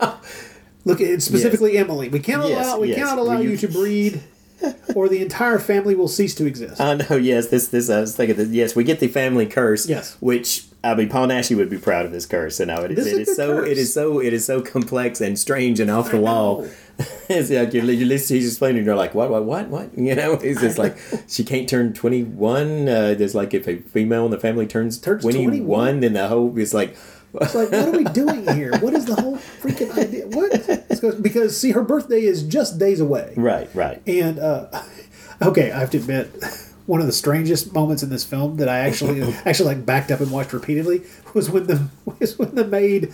Look, 0.86 1.00
it's 1.00 1.24
specifically 1.26 1.76
Emily. 1.76 2.08
We 2.08 2.20
cannot 2.20 2.48
Yes, 2.48 2.66
allow. 2.66 2.80
We 2.80 2.88
yes. 2.88 2.98
cannot 2.98 3.18
allow 3.18 3.40
you 3.40 3.50
you- 3.50 3.56
to 3.58 3.68
breed, 3.68 4.22
or 4.94 5.08
the 5.08 5.20
entire 5.20 5.58
family 5.58 5.94
will 5.94 6.08
cease 6.08 6.34
to 6.36 6.46
exist. 6.46 6.80
I 6.80 6.94
know. 6.94 7.16
Yes, 7.16 7.48
this 7.48 7.68
this 7.68 7.90
I 7.90 8.00
was 8.00 8.16
thinking 8.16 8.36
that. 8.36 8.48
Yes, 8.48 8.74
we 8.74 8.84
get 8.84 9.00
the 9.00 9.08
family 9.08 9.46
curse. 9.46 9.86
Yes. 9.88 10.16
which 10.20 10.64
I 10.84 10.94
mean, 10.94 11.08
Paul 11.08 11.26
Naschy 11.26 11.56
would 11.56 11.68
be 11.68 11.78
proud 11.78 12.06
of 12.06 12.12
this 12.12 12.24
curse, 12.26 12.60
and 12.60 12.70
it 12.70 12.92
is. 12.92 12.96
This 13.04 13.06
It 13.12 13.20
is 13.22 13.28
is 13.30 13.36
so. 13.36 13.58
curse. 13.60 13.68
It 13.68 13.78
is 13.78 13.92
so. 13.92 14.20
It 14.20 14.32
is 14.32 14.44
so 14.46 14.62
complex 14.62 15.20
and 15.20 15.36
strange 15.38 15.80
and 15.80 15.90
off 15.90 16.10
the 16.12 16.18
I 16.18 16.20
wall. 16.20 16.68
it's 17.28 17.50
like 17.50 17.74
you're, 17.74 17.84
you're 17.84 18.06
listening. 18.08 18.40
He's 18.40 18.48
explaining. 18.52 18.84
You're 18.86 18.94
like, 18.96 19.14
what, 19.14 19.28
what, 19.28 19.44
what, 19.44 19.68
what? 19.68 19.98
You 19.98 20.14
know, 20.14 20.32
it's 20.42 20.60
just 20.60 20.78
like 20.78 20.96
she 21.28 21.42
can't 21.44 21.68
turn 21.68 21.92
21. 21.92 22.88
Uh, 22.88 23.14
there's 23.18 23.34
like 23.34 23.52
if 23.52 23.66
a 23.66 23.78
female 23.78 24.24
in 24.26 24.30
the 24.30 24.38
family 24.38 24.66
turns, 24.68 24.96
Turns 24.98 25.22
21, 25.22 25.46
21, 25.48 26.00
then 26.00 26.12
the 26.12 26.28
whole 26.28 26.56
is 26.56 26.72
like. 26.72 26.96
It's 27.38 27.54
like, 27.54 27.70
what 27.70 27.88
are 27.88 27.90
we 27.98 28.04
doing 28.04 28.46
here? 28.54 28.74
What 28.78 28.94
is 28.94 29.04
the 29.04 29.14
whole 29.16 29.36
freaking 29.36 29.92
idea? 29.98 30.26
What? 30.28 30.54
It's 30.54 30.66
'cause- 30.66 30.95
because 31.12 31.58
see, 31.58 31.72
her 31.72 31.82
birthday 31.82 32.22
is 32.24 32.42
just 32.42 32.78
days 32.78 33.00
away. 33.00 33.34
Right, 33.36 33.68
right. 33.74 34.00
And 34.06 34.38
uh, 34.38 34.82
okay, 35.42 35.70
I 35.72 35.78
have 35.80 35.90
to 35.90 35.98
admit, 35.98 36.30
one 36.86 37.00
of 37.00 37.06
the 37.06 37.12
strangest 37.12 37.72
moments 37.74 38.02
in 38.04 38.10
this 38.10 38.22
film 38.24 38.56
that 38.58 38.68
I 38.68 38.78
actually 38.80 39.20
actually 39.44 39.74
like 39.74 39.84
backed 39.86 40.10
up 40.10 40.20
and 40.20 40.30
watched 40.30 40.52
repeatedly 40.52 41.02
was 41.34 41.50
when 41.50 41.66
the 41.66 41.88
was 42.20 42.38
when 42.38 42.54
the 42.54 42.64
maid 42.66 43.12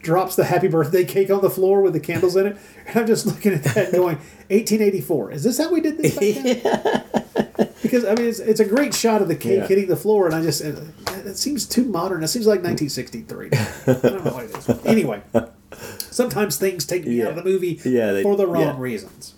drops 0.00 0.34
the 0.34 0.44
happy 0.44 0.66
birthday 0.68 1.04
cake 1.04 1.30
on 1.30 1.42
the 1.42 1.50
floor 1.50 1.80
with 1.82 1.92
the 1.92 2.00
candles 2.00 2.34
in 2.36 2.46
it. 2.46 2.56
And 2.86 2.96
I'm 2.96 3.06
just 3.06 3.26
looking 3.26 3.52
at 3.54 3.62
that 3.64 3.76
and 3.76 3.92
going, 3.92 4.16
1884. 4.48 5.32
Is 5.32 5.44
this 5.44 5.58
how 5.58 5.70
we 5.72 5.80
did 5.80 5.98
this 5.98 6.14
back 6.16 6.62
then? 6.62 7.68
Because 7.82 8.04
I 8.04 8.14
mean, 8.14 8.26
it's, 8.26 8.38
it's 8.38 8.60
a 8.60 8.64
great 8.64 8.94
shot 8.94 9.20
of 9.22 9.28
the 9.28 9.36
cake 9.36 9.58
Yeah. 9.60 9.66
hitting 9.66 9.86
the 9.88 9.96
floor, 9.96 10.26
and 10.26 10.34
I 10.34 10.42
just 10.42 10.60
it, 10.62 10.76
it 11.26 11.36
seems 11.36 11.66
too 11.66 11.84
modern. 11.84 12.22
It 12.22 12.28
seems 12.28 12.46
like 12.46 12.62
1963. 12.62 13.50
I 13.52 14.08
don't 14.08 14.24
know 14.24 14.32
what 14.32 14.44
it 14.44 14.56
is. 14.56 14.86
Anyway, 14.86 15.22
sometimes 16.12 16.56
things 16.56 16.84
take 16.84 17.06
me 17.06 17.22
out 17.22 17.30
of 17.30 17.36
the 17.36 17.44
movie 17.44 17.80
Yeah, 17.84 18.12
they- 18.12 18.22
for 18.22 18.36
the 18.36 18.46
wrong 18.46 18.62
yeah. 18.62 18.76
reasons. 18.78 19.34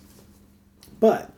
But 0.99 1.31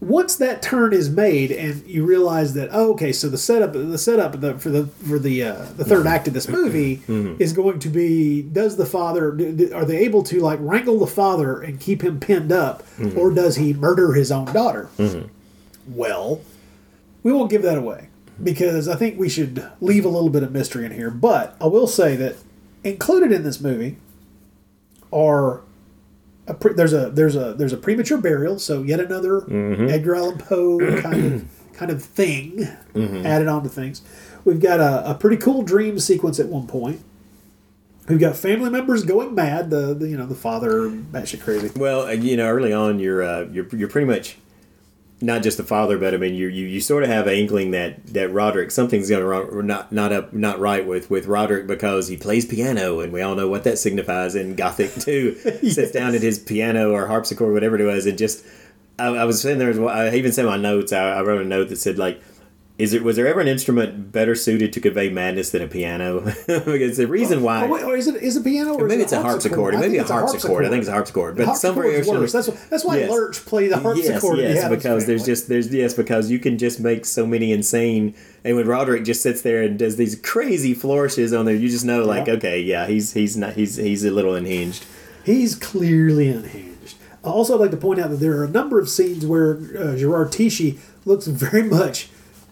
once 0.00 0.36
that 0.36 0.62
turn 0.62 0.92
is 0.92 1.10
made, 1.10 1.50
and 1.50 1.84
you 1.86 2.04
realize 2.04 2.54
that 2.54 2.68
oh, 2.72 2.92
okay, 2.92 3.12
so 3.12 3.28
the 3.28 3.38
setup, 3.38 3.72
the 3.72 3.98
setup 3.98 4.40
the, 4.40 4.56
for 4.58 4.70
the 4.70 4.86
for 4.86 5.18
the 5.18 5.42
uh, 5.42 5.66
the 5.76 5.84
third 5.84 6.00
mm-hmm. 6.00 6.08
act 6.08 6.28
of 6.28 6.34
this 6.34 6.48
movie 6.48 6.98
mm-hmm. 6.98 7.12
Mm-hmm. 7.12 7.42
is 7.42 7.52
going 7.52 7.80
to 7.80 7.88
be: 7.88 8.42
does 8.42 8.76
the 8.76 8.86
father 8.86 9.32
do- 9.32 9.72
are 9.74 9.84
they 9.84 9.98
able 9.98 10.22
to 10.24 10.40
like 10.40 10.58
wrangle 10.62 10.98
the 10.98 11.06
father 11.06 11.60
and 11.60 11.80
keep 11.80 12.02
him 12.02 12.20
pinned 12.20 12.52
up, 12.52 12.84
or 13.16 13.32
does 13.32 13.56
he 13.56 13.72
murder 13.72 14.12
his 14.12 14.30
own 14.30 14.46
daughter? 14.46 14.88
Well, 15.88 16.42
we 17.22 17.32
won't 17.32 17.50
give 17.50 17.62
that 17.62 17.78
away 17.78 18.08
because 18.42 18.88
I 18.88 18.94
think 18.94 19.18
we 19.18 19.28
should 19.28 19.66
leave 19.80 20.04
a 20.04 20.08
little 20.08 20.30
bit 20.30 20.42
of 20.42 20.52
mystery 20.52 20.84
in 20.84 20.92
here. 20.92 21.10
But 21.10 21.56
I 21.60 21.66
will 21.66 21.88
say 21.88 22.14
that 22.16 22.36
included 22.90 23.32
in 23.32 23.42
this 23.42 23.60
movie 23.60 23.98
are 25.12 25.62
a 26.46 26.54
pre- 26.54 26.72
there's 26.74 26.92
a 26.92 27.10
there's 27.10 27.36
a 27.36 27.54
there's 27.54 27.72
a 27.72 27.76
premature 27.76 28.18
burial, 28.18 28.58
so 28.58 28.82
yet 28.82 29.00
another 29.00 29.44
Edgar 29.88 30.16
Allan 30.16 30.38
Poe 30.38 30.78
kind 31.00 31.24
of 31.34 31.44
kind 31.74 31.90
of 31.90 32.02
thing 32.02 32.66
added 33.26 33.48
on 33.48 33.62
to 33.62 33.68
things. 33.68 34.02
We've 34.44 34.60
got 34.60 34.80
a, 34.80 35.10
a 35.10 35.14
pretty 35.14 35.36
cool 35.36 35.62
dream 35.62 35.98
sequence 35.98 36.40
at 36.40 36.46
one 36.46 36.66
point. 36.66 37.00
We've 38.08 38.18
got 38.18 38.36
family 38.36 38.70
members 38.70 39.04
going 39.04 39.34
mad. 39.34 39.68
The, 39.70 39.92
the 39.94 40.08
you 40.08 40.16
know 40.16 40.26
the 40.26 40.34
father 40.34 40.88
batshit 40.88 41.42
crazy. 41.42 41.70
Well, 41.76 42.06
uh, 42.06 42.12
you 42.12 42.36
know, 42.38 42.48
early 42.48 42.72
on, 42.72 42.98
you're 42.98 43.22
uh, 43.22 43.42
you're 43.52 43.66
you're 43.76 43.88
pretty 43.88 44.06
much 44.06 44.38
not 45.20 45.42
just 45.42 45.56
the 45.56 45.64
father, 45.64 45.98
but 45.98 46.14
I 46.14 46.16
mean, 46.16 46.34
you 46.34 46.46
you, 46.48 46.66
you 46.66 46.80
sort 46.80 47.02
of 47.02 47.08
have 47.08 47.26
an 47.26 47.34
inkling 47.34 47.72
that 47.72 48.06
that 48.08 48.32
Roderick 48.32 48.70
something's 48.70 49.10
going 49.10 49.24
wrong, 49.24 49.66
not 49.66 49.90
not 49.90 50.12
up 50.12 50.32
not 50.32 50.60
right 50.60 50.86
with 50.86 51.10
with 51.10 51.26
Roderick 51.26 51.66
because 51.66 52.08
he 52.08 52.16
plays 52.16 52.46
piano, 52.46 53.00
and 53.00 53.12
we 53.12 53.20
all 53.20 53.34
know 53.34 53.48
what 53.48 53.64
that 53.64 53.78
signifies 53.78 54.34
in 54.34 54.54
Gothic 54.54 54.94
too. 54.94 55.34
Sits 55.62 55.90
down 55.90 56.14
at 56.14 56.22
his 56.22 56.38
piano 56.38 56.92
or 56.92 57.06
harpsichord, 57.06 57.52
whatever 57.52 57.78
it 57.78 57.84
was, 57.84 58.06
and 58.06 58.16
just 58.16 58.44
I, 58.98 59.08
I 59.08 59.24
was 59.24 59.40
sitting 59.40 59.58
there. 59.58 59.88
I 59.88 60.14
even 60.14 60.32
said 60.32 60.46
my 60.46 60.56
notes. 60.56 60.92
I, 60.92 61.10
I 61.10 61.22
wrote 61.22 61.40
a 61.40 61.44
note 61.44 61.68
that 61.70 61.76
said 61.76 61.98
like. 61.98 62.22
Is 62.78 62.92
it 62.92 63.02
was 63.02 63.16
there 63.16 63.26
ever 63.26 63.40
an 63.40 63.48
instrument 63.48 64.12
better 64.12 64.36
suited 64.36 64.72
to 64.72 64.80
convey 64.80 65.08
madness 65.08 65.50
than 65.50 65.62
a 65.62 65.66
piano? 65.66 66.20
because 66.46 66.96
the 66.96 67.08
reason 67.08 67.42
why 67.42 67.64
Oh, 67.64 67.68
wait, 67.68 67.82
or 67.82 67.96
is 67.96 68.06
it 68.06 68.22
is 68.22 68.36
a 68.36 68.40
piano 68.40 68.74
or 68.74 68.86
maybe 68.86 69.02
it's 69.02 69.10
a 69.12 69.20
harpsichord. 69.20 69.74
Maybe 69.74 69.98
a 69.98 70.04
harpsichord. 70.04 70.64
I 70.64 70.68
think 70.70 70.82
it's 70.82 70.88
a 70.88 70.92
harpsichord. 70.92 71.36
But 71.36 71.54
some 71.54 71.74
variation. 71.74 72.14
worse. 72.14 72.32
That's 72.32 72.46
that's 72.68 72.84
why 72.84 72.98
Yes. 72.98 73.10
Lurch 73.10 73.44
played 73.44 73.72
the 73.72 73.78
harpsichord. 73.78 74.38
Yes, 74.38 74.54
yes, 74.54 74.68
because 74.68 75.06
there's 75.06 75.26
just 75.26 75.48
there's 75.48 75.74
yes 75.74 75.92
because 75.94 76.30
you 76.30 76.38
can 76.38 76.56
just 76.56 76.78
make 76.78 77.04
so 77.04 77.26
many 77.26 77.50
insane. 77.50 78.14
And 78.44 78.56
when 78.56 78.68
Roderick 78.68 79.04
just 79.04 79.24
sits 79.24 79.42
there 79.42 79.60
and 79.62 79.76
does 79.76 79.96
these 79.96 80.14
crazy 80.14 80.72
flourishes 80.72 81.32
on 81.32 81.46
there, 81.46 81.56
you 81.56 81.68
just 81.68 81.84
know 81.84 82.04
like 82.04 82.28
Yeah. 82.28 82.34
okay, 82.34 82.60
yeah, 82.60 82.86
he's 82.86 83.12
he's 83.12 83.36
not 83.36 83.54
he's 83.54 83.74
he's 83.74 84.04
a 84.04 84.12
little 84.12 84.36
unhinged. 84.36 84.84
He's 85.24 85.56
clearly 85.56 86.28
unhinged. 86.28 86.94
Also, 87.24 87.54
I'd 87.54 87.60
like 87.60 87.70
to 87.72 87.76
point 87.76 87.98
out 87.98 88.10
that 88.10 88.16
there 88.20 88.38
are 88.38 88.44
a 88.44 88.48
number 88.48 88.78
of 88.78 88.88
scenes 88.88 89.26
where 89.26 89.54
uh, 89.76 89.96
Gerard 89.96 90.28
Tichy 90.30 90.78
looks 91.04 91.26
very 91.26 91.64
much, 91.64 92.08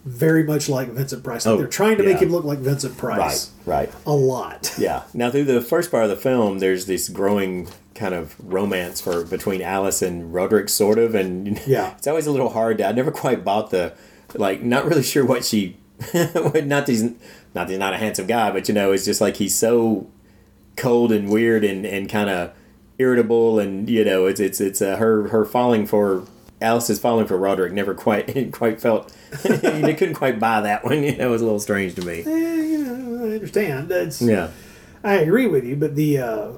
very 0.07 0.45
much 0.45 0.69
like 0.69 0.89
Vincent 0.89 1.23
Price. 1.25 1.45
Like 1.45 1.55
Oh, 1.55 1.59
they're 1.59 1.67
trying 1.67 1.97
to 1.99 2.05
make 2.05 2.19
him 2.19 2.31
look 2.31 2.45
like 2.45 2.61
Vincent 2.61 2.97
Price. 2.97 3.51
right. 3.67 3.89
right. 3.89 3.95
A 4.07 4.13
lot. 4.15 4.73
Yeah. 4.79 5.03
Now 5.13 5.31
through 5.31 5.45
the 5.45 5.61
first 5.61 5.91
part 5.91 6.05
of 6.05 6.11
the 6.11 6.17
film, 6.17 6.61
there's 6.61 6.87
this 6.87 7.09
growing 7.09 7.69
kind 7.95 8.15
of 8.15 8.37
romance 8.39 9.01
for 9.01 9.25
between 9.25 9.61
Alice 9.63 10.03
and 10.03 10.33
Roderick, 10.33 10.69
sort 10.69 10.99
of, 10.99 11.15
and 11.15 11.61
Yeah. 11.67 11.95
it's 11.97 12.07
always 12.07 12.27
a 12.27 12.31
little 12.31 12.51
hard. 12.51 12.79
To, 12.79 12.87
I 12.87 12.93
never 12.93 13.11
quite 13.11 13.45
bought 13.45 13.71
the 13.71 13.95
like, 14.35 14.63
not 14.63 14.85
really 14.85 15.03
sure 15.03 15.25
what 15.25 15.45
she, 15.45 15.77
not 16.15 16.87
these, 16.87 17.03
not 17.03 17.15
that 17.55 17.69
he's 17.71 17.79
not 17.79 17.95
a 17.95 17.99
handsome 17.99 18.27
guy, 18.27 18.51
but 18.51 18.69
you 18.69 18.75
know, 18.75 18.93
it's 18.93 19.05
just 19.05 19.21
like 19.21 19.37
he's 19.37 19.55
so 19.59 20.07
cold 20.77 21.11
and 21.11 21.31
weird 21.31 21.65
and 21.65 21.85
and 21.87 22.09
kind 22.09 22.29
of 22.31 22.53
irritable, 22.99 23.59
and 23.59 23.89
you 23.89 24.05
know, 24.05 24.27
it's 24.27 24.39
it's 24.41 24.61
it's 24.61 24.81
uh, 24.83 24.97
her 24.99 25.29
her 25.29 25.45
falling 25.45 25.87
for. 25.87 26.25
Alice 26.61 26.89
is 26.89 26.99
falling 26.99 27.27
for 27.27 27.37
Roderick. 27.37 27.73
Never 27.73 27.95
quite, 27.95 28.53
quite 28.53 28.81
felt. 28.81 29.15
you 29.45 29.95
couldn't 29.95 30.15
quite 30.15 30.39
buy 30.41 30.61
that 30.63 30.85
one. 30.85 31.03
You 31.03 31.17
know, 31.17 31.29
it 31.29 31.31
was 31.31 31.43
a 31.43 31.45
little 31.45 31.61
strange 31.61 31.95
to 31.97 32.03
me. 32.05 32.23
Eh, 32.27 32.63
you 32.63 32.79
know, 32.85 33.25
I 33.27 33.35
understand. 33.35 33.91
It's, 33.91 34.23
Yeah. 34.23 34.51
I 35.05 35.17
agree 35.17 35.47
with 35.47 35.65
you, 35.65 35.77
but 35.77 35.95
the 35.95 36.19
uh, 36.19 36.53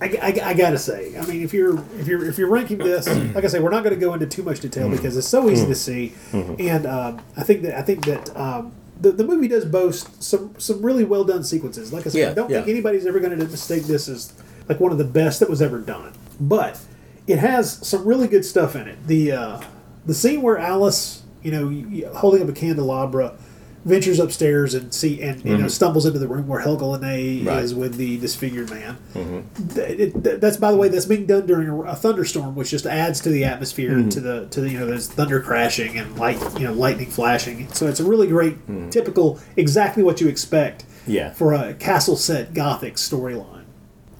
I, 0.00 0.06
I, 0.20 0.50
I 0.50 0.54
gotta 0.54 0.78
say, 0.78 1.16
I 1.18 1.24
mean, 1.26 1.42
if 1.42 1.52
you're 1.52 1.78
if 1.98 2.06
you're 2.06 2.24
if 2.28 2.38
you're 2.38 2.48
ranking 2.48 2.78
this, 2.78 3.08
like 3.34 3.44
I 3.44 3.48
say, 3.48 3.58
we're 3.60 3.70
not 3.70 3.82
going 3.82 3.94
to 3.94 4.00
go 4.00 4.14
into 4.14 4.26
too 4.26 4.42
much 4.42 4.60
detail 4.60 4.88
because 4.88 5.16
it's 5.16 5.26
so 5.26 5.48
easy 5.50 5.66
to 5.66 5.74
see, 5.74 6.12
and 6.32 6.86
um, 6.86 7.20
I 7.36 7.42
think 7.42 7.62
that 7.62 7.76
I 7.76 7.82
think 7.82 8.04
that 8.06 8.36
um, 8.36 8.72
the 9.00 9.10
the 9.12 9.24
movie 9.24 9.48
does 9.48 9.64
boast 9.64 10.22
some 10.22 10.54
some 10.58 10.80
really 10.84 11.04
well 11.04 11.24
done 11.24 11.42
sequences. 11.44 11.92
Like 11.92 12.06
I 12.06 12.10
said, 12.10 12.18
Yeah, 12.18 12.30
I 12.30 12.34
don't 12.34 12.48
think 12.50 12.68
anybody's 12.68 13.06
ever 13.06 13.18
going 13.18 13.36
to 13.36 13.44
mistake 13.46 13.84
this 13.84 14.08
as 14.08 14.32
like 14.68 14.78
one 14.78 14.92
of 14.92 14.98
the 14.98 15.04
best 15.04 15.40
that 15.40 15.50
was 15.50 15.60
ever 15.62 15.78
done, 15.80 16.12
but 16.40 16.80
it 17.26 17.38
has 17.38 17.86
some 17.86 18.04
really 18.04 18.28
good 18.28 18.44
stuff 18.44 18.74
in 18.76 18.88
it. 18.88 19.06
The 19.06 19.32
uh, 19.32 19.60
the 20.06 20.14
scene 20.14 20.42
where 20.42 20.58
Alice, 20.58 21.22
you 21.42 21.50
know, 21.52 22.10
holding 22.14 22.42
up 22.42 22.48
a 22.48 22.52
candelabra, 22.52 23.36
ventures 23.84 24.20
upstairs 24.20 24.74
and 24.74 24.94
see 24.94 25.20
and 25.22 25.44
you 25.44 25.52
know 25.52 25.58
mm-hmm. 25.58 25.68
stumbles 25.68 26.06
into 26.06 26.18
the 26.18 26.28
room 26.28 26.46
where 26.46 26.60
Helga 26.60 26.84
Liné 26.84 27.44
Right. 27.44 27.62
is 27.62 27.74
with 27.74 27.96
the 27.96 28.16
disfigured 28.18 28.70
man. 28.70 28.96
Mm-hmm. 29.14 29.68
Th- 29.74 30.00
it- 30.00 30.24
th- 30.24 30.40
that's 30.40 30.56
by 30.56 30.70
the 30.70 30.76
way 30.76 30.88
that's 30.88 31.06
being 31.06 31.26
done 31.26 31.46
during 31.46 31.68
a, 31.68 31.80
a 31.82 31.96
thunderstorm, 31.96 32.54
which 32.54 32.70
just 32.70 32.86
adds 32.86 33.20
to 33.20 33.28
the 33.30 33.44
atmosphere 33.44 33.92
mm-hmm. 33.92 34.08
to 34.10 34.20
the 34.20 34.46
to 34.50 34.60
the 34.60 34.70
you 34.70 34.78
know 34.78 34.86
there's 34.86 35.08
thunder 35.08 35.40
crashing 35.40 35.98
and 35.98 36.16
light 36.18 36.38
you 36.58 36.66
know 36.66 36.72
lightning 36.72 37.10
flashing. 37.10 37.68
So 37.72 37.86
it's 37.88 38.00
a 38.00 38.04
really 38.04 38.28
great, 38.28 38.56
typical, 38.90 39.40
exactly 39.56 40.02
what 40.02 40.20
you 40.20 40.28
expect 40.28 40.84
Yeah. 41.06 41.32
for 41.32 41.52
a 41.52 41.74
castle 41.74 42.16
set 42.16 42.54
gothic 42.54 42.94
storyline, 42.94 43.64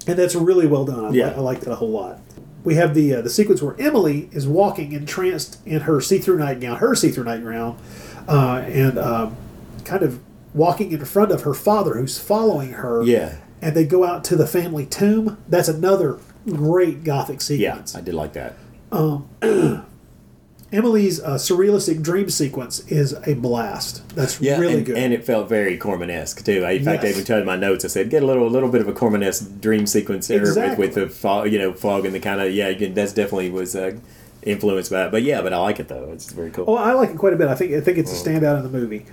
and 0.08 0.18
that's 0.18 0.34
really 0.34 0.66
well 0.66 0.84
done. 0.84 1.04
I, 1.04 1.10
Yeah. 1.10 1.28
li- 1.28 1.34
I 1.36 1.40
like 1.40 1.60
that 1.60 1.70
a 1.70 1.76
whole 1.76 1.90
lot. 1.90 2.18
We 2.64 2.74
have 2.76 2.94
the 2.94 3.14
uh, 3.14 3.20
the 3.22 3.30
sequence 3.30 3.60
where 3.62 3.74
Emily 3.80 4.28
is 4.32 4.46
walking 4.46 4.92
entranced 4.92 5.58
in 5.66 5.82
her 5.82 6.00
see-through 6.00 6.38
nightgown, 6.38 6.78
her 6.78 6.94
see-through 6.94 7.24
nightgown, 7.24 7.78
uh, 8.28 8.62
and 8.66 8.98
um, 8.98 9.36
kind 9.84 10.02
of 10.02 10.20
walking 10.54 10.92
in 10.92 11.04
front 11.04 11.32
of 11.32 11.42
her 11.42 11.54
father, 11.54 11.94
who's 11.94 12.18
following 12.18 12.72
her. 12.72 13.02
Yeah. 13.02 13.36
And 13.60 13.76
they 13.76 13.84
go 13.84 14.04
out 14.04 14.24
to 14.24 14.36
the 14.36 14.46
family 14.46 14.86
tomb. 14.86 15.38
That's 15.48 15.68
another 15.68 16.18
great 16.46 17.04
gothic 17.04 17.40
sequence. 17.40 17.94
Yeah. 17.94 18.00
I 18.00 18.02
did 18.02 18.14
like 18.14 18.32
that. 18.32 18.54
Emily's 20.72 21.20
uh, 21.20 21.34
surrealistic 21.34 22.02
dream 22.02 22.30
sequence 22.30 22.80
is 22.88 23.14
a 23.26 23.34
blast. 23.34 24.08
That's 24.16 24.40
Yeah, 24.40 24.58
really 24.58 24.74
and, 24.78 24.86
good. 24.86 24.96
and 24.96 25.12
it 25.12 25.22
felt 25.24 25.48
very 25.48 25.76
Corman-esque 25.76 26.42
too. 26.44 26.64
I, 26.64 26.72
in 26.72 26.84
fact, 26.84 27.04
I 27.04 27.08
Yes. 27.08 27.16
even 27.16 27.26
told 27.26 27.44
my 27.44 27.56
notes. 27.56 27.84
I 27.84 27.88
said 27.88 28.08
get 28.08 28.22
a 28.22 28.26
little, 28.26 28.46
a 28.46 28.48
little 28.48 28.70
bit 28.70 28.80
of 28.80 28.88
a 28.88 28.92
Corman-esque 28.92 29.60
dream 29.60 29.86
sequence 29.86 30.28
there 30.28 30.40
Exactly. 30.40 30.86
with, 30.86 30.96
with 30.96 31.08
the 31.08 31.14
fog, 31.14 31.52
you 31.52 31.58
know, 31.58 31.74
fog 31.74 32.06
and 32.06 32.14
the 32.14 32.20
kind 32.20 32.40
of 32.40 32.50
yeah. 32.52 32.72
That's 32.88 33.12
definitely 33.12 33.50
was 33.50 33.76
uh, 33.76 33.92
influenced 34.42 34.90
by 34.90 35.06
it. 35.06 35.10
But 35.12 35.22
yeah, 35.24 35.42
but 35.42 35.52
I 35.52 35.58
like 35.58 35.78
it 35.78 35.88
though. 35.88 36.10
It's 36.12 36.32
very 36.32 36.50
cool. 36.50 36.64
Oh, 36.66 36.76
I 36.76 36.94
like 36.94 37.10
it 37.10 37.18
quite 37.18 37.34
a 37.34 37.36
bit. 37.36 37.48
I 37.48 37.54
think 37.54 37.72
I 37.74 37.80
think 37.82 37.98
it's 37.98 38.10
a 38.10 38.14
Mm. 38.28 38.40
standout 38.40 38.56
in 38.56 38.62
the 38.62 38.70
movie. 38.78 39.04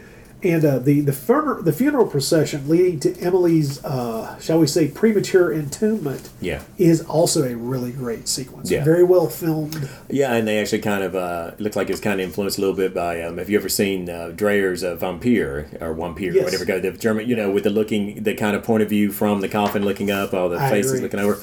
And 0.41 0.63
uh, 0.63 0.79
the 0.79 1.01
the 1.01 1.11
funeral 1.11 1.61
the 1.61 1.73
funeral 1.73 2.07
procession 2.07 2.69
leading 2.69 2.97
to 3.01 3.19
Emily's, 3.19 3.83
uh, 3.83 4.39
shall 4.39 4.57
we 4.59 4.67
say, 4.67 4.87
premature 4.87 5.53
entombment 5.53 6.29
yeah, 6.39 6.61
is 6.77 7.01
also 7.01 7.43
a 7.43 7.55
really 7.57 7.91
great 7.91 8.29
sequence. 8.29 8.71
Yeah. 8.71 8.85
Very 8.85 9.03
well 9.03 9.27
filmed. 9.27 9.89
yeah, 10.09 10.33
and 10.33 10.47
they 10.47 10.59
actually 10.61 10.79
kind 10.79 11.03
of 11.03 11.13
uh, 11.13 11.51
looked 11.59 11.75
like 11.75 11.89
it 11.89 11.93
was 11.93 11.99
kind 11.99 12.21
of 12.21 12.25
influenced 12.25 12.57
a 12.57 12.61
little 12.61 12.75
bit 12.75 12.93
by. 12.93 13.21
Um, 13.21 13.37
have 13.37 13.49
you 13.49 13.57
ever 13.57 13.67
seen 13.67 14.09
uh, 14.09 14.31
Dreyer's 14.33 14.81
uh, 14.81 14.95
Vampire 14.95 15.69
or 15.81 15.93
Vampire, 15.93 16.31
Yes. 16.31 16.45
whatever 16.45 16.63
go 16.63 16.79
the 16.79 16.91
German, 16.93 17.27
you 17.27 17.35
know, 17.35 17.51
with 17.51 17.65
the 17.65 17.69
looking, 17.69 18.23
the 18.23 18.33
kind 18.33 18.55
of 18.55 18.63
point 18.63 18.81
of 18.81 18.87
view 18.87 19.11
from 19.11 19.41
the 19.41 19.49
coffin 19.49 19.83
looking 19.83 20.09
up, 20.09 20.33
all 20.33 20.47
the 20.47 20.57
I 20.57 20.69
faces 20.69 20.93
agree. 20.93 21.01
looking 21.03 21.19
over. 21.19 21.37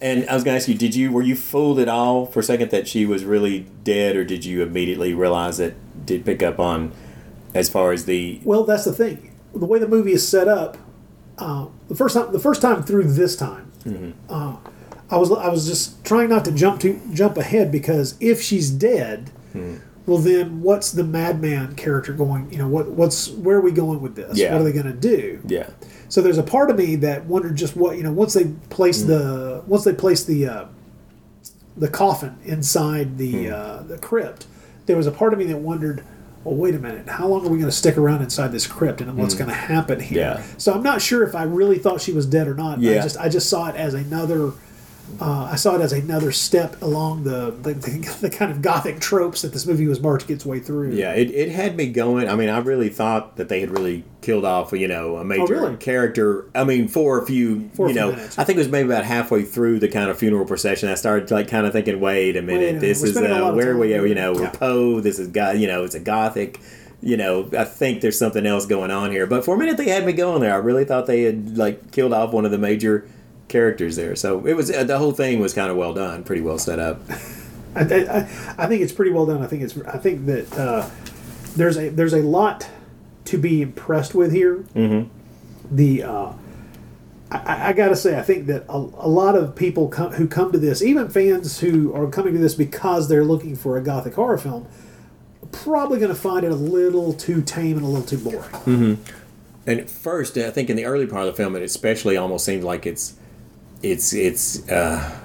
And 0.00 0.28
I 0.28 0.34
was 0.34 0.44
going 0.44 0.52
to 0.54 0.58
ask 0.60 0.68
you, 0.68 0.74
did 0.76 0.94
you 0.94 1.10
were 1.10 1.22
you 1.22 1.34
fooled 1.34 1.80
at 1.80 1.88
all 1.88 2.26
for 2.26 2.38
a 2.40 2.44
second 2.44 2.70
that 2.70 2.86
she 2.86 3.06
was 3.06 3.24
really 3.24 3.66
dead, 3.82 4.14
or 4.14 4.24
did 4.24 4.44
you 4.44 4.62
immediately 4.62 5.14
realize 5.14 5.56
that 5.56 5.74
did 6.06 6.24
pick 6.24 6.44
up 6.44 6.60
on 6.60 6.92
as 7.56 7.68
far 7.68 7.92
as 7.92 8.04
the 8.04 8.40
Well, 8.44 8.64
that's 8.64 8.84
the 8.84 8.92
thing. 8.92 9.32
The 9.54 9.66
way 9.66 9.78
the 9.78 9.88
movie 9.88 10.12
is 10.12 10.26
set 10.26 10.48
up, 10.48 10.76
uh, 11.38 11.66
the 11.88 11.94
first 11.94 12.14
time 12.14 12.32
the 12.32 12.38
first 12.38 12.60
time 12.62 12.82
through 12.82 13.04
this 13.04 13.36
time, 13.36 13.72
Mm-hmm. 13.84 14.10
uh, 14.28 14.56
I 15.10 15.16
was 15.16 15.30
I 15.30 15.48
was 15.48 15.66
just 15.66 16.04
trying 16.04 16.28
not 16.28 16.44
to 16.46 16.52
jump 16.52 16.80
to 16.80 17.00
jump 17.14 17.36
ahead 17.38 17.70
because 17.70 18.16
if 18.20 18.40
she's 18.42 18.70
dead, 18.70 19.30
Hmm. 19.52 19.76
well 20.06 20.18
then 20.18 20.60
what's 20.62 20.90
the 20.92 21.04
madman 21.04 21.74
character 21.76 22.12
going? 22.12 22.50
You 22.52 22.58
know 22.58 22.68
what 22.68 22.90
what's 22.90 23.28
where 23.30 23.56
are 23.56 23.60
we 23.60 23.70
going 23.72 24.00
with 24.02 24.16
this? 24.16 24.36
Yeah. 24.36 24.52
What 24.52 24.60
are 24.60 24.64
they 24.64 24.72
going 24.72 24.86
to 24.86 24.92
do? 25.12 25.40
yeah 25.46 25.68
So 26.08 26.20
there's 26.20 26.38
a 26.38 26.42
part 26.42 26.70
of 26.70 26.76
me 26.76 26.96
that 26.96 27.26
wondered 27.26 27.54
just 27.56 27.76
what 27.76 27.96
you 27.96 28.02
know 28.02 28.12
once 28.12 28.34
they 28.34 28.46
place 28.70 29.02
Hmm. 29.02 29.08
the 29.08 29.62
once 29.68 29.84
they 29.84 29.92
place 29.94 30.24
the 30.24 30.46
uh, 30.48 30.64
the 31.76 31.88
coffin 31.88 32.36
inside 32.44 33.18
the 33.18 33.46
Hmm. 33.46 33.52
uh, 33.54 33.82
the 33.82 33.98
crypt, 33.98 34.46
there 34.86 34.96
was 34.96 35.06
a 35.06 35.12
part 35.12 35.32
of 35.32 35.38
me 35.38 35.44
that 35.46 35.58
wondered, 35.58 36.02
well, 36.46 36.54
wait 36.54 36.76
a 36.76 36.78
minute, 36.78 37.08
how 37.08 37.26
long 37.26 37.44
are 37.44 37.48
we 37.48 37.58
going 37.58 37.70
to 37.70 37.76
stick 37.76 37.96
around 37.96 38.22
inside 38.22 38.52
this 38.52 38.68
crypt, 38.68 39.00
and 39.00 39.16
what's 39.16 39.34
hmm. 39.34 39.40
going 39.40 39.50
to 39.50 39.56
happen 39.56 39.98
here? 39.98 40.20
Yeah. 40.20 40.42
So 40.58 40.72
I'm 40.72 40.82
not 40.82 41.02
sure 41.02 41.24
if 41.24 41.34
I 41.34 41.42
really 41.42 41.78
thought 41.78 42.00
she 42.00 42.12
was 42.12 42.24
dead 42.24 42.46
or 42.46 42.54
not. 42.54 42.78
I 42.78 43.02
just 43.02 43.18
I 43.18 43.28
just 43.28 43.50
saw 43.50 43.68
it 43.68 43.74
as 43.74 43.94
another. 43.94 44.52
Uh, 45.20 45.48
I 45.52 45.56
saw 45.56 45.76
it 45.76 45.80
as 45.80 45.92
another 45.92 46.32
step 46.32 46.82
along 46.82 47.24
the, 47.24 47.50
the, 47.62 47.74
the 47.74 48.16
the 48.22 48.30
kind 48.30 48.50
of 48.50 48.60
gothic 48.60 49.00
tropes 49.00 49.42
that 49.42 49.52
this 49.52 49.64
movie 49.66 49.86
was 49.86 50.00
marching 50.00 50.34
its 50.34 50.44
way 50.44 50.58
through. 50.60 50.92
yeah 50.94 51.12
it, 51.14 51.30
it 51.30 51.50
had 51.50 51.76
me 51.76 51.86
going. 51.90 52.28
I 52.28 52.34
mean, 52.34 52.48
I 52.48 52.58
really 52.58 52.88
thought 52.88 53.36
that 53.36 53.48
they 53.48 53.60
had 53.60 53.70
really 53.70 54.04
killed 54.20 54.44
off 54.44 54.72
you 54.72 54.88
know 54.88 55.16
a 55.16 55.24
major 55.24 55.42
Oh, 55.56 55.60
really? 55.66 55.76
character. 55.76 56.50
I 56.54 56.64
mean, 56.64 56.88
for 56.88 57.22
a 57.22 57.26
few 57.26 57.70
For 57.74 57.86
a 57.86 57.88
you 57.90 57.94
few 57.94 58.02
know, 58.02 58.10
minutes. 58.12 58.38
I 58.38 58.44
think 58.44 58.56
it 58.56 58.60
was 58.60 58.68
maybe 58.68 58.88
about 58.88 59.04
halfway 59.04 59.42
through 59.44 59.78
the 59.78 59.88
kind 59.88 60.10
of 60.10 60.18
funeral 60.18 60.44
procession. 60.44 60.88
I 60.88 60.94
started 60.94 61.30
like 61.30 61.48
kind 61.48 61.66
of 61.66 61.72
thinking, 61.72 62.00
wait 62.00 62.36
a 62.36 62.42
minute, 62.42 62.74
Wait 62.74 62.76
a 62.76 62.80
this 62.80 63.02
is 63.02 63.16
a 63.16 63.46
uh, 63.46 63.52
where 63.54 63.76
we 63.76 63.94
are. 63.94 64.04
You 64.06 64.14
know, 64.14 64.32
we're 64.32 64.42
Yeah. 64.42 64.50
Poe. 64.50 65.00
This 65.00 65.18
is 65.18 65.28
guy. 65.28 65.52
You 65.54 65.66
know, 65.68 65.84
it's 65.84 65.94
a 65.94 66.00
gothic. 66.00 66.60
You 67.00 67.16
know, 67.16 67.48
I 67.56 67.64
think 67.64 68.00
there's 68.00 68.18
something 68.18 68.44
else 68.44 68.66
going 68.66 68.90
on 68.90 69.12
here. 69.12 69.26
But 69.26 69.44
for 69.44 69.54
a 69.54 69.58
minute, 69.58 69.76
they 69.76 69.88
had 69.88 70.04
me 70.04 70.12
going 70.12 70.40
there. 70.40 70.52
I 70.52 70.56
really 70.56 70.84
thought 70.84 71.06
they 71.06 71.22
had 71.22 71.56
like 71.56 71.92
killed 71.92 72.12
off 72.12 72.32
one 72.32 72.44
of 72.44 72.50
the 72.50 72.58
major 72.58 73.06
characters 73.48 73.96
there. 73.96 74.16
So 74.16 74.44
it 74.46 74.54
was 74.54 74.70
uh, 74.70 74.84
the 74.84 74.98
whole 74.98 75.12
thing 75.12 75.40
was 75.40 75.54
kind 75.54 75.70
of 75.70 75.76
well 75.76 75.94
done, 75.94 76.24
pretty 76.24 76.42
well 76.42 76.58
set 76.58 76.78
up. 76.78 77.00
I, 77.74 77.82
I, 77.82 78.18
I 78.58 78.66
think 78.66 78.82
it's 78.82 78.92
pretty 78.92 79.10
well 79.10 79.26
done. 79.26 79.42
I 79.42 79.46
think 79.46 79.62
it's 79.62 79.78
I 79.78 79.98
think 79.98 80.26
that 80.26 80.58
uh, 80.58 80.88
there's 81.56 81.76
a 81.76 81.88
there's 81.90 82.14
a 82.14 82.22
lot 82.22 82.68
to 83.26 83.38
be 83.38 83.62
impressed 83.62 84.14
with 84.14 84.32
here. 84.32 84.64
Mm-hmm. 84.74 85.08
The 85.74 86.02
uh, 86.02 86.32
I, 87.30 87.68
I 87.68 87.72
got 87.72 87.88
to 87.88 87.96
say 87.96 88.18
I 88.18 88.22
think 88.22 88.46
that 88.46 88.64
a, 88.68 88.76
a 88.76 89.08
lot 89.08 89.34
of 89.34 89.54
people 89.56 89.88
come, 89.88 90.12
who 90.12 90.26
come 90.28 90.52
to 90.52 90.58
this, 90.58 90.82
even 90.82 91.08
fans 91.08 91.60
who 91.60 91.92
are 91.94 92.08
coming 92.08 92.34
to 92.34 92.40
this 92.40 92.54
because 92.54 93.08
they're 93.08 93.24
looking 93.24 93.56
for 93.56 93.76
a 93.76 93.82
gothic 93.82 94.14
horror 94.14 94.38
film, 94.38 94.68
probably 95.52 95.98
going 95.98 96.14
to 96.14 96.20
find 96.20 96.44
it 96.44 96.52
a 96.52 96.56
little 96.56 97.12
too 97.12 97.42
tame 97.42 97.76
and 97.76 97.84
a 97.84 97.88
little 97.88 98.06
too 98.06 98.18
boring. 98.18 98.98
And 99.66 99.80
at 99.80 99.90
first, 99.90 100.38
I 100.38 100.50
think 100.50 100.70
in 100.70 100.76
the 100.76 100.84
early 100.84 101.06
part 101.06 101.26
of 101.26 101.34
the 101.34 101.36
film, 101.36 101.56
it 101.56 101.62
especially 101.62 102.16
almost 102.16 102.44
seemed 102.44 102.62
like 102.62 102.86
it's 102.86 103.16
it's 103.82 104.12
it's 104.12 104.68
uh, 104.68 105.18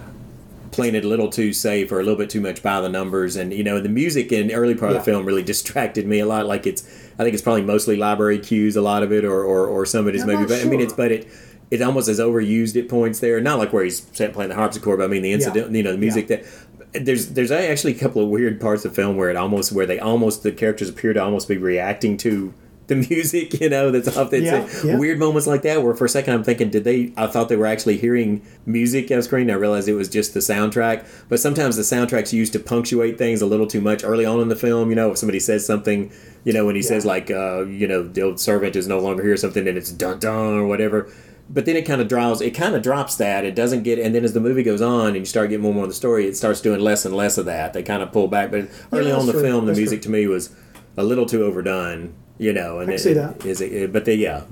playing 0.72 0.96
it 0.96 1.06
a 1.06 1.08
little 1.08 1.30
too 1.30 1.54
safe 1.54 1.92
or 1.92 2.00
a 2.00 2.04
little 2.04 2.18
bit 2.18 2.30
too 2.30 2.42
much 2.42 2.64
by 2.64 2.82
the 2.82 2.90
numbers. 2.90 3.36
And 3.36 3.54
you 3.54 3.64
know, 3.64 3.80
the 3.80 3.90
music 3.90 4.32
in 4.32 4.48
the 4.48 4.56
early 4.56 4.76
part 4.76 4.92
of 4.92 4.98
the 4.98 5.04
film 5.04 5.26
really 5.26 5.44
distracted 5.54 6.08
me 6.08 6.20
a 6.20 6.26
lot. 6.26 6.46
Like 6.46 6.66
it's, 6.66 6.84
I 7.20 7.24
think 7.24 7.34
it's 7.34 7.44
probably 7.44 7.64
mostly 7.64 7.96
library 7.96 8.40
cues, 8.40 8.76
a 8.76 8.82
lot 8.82 9.04
of 9.04 9.12
it, 9.12 9.26
or 9.26 9.44
or, 9.44 9.68
or 9.68 9.86
some 9.86 10.02
of 10.02 10.08
it 10.08 10.16
is 10.16 10.26
maybe. 10.26 10.46
But 10.46 10.62
I 10.62 10.66
mean, 10.66 10.82
it's 10.82 10.94
but 10.94 11.12
it. 11.12 11.28
It 11.70 11.82
almost 11.82 12.10
is 12.10 12.20
overused 12.20 12.78
at 12.78 12.90
points 12.90 13.22
there. 13.22 13.40
Not 13.40 13.58
like 13.58 13.72
where 13.72 13.86
he's 13.86 14.02
playing 14.02 14.50
the 14.50 14.56
harpsichord, 14.56 15.00
but 15.00 15.06
I 15.06 15.08
mean 15.08 15.22
the 15.22 15.32
incident, 15.32 15.74
you 15.74 15.82
know, 15.82 15.94
the 15.94 15.98
music 15.98 16.28
that 16.28 16.44
there's 16.92 17.30
there's 17.30 17.52
actually 17.52 17.96
a 17.96 17.98
couple 17.98 18.22
of 18.22 18.30
weird 18.30 18.60
parts 18.60 18.84
of 18.84 18.92
the 18.92 18.96
film 18.96 19.16
where 19.16 19.30
it 19.30 19.38
almost 19.38 19.72
where 19.72 19.86
they 19.86 20.00
almost 20.00 20.44
the 20.44 20.52
characters 20.52 20.90
appear 20.90 21.14
to 21.14 21.24
almost 21.24 21.48
be 21.48 21.58
reacting 21.58 22.18
to 22.18 22.54
the 22.92 23.08
music, 23.10 23.60
you 23.62 23.70
know, 23.70 23.90
that's 23.90 24.16
off. 24.18 24.34
It's 24.34 24.46
Yeah, 24.46 24.68
yeah. 24.92 24.98
weird 24.98 25.18
moments 25.18 25.48
like 25.48 25.62
that 25.62 25.82
where 25.82 25.96
for 25.96 26.06
a 26.06 26.10
second 26.10 26.34
I'm 26.34 26.44
thinking, 26.44 26.70
did 26.70 26.84
they? 26.84 27.14
I 27.16 27.28
thought 27.28 27.48
they 27.50 27.56
were 27.56 27.66
actually 27.66 27.98
hearing 27.98 28.46
music 28.66 29.10
on 29.12 29.22
screen. 29.24 29.50
I 29.50 29.54
realized 29.54 29.88
it 29.88 29.94
was 29.94 30.10
just 30.10 30.34
the 30.34 30.42
soundtrack. 30.42 31.06
But 31.30 31.40
sometimes 31.40 31.78
the 31.78 31.84
soundtrack's 31.84 32.34
used 32.34 32.54
to 32.54 32.60
punctuate 32.60 33.18
things 33.18 33.42
a 33.42 33.46
little 33.46 33.68
too 33.68 33.82
much 33.82 34.04
early 34.04 34.26
on 34.26 34.42
in 34.42 34.50
the 34.50 34.56
film. 34.56 34.90
You 34.90 34.96
know, 34.96 35.12
if 35.12 35.18
somebody 35.18 35.40
says 35.40 35.66
something, 35.66 36.12
you 36.44 36.52
know, 36.54 36.66
when 36.66 36.76
he 36.76 36.82
says 36.82 37.06
like, 37.06 37.32
uh, 37.32 37.66
you 37.66 37.88
know, 37.88 38.04
the 38.04 38.22
old 38.22 38.40
servant 38.40 38.76
is 38.76 38.88
no 38.88 39.00
longer 39.00 39.24
here, 39.24 39.34
or 39.34 39.38
something, 39.38 39.68
and 39.68 39.78
it's 39.78 39.92
dun 39.92 40.20
dun 40.20 40.54
or 40.54 40.68
whatever. 40.68 41.12
But 41.50 41.66
then 41.66 41.76
it 41.76 41.86
kind 41.86 42.02
of 42.02 42.08
draws, 42.08 42.40
it 42.42 42.52
kind 42.52 42.76
of 42.76 42.82
drops 42.82 43.16
that. 43.18 43.44
It 43.44 43.56
doesn't 43.56 43.84
get, 43.84 44.00
and 44.00 44.16
then 44.16 44.24
as 44.24 44.34
the 44.34 44.40
movie 44.40 44.64
goes 44.64 44.82
on 44.82 45.08
and 45.08 45.18
you 45.18 45.26
start 45.26 45.50
getting 45.50 45.64
more 45.64 45.72
and 45.72 45.76
more 45.76 45.84
of 45.86 45.90
the 45.90 45.96
story, 45.96 46.26
it 46.26 46.38
starts 46.38 46.62
doing 46.62 46.80
less 46.80 47.04
and 47.06 47.14
less 47.16 47.38
of 47.38 47.46
that. 47.46 47.74
They 47.74 47.84
kind 47.84 48.02
of 48.02 48.12
pull 48.14 48.28
back. 48.30 48.52
But 48.52 48.70
early 48.94 49.12
that's 49.12 49.16
on 49.16 49.22
in 49.22 49.26
the 49.28 49.32
true. 49.34 49.42
film, 49.42 49.66
the 49.66 49.72
That's 49.72 49.80
music 49.80 50.02
to 50.04 50.10
me 50.10 50.28
was 50.28 50.56
a 50.98 51.04
little 51.04 51.26
too 51.26 51.44
overdone. 51.44 52.14
You 52.42 52.54
know, 52.54 52.80
and 52.80 52.90
I 52.90 52.96
it- 52.96 53.00
see 53.00 53.14
that. 53.14 53.46
Is 53.46 53.62
it, 53.62 53.94
but 53.94 54.06
they, 54.06 54.16
yeah, 54.16 54.44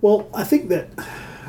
Well, 0.00 0.28
I 0.34 0.44
think 0.44 0.68
that 0.70 0.88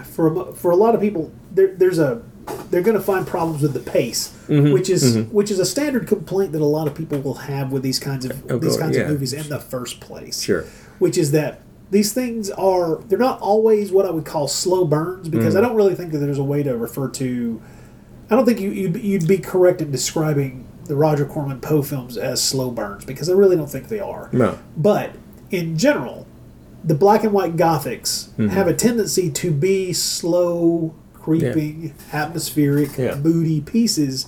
for 0.05 0.27
a, 0.49 0.53
for 0.53 0.71
a 0.71 0.75
lot 0.75 0.93
of 0.93 0.99
people, 1.01 1.31
there, 1.53 1.67
there's 1.67 1.99
a 1.99 2.21
they're 2.69 2.81
going 2.81 2.97
to 2.97 3.03
find 3.03 3.25
problems 3.25 3.61
with 3.61 3.73
the 3.73 3.79
pace, 3.79 4.33
Mm-hmm. 4.47 4.73
which 4.73 4.89
is 4.89 5.17
which 5.31 5.49
is 5.49 5.59
a 5.59 5.65
standard 5.65 6.05
complaint 6.07 6.51
that 6.51 6.61
a 6.61 6.65
lot 6.65 6.87
of 6.87 6.93
people 6.93 7.19
will 7.21 7.35
have 7.51 7.71
with 7.71 7.81
these 7.81 7.97
kinds 7.99 8.25
of 8.25 8.31
Of 8.51 8.59
these 8.59 8.75
kinds 8.77 8.97
yeah. 8.97 9.03
of 9.03 9.09
movies 9.11 9.31
in 9.31 9.47
the 9.47 9.59
first 9.59 10.01
place. 10.01 10.41
Sure. 10.43 10.65
Which 10.99 11.17
is 11.17 11.31
that 11.31 11.61
these 11.91 12.11
things 12.11 12.49
are 12.51 12.97
they're 13.07 13.17
not 13.17 13.39
always 13.39 13.91
what 13.93 14.05
I 14.05 14.11
would 14.11 14.25
call 14.25 14.49
slow 14.49 14.83
burns 14.83 15.29
because 15.29 15.55
I 15.55 15.59
Mm. 15.59 15.67
don't 15.67 15.75
really 15.77 15.95
think 15.95 16.11
that 16.11 16.17
there's 16.17 16.39
a 16.39 16.43
way 16.43 16.61
to 16.63 16.75
refer 16.77 17.07
to. 17.07 17.61
I 18.29 18.35
don't 18.35 18.45
think 18.45 18.59
you 18.59 18.71
you'd, 18.71 18.97
you'd 18.97 19.27
be 19.27 19.37
correct 19.37 19.81
in 19.81 19.89
describing 19.91 20.67
the 20.85 20.95
Roger 20.97 21.23
Corman 21.25 21.61
Poe 21.61 21.81
films 21.83 22.17
as 22.17 22.43
slow 22.43 22.69
burns 22.69 23.05
because 23.05 23.29
I 23.29 23.33
really 23.33 23.55
don't 23.55 23.69
think 23.71 23.87
they 23.87 24.01
are. 24.01 24.27
No. 24.33 24.59
But 24.75 25.11
in 25.53 25.77
general, 25.77 26.25
the 26.83 26.95
black 26.95 27.23
and 27.23 27.31
white 27.31 27.55
gothics 27.55 28.29
Mm-hmm. 28.31 28.47
have 28.49 28.67
a 28.67 28.73
tendency 28.73 29.29
to 29.31 29.51
be 29.51 29.93
slow, 29.93 30.93
creeping, 31.13 31.93
atmospheric, 32.11 32.97
Yeah. 32.97 33.15
moody 33.15 33.61
pieces 33.61 34.27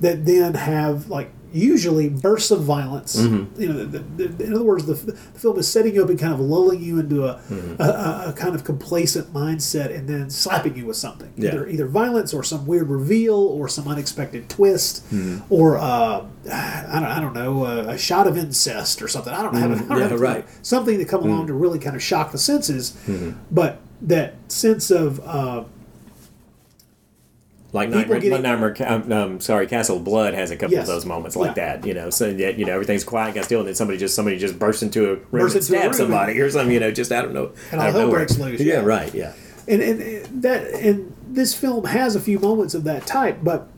that 0.00 0.24
then 0.24 0.54
have 0.54 1.10
like 1.10 1.30
usually 1.52 2.08
bursts 2.08 2.50
of 2.50 2.62
violence. 2.62 3.16
Mm-hmm. 3.16 3.60
You 3.60 3.68
know, 3.68 3.84
the, 3.84 3.98
the, 3.98 4.44
in 4.44 4.54
other 4.54 4.64
words, 4.64 4.86
the, 4.86 4.94
the 4.94 5.12
film 5.16 5.58
is 5.58 5.66
setting 5.68 5.94
you 5.94 6.02
up 6.04 6.08
and 6.10 6.18
kind 6.18 6.32
of 6.32 6.40
lulling 6.40 6.82
you 6.82 6.98
into 7.00 7.24
a, 7.24 7.34
Mm-hmm. 7.50 7.80
a, 7.82 8.24
a, 8.28 8.32
kind 8.36 8.54
of 8.54 8.64
complacent 8.64 9.32
mindset 9.32 9.94
and 9.94 10.08
then 10.08 10.30
slapping 10.30 10.76
you 10.76 10.86
with 10.86 10.96
something. 10.96 11.32
Yeah. 11.36 11.50
Either 11.50 11.68
either 11.68 11.86
violence 11.86 12.32
or 12.34 12.42
some 12.42 12.66
weird 12.66 12.88
reveal 12.88 13.34
or 13.36 13.68
some 13.68 13.88
unexpected 13.88 14.48
twist 14.48 15.04
Mm-hmm. 15.10 15.52
or 15.52 15.78
uh, 15.78 16.24
I 16.52 16.90
don't 16.94 17.04
I 17.04 17.20
don't 17.20 17.34
know 17.34 17.64
a, 17.66 17.88
a 17.90 17.98
shot 17.98 18.26
of 18.26 18.36
incest 18.38 19.02
or 19.02 19.08
something. 19.08 19.32
I 19.32 19.42
don't 19.42 19.54
have, 19.54 19.70
I 19.72 19.74
don't 19.74 20.10
Mm-hmm. 20.10 20.22
Yeah, 20.24 20.28
right. 20.30 20.44
something 20.62 20.98
to 20.98 21.04
come 21.04 21.22
along 21.22 21.46
to 21.48 21.54
really 21.54 21.78
kind 21.78 21.96
of 21.96 22.02
shock 22.02 22.32
the 22.32 22.38
senses. 22.38 22.92
Mm-hmm. 23.06 23.32
But 23.50 23.80
that 24.02 24.34
sense 24.48 24.90
of 24.90 25.20
uh, 25.26 25.64
like 27.72 27.88
Nightmare, 27.90 28.18
getting- 28.20 28.42
Nightmare 28.42 28.74
um, 28.86 29.12
um, 29.12 29.40
sorry, 29.40 29.66
Castle 29.66 29.98
of 29.98 30.04
Blood 30.04 30.34
has 30.34 30.50
a 30.50 30.56
couple 30.56 30.74
Yes. 30.74 30.88
of 30.88 30.94
those 30.94 31.06
moments 31.06 31.36
like 31.36 31.56
Yeah. 31.56 31.76
that, 31.76 31.86
you 31.86 31.94
know. 31.94 32.10
So 32.10 32.32
that 32.32 32.58
you 32.58 32.64
know 32.64 32.72
everything's 32.74 33.04
quiet, 33.04 33.34
got 33.34 33.44
still, 33.44 33.60
and 33.60 33.68
then 33.68 33.74
somebody 33.74 33.98
just 33.98 34.14
somebody 34.14 34.38
just 34.38 34.58
bursts 34.58 34.82
into 34.82 35.04
a 35.04 35.14
room 35.14 35.22
Bursts 35.30 35.54
and 35.56 35.64
stabs 35.64 35.96
somebody 35.98 36.38
or 36.40 36.50
something, 36.50 36.72
you 36.72 36.80
know. 36.80 36.90
Just 36.90 37.12
I 37.12 37.22
don't 37.22 37.32
know, 37.34 37.50
And 37.72 37.80
all 37.80 37.90
hell 37.92 38.10
breaks 38.10 38.38
loose, 38.38 38.60
Yeah, 38.60 38.74
yeah. 38.74 38.80
right, 38.84 39.14
yeah, 39.14 39.32
and, 39.68 39.80
and 39.82 40.00
and 40.02 40.42
that 40.42 40.64
and 40.74 41.12
this 41.30 41.54
film 41.54 41.84
has 41.84 42.16
a 42.16 42.20
few 42.20 42.38
moments 42.40 42.74
of 42.74 42.84
that 42.84 43.06
type, 43.06 43.38
but 43.42 43.68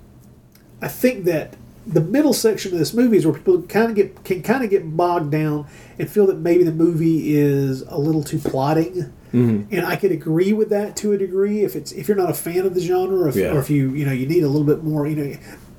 I 0.80 0.88
think 0.88 1.24
that 1.26 1.54
the 1.86 2.00
middle 2.00 2.32
section 2.32 2.72
of 2.72 2.78
this 2.78 2.94
movie 2.94 3.16
is 3.16 3.26
where 3.26 3.34
people 3.34 3.60
kind 3.62 3.90
of 3.90 3.94
get 3.96 4.24
can 4.24 4.40
kind 4.42 4.64
of 4.64 4.70
get 4.70 4.96
bogged 4.96 5.30
down 5.32 5.66
and 5.98 6.08
feel 6.08 6.26
that 6.28 6.38
maybe 6.38 6.64
the 6.64 6.72
movie 6.72 7.34
is 7.36 7.82
a 7.88 7.98
little 7.98 8.22
too 8.22 8.38
plotting. 8.38 9.12
Mm-hmm. 9.32 9.74
And 9.74 9.86
I 9.86 9.96
could 9.96 10.12
agree 10.12 10.52
with 10.52 10.68
that 10.70 10.94
to 10.96 11.12
a 11.12 11.18
degree 11.18 11.60
if 11.64 11.74
it's 11.74 11.92
if 11.92 12.06
you're 12.08 12.16
not 12.16 12.30
a 12.30 12.34
fan 12.34 12.66
of 12.66 12.74
the 12.74 12.80
genre, 12.80 13.16
or 13.22 13.28
if, 13.28 13.36
Yeah. 13.36 13.52
or 13.54 13.58
if 13.60 13.70
you 13.70 13.90
you 13.94 14.04
know 14.04 14.12
you 14.12 14.26
need 14.26 14.42
a 14.42 14.48
little 14.48 14.66
bit 14.66 14.84
more 14.84 15.06
you 15.06 15.16
know 15.16 15.36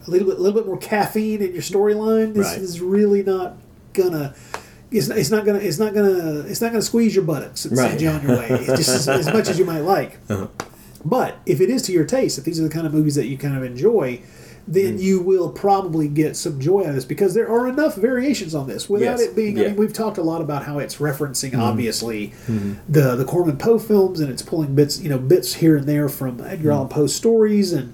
a 0.07 0.09
little 0.09 0.27
bit 0.27 0.37
a 0.37 0.41
little 0.41 0.59
bit 0.59 0.67
more 0.67 0.77
caffeine 0.77 1.41
in 1.41 1.53
your 1.53 1.61
storyline. 1.61 2.33
This 2.33 2.47
Right. 2.47 2.57
is 2.61 2.81
really 2.81 3.23
not 3.23 3.55
gonna. 3.93 4.33
It's, 4.91 5.07
it's 5.09 5.31
not 5.31 5.45
gonna. 5.45 5.59
It's 5.59 5.79
not 5.79 5.93
gonna. 5.93 6.41
It's 6.47 6.61
not 6.61 6.71
gonna 6.71 6.81
squeeze 6.81 7.15
your 7.15 7.23
buttocks 7.25 7.65
and 7.65 7.77
Right. 7.77 7.89
send 7.89 8.01
you 8.01 8.09
on 8.09 8.21
your 8.27 8.37
way. 8.37 8.63
Just 8.75 8.89
as, 8.89 9.07
as 9.09 9.27
much 9.27 9.47
as 9.49 9.57
you 9.59 9.65
might 9.65 9.81
like. 9.81 10.17
But 11.05 11.39
if 11.45 11.59
it 11.59 11.69
is 11.69 11.81
to 11.83 11.91
your 11.91 12.05
taste, 12.05 12.37
if 12.37 12.45
these 12.45 12.59
are 12.61 12.63
the 12.63 12.69
kind 12.69 12.87
of 12.87 12.93
movies 12.93 13.15
that 13.15 13.25
you 13.25 13.37
kind 13.37 13.57
of 13.57 13.63
enjoy, 13.63 14.21
then 14.67 14.97
mm. 14.97 15.01
you 15.01 15.21
will 15.21 15.51
probably 15.51 16.07
get 16.07 16.35
some 16.35 16.59
joy 16.59 16.81
out 16.81 16.89
of 16.89 16.95
this 16.95 17.05
because 17.05 17.33
there 17.33 17.49
are 17.49 17.67
enough 17.67 17.95
variations 17.95 18.55
on 18.55 18.67
this 18.67 18.89
without 18.89 19.19
Yes. 19.19 19.21
it 19.21 19.35
being. 19.35 19.59
I 19.59 19.63
mean, 19.63 19.75
we've 19.75 19.93
talked 19.93 20.17
a 20.17 20.23
lot 20.23 20.41
about 20.41 20.63
how 20.63 20.79
it's 20.79 20.97
referencing 20.97 21.51
mm. 21.51 21.59
obviously 21.59 22.29
mm-hmm. 22.47 22.73
the 22.87 23.15
the 23.15 23.25
Corman 23.25 23.57
Poe 23.57 23.79
films 23.79 24.19
and 24.19 24.31
it's 24.31 24.41
pulling 24.41 24.75
bits, 24.75 25.01
you 25.01 25.09
know, 25.09 25.19
bits 25.19 25.55
here 25.55 25.77
and 25.77 25.87
there 25.87 26.09
from 26.09 26.39
Edgar 26.41 26.69
mm. 26.69 26.73
Allan 26.73 26.89
Poe 26.89 27.07
stories 27.07 27.73
and. 27.73 27.93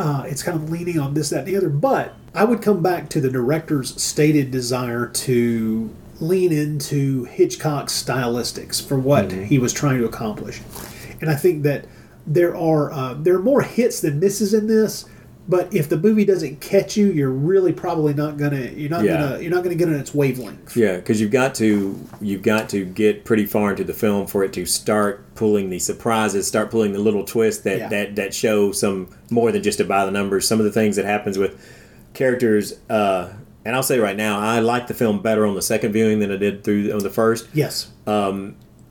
Uh, 0.00 0.22
it's 0.28 0.44
kind 0.44 0.56
of 0.56 0.70
leaning 0.70 0.96
on 0.96 1.14
this, 1.14 1.30
that, 1.30 1.40
and 1.40 1.48
the 1.48 1.56
other. 1.56 1.68
But 1.68 2.14
I 2.32 2.44
would 2.44 2.62
come 2.62 2.84
back 2.84 3.08
to 3.08 3.20
the 3.20 3.28
director's 3.28 4.00
stated 4.00 4.52
desire 4.52 5.08
to 5.08 5.90
lean 6.20 6.52
into 6.52 7.24
Hitchcock's 7.24 8.00
stylistics 8.00 8.80
for 8.80 8.98
what 8.98 9.28
mm-hmm. 9.28 9.44
he 9.44 9.58
was 9.58 9.72
trying 9.72 9.98
to 9.98 10.04
accomplish. 10.04 10.60
And 11.20 11.30
I 11.30 11.34
think 11.34 11.62
that 11.64 11.86
there 12.26 12.56
are 12.56 12.92
uh, 12.92 13.14
there 13.14 13.34
are 13.34 13.42
more 13.42 13.62
hits 13.62 14.00
than 14.00 14.20
misses 14.20 14.54
in 14.54 14.66
this. 14.66 15.04
But 15.50 15.72
if 15.72 15.88
the 15.88 15.96
movie 15.96 16.26
doesn't 16.26 16.60
catch 16.60 16.94
you, 16.98 17.10
you're 17.10 17.30
really 17.30 17.72
probably 17.72 18.12
not 18.12 18.36
gonna 18.36 18.70
you're 18.76 18.90
not 18.90 19.02
Yeah. 19.04 19.14
gonna 19.18 19.40
you're 19.40 19.50
not 19.50 19.62
gonna 19.64 19.76
get 19.76 19.88
on 19.88 19.94
its 19.94 20.14
wavelength. 20.14 20.76
Yeah, 20.76 20.96
because 20.96 21.20
you've 21.22 21.30
got 21.30 21.54
to 21.56 21.98
you've 22.20 22.42
got 22.42 22.68
to 22.70 22.84
get 22.84 23.24
pretty 23.24 23.46
far 23.46 23.70
into 23.70 23.82
the 23.84 23.94
film 23.94 24.26
for 24.26 24.44
it 24.44 24.52
to 24.52 24.66
start 24.66 25.34
pulling 25.34 25.70
the 25.70 25.78
surprises, 25.78 26.46
start 26.46 26.70
pulling 26.70 26.92
the 26.92 26.98
little 26.98 27.24
twists 27.24 27.62
that 27.62 27.78
Yeah. 27.78 27.88
that 27.88 28.16
that 28.16 28.34
show 28.34 28.72
some 28.72 29.08
more 29.30 29.50
than 29.50 29.62
just 29.62 29.80
a 29.80 29.84
by 29.84 30.04
the 30.04 30.10
numbers. 30.10 30.46
Some 30.46 30.58
of 30.58 30.66
the 30.66 30.72
things 30.72 30.96
that 30.96 31.06
happens 31.06 31.38
with 31.38 31.56
characters, 32.12 32.74
uh, 32.90 33.28
and 33.64 33.74
I'll 33.74 33.82
say 33.82 33.98
right 33.98 34.16
now, 34.16 34.38
I 34.38 34.60
like 34.60 34.86
the 34.86 34.94
film 34.94 35.22
better 35.22 35.46
on 35.46 35.54
the 35.54 35.62
second 35.62 35.92
viewing 35.92 36.18
than 36.18 36.30
I 36.30 36.36
did 36.36 36.62
through 36.64 36.92
on 36.92 36.98
the 36.98 37.10
first. 37.10 37.46
Yes. 37.54 37.88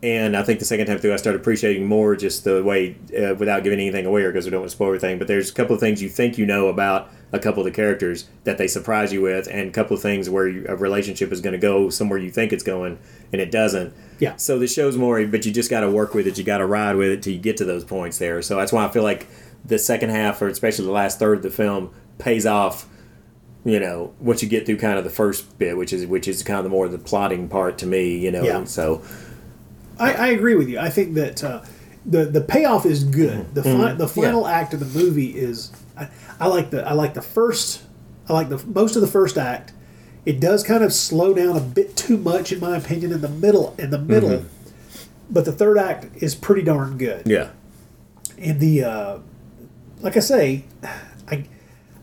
And 0.08 0.38
I 0.38 0.44
think 0.44 0.60
the 0.60 0.66
second 0.66 0.88
time 0.88 1.00
through, 1.00 1.14
I 1.14 1.18
started 1.18 1.42
appreciating 1.42 1.86
more 1.86 2.16
just 2.16 2.46
the 2.46 2.64
way, 2.64 2.96
uh, 3.14 3.36
without 3.36 3.64
giving 3.64 3.78
anything 3.80 4.06
away, 4.06 4.26
because 4.26 4.46
we 4.46 4.52
don't 4.52 4.62
want 4.62 4.70
to 4.70 4.76
spoil 4.76 4.88
everything. 4.88 5.18
But 5.20 5.28
there's 5.28 5.50
a 5.50 5.54
couple 5.54 5.74
of 5.76 5.82
things 5.82 6.02
you 6.02 6.08
think 6.08 6.38
you 6.38 6.46
know 6.46 6.68
about 6.70 7.10
a 7.34 7.40
couple 7.40 7.60
of 7.60 7.66
the 7.66 7.72
characters 7.76 8.26
that 8.46 8.58
they 8.58 8.68
surprise 8.68 9.12
you 9.12 9.22
with, 9.22 9.48
and 9.52 9.68
a 9.68 9.72
couple 9.72 9.98
of 9.98 10.02
things 10.02 10.30
where 10.30 10.48
you, 10.48 10.66
a 10.70 10.78
relationship 10.78 11.32
is 11.34 11.42
going 11.42 11.52
to 11.52 11.60
go 11.60 11.90
somewhere 11.90 12.18
you 12.18 12.32
think 12.32 12.54
it's 12.54 12.64
going, 12.64 12.98
and 13.34 13.42
it 13.42 13.52
doesn't. 13.52 13.94
Yeah. 14.20 14.38
So 14.38 14.58
the 14.58 14.68
show's 14.68 14.96
more, 14.96 15.26
but 15.28 15.46
you 15.46 15.52
just 15.52 15.70
got 15.70 15.82
to 15.82 15.92
work 15.92 16.14
with 16.14 16.26
it. 16.26 16.38
You 16.38 16.46
got 16.46 16.60
to 16.60 16.66
ride 16.66 16.96
with 16.96 17.10
it 17.10 17.22
till 17.24 17.34
you 17.34 17.40
get 17.40 17.58
to 17.58 17.66
those 17.66 17.84
points 17.84 18.18
there. 18.18 18.42
So 18.42 18.56
that's 18.56 18.72
why 18.72 18.86
I 18.86 18.90
feel 18.90 19.04
like 19.04 19.28
the 19.66 19.78
second 19.78 20.12
half, 20.12 20.42
or 20.42 20.48
especially 20.48 20.86
the 20.86 20.92
last 20.92 21.20
third 21.20 21.38
of 21.38 21.44
the 21.44 21.52
film, 21.52 21.94
pays 22.18 22.46
off. 22.46 22.88
You 23.66 23.82
know, 23.82 24.14
once 24.22 24.42
you 24.42 24.48
get 24.48 24.66
through 24.66 24.78
kind 24.78 24.98
of 24.98 25.04
the 25.04 25.10
first 25.10 25.60
bit, 25.60 25.76
which 25.76 25.92
is 25.92 26.06
which 26.06 26.30
is 26.30 26.42
kind 26.44 26.58
of 26.60 26.64
the 26.64 26.70
more 26.70 26.88
the 26.88 26.98
plotting 26.98 27.50
part 27.50 27.78
to 27.80 27.86
me. 27.86 28.18
You 28.18 28.32
know, 28.32 28.44
Yeah. 28.44 28.64
so 28.64 29.02
I, 30.00 30.14
I 30.14 30.28
agree 30.28 30.56
with 30.56 30.70
you. 30.70 30.80
I 30.80 30.90
think 30.90 31.14
that 31.16 31.44
uh, 31.44 31.62
the 32.06 32.26
the 32.26 32.42
payoff 32.42 32.86
is 32.86 33.04
good. 33.04 33.54
The 33.56 33.64
fi- 33.64 33.94
the 33.94 34.08
final 34.08 34.48
act 34.48 34.74
of 34.74 34.80
the 34.80 35.00
movie 35.00 35.30
is 35.38 35.72
I, 35.98 36.10
I 36.40 36.48
like 36.48 36.70
the 36.70 36.88
I 36.88 36.94
like 36.94 37.14
the 37.14 37.22
first 37.22 37.84
I 38.30 38.34
like 38.34 38.50
the 38.50 38.64
most 38.68 38.96
of 38.96 39.02
the 39.02 39.08
first 39.08 39.38
act. 39.38 39.74
It 40.26 40.40
does 40.42 40.62
kind 40.64 40.84
of 40.84 40.92
slow 40.94 41.34
down 41.34 41.56
a 41.56 41.62
bit 41.62 41.96
too 41.96 42.18
much, 42.18 42.52
in 42.52 42.60
my 42.60 42.76
opinion, 42.78 43.14
in 43.14 43.22
the 43.22 43.30
middle. 43.30 43.74
In 43.80 43.90
the 43.92 44.00
middle, 44.00 44.44
but 45.30 45.46
the 45.46 45.54
third 45.54 45.78
act 45.78 46.08
is 46.22 46.36
pretty 46.36 46.64
darn 46.64 46.98
good. 46.98 47.26
yeah. 47.26 47.50
And 48.38 48.60
the 48.60 48.84
uh, 48.84 49.18
like 50.02 50.16
I 50.18 50.20
say, 50.20 50.66
I 51.30 51.46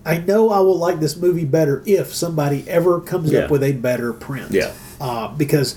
I 0.07 0.19
know 0.19 0.51
I 0.51 0.61
will 0.61 0.77
like 0.79 1.01
this 1.01 1.17
movie 1.17 1.45
better 1.45 1.83
if 1.87 2.13
somebody 2.15 2.69
ever 2.69 3.01
comes 3.01 3.31
Yeah. 3.31 3.41
up 3.41 3.51
with 3.51 3.63
a 3.63 3.73
better 3.73 4.13
print. 4.13 4.51
Yeah. 4.51 4.73
uh, 5.01 5.29
because 5.29 5.77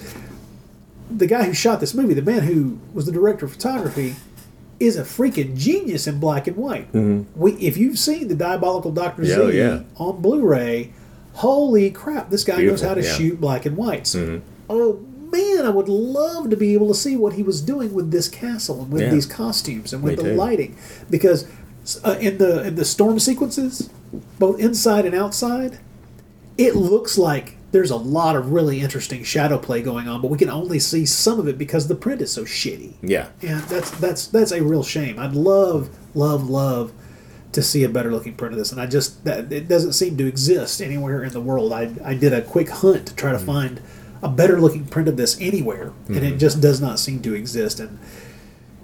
the 1.10 1.28
guy 1.28 1.44
who 1.44 1.54
shot 1.54 1.80
this 1.80 1.94
movie, 1.94 2.14
the 2.14 2.22
man 2.22 2.42
who 2.44 2.80
was 2.94 3.06
the 3.06 3.12
director 3.12 3.46
of 3.46 3.54
photography, 3.54 4.16
is 4.80 4.96
a 4.96 5.04
freaking 5.04 5.58
genius 5.58 6.06
in 6.08 6.20
black 6.20 6.48
and 6.48 6.56
white. 6.56 6.94
We, 6.94 7.54
if 7.54 7.78
you've 7.78 7.98
seen 7.98 8.28
the 8.28 8.36
Diabolical 8.36 8.92
Doctor 8.92 9.24
Mm-hmm. 9.24 9.42
Yeah, 9.42 9.52
Z 9.52 9.58
yeah. 9.58 9.84
on 9.98 10.22
Blu-ray, 10.22 10.94
holy 11.34 11.90
crap, 11.92 12.30
this 12.30 12.44
guy 12.44 12.62
knows 12.62 12.82
how 12.82 12.94
to 12.94 13.02
yeah. 13.02 13.08
Mm-hmm. 13.08 13.18
shoot 13.18 13.42
black 13.42 13.66
and 13.66 13.76
whites. 13.76 14.16
Oh 14.70 15.00
man, 15.32 15.66
I 15.66 15.70
would 15.70 15.90
love 15.90 16.50
to 16.50 16.56
be 16.56 16.74
able 16.74 16.88
to 16.90 16.94
see 16.94 17.16
what 17.18 17.34
he 17.34 17.44
was 17.44 17.62
doing 17.62 17.94
with 17.94 18.12
this 18.12 18.28
castle 18.30 18.82
and 18.84 18.92
with 18.92 19.12
these 19.12 19.26
costumes 19.26 19.94
and 19.94 20.04
with 20.04 20.18
Me 20.18 20.24
the 20.24 20.30
too. 20.32 20.36
lighting, 20.36 20.78
because 21.10 21.48
uh, 22.04 22.18
in 22.20 22.38
the 22.38 22.68
in 22.68 22.76
the 22.76 22.86
storm 22.86 23.20
sequences, 23.20 23.90
both 24.40 24.60
inside 24.60 25.06
and 25.06 25.16
outside, 25.16 25.80
it 26.58 26.76
looks 26.76 27.18
like 27.18 27.57
there's 27.78 27.92
a 27.92 27.96
lot 27.96 28.36
of 28.36 28.52
really 28.52 28.82
interesting 28.82 29.24
shadow 29.24 29.60
play 29.60 29.84
going 29.84 30.08
on, 30.08 30.20
but 30.20 30.32
we 30.32 30.38
can 30.40 30.50
only 30.50 30.80
see 30.80 31.06
some 31.06 31.40
of 31.40 31.48
it 31.48 31.60
because 31.60 31.88
the 31.88 31.94
print 31.94 32.24
is 32.24 32.32
so 32.32 32.44
shitty. 32.44 32.94
Yeah. 33.04 33.30
And 33.44 33.62
that's 33.66 33.92
that's 33.92 34.26
that's 34.26 34.52
a 34.52 34.64
real 34.64 34.82
shame. 34.82 35.20
I'd 35.20 35.34
love, 35.34 35.96
love, 36.16 36.50
love 36.50 36.92
to 37.52 37.62
see 37.62 37.84
a 37.84 37.90
better 37.90 38.12
looking 38.12 38.34
print 38.34 38.54
of 38.54 38.58
this, 38.58 38.72
and 38.72 38.82
I 38.82 38.88
just 38.88 39.24
that 39.26 39.54
it 39.54 39.68
doesn't 39.68 39.94
seem 39.94 40.18
to 40.18 40.26
exist 40.26 40.82
anywhere 40.82 41.24
in 41.24 41.34
the 41.34 41.40
world. 41.40 41.72
I 41.72 41.92
I 42.04 42.16
did 42.16 42.34
a 42.34 42.42
quick 42.42 42.70
hunt 42.70 43.06
to 43.10 43.16
try 43.16 43.32
to 43.32 43.38
mm. 43.38 43.46
find 43.46 43.82
a 44.24 44.28
better 44.28 44.60
looking 44.60 44.88
print 44.88 45.08
of 45.08 45.16
this 45.16 45.40
anywhere, 45.40 45.94
and 46.08 46.18
it 46.18 46.34
mm. 46.34 46.40
just 46.40 46.60
does 46.60 46.82
not 46.82 46.98
seem 46.98 47.22
to 47.22 47.36
exist. 47.36 47.80
And 47.80 48.00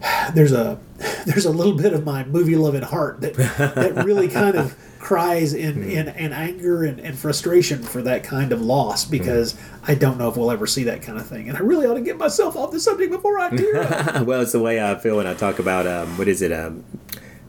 there's 0.34 0.52
a 0.52 0.80
there's 1.26 1.46
a 1.46 1.52
little 1.52 1.74
bit 1.74 1.94
of 1.94 2.06
my 2.06 2.24
movie 2.26 2.56
loving 2.56 2.82
heart 2.82 3.22
that 3.22 3.36
that 3.36 4.04
really 4.06 4.28
kind 4.28 4.56
of 4.56 4.76
cries 5.04 5.54
in, 5.54 5.84
in, 5.84 6.08
in 6.08 6.32
anger 6.32 6.86
and, 6.86 6.98
and 7.00 7.20
frustration 7.20 7.84
for 7.84 8.02
that 8.02 8.24
kind 8.24 8.54
of 8.54 8.62
loss 8.62 9.04
because 9.04 9.60
I 9.86 9.96
don't 9.96 10.18
know 10.18 10.30
if 10.30 10.38
we'll 10.38 10.50
ever 10.50 10.66
see 10.66 10.86
that 10.86 11.02
kind 11.02 11.20
of 11.20 11.28
thing. 11.28 11.50
And 11.50 11.58
I 11.58 11.62
really 11.62 11.86
ought 11.86 11.96
to 11.96 12.02
get 12.02 12.18
myself 12.18 12.56
off 12.56 12.72
the 12.72 12.80
subject 12.80 13.12
before 13.12 13.38
I 13.38 13.50
do. 13.50 13.74
well, 14.26 14.42
it's 14.42 14.54
the 14.54 14.62
way 14.62 14.82
I 14.82 14.96
feel 14.96 15.18
when 15.18 15.28
I 15.28 15.34
talk 15.34 15.60
about 15.60 15.86
um, 15.88 16.18
what 16.18 16.30
is 16.30 16.42
it? 16.42 16.54
Um, 16.54 16.86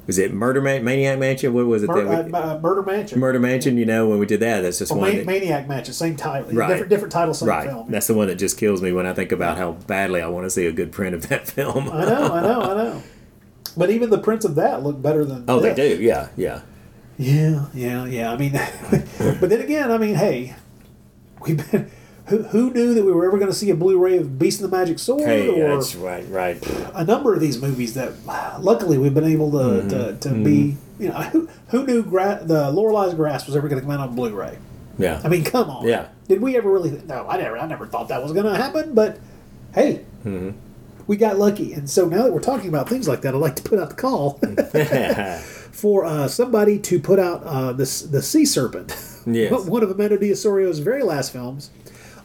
was 0.06 0.18
it 0.18 0.32
Murder 0.34 0.60
Man- 0.60 0.84
Maniac 0.84 1.18
Mansion? 1.18 1.52
What 1.54 1.66
was 1.66 1.82
it? 1.82 1.86
Mur- 1.86 2.04
that 2.04 2.26
we- 2.26 2.32
uh, 2.32 2.56
uh, 2.56 2.60
Murder 2.60 2.82
Mansion. 2.82 3.18
Murder 3.20 3.38
Mansion. 3.38 3.76
You 3.78 3.86
know, 3.86 4.08
when 4.08 4.18
we 4.18 4.26
did 4.26 4.40
that, 4.40 4.60
that's 4.62 4.78
just 4.78 4.90
Well, 4.92 5.00
one. 5.00 5.08
Man- 5.10 5.18
that- 5.18 5.26
Maniac 5.26 5.68
Mansion, 5.68 5.94
same 5.94 6.16
title. 6.16 6.50
Right. 6.52 6.68
Different, 6.68 6.90
different 6.90 7.12
title, 7.12 7.34
same 7.34 7.48
right. 7.48 7.68
film. 7.68 7.90
That's 7.90 8.06
the 8.06 8.14
one 8.14 8.28
that 8.28 8.36
just 8.36 8.58
kills 8.58 8.82
me 8.82 8.92
when 8.92 9.06
I 9.06 9.12
think 9.14 9.32
about 9.32 9.56
how 9.58 9.72
badly 9.86 10.20
I 10.20 10.28
want 10.28 10.44
to 10.46 10.50
see 10.50 10.66
a 10.66 10.72
good 10.72 10.92
print 10.92 11.14
of 11.14 11.28
that 11.28 11.46
film. 11.48 11.88
I 11.90 12.04
know, 12.04 12.32
I 12.32 12.40
know, 12.42 12.60
I 12.60 12.74
know. 12.84 13.02
But 13.76 13.90
even 13.90 14.10
the 14.10 14.18
prints 14.18 14.44
of 14.44 14.54
that 14.56 14.82
look 14.84 15.00
better 15.02 15.24
than 15.24 15.44
oh, 15.48 15.58
they 15.60 15.74
do. 15.74 16.00
Yeah, 16.00 16.28
yeah. 16.36 16.60
Yeah, 17.18 17.66
yeah, 17.74 18.04
yeah. 18.06 18.32
I 18.32 18.36
mean, 18.36 18.52
but 18.90 19.48
then 19.48 19.60
again, 19.60 19.90
I 19.90 19.98
mean, 19.98 20.14
hey, 20.16 20.54
we've 21.46 21.70
been. 21.70 21.90
Who, 22.28 22.42
who 22.44 22.70
knew 22.72 22.94
that 22.94 23.04
we 23.04 23.12
were 23.12 23.26
ever 23.26 23.36
going 23.36 23.50
to 23.50 23.56
see 23.56 23.68
a 23.70 23.74
Blu-ray 23.74 24.16
of 24.16 24.38
Beast 24.38 24.62
and 24.62 24.72
the 24.72 24.74
Magic 24.76 24.98
Sword 24.98 25.22
Hey, 25.28 25.48
or 25.48 25.74
that's 25.76 25.94
right, 25.94 26.24
right. 26.30 26.56
a 26.94 27.04
number 27.04 27.34
of 27.34 27.40
these 27.40 27.60
movies 27.60 27.92
that, 27.94 28.12
luckily, 28.60 28.96
we've 28.96 29.12
been 29.12 29.24
able 29.24 29.50
to 29.50 29.56
Mm-hmm. 29.58 29.88
to, 29.90 30.16
to 30.20 30.30
be. 30.42 30.76
You 30.98 31.08
know, 31.08 31.14
who, 31.14 31.48
who 31.68 31.84
knew 31.86 32.02
gra- 32.02 32.40
the 32.42 32.70
Lorelei's 32.70 33.14
Grasp 33.14 33.46
was 33.46 33.56
ever 33.56 33.68
going 33.68 33.80
to 33.80 33.86
come 33.86 33.90
out 33.98 34.08
on 34.08 34.14
Blu-ray? 34.16 34.56
Yeah. 34.96 35.20
I 35.24 35.28
mean, 35.28 35.44
come 35.44 35.68
on. 35.68 35.86
Yeah. 35.86 36.06
Did 36.28 36.40
we 36.40 36.56
ever 36.56 36.70
really? 36.70 36.92
No, 37.04 37.26
I 37.28 37.36
never. 37.36 37.58
I 37.58 37.66
never 37.66 37.84
thought 37.86 38.08
that 38.08 38.22
was 38.22 38.32
going 38.32 38.46
to 38.46 38.54
happen. 38.56 38.94
But 38.94 39.18
hey, 39.74 40.04
Mm-hmm. 40.24 40.50
we 41.06 41.16
got 41.18 41.36
lucky, 41.38 41.74
and 41.74 41.90
so 41.90 42.06
now 42.06 42.22
that 42.22 42.32
we're 42.32 42.40
talking 42.40 42.68
about 42.70 42.88
things 42.88 43.06
like 43.06 43.20
that, 43.22 43.34
I'd 43.34 43.38
like 43.40 43.56
to 43.56 43.62
put 43.62 43.78
out 43.78 43.90
the 43.90 43.96
call 43.96 44.38
for 45.72 46.04
uh, 46.04 46.28
somebody 46.28 46.78
to 46.78 46.98
put 47.00 47.18
out 47.18 47.42
uh, 47.44 47.72
this 47.72 48.02
the 48.02 48.22
Sea 48.22 48.44
Serpent, 48.46 48.96
Yes. 49.26 49.52
one 49.66 49.82
of 49.82 49.90
Amanda 49.90 50.16
Diasorio's 50.16 50.78
very 50.78 51.02
last 51.02 51.32
films, 51.32 51.70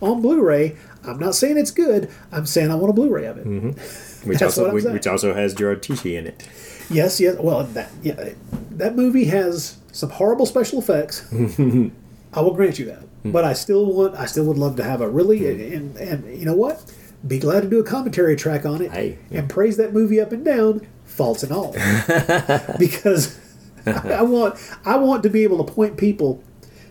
on 0.02 0.22
Blu-ray. 0.22 0.76
I'm 1.04 1.20
not 1.20 1.36
saying 1.36 1.58
it's 1.58 1.72
good. 1.72 2.10
I'm 2.32 2.46
saying 2.46 2.72
I 2.72 2.76
want 2.76 2.90
a 2.90 2.94
Blu-ray 2.94 3.26
of 3.26 3.38
it. 3.38 3.46
Mm-hmm. 3.46 4.10
which 4.30 4.42
also 4.42 4.74
which, 4.74 4.84
which 4.84 5.08
also 5.08 5.34
has 5.34 5.54
Gerard 5.54 5.82
Tichy 5.82 6.18
in 6.18 6.28
it. 6.28 6.48
Yes, 6.90 7.20
yes. 7.20 7.38
Well, 7.40 7.64
that 7.64 7.90
yeah, 8.02 8.30
that 8.72 8.96
movie 8.96 9.26
has 9.26 9.78
some 9.92 10.10
horrible 10.10 10.46
special 10.46 10.80
effects. 10.80 11.32
I 12.34 12.42
will 12.42 12.54
grant 12.54 12.80
you 12.80 12.86
that, 12.86 13.00
hmm. 13.24 13.32
but 13.32 13.44
I 13.44 13.54
still 13.54 13.86
want. 13.86 14.16
I 14.16 14.26
still 14.26 14.46
would 14.46 14.58
love 14.58 14.76
to 14.78 14.84
have 14.84 15.02
a 15.02 15.10
really 15.10 15.40
hmm. 15.40 15.74
and 15.74 15.98
and 15.98 16.40
you 16.40 16.46
know 16.46 16.56
what? 16.56 16.94
Be 17.28 17.40
glad 17.40 17.62
to 17.62 17.70
do 17.70 17.80
a 17.80 17.84
commentary 17.84 18.36
track 18.38 18.66
on 18.66 18.82
it 18.82 18.92
Hey. 18.92 19.18
and 19.30 19.50
praise 19.50 19.76
that 19.76 19.94
movie 19.94 20.22
up 20.22 20.32
and 20.32 20.46
down, 20.46 20.88
faults 21.04 21.44
and 21.44 21.52
all, 21.52 21.74
because 22.80 23.38
I, 23.86 23.92
I 23.92 24.22
want 24.22 24.56
I 24.86 24.96
want 24.98 25.24
to 25.24 25.30
be 25.30 25.44
able 25.44 25.64
to 25.64 25.72
point 25.72 25.98
people 25.98 26.42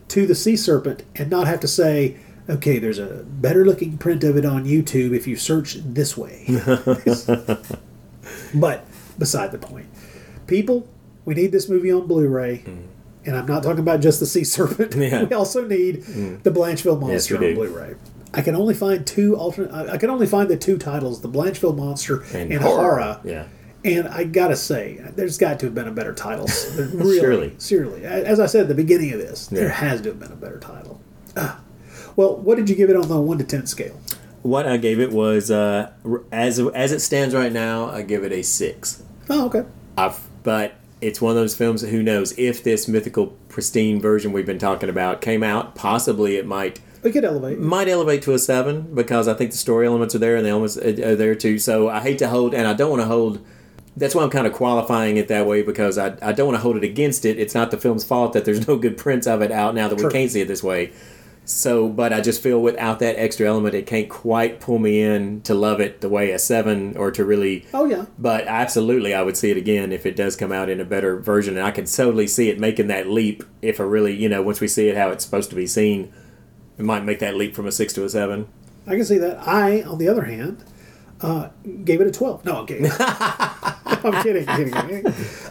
to 0.08 0.26
the 0.26 0.34
Sea 0.34 0.56
Serpent 0.56 1.02
and 1.16 1.30
not 1.30 1.46
have 1.46 1.60
to 1.60 1.68
say. 1.68 2.16
Okay, 2.48 2.78
there's 2.78 2.98
a 2.98 3.24
better 3.26 3.64
looking 3.64 3.98
print 3.98 4.24
of 4.24 4.36
it 4.36 4.44
on 4.46 4.64
YouTube 4.64 5.14
if 5.14 5.26
you 5.26 5.36
search 5.36 5.74
this 5.84 6.16
way. 6.16 6.46
But 8.54 8.84
beside 9.18 9.52
the 9.52 9.58
point, 9.58 9.86
people, 10.46 10.88
we 11.24 11.34
need 11.34 11.52
this 11.52 11.68
movie 11.68 11.90
on 11.92 12.06
Blu-ray, 12.06 12.62
and 13.24 13.36
I'm 13.36 13.46
not 13.46 13.62
talking 13.62 13.80
about 13.80 14.00
just 14.00 14.20
the 14.20 14.26
sea 14.26 14.44
serpent. 14.44 14.94
Yeah. 14.96 15.24
we 15.24 15.34
also 15.34 15.66
need 15.66 16.02
the 16.44 16.50
Blancheville 16.50 17.00
Monster 17.00 17.38
we 17.38 17.48
on. 17.50 17.54
Blu-ray. 17.54 17.94
I 18.34 18.42
can 18.42 18.54
only 18.54 18.74
find 18.74 19.06
two 19.06 19.36
alternate. 19.36 19.72
I 19.90 19.96
can 19.96 20.10
only 20.10 20.26
find 20.26 20.48
the 20.48 20.56
two 20.56 20.76
titles: 20.78 21.20
the 21.22 21.28
Blancheville 21.28 21.76
Monster 21.76 22.22
and, 22.34 22.52
And 22.52 22.62
horror. 22.62 23.00
horror, 23.00 23.20
yeah. 23.24 23.46
And 23.84 24.08
I 24.08 24.24
gotta 24.24 24.56
say, 24.56 25.00
there's 25.14 25.38
got 25.38 25.60
to 25.60 25.66
have 25.66 25.74
been 25.74 25.88
a 25.88 25.92
better 25.92 26.12
title. 26.12 26.48
really, 26.76 27.18
Surely. 27.20 27.54
seriously. 27.58 28.04
As 28.04 28.40
I 28.40 28.46
said 28.46 28.62
at 28.62 28.68
the 28.68 28.74
beginning 28.74 29.12
of 29.12 29.20
this, 29.20 29.46
there 29.46 29.68
has 29.70 30.00
to 30.02 30.08
have 30.10 30.18
been 30.18 30.32
a 30.32 30.36
better 30.36 30.58
title. 30.58 31.00
Ah. 31.36 31.60
Well, 32.18 32.36
what 32.36 32.56
did 32.56 32.68
you 32.68 32.74
give 32.74 32.90
it 32.90 32.96
on 32.96 33.06
the 33.06 33.20
one 33.20 33.38
to 33.38 33.44
ten 33.44 33.64
scale? 33.68 33.96
What 34.42 34.66
I 34.66 34.76
gave 34.76 34.98
it 34.98 35.12
was 35.12 35.52
uh, 35.52 35.92
as 36.32 36.58
as 36.58 36.90
it 36.90 36.98
stands 36.98 37.32
right 37.32 37.52
now, 37.52 37.90
I 37.90 38.02
give 38.02 38.24
it 38.24 38.32
a 38.32 38.42
six. 38.42 39.04
Oh, 39.30 39.46
okay. 39.46 39.62
I've, 39.96 40.18
but 40.42 40.74
it's 41.00 41.20
one 41.20 41.30
of 41.30 41.36
those 41.36 41.54
films 41.54 41.82
who 41.82 42.02
knows 42.02 42.36
if 42.36 42.64
this 42.64 42.88
mythical 42.88 43.28
pristine 43.48 44.00
version 44.00 44.32
we've 44.32 44.46
been 44.46 44.58
talking 44.58 44.88
about 44.88 45.20
came 45.20 45.44
out, 45.44 45.76
possibly 45.76 46.34
it 46.34 46.44
might 46.44 46.80
We 47.04 47.12
could 47.12 47.24
elevate. 47.24 47.60
might 47.60 47.86
elevate 47.86 48.22
to 48.22 48.34
a 48.34 48.38
seven 48.40 48.92
because 48.96 49.28
I 49.28 49.34
think 49.34 49.52
the 49.52 49.56
story 49.56 49.86
elements 49.86 50.12
are 50.16 50.18
there 50.18 50.34
and 50.34 50.44
the 50.44 50.50
elements 50.50 50.76
are 50.76 51.14
there 51.14 51.36
too. 51.36 51.60
So 51.60 51.88
I 51.88 52.00
hate 52.00 52.18
to 52.18 52.28
hold, 52.28 52.52
and 52.52 52.66
I 52.66 52.74
don't 52.74 52.90
want 52.90 53.02
to 53.02 53.06
hold. 53.06 53.46
That's 53.96 54.16
why 54.16 54.24
I'm 54.24 54.30
kind 54.30 54.48
of 54.48 54.52
qualifying 54.52 55.18
it 55.18 55.28
that 55.28 55.46
way 55.46 55.62
because 55.62 55.98
I, 55.98 56.16
I 56.20 56.32
don't 56.32 56.48
want 56.48 56.56
to 56.56 56.62
hold 56.62 56.76
it 56.76 56.82
against 56.82 57.24
it. 57.24 57.38
It's 57.38 57.54
not 57.54 57.70
the 57.70 57.78
film's 57.78 58.02
fault 58.02 58.32
that 58.32 58.44
there's 58.44 58.66
no 58.66 58.76
good 58.76 58.96
prints 58.96 59.28
of 59.28 59.40
it 59.40 59.52
out 59.52 59.76
now 59.76 59.86
that 59.86 60.02
we 60.02 60.08
can't 60.10 60.32
see 60.32 60.40
it 60.40 60.48
this 60.48 60.64
way. 60.64 60.92
So, 61.50 61.88
but 61.88 62.12
I 62.12 62.20
just 62.20 62.42
feel 62.42 62.60
without 62.60 62.98
that 62.98 63.18
extra 63.18 63.48
element, 63.48 63.74
it 63.74 63.86
can't 63.86 64.10
quite 64.10 64.60
pull 64.60 64.78
me 64.78 65.00
in 65.00 65.40
to 65.42 65.54
love 65.54 65.80
it 65.80 66.02
the 66.02 66.08
way 66.10 66.30
a 66.32 66.38
seven 66.38 66.94
or 66.94 67.10
to 67.12 67.24
really 67.24 67.64
Oh 67.72 67.86
yeah. 67.86 68.04
but 68.18 68.46
absolutely, 68.46 69.14
I 69.14 69.22
would 69.22 69.34
see 69.34 69.50
it 69.50 69.56
again 69.56 69.90
if 69.90 70.04
it 70.04 70.14
does 70.14 70.36
come 70.36 70.52
out 70.52 70.68
in 70.68 70.78
a 70.78 70.84
better 70.84 71.18
version, 71.18 71.56
and 71.56 71.66
I 71.66 71.70
can 71.70 71.86
totally 71.86 72.26
see 72.26 72.50
it 72.50 72.60
making 72.60 72.88
that 72.88 73.08
leap. 73.08 73.44
If 73.62 73.80
I 73.80 73.84
really, 73.84 74.14
you 74.14 74.28
know, 74.28 74.42
once 74.42 74.60
we 74.60 74.68
see 74.68 74.88
it 74.88 74.96
how 74.98 75.08
it's 75.08 75.24
supposed 75.24 75.48
to 75.48 75.56
be 75.56 75.66
seen, 75.66 76.12
it 76.76 76.84
might 76.84 77.02
make 77.04 77.18
that 77.20 77.34
leap 77.34 77.54
from 77.54 77.66
a 77.66 77.72
six 77.72 77.94
to 77.94 78.04
a 78.04 78.10
seven. 78.10 78.46
I 78.86 78.90
can 78.96 79.04
see 79.06 79.16
that. 79.18 79.38
I, 79.48 79.80
on 79.82 79.96
the 79.96 80.06
other 80.08 80.24
hand, 80.24 80.62
uh, 81.22 81.48
gave 81.82 82.02
it 82.02 82.06
a 82.06 82.10
twelve. 82.10 82.44
No, 82.44 82.58
I'm 82.60 82.66
kidding. 82.66 82.90
I'm 83.00 84.22
kidding. 84.22 84.44
kidding. 84.44 85.06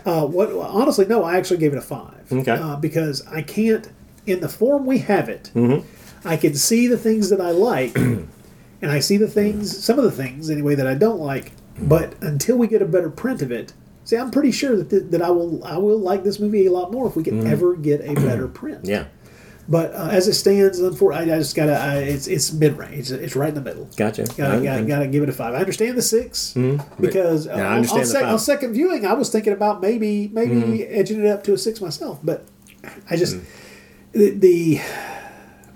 Uh, 0.05 0.27
what? 0.27 0.51
Honestly, 0.51 1.07
no. 1.07 1.23
I 1.23 1.37
actually 1.37 1.57
gave 1.57 1.73
it 1.73 1.77
a 1.79 1.81
five. 1.81 2.31
Okay. 2.31 2.51
Uh, 2.51 2.75
because 2.75 3.25
I 3.27 3.41
can't, 3.41 3.89
in 4.27 4.39
the 4.41 4.49
form 4.49 4.85
we 4.85 4.99
have 4.99 5.29
it, 5.29 5.51
Mm-hmm. 5.55 5.87
I 6.27 6.35
can 6.37 6.55
see 6.55 6.87
the 6.87 6.97
things 6.97 7.29
that 7.29 7.39
I 7.39 7.51
like, 7.51 7.95
and 7.97 8.27
I 8.91 8.99
see 8.99 9.17
the 9.17 9.27
things, 9.27 9.83
some 9.83 9.97
of 9.97 10.03
the 10.03 10.11
things 10.11 10.49
anyway, 10.49 10.75
that 10.75 10.87
I 10.87 10.93
don't 10.95 11.19
like. 11.19 11.51
But 11.79 12.15
until 12.21 12.57
we 12.57 12.67
get 12.67 12.81
a 12.81 12.85
better 12.85 13.09
print 13.09 13.41
of 13.41 13.51
it, 13.51 13.71
see, 14.03 14.17
I'm 14.17 14.31
pretty 14.31 14.51
sure 14.51 14.75
that 14.75 14.89
th- 14.89 15.03
that 15.11 15.21
I 15.21 15.29
will 15.29 15.63
I 15.63 15.77
will 15.77 15.99
like 15.99 16.23
this 16.23 16.39
movie 16.39 16.65
a 16.65 16.71
lot 16.71 16.91
more 16.91 17.07
if 17.07 17.15
we 17.15 17.23
can 17.23 17.45
ever 17.47 17.75
get 17.75 18.01
a 18.01 18.13
better 18.15 18.47
print. 18.61 18.79
Mm-hmm. 18.83 18.89
Yeah, 18.89 19.05
But 19.69 19.93
uh, 19.93 20.09
as 20.11 20.27
it 20.27 20.33
stands, 20.33 20.79
unfortunately, 20.79 21.31
I 21.33 21.37
just 21.37 21.55
gotta. 21.55 21.77
I, 21.77 21.97
it's 21.99 22.25
it's 22.27 22.51
mid 22.51 22.77
range. 22.79 23.11
It's 23.11 23.35
right 23.35 23.49
in 23.49 23.55
the 23.55 23.61
middle. 23.61 23.87
gotcha. 23.95 24.23
Gotta, 24.35 24.57
I- 24.57 24.63
gotta, 24.63 24.83
gotta 24.85 25.07
give 25.07 25.21
it 25.23 25.29
a 25.29 25.33
five. 25.33 25.53
I 25.53 25.59
understand 25.59 25.95
the 25.97 26.01
6 26.01 26.53
because 26.99 27.47
uh, 27.47 27.51
I 27.51 27.61
on- 27.61 27.73
understand 27.77 28.01
on, 28.01 28.05
sec- 28.07 28.23
on 28.25 28.39
second 28.39 28.73
viewing, 28.73 29.05
I 29.05 29.13
was 29.13 29.29
thinking 29.29 29.53
about 29.53 29.81
maybe 29.81 30.29
maybe 30.29 30.83
edging 30.87 31.23
it 31.23 31.27
up 31.27 31.43
to 31.45 31.53
a 31.53 31.57
six 31.59 31.79
myself. 31.79 32.19
But 32.23 32.45
I 33.09 33.15
just 33.17 33.35
the, 33.39 33.45
the 34.17 34.81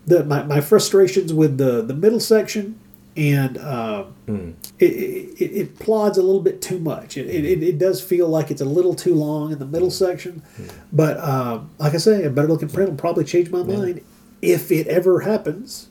the 0.06 0.24
my, 0.24 0.44
my 0.44 0.62
frustrations 0.62 1.34
with 1.34 1.58
the 1.58 1.82
the 1.82 1.94
middle 1.94 2.20
section 2.20 2.80
and 3.18 3.58
uh, 3.58 4.06
it, 4.80 4.86
it, 4.86 5.44
it 5.44 5.80
plods 5.80 6.18
a 6.18 6.22
little 6.22 6.42
bit 6.42 6.62
too 6.62 6.80
much. 6.80 7.18
It, 7.18 7.28
it, 7.28 7.62
it 7.62 7.78
does 7.78 8.02
feel 8.02 8.30
like 8.30 8.52
it's 8.52 8.62
a 8.62 8.66
little 8.66 8.94
too 8.94 9.14
long 9.14 9.52
in 9.52 9.60
the 9.60 9.66
middle 9.66 9.92
section. 9.92 10.42
But 10.94 11.20
um, 11.20 11.72
like 11.78 11.94
I 11.94 11.98
say, 11.98 12.24
a 12.24 12.30
better 12.30 12.48
looking 12.48 12.70
print 12.70 12.90
will 12.90 12.98
probably 12.98 13.26
change 13.26 13.50
my 13.50 13.64
mind 13.64 14.02
if 14.42 14.72
it 14.72 14.88
ever 14.88 15.20
happens. 15.22 15.90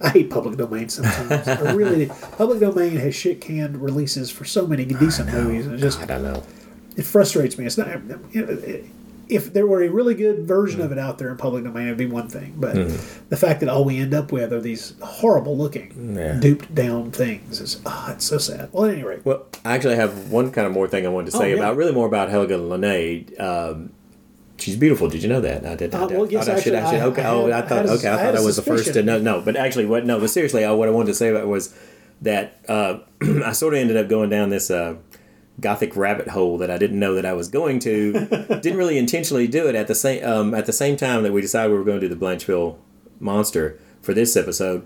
I 0.00 0.10
hate 0.10 0.30
public 0.30 0.56
domain 0.56 0.88
sometimes. 0.88 1.48
I 1.48 1.72
really. 1.72 2.06
Public 2.36 2.60
domain 2.60 2.96
has 2.96 3.14
shit 3.14 3.40
canned 3.40 3.80
releases 3.80 4.30
for 4.30 4.44
so 4.44 4.66
many 4.66 4.84
decent 4.84 5.32
movies. 5.32 5.66
It 5.66 5.78
just 5.78 6.00
I 6.00 6.06
don't 6.06 6.22
know. 6.22 6.42
it 6.96 7.04
frustrates 7.04 7.56
me. 7.56 7.64
It's 7.64 7.78
not. 7.78 7.88
You 8.32 8.44
know, 8.44 8.84
if 9.28 9.52
there 9.52 9.66
were 9.66 9.82
a 9.82 9.88
really 9.88 10.14
good 10.14 10.40
version 10.46 10.80
of 10.80 10.92
it 10.92 10.98
out 10.98 11.18
there 11.18 11.28
in 11.30 11.36
public 11.36 11.64
domain, 11.64 11.86
it'd 11.86 11.96
be 11.98 12.06
one 12.06 12.28
thing. 12.28 12.54
But 12.56 12.74
the 13.30 13.36
fact 13.36 13.60
that 13.60 13.68
all 13.68 13.84
we 13.84 13.98
end 13.98 14.12
up 14.14 14.32
with 14.32 14.52
are 14.52 14.60
these 14.60 14.94
horrible 15.02 15.56
looking, 15.56 16.14
Yeah. 16.16 16.38
duped 16.40 16.74
down 16.74 17.10
things 17.10 17.60
is 17.60 17.80
ah, 17.86 18.12
it's 18.12 18.24
so 18.24 18.38
sad. 18.38 18.68
Well, 18.72 18.84
at 18.86 18.94
any 18.94 19.02
rate, 19.04 19.20
Well, 19.24 19.46
I 19.64 19.74
actually 19.74 19.96
have 19.96 20.30
one 20.30 20.50
kind 20.50 20.66
of 20.66 20.72
more 20.72 20.86
thing 20.88 21.06
I 21.06 21.08
wanted 21.08 21.30
to 21.32 21.36
Oh, 21.38 21.40
say 21.40 21.50
yeah. 21.50 21.56
about 21.56 21.76
really 21.76 21.92
more 21.92 22.06
about 22.06 22.28
Helga 22.30 22.56
Liné. 22.58 23.40
Um, 23.40 23.90
she's 24.58 24.76
beautiful. 24.76 25.08
Did 25.08 25.22
you 25.22 25.28
know 25.28 25.40
that? 25.40 25.64
I 25.66 25.74
did. 25.74 25.94
Uh, 25.94 26.00
not 26.00 26.12
well, 26.12 26.26
yes, 26.30 26.48
I 26.48 26.60
should, 26.60 26.74
actually, 26.74 26.76
I 26.78 26.90
should, 26.90 27.00
I- 27.00 27.06
okay. 27.06 27.22
I 27.22 27.30
oh, 27.30 27.42
had- 27.46 27.52
I 27.52 27.58
I 27.58 27.62
thought. 27.62 27.76
had 27.78 27.86
a- 27.86 27.92
okay, 27.92 28.08
I 28.08 28.14
I 28.14 28.16
thought 28.24 28.36
I 28.36 28.44
was 28.44 28.56
the 28.56 28.62
first 28.62 28.92
to 28.92 29.02
know. 29.02 29.18
No, 29.18 29.40
but 29.40 29.56
actually, 29.56 29.86
what? 29.86 30.04
No, 30.06 30.20
but 30.20 30.30
seriously, 30.30 30.64
uh, 30.64 30.74
what 30.74 30.88
I 30.88 30.92
wanted 30.92 31.08
to 31.08 31.14
say 31.14 31.28
about 31.30 31.46
was 31.48 31.74
that 32.22 32.58
uh, 32.68 32.98
I 33.44 33.52
sort 33.52 33.74
of 33.74 33.80
ended 33.80 33.96
up 33.96 34.08
going 34.08 34.30
down 34.30 34.50
this. 34.50 34.70
Uh, 34.70 34.96
gothic 35.60 35.96
rabbit 35.96 36.28
hole 36.28 36.58
that 36.58 36.70
I 36.70 36.78
didn't 36.78 36.98
know 36.98 37.14
that 37.14 37.24
I 37.24 37.32
was 37.32 37.48
going 37.48 37.78
to. 37.80 38.12
didn't 38.60 38.76
really 38.76 38.98
intentionally 38.98 39.46
do 39.46 39.68
it 39.68 39.74
at 39.74 39.86
the 39.86 39.94
same 39.94 40.24
um, 40.24 40.54
at 40.54 40.66
the 40.66 40.72
same 40.72 40.96
time 40.96 41.22
that 41.22 41.32
we 41.32 41.40
decided 41.40 41.70
we 41.70 41.78
were 41.78 41.84
going 41.84 42.00
to 42.00 42.08
do 42.08 42.14
the 42.14 42.20
Blancheville 42.20 42.76
monster 43.20 43.78
for 44.02 44.14
this 44.14 44.36
episode. 44.36 44.84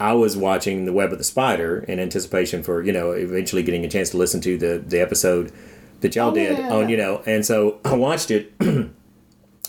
I 0.00 0.12
was 0.14 0.36
watching 0.36 0.84
the 0.84 0.92
Web 0.92 1.12
of 1.12 1.18
the 1.18 1.24
Spider 1.24 1.80
in 1.88 2.00
anticipation 2.00 2.62
for 2.62 2.82
you 2.82 2.92
know 2.92 3.12
eventually 3.12 3.62
getting 3.62 3.84
a 3.84 3.88
chance 3.88 4.10
to 4.10 4.16
listen 4.16 4.40
to 4.42 4.58
the 4.58 4.82
the 4.84 5.00
episode 5.00 5.52
that 6.00 6.14
y'all 6.16 6.30
Oh, 6.30 6.34
did 6.34 6.58
yeah, 6.58 6.72
on 6.72 6.88
you 6.88 6.96
know, 6.96 7.22
and 7.26 7.46
so 7.46 7.80
I 7.84 7.94
watched 7.94 8.30
it. 8.30 8.52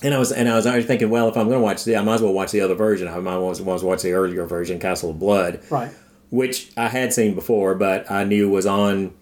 And 0.02 0.14
I 0.14 0.18
was 0.20 0.34
and 0.34 0.50
I 0.50 0.56
was 0.56 0.68
already 0.68 0.84
thinking, 0.84 1.10
well, 1.10 1.30
if 1.30 1.38
I'm 1.38 1.48
going 1.48 1.60
to 1.60 1.64
watch 1.64 1.86
the, 1.86 1.96
I 1.96 2.02
might 2.02 2.16
as 2.16 2.22
well 2.22 2.34
watch 2.34 2.52
the 2.52 2.60
other 2.60 2.76
version. 2.76 3.08
I 3.08 3.18
might 3.22 3.38
as 3.50 3.62
well 3.62 3.80
watch 3.80 4.02
the 4.02 4.12
earlier 4.12 4.46
version, 4.46 4.78
Castle 4.78 5.12
of 5.12 5.20
Blood 5.20 5.62
right? 5.70 5.94
which 6.30 6.72
I 6.76 6.90
had 6.90 7.14
seen 7.14 7.36
before, 7.36 7.74
but 7.76 8.12
I 8.12 8.26
knew 8.26 8.50
was 8.50 8.66
on 8.66 9.14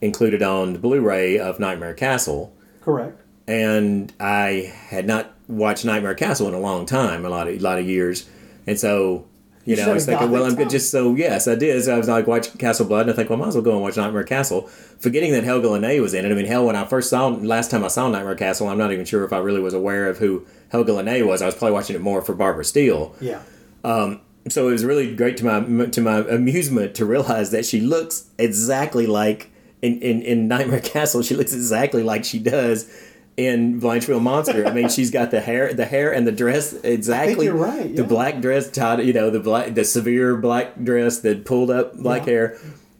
included 0.00 0.42
on 0.42 0.72
the 0.72 0.78
Blu-ray 0.78 1.38
of 1.38 1.60
Nightmare 1.60 1.94
Castle, 1.94 2.52
Correct. 2.80 3.20
and 3.46 4.12
I 4.20 4.72
had 4.88 5.06
not 5.06 5.34
watched 5.48 5.84
Nightmare 5.84 6.14
Castle 6.14 6.48
in 6.48 6.54
a 6.54 6.60
long 6.60 6.86
time, 6.86 7.24
a 7.24 7.28
lot 7.28 7.48
of 7.48 7.54
a 7.54 7.58
lot 7.58 7.78
of 7.78 7.86
years, 7.86 8.28
and 8.66 8.78
so. 8.78 9.26
You 9.66 9.76
You 9.76 9.84
know, 9.84 9.90
I 9.90 9.94
was 9.94 10.06
thinking, 10.06 10.30
well, 10.30 10.46
I'm 10.46 10.56
time. 10.56 10.70
Just 10.70 10.90
so, 10.90 11.14
yes, 11.14 11.46
I 11.46 11.54
did. 11.54 11.84
So 11.84 11.94
I 11.94 11.98
was 11.98 12.08
like, 12.08 12.26
watch 12.26 12.56
Castle 12.56 12.86
Blood, 12.86 13.02
and 13.02 13.10
I 13.10 13.12
think, 13.14 13.28
well, 13.28 13.38
I 13.38 13.42
might 13.42 13.48
as 13.48 13.54
well 13.54 13.62
go 13.62 13.72
and 13.72 13.82
watch 13.82 13.98
Nightmare 13.98 14.24
Castle. 14.24 14.62
Forgetting 14.98 15.32
that 15.32 15.44
Helga 15.44 15.68
Liné 15.68 16.00
was 16.00 16.14
in 16.14 16.24
it. 16.24 16.32
I 16.32 16.34
mean, 16.34 16.46
hell, 16.46 16.64
when 16.64 16.76
I 16.76 16.86
first 16.86 17.10
saw, 17.10 17.28
last 17.28 17.70
time 17.70 17.84
I 17.84 17.88
saw 17.88 18.08
Nightmare 18.08 18.34
Castle, 18.34 18.68
I'm 18.68 18.78
not 18.78 18.90
even 18.90 19.04
sure 19.04 19.22
if 19.22 19.34
I 19.34 19.38
really 19.38 19.60
was 19.60 19.74
aware 19.74 20.08
of 20.08 20.16
who 20.16 20.46
Helga 20.70 20.92
Liné 20.92 21.24
was. 21.26 21.42
I 21.42 21.46
was 21.46 21.54
probably 21.54 21.74
watching 21.74 21.94
it 21.94 22.00
more 22.00 22.22
for 22.22 22.34
Barbara 22.34 22.64
Steele 22.64 23.14
Yeah. 23.20 23.42
Um, 23.84 24.22
so 24.48 24.68
it 24.68 24.72
was 24.72 24.84
really 24.84 25.14
great 25.14 25.36
to 25.36 25.44
my 25.44 25.86
to 25.86 26.00
my 26.00 26.20
amusement 26.20 26.94
to 26.94 27.04
realize 27.04 27.50
that 27.50 27.66
she 27.66 27.80
looks 27.82 28.30
exactly 28.38 29.06
like 29.06 29.50
in, 29.82 30.00
in, 30.00 30.22
in 30.22 30.48
Nightmare 30.48 30.80
Castle. 30.84 31.22
She 31.22 31.34
looks 31.34 31.52
exactly 31.52 32.02
like 32.02 32.24
she 32.24 32.38
does 32.38 32.90
in 33.36 33.80
Blancheville 33.80 34.20
Monster. 34.20 34.66
I 34.66 34.72
mean, 34.72 34.88
she's 34.96 35.10
got 35.10 35.30
the 35.30 35.40
hair, 35.40 35.72
the 35.72 35.86
hair 35.86 36.12
and 36.12 36.26
the 36.26 36.32
dress 36.32 36.72
exactly. 36.84 37.46
you're 37.46 37.54
right, 37.54 37.94
The 37.94 38.02
yeah. 38.02 38.08
black 38.08 38.40
dress 38.40 38.70
tied, 38.70 39.00
you 39.06 39.12
know, 39.12 39.30
the 39.30 39.40
black, 39.40 39.74
the 39.74 39.84
severe 39.84 40.36
black 40.36 40.78
dress, 40.82 41.20
the 41.20 41.36
pulled 41.36 41.70
up 41.70 41.96
black 41.96 42.26
Yeah. 42.26 42.32
hair. 42.32 42.58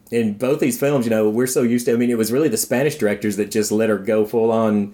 In 0.09 0.33
both 0.33 0.59
these 0.59 0.77
films, 0.77 1.05
you 1.05 1.09
know, 1.09 1.29
we're 1.29 1.47
so 1.47 1.61
used 1.61 1.85
to. 1.85 1.93
I 1.93 1.95
mean, 1.95 2.09
it 2.09 2.17
was 2.17 2.33
really 2.33 2.49
the 2.49 2.57
Spanish 2.57 2.95
directors 2.95 3.37
that 3.37 3.49
just 3.49 3.71
let 3.71 3.87
her 3.89 3.97
go 3.97 4.25
full 4.25 4.51
on 4.51 4.93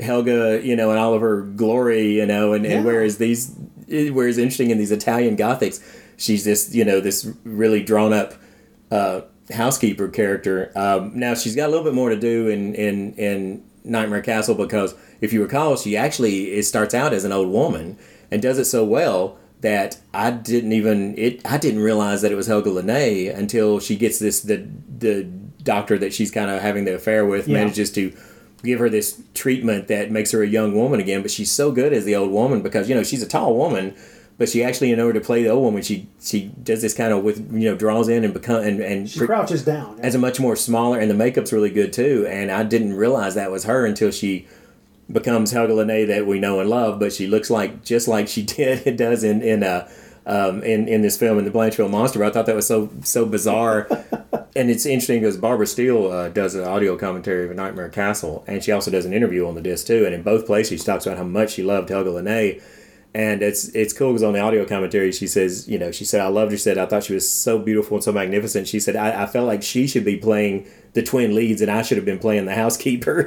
Helga, 0.00 0.60
you 0.64 0.74
know, 0.74 0.90
and 0.90 0.98
all 0.98 1.14
of 1.14 1.20
her 1.20 1.42
glory, 1.42 2.16
you 2.16 2.26
know, 2.26 2.52
and, 2.52 2.64
Yeah. 2.64 2.72
and 2.78 2.84
whereas 2.84 3.18
these, 3.18 3.54
whereas 3.88 4.38
interesting 4.38 4.70
in 4.70 4.78
these 4.78 4.90
Italian 4.90 5.36
Gothics, 5.36 5.80
she's 6.16 6.44
this, 6.44 6.74
you 6.74 6.84
know, 6.84 6.98
this 7.00 7.30
really 7.44 7.80
drawn 7.82 8.12
up 8.12 8.34
uh, 8.90 9.20
housekeeper 9.52 10.08
character. 10.08 10.72
Um, 10.74 11.12
now 11.18 11.34
she's 11.34 11.54
got 11.56 11.66
a 11.66 11.70
little 11.70 11.84
bit 11.84 11.94
more 11.94 12.10
to 12.10 12.16
do 12.18 12.48
in 12.48 12.74
in 12.74 13.14
in 13.14 13.64
Nightmare 13.84 14.22
Castle 14.22 14.54
because 14.54 14.94
if 15.20 15.32
you 15.32 15.42
recall, 15.42 15.76
she 15.76 15.96
actually 15.96 16.52
it 16.52 16.64
starts 16.64 16.94
out 16.94 17.12
as 17.12 17.24
an 17.24 17.32
old 17.32 17.48
woman 17.50 17.96
and 18.30 18.42
does 18.42 18.58
it 18.58 18.64
so 18.64 18.84
well 18.84 19.38
that 19.60 19.98
I 20.12 20.30
didn't 20.32 20.72
even 20.72 21.16
it 21.16 21.40
I 21.44 21.58
didn't 21.58 21.80
realize 21.80 22.22
that 22.22 22.32
it 22.32 22.34
was 22.34 22.46
Helga 22.46 22.70
Liné 22.70 23.34
until 23.34 23.80
she 23.80 23.96
gets 23.96 24.18
this 24.18 24.40
the 24.40 24.66
the 24.98 25.24
doctor 25.62 25.98
that 25.98 26.12
she's 26.14 26.30
kind 26.30 26.50
of 26.50 26.60
having 26.62 26.84
the 26.84 26.94
affair 26.94 27.24
with 27.26 27.48
Yeah. 27.48 27.58
manages 27.58 27.90
to 27.92 28.12
give 28.62 28.78
her 28.78 28.88
this 28.88 29.20
treatment 29.34 29.88
that 29.88 30.10
makes 30.10 30.30
her 30.32 30.42
a 30.42 30.46
young 30.46 30.74
woman 30.74 30.98
again 31.00 31.22
but 31.22 31.30
she's 31.30 31.50
so 31.52 31.70
good 31.72 31.92
as 31.92 32.04
the 32.04 32.14
old 32.16 32.30
woman 32.30 32.62
because 32.62 32.88
you 32.88 32.94
know 32.94 33.02
she's 33.02 33.22
a 33.22 33.26
tall 33.28 33.56
woman 33.56 33.94
but 34.38 34.48
she 34.48 34.62
actually 34.62 34.92
in 34.92 35.00
order 35.00 35.18
to 35.18 35.24
play 35.24 35.42
the 35.42 35.48
old 35.48 35.62
woman 35.64 35.82
she 35.82 36.08
she 36.20 36.50
does 36.62 36.82
this 36.82 36.94
kind 36.94 37.12
of 37.12 37.22
with 37.24 37.38
you 37.52 37.70
know 37.70 37.76
draws 37.76 38.08
in 38.08 38.24
and 38.24 38.34
become 38.34 38.62
and, 38.62 38.80
and 38.80 39.08
She 39.08 39.20
crouches 39.20 39.64
down. 39.64 39.98
as 40.00 40.14
a 40.14 40.18
much 40.18 40.38
more 40.40 40.56
smaller 40.56 40.98
and 40.98 41.10
the 41.10 41.14
makeup's 41.14 41.52
really 41.52 41.70
good 41.70 41.92
too 41.92 42.26
and 42.28 42.50
i 42.50 42.62
didn't 42.62 42.94
realize 42.94 43.34
that 43.34 43.50
was 43.50 43.64
her 43.64 43.86
until 43.86 44.10
she 44.10 44.46
becomes 45.10 45.52
helga 45.52 45.72
Liné 45.72 46.06
that 46.06 46.26
we 46.26 46.38
know 46.38 46.60
and 46.60 46.68
love 46.68 46.98
but 46.98 47.12
she 47.12 47.26
looks 47.26 47.48
like 47.50 47.84
just 47.84 48.08
like 48.08 48.28
she 48.28 48.42
did 48.56 48.86
it 48.86 48.96
does 48.96 49.24
in 49.24 49.42
in 49.42 49.62
uh 49.62 49.88
um, 50.28 50.64
in, 50.64 50.88
in 50.88 51.02
this 51.02 51.16
film 51.16 51.38
in 51.38 51.44
the 51.44 51.52
Blancheville 51.52 51.88
Monster, 51.88 52.24
I 52.24 52.30
thought 52.30 52.46
that 52.46 52.56
was 52.56 52.66
so 52.66 52.90
so 53.04 53.24
bizarre. 53.24 53.86
and 54.56 54.70
it's 54.70 54.84
interesting 54.84 55.20
because 55.20 55.36
Barbara 55.36 55.68
Steele 55.68 56.08
uh, 56.10 56.28
does 56.30 56.56
an 56.56 56.64
audio 56.64 56.96
commentary 56.96 57.44
of 57.44 57.52
A 57.52 57.54
Nightmare 57.54 57.88
Castle, 57.88 58.42
and 58.48 58.62
she 58.64 58.72
also 58.72 58.90
does 58.90 59.04
an 59.06 59.12
interview 59.12 59.46
on 59.46 59.54
the 59.54 59.62
disc 59.62 59.86
too. 59.86 60.04
And 60.04 60.12
in 60.12 60.22
both 60.24 60.44
places, 60.44 60.80
she 60.80 60.84
talks 60.84 61.06
about 61.06 61.16
how 61.16 61.22
much 61.22 61.52
she 61.52 61.62
loved 61.62 61.90
Helga 61.90 62.10
Liné. 62.10 62.60
And 63.16 63.42
it's 63.42 63.68
it's 63.68 63.94
cool 63.94 64.12
because 64.12 64.22
on 64.22 64.34
the 64.34 64.40
audio 64.40 64.66
commentary, 64.66 65.10
she 65.10 65.26
says, 65.26 65.66
you 65.66 65.78
know, 65.78 65.90
she 65.90 66.04
said, 66.04 66.20
I 66.20 66.28
loved 66.28 66.50
her. 66.52 66.58
She 66.58 66.62
said, 66.62 66.76
I 66.76 66.84
thought 66.84 67.04
she 67.04 67.14
was 67.14 67.26
so 67.26 67.58
beautiful 67.58 67.96
and 67.96 68.04
so 68.04 68.12
magnificent. 68.12 68.68
She 68.68 68.78
said, 68.78 68.94
I, 68.94 69.22
I 69.22 69.26
felt 69.26 69.46
like 69.46 69.62
she 69.62 69.86
should 69.86 70.04
be 70.04 70.18
playing 70.18 70.66
the 70.92 71.02
twin 71.02 71.34
leads 71.34 71.62
and 71.62 71.70
I 71.70 71.80
should 71.80 71.96
have 71.96 72.04
been 72.04 72.18
playing 72.18 72.44
the 72.44 72.54
housekeeper. 72.54 73.22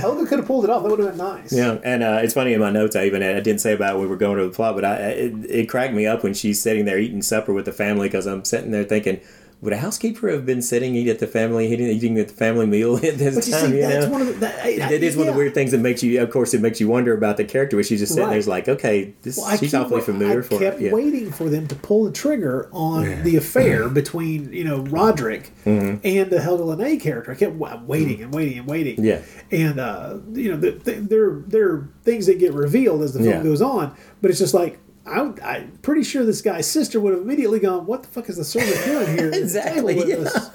Helga 0.00 0.26
could 0.26 0.38
have 0.38 0.46
pulled 0.46 0.64
it 0.64 0.70
off. 0.70 0.82
That 0.82 0.88
would 0.88 1.00
have 1.00 1.08
been 1.10 1.18
nice. 1.18 1.52
Yeah, 1.52 1.78
and 1.84 2.02
uh, 2.02 2.20
it's 2.22 2.32
funny 2.32 2.54
in 2.54 2.60
my 2.60 2.70
notes. 2.70 2.96
I 2.96 3.04
even 3.04 3.22
I 3.22 3.40
didn't 3.40 3.60
say 3.60 3.74
about 3.74 3.96
it 3.96 3.98
when 3.98 4.04
we 4.04 4.08
were 4.08 4.16
going 4.16 4.38
to 4.38 4.44
the 4.44 4.50
plot, 4.50 4.76
but 4.76 4.84
I 4.86 4.94
it, 4.94 5.34
it 5.50 5.68
cracked 5.68 5.92
me 5.92 6.06
up 6.06 6.24
when 6.24 6.32
she's 6.32 6.58
sitting 6.58 6.86
there 6.86 6.98
eating 6.98 7.20
supper 7.20 7.52
with 7.52 7.66
the 7.66 7.72
family 7.72 8.08
because 8.08 8.24
I'm 8.24 8.46
sitting 8.46 8.70
there 8.70 8.84
thinking, 8.84 9.20
would 9.62 9.72
a 9.72 9.78
housekeeper 9.78 10.28
have 10.30 10.44
been 10.44 10.60
sitting 10.60 10.94
eating 10.94 11.10
at 11.10 11.18
the 11.18 11.26
family 11.26 11.72
eating, 11.72 11.86
eating 11.88 12.18
at 12.18 12.28
the 12.28 12.34
family 12.34 12.66
meal 12.66 12.96
at 13.02 13.16
this 13.16 13.34
But 13.34 13.46
you 13.46 13.52
time? 13.52 13.70
see, 13.70 13.76
you 13.76 13.82
that's 13.82 14.06
know? 14.06 14.12
one 14.12 14.20
of 14.22 14.26
the. 14.28 14.34
That, 14.34 14.92
it 14.92 15.02
is 15.02 15.16
one 15.16 15.28
of 15.28 15.34
the 15.34 15.38
weird 15.38 15.54
things 15.54 15.70
that 15.70 15.78
makes 15.78 16.02
you. 16.02 16.20
Of 16.22 16.30
course, 16.30 16.52
it 16.52 16.60
makes 16.60 16.78
you 16.80 16.88
wonder 16.88 17.14
about 17.14 17.36
the 17.38 17.44
character. 17.44 17.76
Where 17.76 17.82
she's 17.84 18.00
just 18.00 18.12
sitting 18.12 18.24
Right. 18.24 18.30
there, 18.32 18.38
it's 18.38 18.48
like, 18.48 18.68
okay, 18.68 19.14
this 19.22 19.38
Well, 19.38 19.46
I 19.46 19.56
she's 19.56 19.70
keep 19.70 19.80
awfully 19.80 20.02
familiar 20.02 20.40
I 20.40 20.42
for 20.42 20.58
kept 20.58 20.76
it. 20.80 20.86
Yeah. 20.86 20.92
waiting 20.92 21.32
for 21.32 21.48
them 21.48 21.66
to 21.68 21.74
pull 21.74 22.04
the 22.04 22.12
trigger 22.12 22.68
on 22.72 23.22
the 23.22 23.36
affair 23.36 23.88
between 24.00 24.52
you 24.52 24.64
know 24.64 24.80
Roderick 24.82 25.52
Mhm. 25.64 26.00
and 26.04 26.30
the 26.30 26.40
Helga 26.40 26.62
Liné 26.64 27.00
character. 27.00 27.32
I 27.32 27.34
kept 27.34 27.54
waiting 27.54 28.22
and 28.22 28.34
waiting 28.34 28.58
and 28.58 28.68
waiting. 28.68 29.02
Yeah. 29.02 29.22
and 29.50 29.80
uh, 29.80 30.18
you 30.34 30.50
know 30.50 30.58
the, 30.58 30.72
the, 30.72 30.92
there 30.92 31.42
there 31.46 31.68
are 31.70 31.88
things 32.04 32.26
that 32.26 32.38
get 32.38 32.52
revealed 32.52 33.02
as 33.02 33.14
the 33.14 33.20
film 33.20 33.30
Yeah. 33.30 33.42
goes 33.42 33.62
on, 33.62 33.96
but 34.20 34.30
it's 34.30 34.38
just 34.40 34.52
like. 34.54 34.78
I, 35.06 35.32
I'm 35.44 35.78
pretty 35.82 36.02
sure 36.02 36.24
this 36.24 36.42
guy's 36.42 36.70
sister 36.70 36.98
would 37.00 37.12
have 37.12 37.22
immediately 37.22 37.60
gone, 37.60 37.86
"What 37.86 38.02
the 38.02 38.08
fuck 38.08 38.28
is 38.28 38.36
the 38.36 38.44
servant 38.44 38.84
doing 38.84 39.16
here?" 39.18 39.30
Exactly, 39.34 39.94
with 39.94 40.08
yeah. 40.08 40.16
us?" 40.16 40.50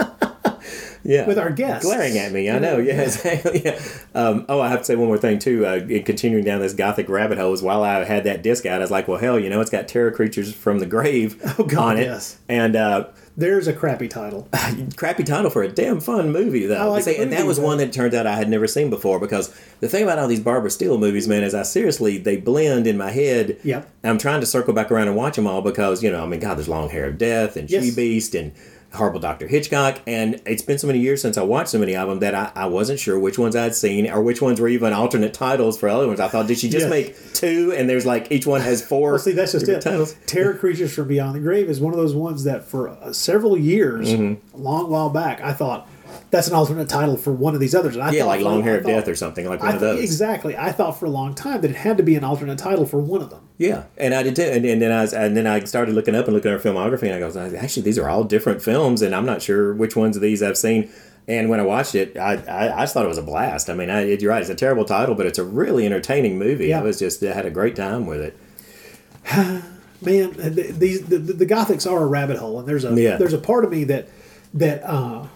yeah. 1.03 1.26
with 1.28 1.38
our 1.40 1.49
guests. 1.52 1.86
glaring 1.86 2.18
at 2.18 2.32
me. 2.32 2.49
I 2.49 2.60
know. 2.60 2.78
know, 2.78 2.78
Yeah, 2.80 2.94
yeah. 2.95 3.02
exactly. 3.03 3.61
Yeah. 3.64 3.80
Um, 4.14 4.45
oh, 4.49 4.60
I 4.61 4.69
have 4.69 4.80
to 4.80 4.86
say 4.86 4.95
one 4.95 5.07
more 5.07 5.18
thing 5.18 5.40
too. 5.40 5.65
Uh, 5.65 5.76
in 5.76 6.03
continuing 6.03 6.44
down 6.44 6.60
this 6.60 6.73
gothic 6.73 7.10
rabbit 7.10 7.38
hole, 7.38 7.53
is 7.53 7.61
while 7.61 7.84
I 7.84 8.03
had 8.03 8.23
that 8.26 8.44
disc 8.44 8.65
out, 8.65 8.78
I 8.80 8.84
was 8.84 8.91
like, 8.91 9.07
well, 9.07 9.19
hell, 9.19 9.40
you 9.40 9.49
know, 9.49 9.61
it's 9.61 9.72
got 9.72 9.88
terror 9.88 10.11
creatures 10.11 10.53
from 10.53 10.80
the 10.80 10.86
grave 10.86 11.41
Oh, 11.57 11.64
God, 11.64 11.95
on 11.95 11.98
it, 11.98 12.03
yes. 12.03 12.38
and. 12.49 12.76
Uh, 12.76 13.07
There's 13.38 13.68
a 13.68 13.74
crappy 13.74 14.08
title. 14.08 14.48
crappy 14.95 15.24
title 15.24 15.49
for 15.49 15.64
a 15.64 15.68
damn 15.70 15.99
fun 15.99 16.32
movie 16.32 16.66
though. 16.66 16.76
I 16.78 16.84
like 16.86 17.03
See, 17.03 17.16
and 17.18 17.32
that 17.32 17.45
was 17.45 17.58
but- 17.60 17.66
one 17.66 17.78
that 17.78 17.94
turned 17.94 18.14
out 18.14 18.28
I 18.28 18.36
had 18.36 18.49
never 18.49 18.68
seen 18.68 18.90
before 18.90 19.20
because 19.20 19.53
the 19.80 19.88
thing 19.88 20.03
about 20.03 20.20
all 20.20 20.28
these 20.28 20.40
Barbara 20.40 20.70
Steele 20.70 20.98
movies, 20.98 21.28
man, 21.28 21.44
is 21.44 21.53
I 21.56 21.64
seriously 21.64 22.18
they 22.18 22.38
blend 22.38 22.88
in 22.88 22.98
my 22.98 23.12
head. 23.12 23.58
Yep. 23.64 23.90
I'm 24.03 24.18
trying 24.18 24.41
to 24.41 24.45
circle 24.45 24.74
back 24.74 24.91
around 24.91 25.08
and 25.08 25.16
watch 25.18 25.36
them 25.38 25.48
all 25.48 25.62
because 25.62 26.03
you 26.03 26.12
know 26.12 26.24
I 26.24 26.28
mean 26.28 26.40
God, 26.40 26.56
there's 26.58 26.68
Long 26.70 26.90
Hair 26.90 27.06
of 27.08 27.18
Death 27.18 27.56
and 27.58 27.70
Yes. 27.70 27.86
She 27.86 27.95
Beast 27.95 28.36
and 28.36 28.52
Horrible 28.94 29.20
Doctor 29.22 29.48
Hitchcock, 29.48 30.00
and 30.06 30.42
it's 30.46 30.62
been 30.62 30.78
so 30.78 30.86
many 30.88 31.00
years 31.00 31.22
since 31.22 31.38
I 31.38 31.44
watched 31.44 31.70
so 31.70 31.80
many 31.80 31.96
of 31.96 32.10
them 32.10 32.20
that 32.20 32.36
I, 32.36 32.52
I 32.56 32.66
wasn't 32.66 33.00
sure 33.00 33.18
which 33.18 33.40
ones 33.40 33.56
I'd 33.56 33.74
seen 33.74 34.10
or 34.10 34.22
which 34.22 34.42
ones 34.42 34.60
were 34.60 34.68
even 34.68 34.92
alternate 34.92 35.34
titles 35.34 35.80
for 35.80 35.88
other 35.88 36.08
ones. 36.08 36.20
I 36.20 36.28
thought, 36.28 36.48
did 36.48 36.58
she 36.60 36.70
just 36.70 36.88
Yes. 36.88 36.90
make 36.90 37.34
two 37.34 37.74
and 37.76 37.90
there's 37.90 38.06
like 38.06 38.32
each 38.32 38.46
one 38.46 38.60
has 38.62 38.86
four? 38.86 39.12
Well, 39.12 39.20
see, 39.20 39.32
that's 39.32 39.54
just 39.54 39.68
it. 39.70 39.82
titles. 39.82 40.16
Terror 40.28 40.54
Creatures 40.60 40.94
from 40.94 41.08
Beyond 41.08 41.36
the 41.36 41.40
Grave 41.40 41.70
is 41.70 41.80
one 41.80 41.94
of 41.94 42.00
those 42.00 42.14
ones 42.14 42.44
that 42.44 42.66
for 42.66 42.90
uh, 42.90 43.14
several 43.14 43.58
years, 43.58 44.10
Mm-hmm. 44.10 44.56
a 44.56 44.62
long 44.62 44.90
while 44.90 45.10
back, 45.10 45.42
I 45.42 45.54
thought 45.54 45.88
that's 46.30 46.48
an 46.48 46.54
alternate 46.54 46.88
title 46.90 47.18
for 47.18 47.32
one 47.34 47.54
of 47.54 47.60
these 47.60 47.74
others. 47.76 47.96
And 47.96 48.04
I 48.04 48.12
Yeah, 48.12 48.22
thought 48.22 48.28
like 48.28 48.42
Long 48.42 48.64
Hair 48.64 48.78
of 48.80 48.86
Death 48.86 49.08
or 49.08 49.16
something 49.16 49.46
like 49.48 49.62
one 49.62 49.76
of 49.76 49.82
those. 49.82 50.04
Exactly. 50.04 50.56
I 50.58 50.72
thought 50.72 51.00
for 51.00 51.06
a 51.06 51.10
long 51.10 51.34
time 51.36 51.62
that 51.62 51.72
it 51.72 51.78
had 51.78 51.98
to 51.98 52.04
be 52.04 52.16
an 52.16 52.24
alternate 52.24 52.58
title 52.58 52.86
for 52.86 53.00
one 53.00 53.22
of 53.22 53.30
them. 53.30 53.42
Yeah, 53.58 53.84
and 53.98 54.14
I 54.14 54.24
did 54.24 54.36
too. 54.36 54.44
And, 54.44 54.66
and 54.66 54.82
then 54.82 54.92
I 54.92 55.02
was, 55.02 55.14
and 55.14 55.36
then 55.38 55.46
I 55.48 55.64
started 55.66 55.94
looking 55.96 56.16
up 56.16 56.26
and 56.26 56.34
looking 56.36 56.52
at 56.52 56.58
our 56.58 56.64
filmography, 56.74 57.04
and 57.04 57.14
I 57.14 57.20
goes, 57.20 57.36
actually, 57.38 57.84
these 57.84 57.98
are 58.00 58.10
all 58.10 58.24
different 58.24 58.62
films, 58.62 59.02
and 59.02 59.14
I'm 59.16 59.26
not 59.26 59.42
sure 59.42 59.74
which 59.74 59.96
ones 59.96 60.16
of 60.16 60.22
these 60.22 60.42
I've 60.42 60.58
seen. 60.58 60.90
And 61.28 61.50
when 61.50 61.60
I 61.60 61.64
watched 61.64 61.94
it, 61.94 62.18
I, 62.18 62.34
I, 62.50 62.78
I 62.78 62.82
just 62.82 62.94
thought 62.96 63.06
it 63.06 63.10
was 63.10 63.20
a 63.20 63.24
blast. 63.24 63.70
I 63.70 63.76
mean, 63.76 63.90
I, 63.92 64.06
you're 64.06 64.32
right; 64.32 64.42
it's 64.42 64.50
a 64.50 64.56
terrible 64.56 64.86
title, 64.86 65.14
but 65.14 65.28
it's 65.28 65.38
a 65.38 65.44
really 65.44 65.86
entertaining 65.86 66.40
movie. 66.40 66.68
Yeah. 66.70 66.80
I 66.80 66.82
was 66.84 66.98
just 66.98 67.22
I 67.24 67.34
had 67.34 67.46
a 67.46 67.52
great 67.52 67.76
time 67.76 68.06
with 68.08 68.22
it. 68.22 68.38
Man, 70.04 70.34
th- 70.34 70.56
these 70.76 71.06
the, 71.06 71.20
the, 71.20 71.34
the 71.34 71.46
Gothics 71.46 71.90
are 71.90 72.02
a 72.02 72.08
rabbit 72.08 72.38
hole, 72.38 72.58
and 72.60 72.68
there's 72.68 72.84
a 72.86 73.00
Yeah. 73.00 73.18
there's 73.18 73.34
a 73.34 73.38
part 73.38 73.64
of 73.64 73.70
me 73.72 73.84
that 73.84 74.10
that 74.56 74.82
uh, 74.84 75.28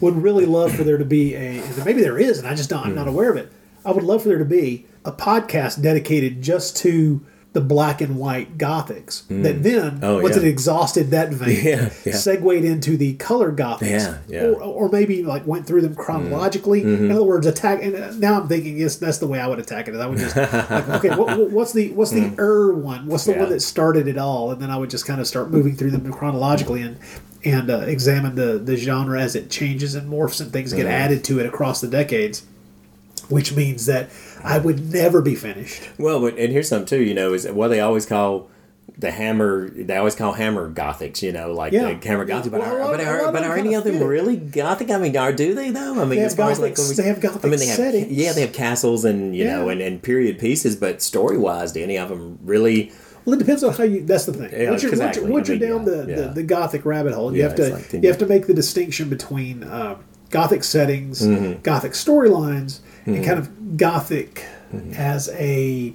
would 0.00 0.16
really 0.22 0.46
love 0.46 0.72
for 0.74 0.84
there 0.84 0.98
to 0.98 1.04
be 1.04 1.34
a 1.34 1.62
maybe 1.84 2.02
there 2.02 2.18
is, 2.18 2.38
and 2.38 2.46
I 2.46 2.54
just 2.54 2.70
don't, 2.70 2.82
I'm 2.84 2.90
Hmm. 2.90 2.96
not 2.96 3.08
aware 3.08 3.30
of 3.30 3.36
it. 3.36 3.50
I 3.84 3.92
would 3.92 4.04
love 4.04 4.22
for 4.22 4.28
there 4.28 4.38
to 4.38 4.44
be 4.44 4.86
a 5.04 5.12
podcast 5.12 5.80
dedicated 5.82 6.42
just 6.42 6.76
to 6.78 7.20
the 7.54 7.60
black 7.62 8.02
and 8.02 8.16
white 8.18 8.58
Gothics. 8.58 9.22
That 9.42 9.62
then, 9.62 10.00
Oh, 10.02 10.20
once 10.22 10.36
yeah. 10.36 10.42
it 10.42 10.48
exhausted 10.48 11.10
that 11.12 11.32
vein, 11.32 11.64
Yeah, 11.64 11.90
yeah. 12.04 12.14
segued 12.14 12.62
into 12.64 12.96
the 12.98 13.14
color 13.14 13.50
Gothics, 13.50 13.88
Yeah, 13.90 14.18
yeah. 14.28 14.42
Or, 14.48 14.60
or 14.62 14.88
maybe 14.90 15.22
like 15.22 15.46
went 15.46 15.66
through 15.66 15.80
them 15.80 15.94
chronologically. 15.94 16.82
In 16.82 17.10
other 17.10 17.22
words, 17.24 17.46
attack. 17.46 17.82
And 17.82 17.96
uh, 17.96 18.12
now 18.18 18.38
I'm 18.42 18.48
thinking, 18.48 18.76
yes, 18.76 18.96
that's 18.96 19.16
the 19.18 19.26
way 19.26 19.40
I 19.40 19.46
would 19.46 19.58
attack 19.58 19.88
it. 19.88 19.96
I 19.96 20.06
would 20.06 20.18
just 20.18 20.36
like, 20.36 20.52
okay, 20.90 21.08
what, 21.16 21.38
what- 21.38 21.50
what's 21.50 21.72
the 21.72 21.90
what's 21.92 22.10
the 22.10 22.32
er 22.38 22.74
one? 22.74 23.06
What's 23.06 23.24
the 23.24 23.32
one 23.32 23.48
that 23.48 23.60
started 23.60 24.06
it 24.08 24.18
all? 24.18 24.50
And 24.50 24.60
then 24.60 24.70
I 24.70 24.76
would 24.76 24.90
just 24.90 25.06
kind 25.06 25.20
of 25.20 25.26
start 25.26 25.50
moving 25.50 25.74
through 25.74 25.92
them 25.92 26.12
chronologically 26.12 26.82
and 26.82 26.98
and 27.50 27.70
uh, 27.70 27.78
examine 27.80 28.34
the 28.34 28.58
the 28.58 28.76
genre 28.76 29.20
as 29.20 29.34
it 29.36 29.50
changes 29.50 29.94
and 29.94 30.10
morphs 30.10 30.40
and 30.40 30.52
things 30.52 30.72
get 30.72 30.86
added 30.86 31.24
to 31.24 31.38
it 31.40 31.46
across 31.46 31.80
the 31.80 31.88
decades. 31.88 32.44
Which 33.28 33.52
means 33.54 33.84
that 33.86 34.08
I 34.42 34.58
would 34.58 34.90
never 34.90 35.20
be 35.20 35.34
finished. 35.34 35.82
Well, 35.98 36.20
but 36.20 36.38
and 36.38 36.50
here's 36.50 36.68
something 36.68 36.86
too. 36.86 37.02
You 37.04 37.12
know, 37.14 37.34
is 37.34 37.46
what 37.46 37.68
they 37.68 37.80
always 37.80 38.06
call 38.06 38.48
the 38.96 39.10
hammer. 39.10 39.68
They 39.68 39.96
always 39.98 40.14
call 40.14 40.32
hammer 40.32 40.70
gothics. 40.72 41.20
You 41.20 41.32
know, 41.32 41.52
like 41.52 41.74
Yeah. 41.74 41.92
the 41.92 42.06
hammer 42.08 42.24
gothic. 42.24 42.52
But 42.52 42.62
Well, 42.62 42.88
are, 42.88 42.96
but 42.96 43.04
are, 43.04 43.32
but 43.32 43.44
are 43.44 43.58
any 43.58 43.74
of 43.74 43.84
them 43.84 43.94
kinda 43.94 44.06
fit 44.06 44.06
it. 44.06 44.08
really 44.22 44.36
gothic? 44.36 44.90
I 44.90 44.96
mean, 44.96 45.14
are 45.14 45.32
do 45.34 45.52
they 45.54 45.68
though? 45.70 46.00
I 46.00 46.06
mean, 46.06 46.20
as 46.20 46.34
far 46.34 46.50
as 46.50 46.58
like 46.58 46.78
when 46.78 46.88
we- 46.88 46.94
they 46.94 47.02
have 47.02 47.20
gothic 47.20 47.44
I 47.44 47.48
mean, 47.48 47.58
they 47.58 47.66
have 47.66 47.76
settings. 47.76 48.10
yeah, 48.12 48.32
they 48.32 48.40
have 48.40 48.54
castles 48.54 49.04
and 49.04 49.36
you 49.36 49.44
know 49.44 49.68
and, 49.68 49.82
and 49.82 50.00
period 50.02 50.38
pieces. 50.38 50.74
But 50.76 51.02
story 51.02 51.36
wise, 51.36 51.72
do 51.72 51.82
any 51.82 51.98
of 51.98 52.08
them 52.08 52.38
really? 52.42 52.92
Well, 53.28 53.34
it 53.36 53.40
depends 53.40 53.62
on 53.62 53.74
how 53.74 53.84
you. 53.84 54.02
That's 54.04 54.24
the 54.24 54.32
thing. 54.32 54.50
Yeah, 54.58 54.70
once 54.70 54.82
you're, 54.82 54.90
exactly. 54.92 55.30
once 55.30 55.48
you're 55.48 55.58
down 55.58 55.80
yeah, 55.86 55.90
the, 55.90 56.06
yeah. 56.08 56.16
the, 56.16 56.28
the 56.36 56.42
gothic 56.44 56.86
rabbit 56.86 57.12
hole, 57.12 57.36
you 57.36 57.42
have 57.42 57.54
to 57.56 57.74
like 57.74 57.92
you 57.92 58.08
have 58.08 58.16
to 58.18 58.26
make 58.26 58.46
the 58.46 58.54
distinction 58.54 59.10
between 59.10 59.64
uh, 59.64 59.96
gothic 60.30 60.64
settings, 60.64 61.20
Mm-hmm. 61.20 61.60
gothic 61.60 61.92
storylines, 61.92 62.80
and 63.04 63.22
kind 63.24 63.38
of 63.38 63.76
gothic 63.76 64.44
Mm-hmm. 64.72 64.94
as 64.94 65.28
a 65.34 65.94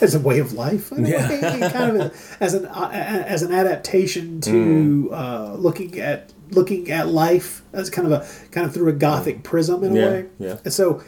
as 0.00 0.14
a 0.14 0.20
way 0.20 0.38
of 0.40 0.52
life. 0.52 0.92
I 0.92 0.96
mean, 0.96 1.06
Yeah. 1.06 1.70
kind 1.72 1.96
of 1.96 2.06
a, 2.06 2.12
as 2.44 2.54
an 2.54 2.66
uh, 2.66 2.90
as 2.92 3.42
an 3.42 3.52
adaptation 3.52 4.40
to 4.42 4.50
Mm. 4.52 5.12
uh, 5.12 5.54
looking 5.54 5.98
at 6.00 6.32
looking 6.50 6.90
at 6.90 7.08
life 7.08 7.62
as 7.72 7.90
kind 7.90 8.06
of 8.06 8.12
a 8.12 8.26
kind 8.50 8.66
of 8.66 8.72
through 8.74 8.88
a 8.88 8.92
gothic 8.92 9.42
prism 9.42 9.82
in 9.84 9.96
a. 9.96 10.00
Way. 10.06 10.26
yeah. 10.38 10.56
And 10.64 10.72
so 10.72 11.02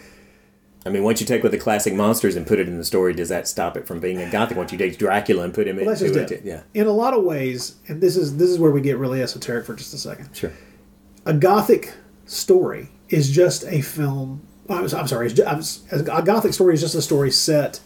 I 0.88 0.90
mean, 0.90 1.02
once 1.04 1.20
you 1.20 1.26
take 1.26 1.42
with 1.42 1.52
the 1.52 1.58
classic 1.58 1.92
monsters 1.94 2.34
and 2.34 2.46
put 2.46 2.58
it 2.58 2.66
in 2.66 2.78
the 2.78 2.84
story, 2.84 3.12
does 3.12 3.28
that 3.28 3.46
stop 3.46 3.76
it 3.76 3.86
from 3.86 4.00
being 4.00 4.18
a 4.22 4.30
gothic? 4.30 4.56
Once 4.56 4.72
you 4.72 4.78
take 4.78 4.96
Dracula 4.98 5.44
and 5.44 5.52
put 5.52 5.68
him 5.68 5.76
well, 5.76 5.84
that's 5.86 6.00
into 6.00 6.20
just 6.20 6.32
it, 6.32 6.36
it. 6.40 6.44
yeah, 6.46 6.62
In 6.72 6.86
a 6.86 6.92
lot 6.92 7.12
of 7.12 7.24
ways, 7.24 7.76
and 7.88 8.00
this 8.00 8.16
is 8.16 8.38
this 8.38 8.48
is 8.48 8.58
where 8.58 8.70
we 8.70 8.80
get 8.80 8.96
really 8.96 9.20
esoteric 9.22 9.66
for 9.66 9.74
just 9.74 9.92
a 9.92 9.98
second. 9.98 10.30
sure. 10.34 10.52
a 11.26 11.34
gothic 11.34 11.92
story 12.26 12.88
is 13.10 13.30
just 13.30 13.64
a 13.66 13.82
film. 13.82 14.40
I'm, 14.70 14.84
I'm 14.94 15.06
sorry, 15.06 15.26
it's 15.26 15.34
ju- 15.34 15.44
I'm 15.46 15.58
s- 15.58 15.82
a 15.92 16.22
gothic 16.22 16.52
story 16.54 16.72
is 16.74 16.80
just 16.80 16.94
a 16.94 17.02
story 17.02 17.30
set 17.30 17.80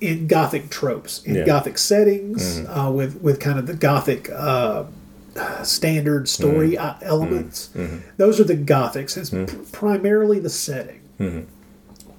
in 0.00 0.26
gothic 0.26 0.68
tropes, 0.70 1.22
in 1.24 1.36
Yeah. 1.36 1.44
gothic 1.46 1.78
settings, 1.78 2.60
uh, 2.66 2.90
with 2.92 3.20
with 3.22 3.38
kind 3.40 3.58
of 3.58 3.66
the 3.66 3.74
gothic 3.74 4.28
uh, 4.30 4.84
standard 5.62 6.28
story 6.28 6.76
uh, 6.76 6.94
elements. 7.02 7.70
Those 8.16 8.40
are 8.40 8.44
the 8.44 8.56
gothics. 8.56 9.16
It's 9.16 9.30
pr- 9.30 9.62
primarily 9.72 10.38
the 10.38 10.50
setting. 10.50 11.00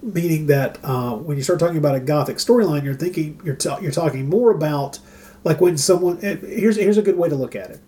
Meaning 0.00 0.46
that 0.46 0.78
uh, 0.84 1.14
when 1.16 1.36
you 1.36 1.42
start 1.42 1.58
talking 1.58 1.76
about 1.76 1.96
a 1.96 2.00
gothic 2.00 2.36
storyline, 2.36 2.84
you're 2.84 2.94
thinking 2.94 3.40
you're 3.44 3.56
ta- 3.56 3.78
you're 3.80 3.90
talking 3.92 4.28
more 4.28 4.50
about 4.52 5.00
like 5.44 5.60
when 5.60 5.76
someone. 5.76 6.18
eh, 6.22 6.36
Here's 6.36 6.76
here's 6.76 6.98
a 6.98 7.02
good 7.02 7.16
way 7.18 7.28
to 7.28 7.34
look 7.34 7.56
at 7.56 7.70
it 7.70 7.80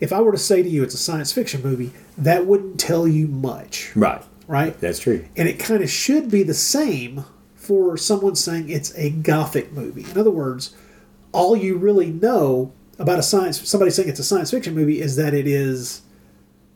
if 0.00 0.12
I 0.12 0.20
were 0.20 0.30
to 0.30 0.38
say 0.38 0.62
to 0.62 0.68
you 0.68 0.84
it's 0.84 0.94
a 0.94 0.98
science 0.98 1.32
fiction 1.32 1.60
movie, 1.60 1.90
that 2.16 2.46
wouldn't 2.46 2.78
tell 2.78 3.08
you 3.08 3.26
much, 3.26 3.90
Right, 3.96 4.22
right? 4.46 4.78
that's 4.80 5.00
true. 5.00 5.24
And 5.36 5.48
it 5.48 5.58
kind 5.58 5.82
of 5.82 5.90
should 5.90 6.30
be 6.30 6.44
the 6.44 6.54
same 6.54 7.24
for 7.56 7.96
someone 7.96 8.36
saying 8.36 8.68
it's 8.68 8.96
a 8.96 9.10
gothic 9.10 9.72
movie. 9.72 10.04
In 10.08 10.16
other 10.16 10.30
words, 10.30 10.76
all 11.32 11.56
you 11.56 11.76
really 11.76 12.12
know 12.12 12.72
about 13.00 13.18
a 13.18 13.22
science 13.24 13.68
somebody 13.68 13.90
saying 13.90 14.08
it's 14.08 14.20
a 14.20 14.24
science 14.24 14.52
fiction 14.52 14.72
movie 14.76 15.00
is 15.00 15.16
that 15.16 15.34
it 15.34 15.48
is 15.48 16.02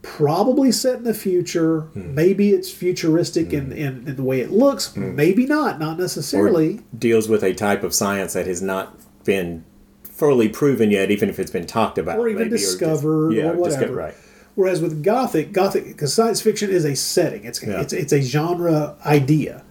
probably 0.02 0.72
set 0.72 0.96
in 0.98 1.04
the 1.04 1.14
future. 1.14 1.82
Hmm. 1.92 2.14
Maybe 2.14 2.50
it's 2.50 2.70
futuristic 2.70 3.52
in, 3.52 3.72
in, 3.72 4.06
in 4.08 4.16
the 4.16 4.22
way 4.22 4.40
it 4.40 4.50
looks. 4.50 4.96
Maybe 4.96 5.46
not. 5.46 5.78
Not 5.78 5.98
necessarily. 5.98 6.80
deals 6.98 7.28
with 7.28 7.42
a 7.42 7.54
type 7.54 7.82
of 7.82 7.94
science 7.94 8.32
that 8.34 8.46
has 8.46 8.60
not 8.60 8.98
been 9.24 9.64
fully 10.02 10.48
proven 10.48 10.90
yet, 10.90 11.10
even 11.10 11.28
if 11.28 11.38
it's 11.38 11.50
been 11.50 11.66
talked 11.66 11.98
about, 11.98 12.18
Or 12.18 12.28
even 12.28 12.42
maybe, 12.44 12.50
discovered 12.50 13.32
yeah, 13.32 13.50
or 13.50 13.64
just 13.64 13.78
get 13.80 13.90
whatever. 13.90 13.94
right. 13.94 14.14
Whereas 14.54 14.82
with 14.82 15.02
Gothic, 15.02 15.52
Gothic, 15.52 15.86
because 15.86 16.12
science 16.12 16.42
fiction 16.42 16.68
is 16.70 16.84
a 16.84 16.94
setting, 16.94 17.44
it's 17.44 17.62
Yeah. 17.62 17.76
Hmm. 17.76 17.80
it's 17.80 17.92
it's 17.94 18.12
a 18.12 18.20
genre 18.20 18.96
idea. 19.06 19.62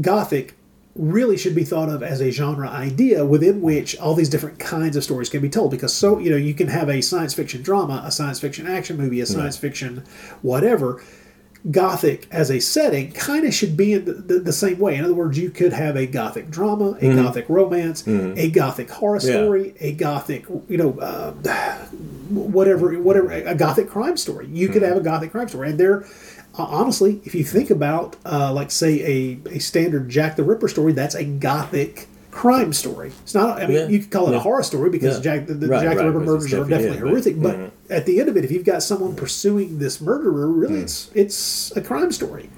Gothic 0.00 0.54
really 1.00 1.38
should 1.38 1.54
be 1.54 1.64
thought 1.64 1.88
of 1.88 2.02
as 2.02 2.20
a 2.20 2.30
genre 2.30 2.68
idea 2.68 3.24
within 3.24 3.62
which 3.62 3.96
all 3.98 4.14
these 4.14 4.28
different 4.28 4.58
kinds 4.58 4.96
of 4.96 5.02
stories 5.02 5.30
can 5.30 5.40
be 5.40 5.48
told. 5.48 5.70
Because 5.70 5.94
so 5.94 6.18
you 6.18 6.30
know 6.30 6.36
you 6.36 6.54
can 6.54 6.68
have 6.68 6.90
a 6.90 7.00
science 7.00 7.32
fiction 7.32 7.62
drama 7.62 8.02
a 8.04 8.10
science 8.10 8.38
fiction 8.38 8.66
action 8.66 8.96
movie 8.96 9.20
a 9.20 9.26
science 9.26 9.56
fiction 9.56 10.04
whatever. 10.42 11.02
Gothic 11.70 12.26
as 12.30 12.50
a 12.50 12.58
setting 12.58 13.12
kind 13.12 13.46
of 13.46 13.52
should 13.52 13.76
be 13.76 13.92
in 13.92 14.06
the, 14.06 14.14
the, 14.14 14.38
the 14.38 14.52
same 14.52 14.78
way. 14.78 14.96
In 14.96 15.04
other 15.04 15.12
words 15.12 15.38
you 15.38 15.50
could 15.50 15.74
have 15.74 15.94
a 15.94 16.06
gothic 16.06 16.48
drama 16.48 16.92
a 16.92 16.94
mm-hmm. 16.94 17.22
gothic 17.22 17.50
romance 17.50 18.02
mm-hmm. 18.02 18.38
a 18.38 18.48
gothic 18.50 18.90
horror 18.90 19.20
Yeah. 19.22 19.32
story 19.32 19.74
a 19.78 19.92
gothic 19.92 20.46
you 20.68 20.78
know 20.78 20.98
uh, 20.98 21.32
whatever 22.30 22.98
whatever 23.00 23.30
a 23.30 23.54
gothic 23.54 23.90
crime 23.90 24.16
story. 24.16 24.48
You 24.48 24.68
could 24.68 24.80
mm-hmm. 24.82 24.92
have 24.92 24.96
a 24.98 25.04
gothic 25.04 25.32
crime 25.32 25.48
story. 25.48 25.70
And 25.70 25.78
there 25.78 26.06
honestly 26.68 27.20
if 27.24 27.34
you 27.34 27.44
think 27.44 27.70
about 27.70 28.16
uh, 28.26 28.52
like 28.52 28.70
say 28.70 29.00
a, 29.46 29.48
a 29.56 29.58
standard 29.58 30.08
jack 30.08 30.36
the 30.36 30.42
ripper 30.44 30.68
story 30.68 30.92
that's 30.92 31.14
a 31.14 31.24
gothic 31.24 32.06
crime 32.30 32.72
story 32.72 33.10
it's 33.22 33.34
not 33.34 33.60
i 33.60 33.66
mean 33.66 33.76
Yeah. 33.76 33.88
you 33.88 33.98
could 33.98 34.10
call 34.10 34.28
it 34.28 34.34
a 34.36 34.40
horror 34.40 34.62
story 34.62 34.88
because 34.90 35.16
Yeah. 35.16 35.36
jack 35.38 35.46
the, 35.48 35.54
the 35.54 35.66
Right, 35.66 35.82
jack 35.82 35.96
the 35.96 36.04
right, 36.04 36.06
ripper 36.06 36.20
murders 36.20 36.52
are 36.52 36.58
definitely 36.64 36.70
definitely 36.70 36.96
it, 36.96 37.00
but- 37.02 37.08
horrific 37.08 37.42
but 37.42 37.56
Mhm. 37.56 37.70
at 37.98 38.06
the 38.06 38.20
end 38.20 38.28
of 38.28 38.36
it 38.36 38.44
if 38.44 38.50
you've 38.52 38.64
got 38.64 38.82
someone 38.82 39.14
pursuing 39.16 39.78
this 39.78 40.00
murderer 40.00 40.46
really 40.46 40.80
it's 40.80 41.10
it's 41.14 41.72
a 41.76 41.80
crime 41.80 42.12
story 42.12 42.48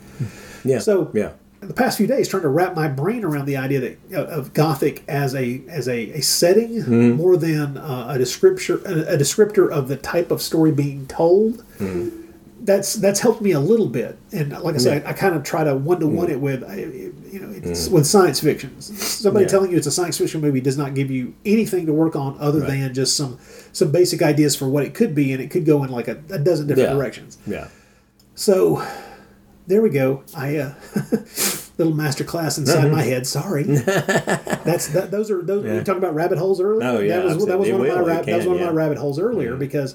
Yeah. 0.64 0.78
So- 0.78 1.10
yeah. 1.14 1.30
the 1.60 1.72
past 1.74 1.96
few 1.96 2.06
days 2.08 2.28
trying 2.28 2.42
to 2.42 2.48
wrap 2.48 2.74
my 2.76 2.88
brain 2.88 3.24
around 3.24 3.46
the 3.46 3.56
idea 3.56 3.80
that 3.80 3.98
uh, 4.14 4.24
of 4.38 4.52
gothic 4.52 5.02
as 5.08 5.34
a 5.34 5.62
as 5.68 5.88
a, 5.88 6.10
a 6.10 6.20
setting 6.20 6.70
Mm-hmm. 6.82 7.12
more 7.12 7.36
than 7.36 7.76
uh, 7.78 8.12
a 8.14 8.18
descriptor 8.18 8.84
a, 8.84 9.14
a 9.14 9.16
descriptor 9.16 9.70
of 9.70 9.88
the 9.88 9.96
type 9.96 10.30
of 10.30 10.42
story 10.42 10.70
being 10.72 11.06
told 11.06 11.62
Mm-hmm. 11.78 12.18
That's 12.64 12.94
that's 12.94 13.18
helped 13.20 13.40
me 13.42 13.50
a 13.52 13.58
little 13.60 13.88
bit 13.88 14.16
and 14.32 14.52
like 14.60 14.76
i 14.76 14.78
said 14.78 15.04
I, 15.04 15.10
I 15.10 15.12
kind 15.14 15.34
of 15.34 15.42
try 15.42 15.64
to 15.64 15.74
one-to-one 15.74 16.28
Mm. 16.28 16.30
it 16.30 16.40
with 16.40 16.62
I- 16.64 16.76
you 16.76 17.40
know 17.40 17.50
it's 17.50 17.88
with 17.88 18.06
science 18.06 18.38
fiction 18.40 18.80
somebody 18.80 19.44
Yeah. 19.46 19.50
telling 19.50 19.70
you 19.72 19.76
it's 19.76 19.86
a 19.88 19.90
science 19.90 20.16
fiction 20.18 20.40
movie 20.40 20.60
does 20.60 20.78
not 20.78 20.94
give 20.94 21.10
you 21.10 21.34
anything 21.44 21.86
to 21.86 21.92
work 21.92 22.14
on 22.14 22.36
other 22.38 22.60
Right. 22.60 22.70
than 22.70 22.94
just 22.94 23.16
some 23.16 23.38
some 23.72 23.90
basic 23.90 24.22
ideas 24.22 24.54
for 24.54 24.68
what 24.68 24.84
it 24.84 24.94
could 24.94 25.14
be 25.14 25.32
and 25.32 25.42
it 25.42 25.50
could 25.50 25.64
go 25.66 25.82
in 25.82 25.90
like 25.90 26.06
a, 26.08 26.22
a 26.30 26.38
dozen 26.38 26.66
different 26.68 26.90
Yeah. 26.90 26.94
directions 26.94 27.38
Yeah. 27.46 27.66
so 28.34 28.82
there 29.66 29.80
we 29.80 29.90
go. 29.90 30.24
I 30.36 30.56
uh, 30.56 30.74
little 31.78 31.94
master 31.94 32.24
class 32.24 32.58
inside 32.58 32.90
my 32.90 33.02
head. 33.02 33.28
Sorry, 33.28 33.62
that's 33.62 34.88
that. 34.88 35.12
Those 35.12 35.30
are 35.30 35.40
those. 35.40 35.62
We 35.62 35.70
were 35.70 35.84
talking 35.84 36.02
about 36.02 36.16
rabbit 36.16 36.38
holes 36.38 36.60
earlier. 36.60 36.88
Oh, 36.88 36.98
yeah, 36.98 37.18
that 37.20 37.36
was 37.36 37.46
that 37.46 37.58
was 37.60 37.70
one 37.70 37.80
of 37.82 37.86
my 37.86 37.94
will, 37.94 38.04
it 38.04 38.08
rab- 38.08 38.26
that 38.26 38.36
was 38.38 38.46
one 38.46 38.56
of 38.56 38.60
yeah. 38.60 38.66
Mm-hmm. 38.66 38.74
my 38.76 38.82
rabbit 38.82 38.98
holes 38.98 39.20
earlier 39.20 39.54
because 39.54 39.94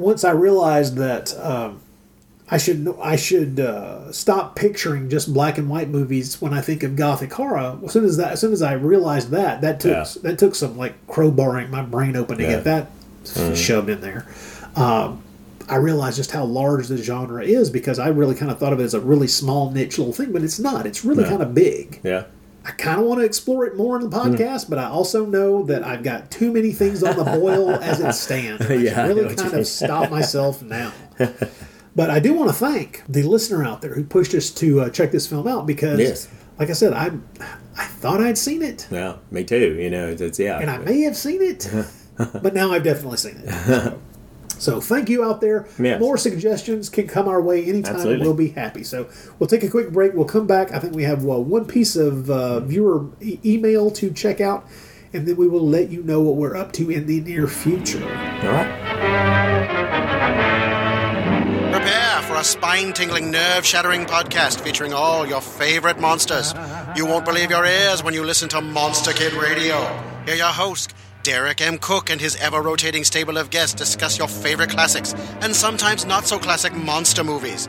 once 0.00 0.24
I 0.24 0.30
realized 0.32 0.96
that 0.96 1.36
um, 1.38 1.80
I 2.50 2.58
should 2.58 2.94
I 3.00 3.16
should 3.16 3.60
uh, 3.60 4.10
stop 4.12 4.56
picturing 4.56 5.08
just 5.08 5.32
black 5.32 5.58
and 5.58 5.68
white 5.68 5.88
movies 5.88 6.40
when 6.40 6.52
I 6.52 6.60
think 6.60 6.82
of 6.82 6.96
gothic 6.96 7.32
horror. 7.32 7.78
As 7.84 7.92
soon 7.92 8.04
as 8.04 8.16
that, 8.16 8.32
as 8.32 8.40
soon 8.40 8.52
as 8.52 8.62
I 8.62 8.72
realized 8.72 9.30
that, 9.30 9.60
that 9.60 9.80
took 9.80 9.92
Yeah. 9.92 10.04
that 10.22 10.38
took 10.38 10.54
some 10.54 10.76
like 10.76 11.06
crowbarring 11.06 11.70
my 11.70 11.82
brain 11.82 12.16
open 12.16 12.38
to 12.38 12.42
Yeah. 12.44 12.50
Get 12.56 12.64
that 12.64 12.90
shoved 13.56 13.88
in 13.88 14.00
there. 14.00 14.26
Um, 14.76 15.22
I 15.68 15.76
realized 15.76 16.16
just 16.16 16.32
how 16.32 16.44
large 16.44 16.88
the 16.88 16.96
genre 16.96 17.44
is 17.44 17.70
because 17.70 18.00
I 18.00 18.08
really 18.08 18.34
kind 18.34 18.50
of 18.50 18.58
thought 18.58 18.72
of 18.72 18.80
it 18.80 18.84
as 18.84 18.94
a 18.94 19.00
really 19.00 19.28
small 19.28 19.70
niche 19.70 19.98
little 19.98 20.12
thing, 20.12 20.32
but 20.32 20.42
it's 20.42 20.58
not. 20.58 20.84
It's 20.84 21.04
really 21.04 21.22
kind 21.22 21.40
of 21.42 21.54
big. 21.54 22.00
Yeah. 22.02 22.24
I 22.64 22.72
kind 22.72 23.00
of 23.00 23.06
want 23.06 23.20
to 23.20 23.24
explore 23.24 23.64
it 23.66 23.76
more 23.76 23.96
in 23.98 24.08
the 24.08 24.18
Hmm. 24.20 24.34
podcast, 24.34 24.68
but 24.68 24.78
I 24.78 24.84
also 24.84 25.24
know 25.24 25.62
that 25.64 25.82
I've 25.84 26.02
got 26.02 26.30
too 26.30 26.52
many 26.52 26.72
things 26.72 27.02
on 27.02 27.16
the 27.16 27.24
boil 27.24 27.70
as 27.70 28.00
it 28.00 28.12
stands. 28.26 28.64
I 28.66 28.74
Yeah, 28.74 29.06
really 29.06 29.30
you 29.30 29.36
kind 29.36 29.54
of 29.54 29.66
stop 29.66 30.10
myself 30.10 30.62
now. 30.62 30.92
But 31.96 32.08
I 32.08 32.20
do 32.20 32.34
want 32.34 32.48
to 32.50 32.54
thank 32.54 33.02
the 33.08 33.24
listener 33.24 33.64
out 33.64 33.82
there 33.82 33.94
who 33.94 34.04
pushed 34.04 34.32
us 34.34 34.50
to 34.50 34.82
uh, 34.82 34.90
check 34.90 35.10
this 35.10 35.26
film 35.26 35.48
out 35.48 35.66
because, 35.66 35.98
Yes. 35.98 36.28
like 36.56 36.70
I 36.70 36.72
said, 36.72 36.92
I 36.92 37.10
I 37.76 37.84
thought 37.84 38.20
I'd 38.20 38.38
seen 38.38 38.62
it, 38.62 38.86
Yeah. 38.92 39.16
Me 39.32 39.42
too. 39.42 39.76
You 39.78 39.90
know, 39.90 40.06
it's, 40.08 40.20
it's 40.22 40.38
yeah. 40.38 40.60
and 40.60 40.70
I 40.70 40.78
may 40.78 41.00
have 41.00 41.16
seen 41.16 41.42
it, 41.42 41.68
but 42.42 42.54
now 42.54 42.70
I've 42.72 42.84
definitely 42.84 43.16
seen 43.16 43.42
it. 43.44 43.50
So, 43.66 43.98
so 44.60 44.80
thank 44.80 45.08
you 45.08 45.24
out 45.24 45.40
there. 45.40 45.66
Yes. 45.78 46.00
More 46.00 46.16
suggestions 46.18 46.88
can 46.88 47.08
come 47.08 47.26
our 47.28 47.40
way 47.40 47.62
anytime. 47.64 47.76
and 47.76 47.96
Absolutely. 47.96 48.26
We'll 48.26 48.36
be 48.36 48.48
happy. 48.48 48.84
So 48.84 49.08
we'll 49.38 49.48
take 49.48 49.62
a 49.64 49.68
quick 49.70 49.90
break. 49.90 50.14
We'll 50.14 50.24
come 50.26 50.46
back. 50.46 50.70
I 50.72 50.78
think 50.78 50.94
we 50.94 51.04
have 51.04 51.24
uh, 51.24 51.40
one 51.40 51.64
piece 51.64 51.96
of 51.96 52.30
uh, 52.30 52.60
viewer 52.60 53.06
e- 53.20 53.38
email 53.44 53.90
to 53.92 54.12
check 54.12 54.40
out, 54.40 54.66
and 55.12 55.26
then 55.26 55.36
we 55.36 55.48
will 55.48 55.66
let 55.66 55.90
you 55.90 56.02
know 56.02 56.20
what 56.20 56.36
we're 56.36 56.56
up 56.56 56.72
to 56.74 56.90
in 56.90 57.06
the 57.06 57.20
near 57.22 57.46
future. 57.48 58.02
All 58.04 58.52
right. 58.52 59.80
Prepare 61.72 62.22
for 62.22 62.34
a 62.36 62.44
spine 62.44 62.92
tingling, 62.92 63.30
nerve 63.30 63.64
shattering 63.64 64.04
podcast 64.04 64.60
featuring 64.60 64.92
all 64.92 65.26
your 65.26 65.40
favorite 65.40 65.98
monsters. 66.00 66.52
You 66.96 67.06
won't 67.06 67.24
believe 67.24 67.50
your 67.50 67.64
ears 67.64 68.02
when 68.02 68.12
you 68.14 68.24
listen 68.24 68.48
to 68.50 68.60
Monster 68.60 69.12
Kid 69.12 69.32
Radio. 69.34 69.76
Hear 70.26 70.34
your 70.34 70.46
host, 70.48 70.94
Derek 71.22 71.60
M. 71.60 71.78
Koch, 71.78 72.10
and 72.10 72.20
his 72.20 72.36
ever 72.36 72.62
rotating 72.62 73.04
stable 73.04 73.36
of 73.36 73.50
guests 73.50 73.74
discuss 73.74 74.18
your 74.18 74.28
favorite 74.28 74.70
classics 74.70 75.14
and 75.40 75.54
sometimes 75.54 76.06
not 76.06 76.26
so 76.26 76.38
classic 76.38 76.74
monster 76.74 77.24
movies. 77.24 77.68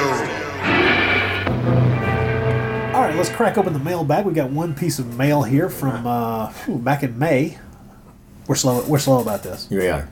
All 2.93 3.07
right, 3.07 3.15
let's 3.15 3.29
crack 3.29 3.57
open 3.57 3.73
the 3.73 3.79
mailbag. 3.79 4.25
We 4.25 4.33
got 4.33 4.49
one 4.49 4.73
piece 4.73 4.97
of 4.97 5.15
mail 5.17 5.43
here 5.43 5.69
from 5.69 6.07
uh, 6.07 6.51
whew, 6.51 6.79
back 6.79 7.03
in 7.03 7.19
May. 7.19 7.59
We're 8.47 8.55
slow. 8.55 8.83
We're 8.87 8.99
slow 8.99 9.21
about 9.21 9.43
this. 9.43 9.69
Here 9.69 9.79
we 9.79 9.87
are. 9.87 10.09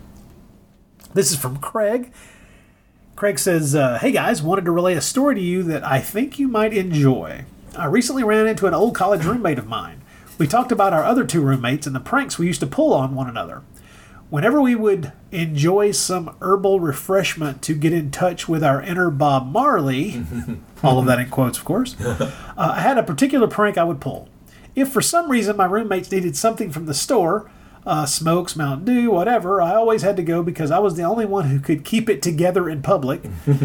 This 1.14 1.32
is 1.32 1.38
from 1.38 1.57
Craig. 1.57 2.11
Craig 3.16 3.40
says, 3.40 3.74
uh, 3.76 3.98
Hey 3.99 4.11
guys, 4.11 4.44
wanted 4.44 4.66
to 4.66 4.72
relay 4.72 4.94
a 4.94 5.02
story 5.02 5.36
to 5.36 5.41
you 5.41 5.64
that 5.64 5.84
I 5.84 5.99
think 5.99 6.38
you 6.38 6.48
might 6.48 6.72
enjoy. 6.72 7.45
I 7.76 7.86
recently 7.86 8.24
ran 8.24 8.48
into 8.48 8.68
an 8.68 8.74
old 8.76 8.95
college 8.95 9.26
roommate 9.26 9.57
of 9.60 9.68
mine. 9.68 10.02
We 10.38 10.48
talked 10.48 10.72
about 10.72 10.94
our 10.94 11.03
other 11.03 11.26
two 11.26 11.41
roommates 11.41 11.88
and 11.88 11.95
the 11.95 11.99
pranks 11.99 12.38
we 12.38 12.48
used 12.48 12.61
to 12.61 12.68
pull 12.68 12.94
on 12.94 13.16
one 13.16 13.28
another. 13.28 13.64
Whenever 14.30 14.61
we 14.61 14.76
would 14.76 15.11
enjoy 15.31 15.91
some 15.91 16.35
herbal 16.39 16.80
refreshment 16.80 17.64
to 17.64 17.73
get 17.73 17.91
in 17.91 18.11
touch 18.11 18.47
with 18.47 18.64
our 18.64 18.81
inner 18.81 19.10
Bob 19.10 19.51
Marley, 19.51 20.23
all 20.84 20.99
of 20.99 21.07
that 21.07 21.19
in 21.19 21.30
quotes, 21.30 21.57
of 21.57 21.65
course, 21.65 21.99
uh, 22.06 22.31
I 22.56 22.81
had 22.81 22.99
a 22.99 23.03
particular 23.03 23.47
prank 23.47 23.77
I 23.77 23.84
would 23.84 23.99
pull. 23.99 24.30
If 24.76 24.89
for 24.89 25.01
some 25.01 25.31
reason 25.31 25.57
my 25.57 25.65
roommates 25.65 26.11
needed 26.11 26.38
something 26.38 26.72
from 26.72 26.85
the 26.85 26.93
store, 26.93 27.49
uh, 27.88 28.06
smokes, 28.06 28.56
Mountain 28.56 28.85
Dew, 28.85 29.10
whatever, 29.10 29.61
I 29.61 29.73
always 29.73 30.03
had 30.03 30.15
to 30.18 30.23
go 30.23 30.43
because 30.43 30.69
I 30.69 30.77
was 30.77 30.95
the 30.95 31.03
only 31.03 31.26
one 31.26 31.45
who 31.45 31.60
could 31.60 31.84
keep 31.84 32.07
it 32.07 32.22
together 32.22 32.69
in 32.69 32.84
public. 32.84 33.23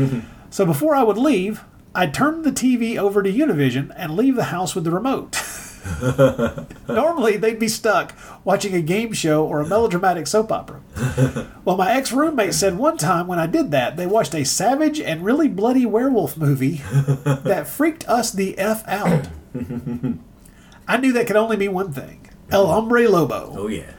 so 0.50 0.64
before 0.64 0.94
I 0.94 1.02
would 1.02 1.18
leave, 1.18 1.62
I'd 1.94 2.14
turn 2.14 2.40
the 2.40 2.50
TV 2.50 2.96
over 2.96 3.22
to 3.22 3.30
Univision 3.30 3.92
and 3.96 4.16
leave 4.16 4.34
the 4.34 4.44
house 4.44 4.74
with 4.74 4.84
the 4.84 4.90
remote. 4.90 5.36
Normally, 6.88 7.36
they'd 7.36 7.58
be 7.58 7.68
stuck 7.68 8.14
watching 8.44 8.74
a 8.74 8.80
game 8.80 9.12
show 9.12 9.44
or 9.46 9.60
a 9.60 9.66
melodramatic 9.66 10.26
soap 10.26 10.52
opera. 10.52 10.80
Well, 11.64 11.76
my 11.76 11.92
ex 11.92 12.12
roommate 12.12 12.54
said 12.54 12.76
one 12.78 12.96
time 12.96 13.26
when 13.26 13.38
I 13.38 13.46
did 13.46 13.70
that, 13.70 13.96
they 13.96 14.06
watched 14.06 14.34
a 14.34 14.44
savage 14.44 15.00
and 15.00 15.24
really 15.24 15.48
bloody 15.48 15.86
werewolf 15.86 16.36
movie 16.36 16.76
that 17.24 17.66
freaked 17.66 18.08
us 18.08 18.32
the 18.32 18.58
F 18.58 18.86
out. 18.86 19.28
I 20.86 20.96
knew 20.98 21.12
that 21.12 21.26
could 21.26 21.36
only 21.36 21.56
mean 21.56 21.72
one 21.72 21.92
thing 21.92 22.28
El 22.50 22.66
Hombre 22.66 23.08
Lobo. 23.08 23.52
Oh 23.56 23.68
yeah. 23.68 23.92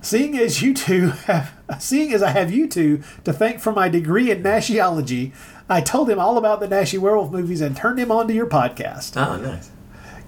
Seeing 0.00 0.36
as 0.36 0.60
you 0.60 0.74
two 0.74 1.08
have, 1.08 1.54
seeing 1.78 2.12
as 2.12 2.22
I 2.22 2.30
have 2.30 2.52
you 2.52 2.68
two 2.68 3.02
to 3.24 3.32
thank 3.32 3.60
for 3.60 3.72
my 3.72 3.88
degree 3.88 4.30
in 4.30 4.42
Naschyology, 4.42 5.32
I 5.68 5.80
told 5.80 6.10
him 6.10 6.18
all 6.18 6.36
about 6.36 6.60
the 6.60 6.68
Naschy 6.68 6.98
werewolf 6.98 7.30
movies 7.32 7.62
and 7.62 7.74
turned 7.74 7.98
him 7.98 8.10
on 8.10 8.28
to 8.28 8.34
your 8.34 8.46
podcast. 8.46 9.16
Oh, 9.16 9.36
nice. 9.40 9.70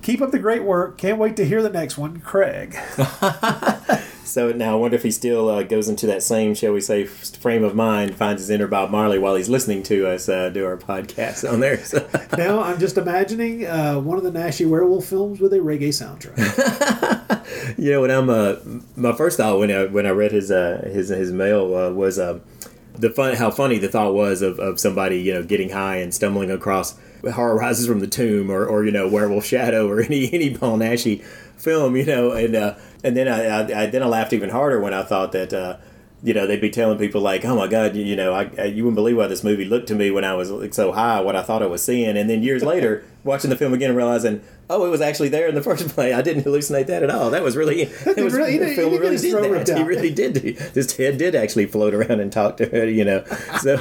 Keep 0.07 0.23
up 0.23 0.31
the 0.31 0.39
great 0.39 0.62
work. 0.62 0.99
Can't 0.99 1.19
wait 1.19 1.35
to 1.35 1.45
hear 1.45 1.61
the 1.65 1.69
next 1.69 1.99
one, 1.99 2.20
Craig. 2.20 2.77
So 4.24 4.51
now 4.51 4.73
I 4.73 4.74
wonder 4.74 4.97
if 4.97 5.05
he 5.05 5.12
still 5.12 5.49
uh, 5.49 5.62
goes 5.62 5.89
into 5.89 6.07
that 6.09 6.23
same, 6.23 6.55
shall 6.55 6.73
we 6.73 6.81
say, 6.81 7.05
frame 7.07 7.62
of 7.62 7.74
mind, 7.77 8.16
finds 8.16 8.43
his 8.43 8.51
inner 8.51 8.66
Bob 8.66 8.91
Marley 8.91 9.19
while 9.19 9.37
he's 9.37 9.49
listening 9.49 9.85
to 9.85 10.07
us 10.09 10.28
uh, 10.28 10.51
do 10.51 10.66
our 10.66 10.77
podcast 10.77 11.51
on 11.51 11.61
there. 11.61 11.78
So, 11.78 12.07
now 12.37 12.61
I'm 12.61 12.78
just 12.78 12.99
imagining 12.99 13.65
uh, 13.66 14.01
one 14.01 14.19
of 14.19 14.24
the 14.24 14.33
Naschy 14.33 14.69
werewolf 14.69 15.07
films 15.07 15.41
with 15.41 15.55
a 15.55 15.59
reggae 15.61 15.89
soundtrack. 15.89 17.78
you 17.78 17.93
know, 17.93 18.03
when 18.03 18.11
I'm 18.11 18.28
uh, 18.28 18.57
my 18.97 19.12
first 19.12 19.39
thought 19.39 19.59
when 19.59 19.70
I 19.70 19.87
when 19.87 20.05
I 20.05 20.11
read 20.11 20.33
his 20.33 20.51
uh, 20.51 20.87
his 20.93 21.09
his 21.09 21.33
mail 21.33 21.74
uh, 21.74 21.91
was 21.93 22.16
the 22.16 23.11
fun 23.11 23.37
how 23.37 23.51
funny 23.51 23.78
the 23.78 23.89
thought 23.89 24.12
was 24.12 24.43
of, 24.43 24.59
of 24.59 24.81
somebody 24.81 25.20
you 25.20 25.33
know 25.33 25.45
getting 25.45 25.70
high 25.70 25.97
and 25.97 26.12
stumbling 26.12 26.51
across 26.51 26.99
Horror 27.32 27.57
Rises 27.57 27.86
from 27.86 28.01
the 28.01 28.07
Tomb 28.07 28.51
or, 28.51 28.66
or 28.66 28.85
you 28.85 28.93
know 28.93 29.09
Werewolf 29.09 29.44
Shadow 29.44 29.89
or 29.89 30.01
any 30.03 30.32
any 30.32 30.55
Paul 30.55 30.78
Naschy 30.78 31.24
film, 31.57 31.97
you 31.97 32.05
know, 32.05 32.32
and 32.32 32.55
uh, 32.55 32.77
and 33.05 33.16
then 33.16 33.28
I, 33.28 33.44
I, 33.44 33.82
I 33.82 33.86
then 33.86 34.03
I 34.03 34.07
laughed 34.07 34.32
even 34.32 34.51
harder 34.51 34.81
when 34.81 34.94
I 34.94 35.03
thought 35.03 35.32
that. 35.32 35.53
Uh, 35.53 35.77
you 36.23 36.32
know, 36.32 36.47
they'd 36.47 36.62
be 36.62 36.70
telling 36.70 36.98
people 36.98 37.20
like, 37.20 37.44
"Oh 37.44 37.55
my 37.55 37.69
God, 37.69 37.94
you, 37.94 38.03
you 38.03 38.16
know, 38.16 38.32
I, 38.32 38.51
I, 38.59 38.65
you 38.65 38.82
wouldn't 38.82 38.97
believe 38.97 39.19
how 39.19 39.28
this 39.28 39.44
movie 39.44 39.66
looked 39.66 39.86
to 39.89 39.94
me 39.94 40.11
when 40.11 40.24
I 40.24 40.35
was 40.35 40.51
like, 40.51 40.73
so 40.73 40.90
high, 40.90 41.20
what 41.20 41.36
I 41.36 41.43
thought 41.43 41.62
I 41.62 41.66
was 41.66 41.85
seeing." 41.85 42.16
And 42.16 42.28
then 42.28 42.43
years 42.43 42.62
later, 42.65 43.05
watching 43.23 43.51
the 43.51 43.57
film 43.57 43.74
again 43.74 43.90
and 43.90 43.97
realizing, 43.97 44.43
"Oh, 44.68 44.84
it 44.86 44.90
was 44.90 45.01
actually 45.01 45.28
there 45.28 45.48
in 45.48 45.55
the 45.55 45.62
first 45.62 45.88
place. 45.94 46.14
I 46.14 46.22
didn't 46.22 46.44
hallucinate 46.44 46.86
that 46.86 47.02
at 47.02 47.10
all. 47.10 47.30
That 47.30 47.43
was 47.43 47.56
really, 47.56 47.82
it 47.82 48.16
was, 48.22 48.34
really- 48.34 48.52
he 48.52 48.59
the 48.59 48.74
film 48.74 48.93
really 48.98 49.16
did 49.18 49.66
that. 49.66 49.76
He 49.78 49.82
really 49.84 50.10
did. 50.12 50.34
This 50.74 50.97
head 50.97 51.18
did 51.18 51.34
actually 51.34 51.66
float 51.66 51.94
around 51.94 52.20
and 52.20 52.32
talk 52.32 52.56
to 52.59 52.66
her. 52.66 52.86
You 52.88 53.05
know, 53.05 53.24
so 53.60 53.74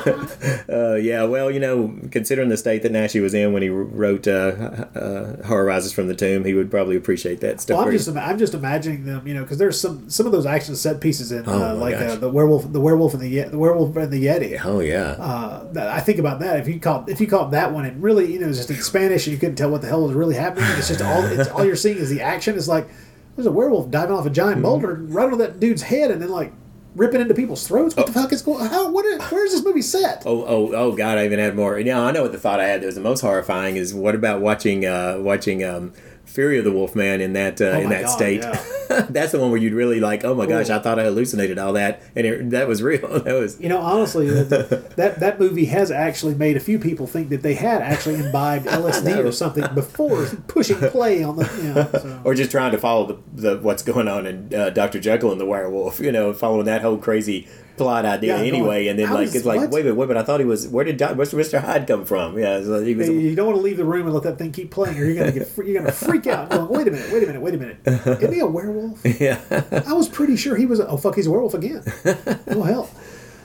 uh, 0.70 0.96
yeah. 0.96 1.24
Well, 1.24 1.52
you 1.52 1.60
know, 1.60 1.98
considering 2.12 2.50
the 2.50 2.58
state 2.58 2.84
that 2.84 2.92
Naschy 2.92 3.22
was 3.22 3.34
in 3.34 3.54
when 3.54 3.62
he 3.62 3.70
wrote 3.70 4.28
uh, 4.28 4.86
uh, 4.96 5.44
Horror 5.46 5.66
Rises 5.66 5.94
from 5.94 6.08
the 6.08 6.16
Tomb, 6.16 6.44
he 6.46 6.54
would 6.54 6.70
probably 6.72 6.96
appreciate 6.96 7.42
that 7.42 7.62
stuff. 7.62 7.78
Well, 7.78 7.88
I'm 7.88 7.92
just 7.94 8.10
I'm 8.10 8.38
just 8.38 8.54
imagining 8.54 9.06
them, 9.06 9.28
you 9.28 9.34
know, 9.34 9.42
because 9.44 9.58
there's 9.58 9.80
some 9.80 10.10
some 10.10 10.26
of 10.26 10.32
those 10.32 10.46
action 10.46 10.76
set 10.76 11.02
pieces 11.02 11.32
in, 11.32 11.44
Oh, 11.48 11.54
uh, 11.54 11.60
my 11.60 11.72
like 11.74 11.96
uh, 11.96 12.16
the 12.16 12.30
werewolf, 12.30 12.72
the 12.72 12.80
werewolf 12.80 13.14
and 13.14 13.22
the 13.22 13.42
the 13.42 13.58
werewolf 13.58 13.96
and 13.96 14.12
the 14.12 14.26
Yeti. 14.26 14.60
oh 14.64 14.80
yeah. 14.80 15.12
Uh, 15.20 15.68
I 15.78 16.00
think 16.02 16.20
about 16.20 16.40
that. 16.40 16.60
If 16.60 16.68
you 16.68 16.80
caught 16.80 17.10
if 17.10 17.20
you 17.22 17.28
caught 17.28 17.52
that 17.52 17.72
one 17.74 17.86
and 17.86 18.02
really, 18.02 18.32
you 18.34 18.40
know, 18.40 18.48
it's 18.48 18.58
just 18.58 18.70
in 18.70 18.78
Spanish 18.82 19.28
and 19.28 19.34
you 19.34 19.40
couldn't 19.40 19.56
tell 19.56 19.70
what 19.70 19.82
the 19.82 19.88
hell 19.88 20.04
was 20.04 20.14
really 20.14 20.36
happening. 20.36 20.66
It's 20.78 20.88
just 20.90 21.02
all 21.02 21.24
it's 21.24 21.50
all 21.50 21.66
you're 21.66 21.76
seeing 21.76 21.98
is 21.98 22.10
the 22.10 22.22
action. 22.22 22.56
It's 22.56 22.68
like 22.68 22.88
there's 23.36 23.46
a 23.46 23.52
werewolf 23.52 23.92
diving 23.92 24.16
off 24.16 24.26
a 24.26 24.30
giant 24.30 24.62
boulder 24.62 24.96
right 24.96 25.32
on 25.32 25.38
that 25.40 25.60
dude's 25.60 25.82
head 25.82 26.12
and 26.12 26.22
then 26.22 26.30
like 26.30 26.54
ripping 26.96 27.22
into 27.22 27.34
people's 27.34 27.68
throats. 27.68 27.96
What 27.96 28.08
the 28.08 28.14
fuck 28.14 28.32
is 28.32 28.42
going? 28.42 28.66
How? 28.66 28.90
What? 28.90 29.06
Is, 29.06 29.22
where 29.32 29.46
is 29.46 29.52
this 29.52 29.64
movie 29.64 29.82
set? 29.82 30.24
Oh, 30.26 30.44
oh, 30.46 30.74
oh! 30.74 30.96
God, 30.96 31.18
I 31.18 31.26
even 31.26 31.40
had 31.40 31.56
more. 31.56 31.78
Yeah, 31.80 32.02
I 32.02 32.12
know 32.12 32.24
what 32.24 32.32
the 32.32 32.40
thought 32.40 32.60
I 32.60 32.68
had 32.68 32.82
that 32.82 32.86
was 32.86 32.96
the 32.96 33.02
most 33.02 33.22
horrifying 33.22 33.76
is 33.76 33.94
what 33.94 34.16
about 34.16 34.42
watching, 34.42 34.86
uh, 34.86 35.18
watching 35.20 35.64
um, 35.64 35.94
Fury 36.26 36.58
of 36.58 36.66
the 36.66 36.72
Wolfman 36.72 37.22
in 37.22 37.34
that 37.34 37.62
uh, 37.62 37.66
Oh 37.66 37.80
in 37.80 37.90
that 37.90 38.04
God, 38.04 38.10
state. 38.10 38.42
yeah. 38.42 38.62
That's 39.10 39.32
the 39.32 39.40
one 39.40 39.52
where 39.52 39.60
you'd 39.60 39.74
really 39.74 40.00
like. 40.00 40.24
Oh 40.24 40.36
my 40.36 40.46
gosh, 40.46 40.70
Ooh. 40.70 40.74
I 40.74 40.80
thought 40.80 41.00
I 41.00 41.04
hallucinated 41.04 41.58
all 41.58 41.74
that, 41.74 42.02
and 42.16 42.28
it, 42.28 42.50
that 42.52 42.68
was 42.68 42.84
real. 42.84 43.20
That 43.26 43.34
was. 43.34 43.60
You 43.60 43.70
know, 43.70 43.80
honestly, 43.80 44.30
that, 44.30 44.96
that 44.96 45.20
that 45.20 45.40
movie 45.40 45.66
has 45.66 45.90
actually 45.90 46.36
made 46.36 46.56
a 46.58 46.60
few 46.60 46.78
people 46.78 47.08
think 47.08 47.30
that 47.30 47.42
they 47.42 47.56
had 47.56 47.82
actually 47.82 48.16
imbibed 48.16 48.66
LSD 48.68 49.24
or 49.24 49.32
something 49.32 49.66
before 49.74 50.26
pushing 50.48 50.78
play 50.78 51.24
on 51.24 51.38
the. 51.38 51.46
You 51.58 51.74
know, 51.74 51.90
so. 52.00 52.22
Or 52.24 52.36
just 52.36 52.52
trying 52.52 52.72
to 52.72 52.78
follow 52.78 53.08
the, 53.08 53.52
the 53.54 53.58
what's 53.60 53.82
going 53.82 54.08
on 54.08 54.26
in 54.28 54.54
uh, 54.54 54.70
Doctor 54.70 55.00
Jekyll 55.00 55.32
and 55.32 55.42
the 55.42 55.46
Werewolf, 55.46 56.00
you 56.00 56.12
know, 56.12 56.34
following 56.34 56.66
that 56.66 56.82
whole 56.82 56.98
crazy 56.98 57.48
plot 57.78 58.06
idea 58.06 58.32
Yeah, 58.34 58.38
going, 58.38 58.54
anyway, 58.56 58.88
and 58.88 58.98
then 59.00 59.10
like 59.12 59.28
is- 59.28 59.36
it's 59.36 59.46
like, 59.46 59.60
what? 59.62 59.70
wait 59.72 59.82
a 59.82 59.84
minute, 59.86 59.96
wait 59.98 60.06
a 60.06 60.08
minute, 60.10 60.20
I 60.22 60.24
thought 60.24 60.40
he 60.40 60.46
was. 60.46 60.68
Where 60.68 60.86
did 60.86 61.00
where's 61.18 61.32
Mr. 61.34 61.60
Hyde 61.62 61.86
come 61.88 62.06
from? 62.06 62.38
Yeah, 62.38 62.62
so 62.64 62.84
he 62.84 62.96
was. 62.96 63.10
You 63.10 63.36
don't 63.36 63.46
want 63.48 63.58
to 63.58 63.62
leave 63.62 63.78
the 63.78 63.86
room 63.86 64.06
and 64.06 64.14
let 64.14 64.24
that 64.24 64.38
thing 64.38 64.52
keep 64.52 64.72
playing, 64.72 64.98
or 65.00 65.06
you're 65.06 65.16
gonna 65.16 65.32
get 65.32 65.52
you're 65.58 65.80
gonna 65.82 65.92
freak 65.92 66.28
out. 66.28 66.50
Going, 66.50 66.68
wait 66.70 66.88
a 66.88 66.92
minute, 66.92 67.12
wait 67.12 67.24
a 67.24 67.28
minute, 67.28 67.42
wait 67.42 67.54
a 67.54 67.58
minute. 67.58 67.78
Isn't 67.86 68.34
he 68.34 68.40
a 68.40 68.46
werewolf? 68.46 69.02
Yeah. 69.20 69.40
I 69.88 69.94
was 69.94 70.08
pretty 70.10 70.36
sure 70.36 70.56
he 70.56 70.66
was. 70.66 70.80
A, 70.80 70.88
oh 70.88 70.98
fuck, 70.98 71.16
he's 71.16 71.28
a 71.28 71.32
werewolf 71.32 71.54
again. 71.54 71.84
Oh 72.48 72.64
hell. 72.64 72.90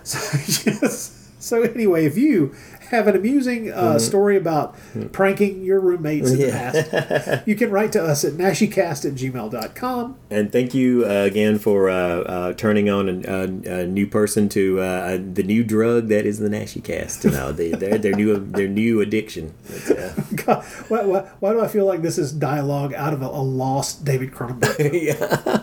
So 0.05 0.19
yes. 0.71 1.17
So 1.39 1.63
anyway, 1.63 2.05
if 2.07 2.17
you 2.19 2.55
have 2.91 3.07
an 3.07 3.17
amusing 3.17 3.71
uh, 3.71 3.99
story 3.99 4.37
about 4.37 4.75
pranking 5.13 5.65
your 5.65 5.81
roommates 5.81 6.31
in 6.31 6.39
the 6.39 6.51
past, 6.51 7.43
you 7.47 7.55
can 7.55 7.71
write 7.71 7.93
to 7.93 8.03
us 8.03 8.25
at 8.25 8.35
naschycast 8.35 9.05
at 9.05 9.15
gmail.com. 9.15 10.17
And 10.31 10.53
thank 10.53 10.75
you 10.75 11.05
uh, 11.05 11.25
again 11.25 11.59
for 11.59 11.89
uh, 11.89 11.95
uh, 11.95 12.53
turning 12.55 12.91
on 12.91 13.09
a, 13.09 13.23
a, 13.29 13.81
a 13.83 13.87
new 13.87 14.07
person 14.07 14.49
to 14.51 14.81
uh, 14.81 15.19
the 15.33 15.43
new 15.43 15.65
drug 15.65 16.09
that 16.09 16.27
is 16.27 16.39
the 16.39 16.49
Naschy 16.49 16.83
Cast. 16.83 17.25
You 17.25 17.31
they, 17.53 17.71
their 17.71 17.99
their 17.99 18.15
new 18.15 18.39
their 18.39 18.69
new 18.69 19.01
addiction. 19.01 19.55
Uh, 19.89 20.13
God, 20.35 20.65
why, 20.89 21.03
why, 21.03 21.21
why 21.41 21.53
do 21.53 21.61
I 21.61 21.69
feel 21.69 21.87
like 21.87 22.03
this 22.03 22.19
is 22.19 22.33
dialogue 22.33 22.93
out 22.95 23.13
of 23.13 23.23
a, 23.23 23.27
a 23.27 23.43
lost 23.43 24.05
David 24.05 24.33
Cronenberg? 24.33 24.79
yeah. 24.93 25.61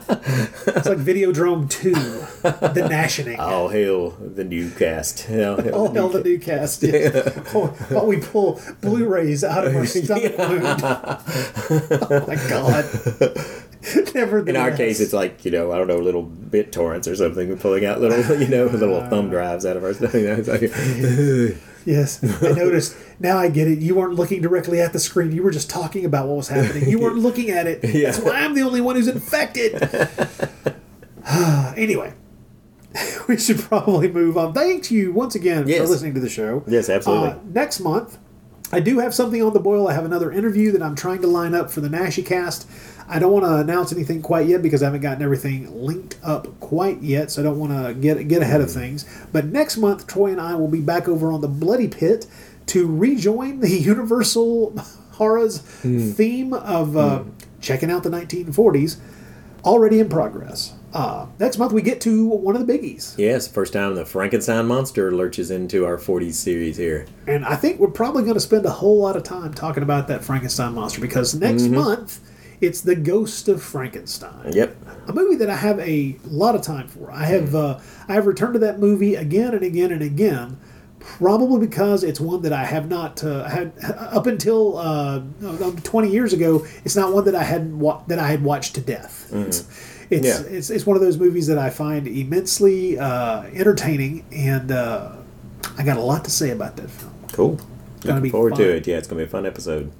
It's 0.75 0.87
like 0.87 0.97
Videodrome 0.97 1.69
2, 1.69 1.91
The 2.73 2.87
Nashing. 2.89 3.35
oh 3.39 3.67
hell, 3.67 4.11
the 4.11 4.43
new 4.43 4.69
cast. 4.71 5.27
You 5.29 5.37
know, 5.37 5.55
Oh 5.73 5.91
hell, 5.91 6.09
the 6.09 6.23
new 6.23 6.39
cast. 6.39 6.83
Yes. 6.83 7.16
Oh, 7.53 7.68
while 7.89 8.06
we 8.06 8.19
pull 8.19 8.61
Blu-rays 8.81 9.44
out 9.44 9.65
of 9.65 9.76
our 9.76 9.85
stomach 9.88 10.34
oh 10.38 12.26
my 12.27 12.35
god. 12.49 12.85
Never. 14.14 14.48
in 14.48 14.57
our 14.57 14.76
case, 14.76 14.99
it's 14.99 15.14
like 15.14 15.45
you 15.45 15.52
know, 15.52 15.72
I 15.72 15.77
don't 15.77 15.88
know, 15.88 15.98
little 15.98 16.23
bit 16.23 16.72
torrents 16.72 17.07
or 17.07 17.15
something. 17.15 17.48
We're 17.48 17.56
pulling 17.56 17.85
out 17.85 18.02
little, 18.02 18.39
you 18.39 18.48
know, 18.48 18.65
little 18.72 19.07
thumb 19.07 19.30
drives 19.30 19.65
out 19.65 19.77
of 19.77 19.84
our 19.84 19.94
stuff. 19.94 20.14
You 20.18 20.35
know, 20.35 20.44
like, 20.48 21.57
Yes, 21.85 22.22
I 22.44 22.52
noticed. 22.52 22.98
Now 23.19 23.38
I 23.38 23.49
get 23.49 23.69
it. 23.69 23.80
You 23.80 23.95
weren't 23.95 24.15
looking 24.15 24.41
directly 24.41 24.81
at 24.81 24.91
the 24.91 24.99
screen. 24.99 25.31
You 25.31 25.41
were 25.41 25.52
just 25.52 25.69
talking 25.69 26.03
about 26.03 26.27
what 26.27 26.35
was 26.35 26.49
happening. 26.49 26.89
You 26.89 26.99
weren't 26.99 27.19
looking 27.19 27.49
at 27.49 27.65
it. 27.65 27.81
Yeah. 27.84 28.11
That's 28.11 28.19
why 28.19 28.41
I'm 28.41 28.56
the 28.56 28.64
only 28.64 28.81
one 28.81 28.98
who's 28.98 29.07
infected. 29.07 29.81
anyway, 31.77 32.14
we 33.27 33.37
should 33.37 33.59
probably 33.59 34.11
move 34.11 34.37
on. 34.37 34.53
Thank 34.53 34.91
you 34.91 35.11
once 35.11 35.35
again 35.35 35.63
for 35.63 35.69
listening 35.87 36.13
to 36.15 36.19
the 36.19 36.29
show. 36.29 36.63
Yes, 36.67 36.89
absolutely. 36.89 37.29
Uh, 37.29 37.39
next 37.53 37.79
month, 37.79 38.17
I 38.71 38.79
do 38.79 38.99
have 38.99 39.13
something 39.13 39.41
on 39.41 39.53
the 39.53 39.59
boil. 39.59 39.87
I 39.87 39.93
have 39.93 40.05
another 40.05 40.31
interview 40.31 40.71
that 40.73 40.81
I'm 40.81 40.95
trying 40.95 41.21
to 41.21 41.27
line 41.27 41.55
up 41.55 41.71
for 41.71 41.81
the 41.81 41.87
Naschy 41.87 42.25
Cast. 42.25 42.67
I 43.09 43.19
don't 43.19 43.31
want 43.31 43.45
to 43.45 43.55
announce 43.55 43.93
anything 43.93 44.21
quite 44.21 44.47
yet 44.47 44.61
because 44.61 44.83
I 44.83 44.85
haven't 44.85 45.01
gotten 45.01 45.23
everything 45.23 45.73
linked 45.73 46.17
up 46.21 46.59
quite 46.59 47.01
yet, 47.01 47.31
so 47.31 47.41
I 47.41 47.45
don't 47.45 47.57
want 47.57 47.71
to 47.71 47.93
get 47.93 48.27
get 48.27 48.41
ahead 48.41 48.59
of 48.59 48.69
things. 48.69 49.05
But 49.31 49.45
next 49.45 49.77
month, 49.77 50.07
Troy 50.07 50.31
and 50.31 50.41
I 50.41 50.55
will 50.55 50.67
be 50.67 50.81
back 50.81 51.07
over 51.07 51.31
on 51.31 51.39
the 51.39 51.47
Bloody 51.47 51.87
Pit 51.87 52.27
to 52.67 52.85
rejoin 52.85 53.61
the 53.61 53.69
Universal 53.79 54.77
Horrors 55.11 55.59
theme 55.59 56.53
of 56.53 56.97
uh, 56.97 57.23
checking 57.61 57.89
out 57.89 58.03
the 58.03 58.09
1940s. 58.09 58.97
Already 59.63 59.99
in 59.99 60.09
progress. 60.09 60.73
Uh, 60.93 61.27
next 61.39 61.57
month, 61.57 61.73
we 61.73 61.81
get 61.81 61.99
to 62.01 62.26
one 62.27 62.55
of 62.55 62.65
the 62.65 62.73
biggies. 62.77 63.14
yes, 63.18 63.47
first 63.47 63.73
time 63.73 63.93
the 63.95 64.05
Frankenstein 64.05 64.65
monster 64.65 65.11
lurches 65.11 65.51
into 65.51 65.85
our 65.85 65.97
40s 65.97 66.34
series 66.34 66.77
here. 66.77 67.05
And 67.27 67.45
I 67.45 67.55
think 67.55 67.80
we're 67.80 67.89
probably 67.91 68.23
going 68.23 68.35
to 68.35 68.39
spend 68.39 68.65
a 68.65 68.72
whole 68.72 68.99
lot 68.99 69.15
of 69.18 69.23
time 69.23 69.53
talking 69.53 69.84
about 69.84 70.07
that 70.07 70.23
Frankenstein 70.23 70.73
monster 70.73 71.01
because 71.01 71.35
next 71.35 71.64
month 71.68 72.22
it's 72.61 72.81
the 72.81 72.95
Ghost 72.95 73.47
of 73.49 73.61
Frankenstein, 73.61 74.53
Yep. 74.53 74.76
a 75.07 75.14
movie 75.14 75.35
that 75.35 75.49
I 75.49 75.55
have 75.57 75.77
a 75.80 76.18
lot 76.26 76.55
of 76.55 76.61
time 76.61 76.88
for. 76.88 77.11
I 77.11 77.26
have 77.26 77.53
uh, 77.53 77.80
I 78.07 78.14
have 78.14 78.26
returned 78.26 78.53
to 78.53 78.59
that 78.59 78.80
movie 78.80 79.14
again 79.15 79.53
and 79.53 79.64
again 79.64 79.91
and 79.91 80.01
again, 80.01 80.57
probably 80.99 81.68
because 81.68 82.03
it's 82.03 82.19
one 82.19 82.41
that 82.43 82.53
I 82.53 82.64
have 82.65 82.89
not 82.89 83.23
uh, 83.23 83.43
had 83.43 83.73
up 83.84 84.26
until 84.26 84.77
uh, 84.77 85.22
twenty 85.84 86.09
years 86.09 86.34
ago. 86.34 86.65
It's 86.84 86.95
not 86.95 87.14
one 87.14 87.26
that 87.26 87.35
I 87.35 87.43
had 87.43 87.76
wa- 87.76 88.01
that 88.07 88.18
I 88.19 88.27
had 88.27 88.43
watched 88.43 88.73
to 88.76 88.81
death. 88.81 89.30
It's 89.34 89.68
it's, 90.09 90.25
Yeah. 90.27 90.41
it's 90.57 90.69
it's 90.69 90.85
one 90.85 90.95
of 90.95 91.01
those 91.01 91.17
movies 91.17 91.47
that 91.47 91.57
I 91.57 91.69
find 91.69 92.07
immensely 92.07 92.97
uh, 92.97 93.43
entertaining, 93.53 94.25
and 94.31 94.71
uh, 94.71 95.11
I 95.77 95.84
got 95.84 95.97
a 95.97 96.01
lot 96.01 96.23
to 96.25 96.31
say 96.31 96.51
about 96.51 96.75
that 96.77 96.89
film. 96.89 97.13
Cool. 97.34 97.59
Looking 98.03 98.21
be 98.21 98.29
forward 98.29 98.51
fun. 98.51 98.59
to 98.59 98.75
it. 98.77 98.88
Yeah, 98.88 98.97
it's 98.97 99.07
gonna 99.07 99.19
be 99.21 99.25
a 99.25 99.29
fun 99.29 99.45
episode. 99.45 99.91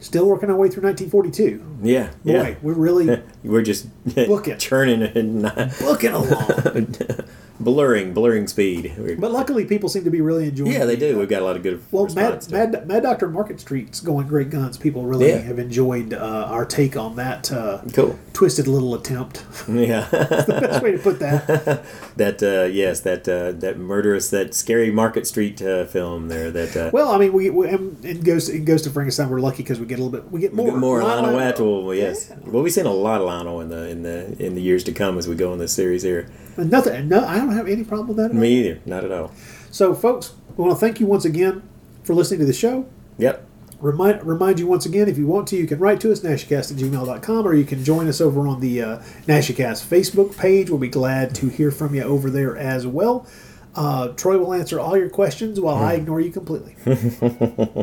Still 0.00 0.26
working 0.28 0.50
our 0.50 0.56
way 0.56 0.68
through 0.68 0.82
1942. 0.82 1.78
Yeah. 1.82 2.08
Boy, 2.08 2.12
yeah. 2.24 2.54
we're 2.60 2.74
really 2.74 3.22
We're 3.42 3.62
just 3.62 3.86
Booking. 4.14 4.58
churning 4.58 5.02
and 5.02 5.42
booking 5.80 6.12
along. 6.12 6.94
blurring, 7.60 8.12
blurring 8.12 8.46
speed. 8.46 8.94
We're- 8.98 9.14
but 9.14 9.30
luckily, 9.32 9.64
people 9.64 9.88
seem 9.88 10.04
to 10.04 10.10
be 10.10 10.20
really 10.20 10.48
enjoying. 10.48 10.72
yeah, 10.72 10.84
they 10.84 10.96
do. 10.96 11.18
We've 11.18 11.28
got 11.28 11.42
a 11.42 11.44
lot 11.44 11.56
of 11.56 11.62
good 11.62 11.80
Well. 11.92 12.08
Mad. 12.14 12.50
Mad, 12.50 12.86
Mad 12.86 13.02
Doctor 13.02 13.28
Market 13.28 13.60
Street's 13.60 14.00
going 14.00 14.26
great 14.26 14.50
guns. 14.50 14.76
People 14.76 15.04
really 15.04 15.28
Yeah. 15.28 15.38
have 15.38 15.58
enjoyed 15.58 16.12
uh, 16.14 16.46
our 16.50 16.64
take 16.64 16.96
on 16.96 17.16
that 17.16 17.50
uh, 17.52 17.78
Cool. 17.92 18.18
twisted 18.32 18.66
little 18.66 18.94
attempt. 18.94 19.44
Yeah. 19.68 20.06
That's 20.10 20.44
the 20.46 20.60
Best 20.60 20.82
way 20.82 20.92
to 20.92 20.98
put 20.98 21.18
that. 21.20 21.46
that 22.16 22.42
uh, 22.42 22.64
yes, 22.70 23.00
that 23.00 23.28
uh, 23.28 23.52
that 23.52 23.78
murderous, 23.78 24.30
that 24.30 24.54
scary 24.54 24.90
Market 24.90 25.26
Street 25.26 25.60
uh, 25.62 25.84
film 25.86 26.28
there. 26.28 26.50
That 26.50 26.76
uh, 26.76 26.90
Well, 26.92 27.10
I 27.10 27.18
mean, 27.18 27.32
we, 27.32 27.50
we 27.50 27.68
and 27.68 28.02
it 28.04 28.24
goes 28.24 28.48
it 28.48 28.60
goes 28.64 28.82
to 28.82 28.90
Frankenstein. 28.90 29.28
We're 29.30 29.40
lucky 29.40 29.62
because 29.62 29.80
we 29.80 29.86
get 29.86 29.98
a 29.98 30.02
little 30.02 30.20
bit. 30.20 30.30
We 30.30 30.40
get 30.40 30.52
more 30.54 30.76
more 30.76 31.02
Lionel 31.02 31.32
Lionel- 31.32 31.40
Atwill. 31.52 31.94
Yes. 31.96 32.30
Well, 32.46 32.62
we've 32.62 32.72
seen 32.72 32.86
a 32.86 32.92
lot 32.92 33.20
of 33.20 33.26
Lionel 33.26 33.60
in 33.60 33.68
the 33.68 33.88
in 33.88 34.02
the 34.02 34.36
in 34.44 34.54
the 34.54 34.62
years 34.62 34.84
to 34.84 34.92
come 34.92 35.18
as 35.18 35.26
we 35.28 35.34
go 35.34 35.52
in 35.52 35.58
this 35.58 35.72
series 35.72 36.02
here. 36.02 36.28
And 36.56 36.70
Nothing. 36.70 37.08
No, 37.08 37.24
I 37.24 37.38
don't 37.38 37.52
have 37.52 37.68
any 37.68 37.84
problem 37.84 38.08
with 38.08 38.16
that. 38.18 38.26
At 38.26 38.30
all. 38.32 38.40
Me 38.40 38.60
either. 38.60 38.80
Not 38.86 39.04
at 39.04 39.12
all. 39.12 39.32
So, 39.70 39.94
folks, 39.94 40.32
we 40.56 40.64
want 40.64 40.76
to 40.76 40.80
thank 40.80 41.00
you 41.00 41.06
once 41.06 41.24
again 41.24 41.62
for 42.04 42.14
listening 42.14 42.40
to 42.40 42.46
the 42.46 42.52
show. 42.52 42.86
Yep. 43.18 43.48
Remind, 43.80 44.24
remind 44.24 44.58
you 44.58 44.66
once 44.66 44.86
again, 44.86 45.08
if 45.08 45.18
you 45.18 45.26
want 45.26 45.48
to, 45.48 45.56
you 45.56 45.66
can 45.66 45.78
write 45.78 46.00
to 46.00 46.12
us, 46.12 46.20
naschycast 46.20 46.70
at 46.72 46.78
gmail.com, 46.78 47.46
or 47.46 47.54
you 47.54 47.64
can 47.64 47.84
join 47.84 48.08
us 48.08 48.20
over 48.20 48.46
on 48.46 48.60
the 48.60 48.80
uh, 48.80 48.98
Naschy 49.26 49.54
Cast 49.54 49.88
Facebook 49.90 50.38
page. 50.38 50.70
We'll 50.70 50.78
be 50.78 50.88
glad 50.88 51.34
to 51.36 51.48
hear 51.48 51.70
from 51.70 51.94
you 51.94 52.02
over 52.02 52.30
there 52.30 52.56
as 52.56 52.86
well. 52.86 53.26
Uh, 53.74 54.08
Troy 54.08 54.38
will 54.38 54.54
answer 54.54 54.78
all 54.78 54.96
your 54.96 55.10
questions 55.10 55.60
while 55.60 55.74
I 55.74 55.94
ignore 55.94 56.20
you 56.20 56.30
completely. 56.30 56.76
Is 56.86 57.18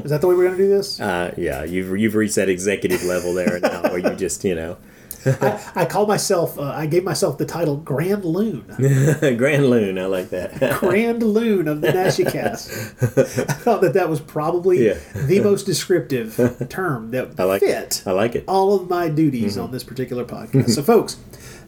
that 0.10 0.22
the 0.22 0.28
way 0.28 0.36
we're 0.36 0.46
going 0.46 0.58
to 0.58 0.64
do 0.64 0.70
this? 0.70 1.00
Uh, 1.02 1.34
yeah, 1.38 1.66
you've 1.66 1.98
you've 2.00 2.16
reached 2.16 2.36
that 2.36 2.48
executive 2.48 3.04
level 3.04 3.34
there 3.34 3.60
now, 3.60 3.82
where 3.84 3.98
you 3.98 4.16
just 4.16 4.44
you 4.46 4.56
know 4.56 4.78
I, 5.26 5.72
I 5.76 5.86
call 5.86 6.06
myself. 6.08 6.58
Uh, 6.58 6.64
I 6.64 6.86
gave 6.86 7.04
myself 7.04 7.38
the 7.38 7.46
title 7.46 7.78
Grand 7.78 8.26
Loon. 8.26 8.64
Grand 9.38 9.70
Loon, 9.70 9.98
I 10.00 10.06
like 10.06 10.30
that. 10.30 10.78
Grand 10.80 11.22
Loon 11.24 11.68
of 11.68 11.82
the 11.82 11.90
Naschy 11.90 12.30
Cast. 12.32 12.70
I 13.02 13.54
thought 13.54 13.82
that 13.82 13.94
that 13.94 14.10
was 14.10 14.20
probably 14.20 14.88
Yeah. 14.88 14.98
the 15.14 15.40
most 15.42 15.66
descriptive 15.66 16.66
term 16.70 17.12
that 17.12 17.40
I 17.40 17.44
like 17.44 17.62
fit 17.62 18.04
I 18.06 18.12
like 18.12 18.36
it. 18.36 18.44
all 18.48 18.74
of 18.76 18.90
my 18.90 19.10
duties 19.10 19.58
on 19.58 19.72
this 19.72 19.84
particular 19.84 20.26
podcast. 20.26 20.70
so, 20.72 20.82
folks, 20.84 21.16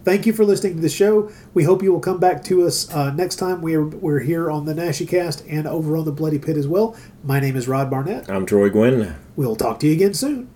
thank 0.03 0.25
you 0.25 0.33
for 0.33 0.45
listening 0.45 0.75
to 0.75 0.81
the 0.81 0.89
show. 0.89 1.31
We 1.53 1.63
hope 1.63 1.83
you 1.83 1.91
will 1.91 1.99
come 1.99 2.19
back 2.19 2.43
to 2.45 2.65
us 2.65 2.91
uh, 2.93 3.11
next 3.13 3.35
time. 3.37 3.61
We 3.61 3.75
are 3.75 3.85
we're 3.85 4.19
here 4.19 4.49
on 4.49 4.65
the 4.65 4.73
Naschy 4.73 5.07
Cast 5.07 5.43
and 5.47 5.67
over 5.67 5.95
on 5.97 6.05
the 6.05 6.11
Bloody 6.11 6.39
Pit 6.39 6.57
as 6.57 6.67
well. 6.67 6.95
My 7.23 7.39
name 7.39 7.55
is 7.55 7.67
Rod 7.67 7.89
Barnett. 7.89 8.29
I'm 8.29 8.45
Troy 8.45 8.69
Guinn. 8.69 9.15
We'll 9.35 9.55
talk 9.55 9.79
to 9.81 9.87
you 9.87 9.93
again 9.93 10.13
soon. 10.13 10.49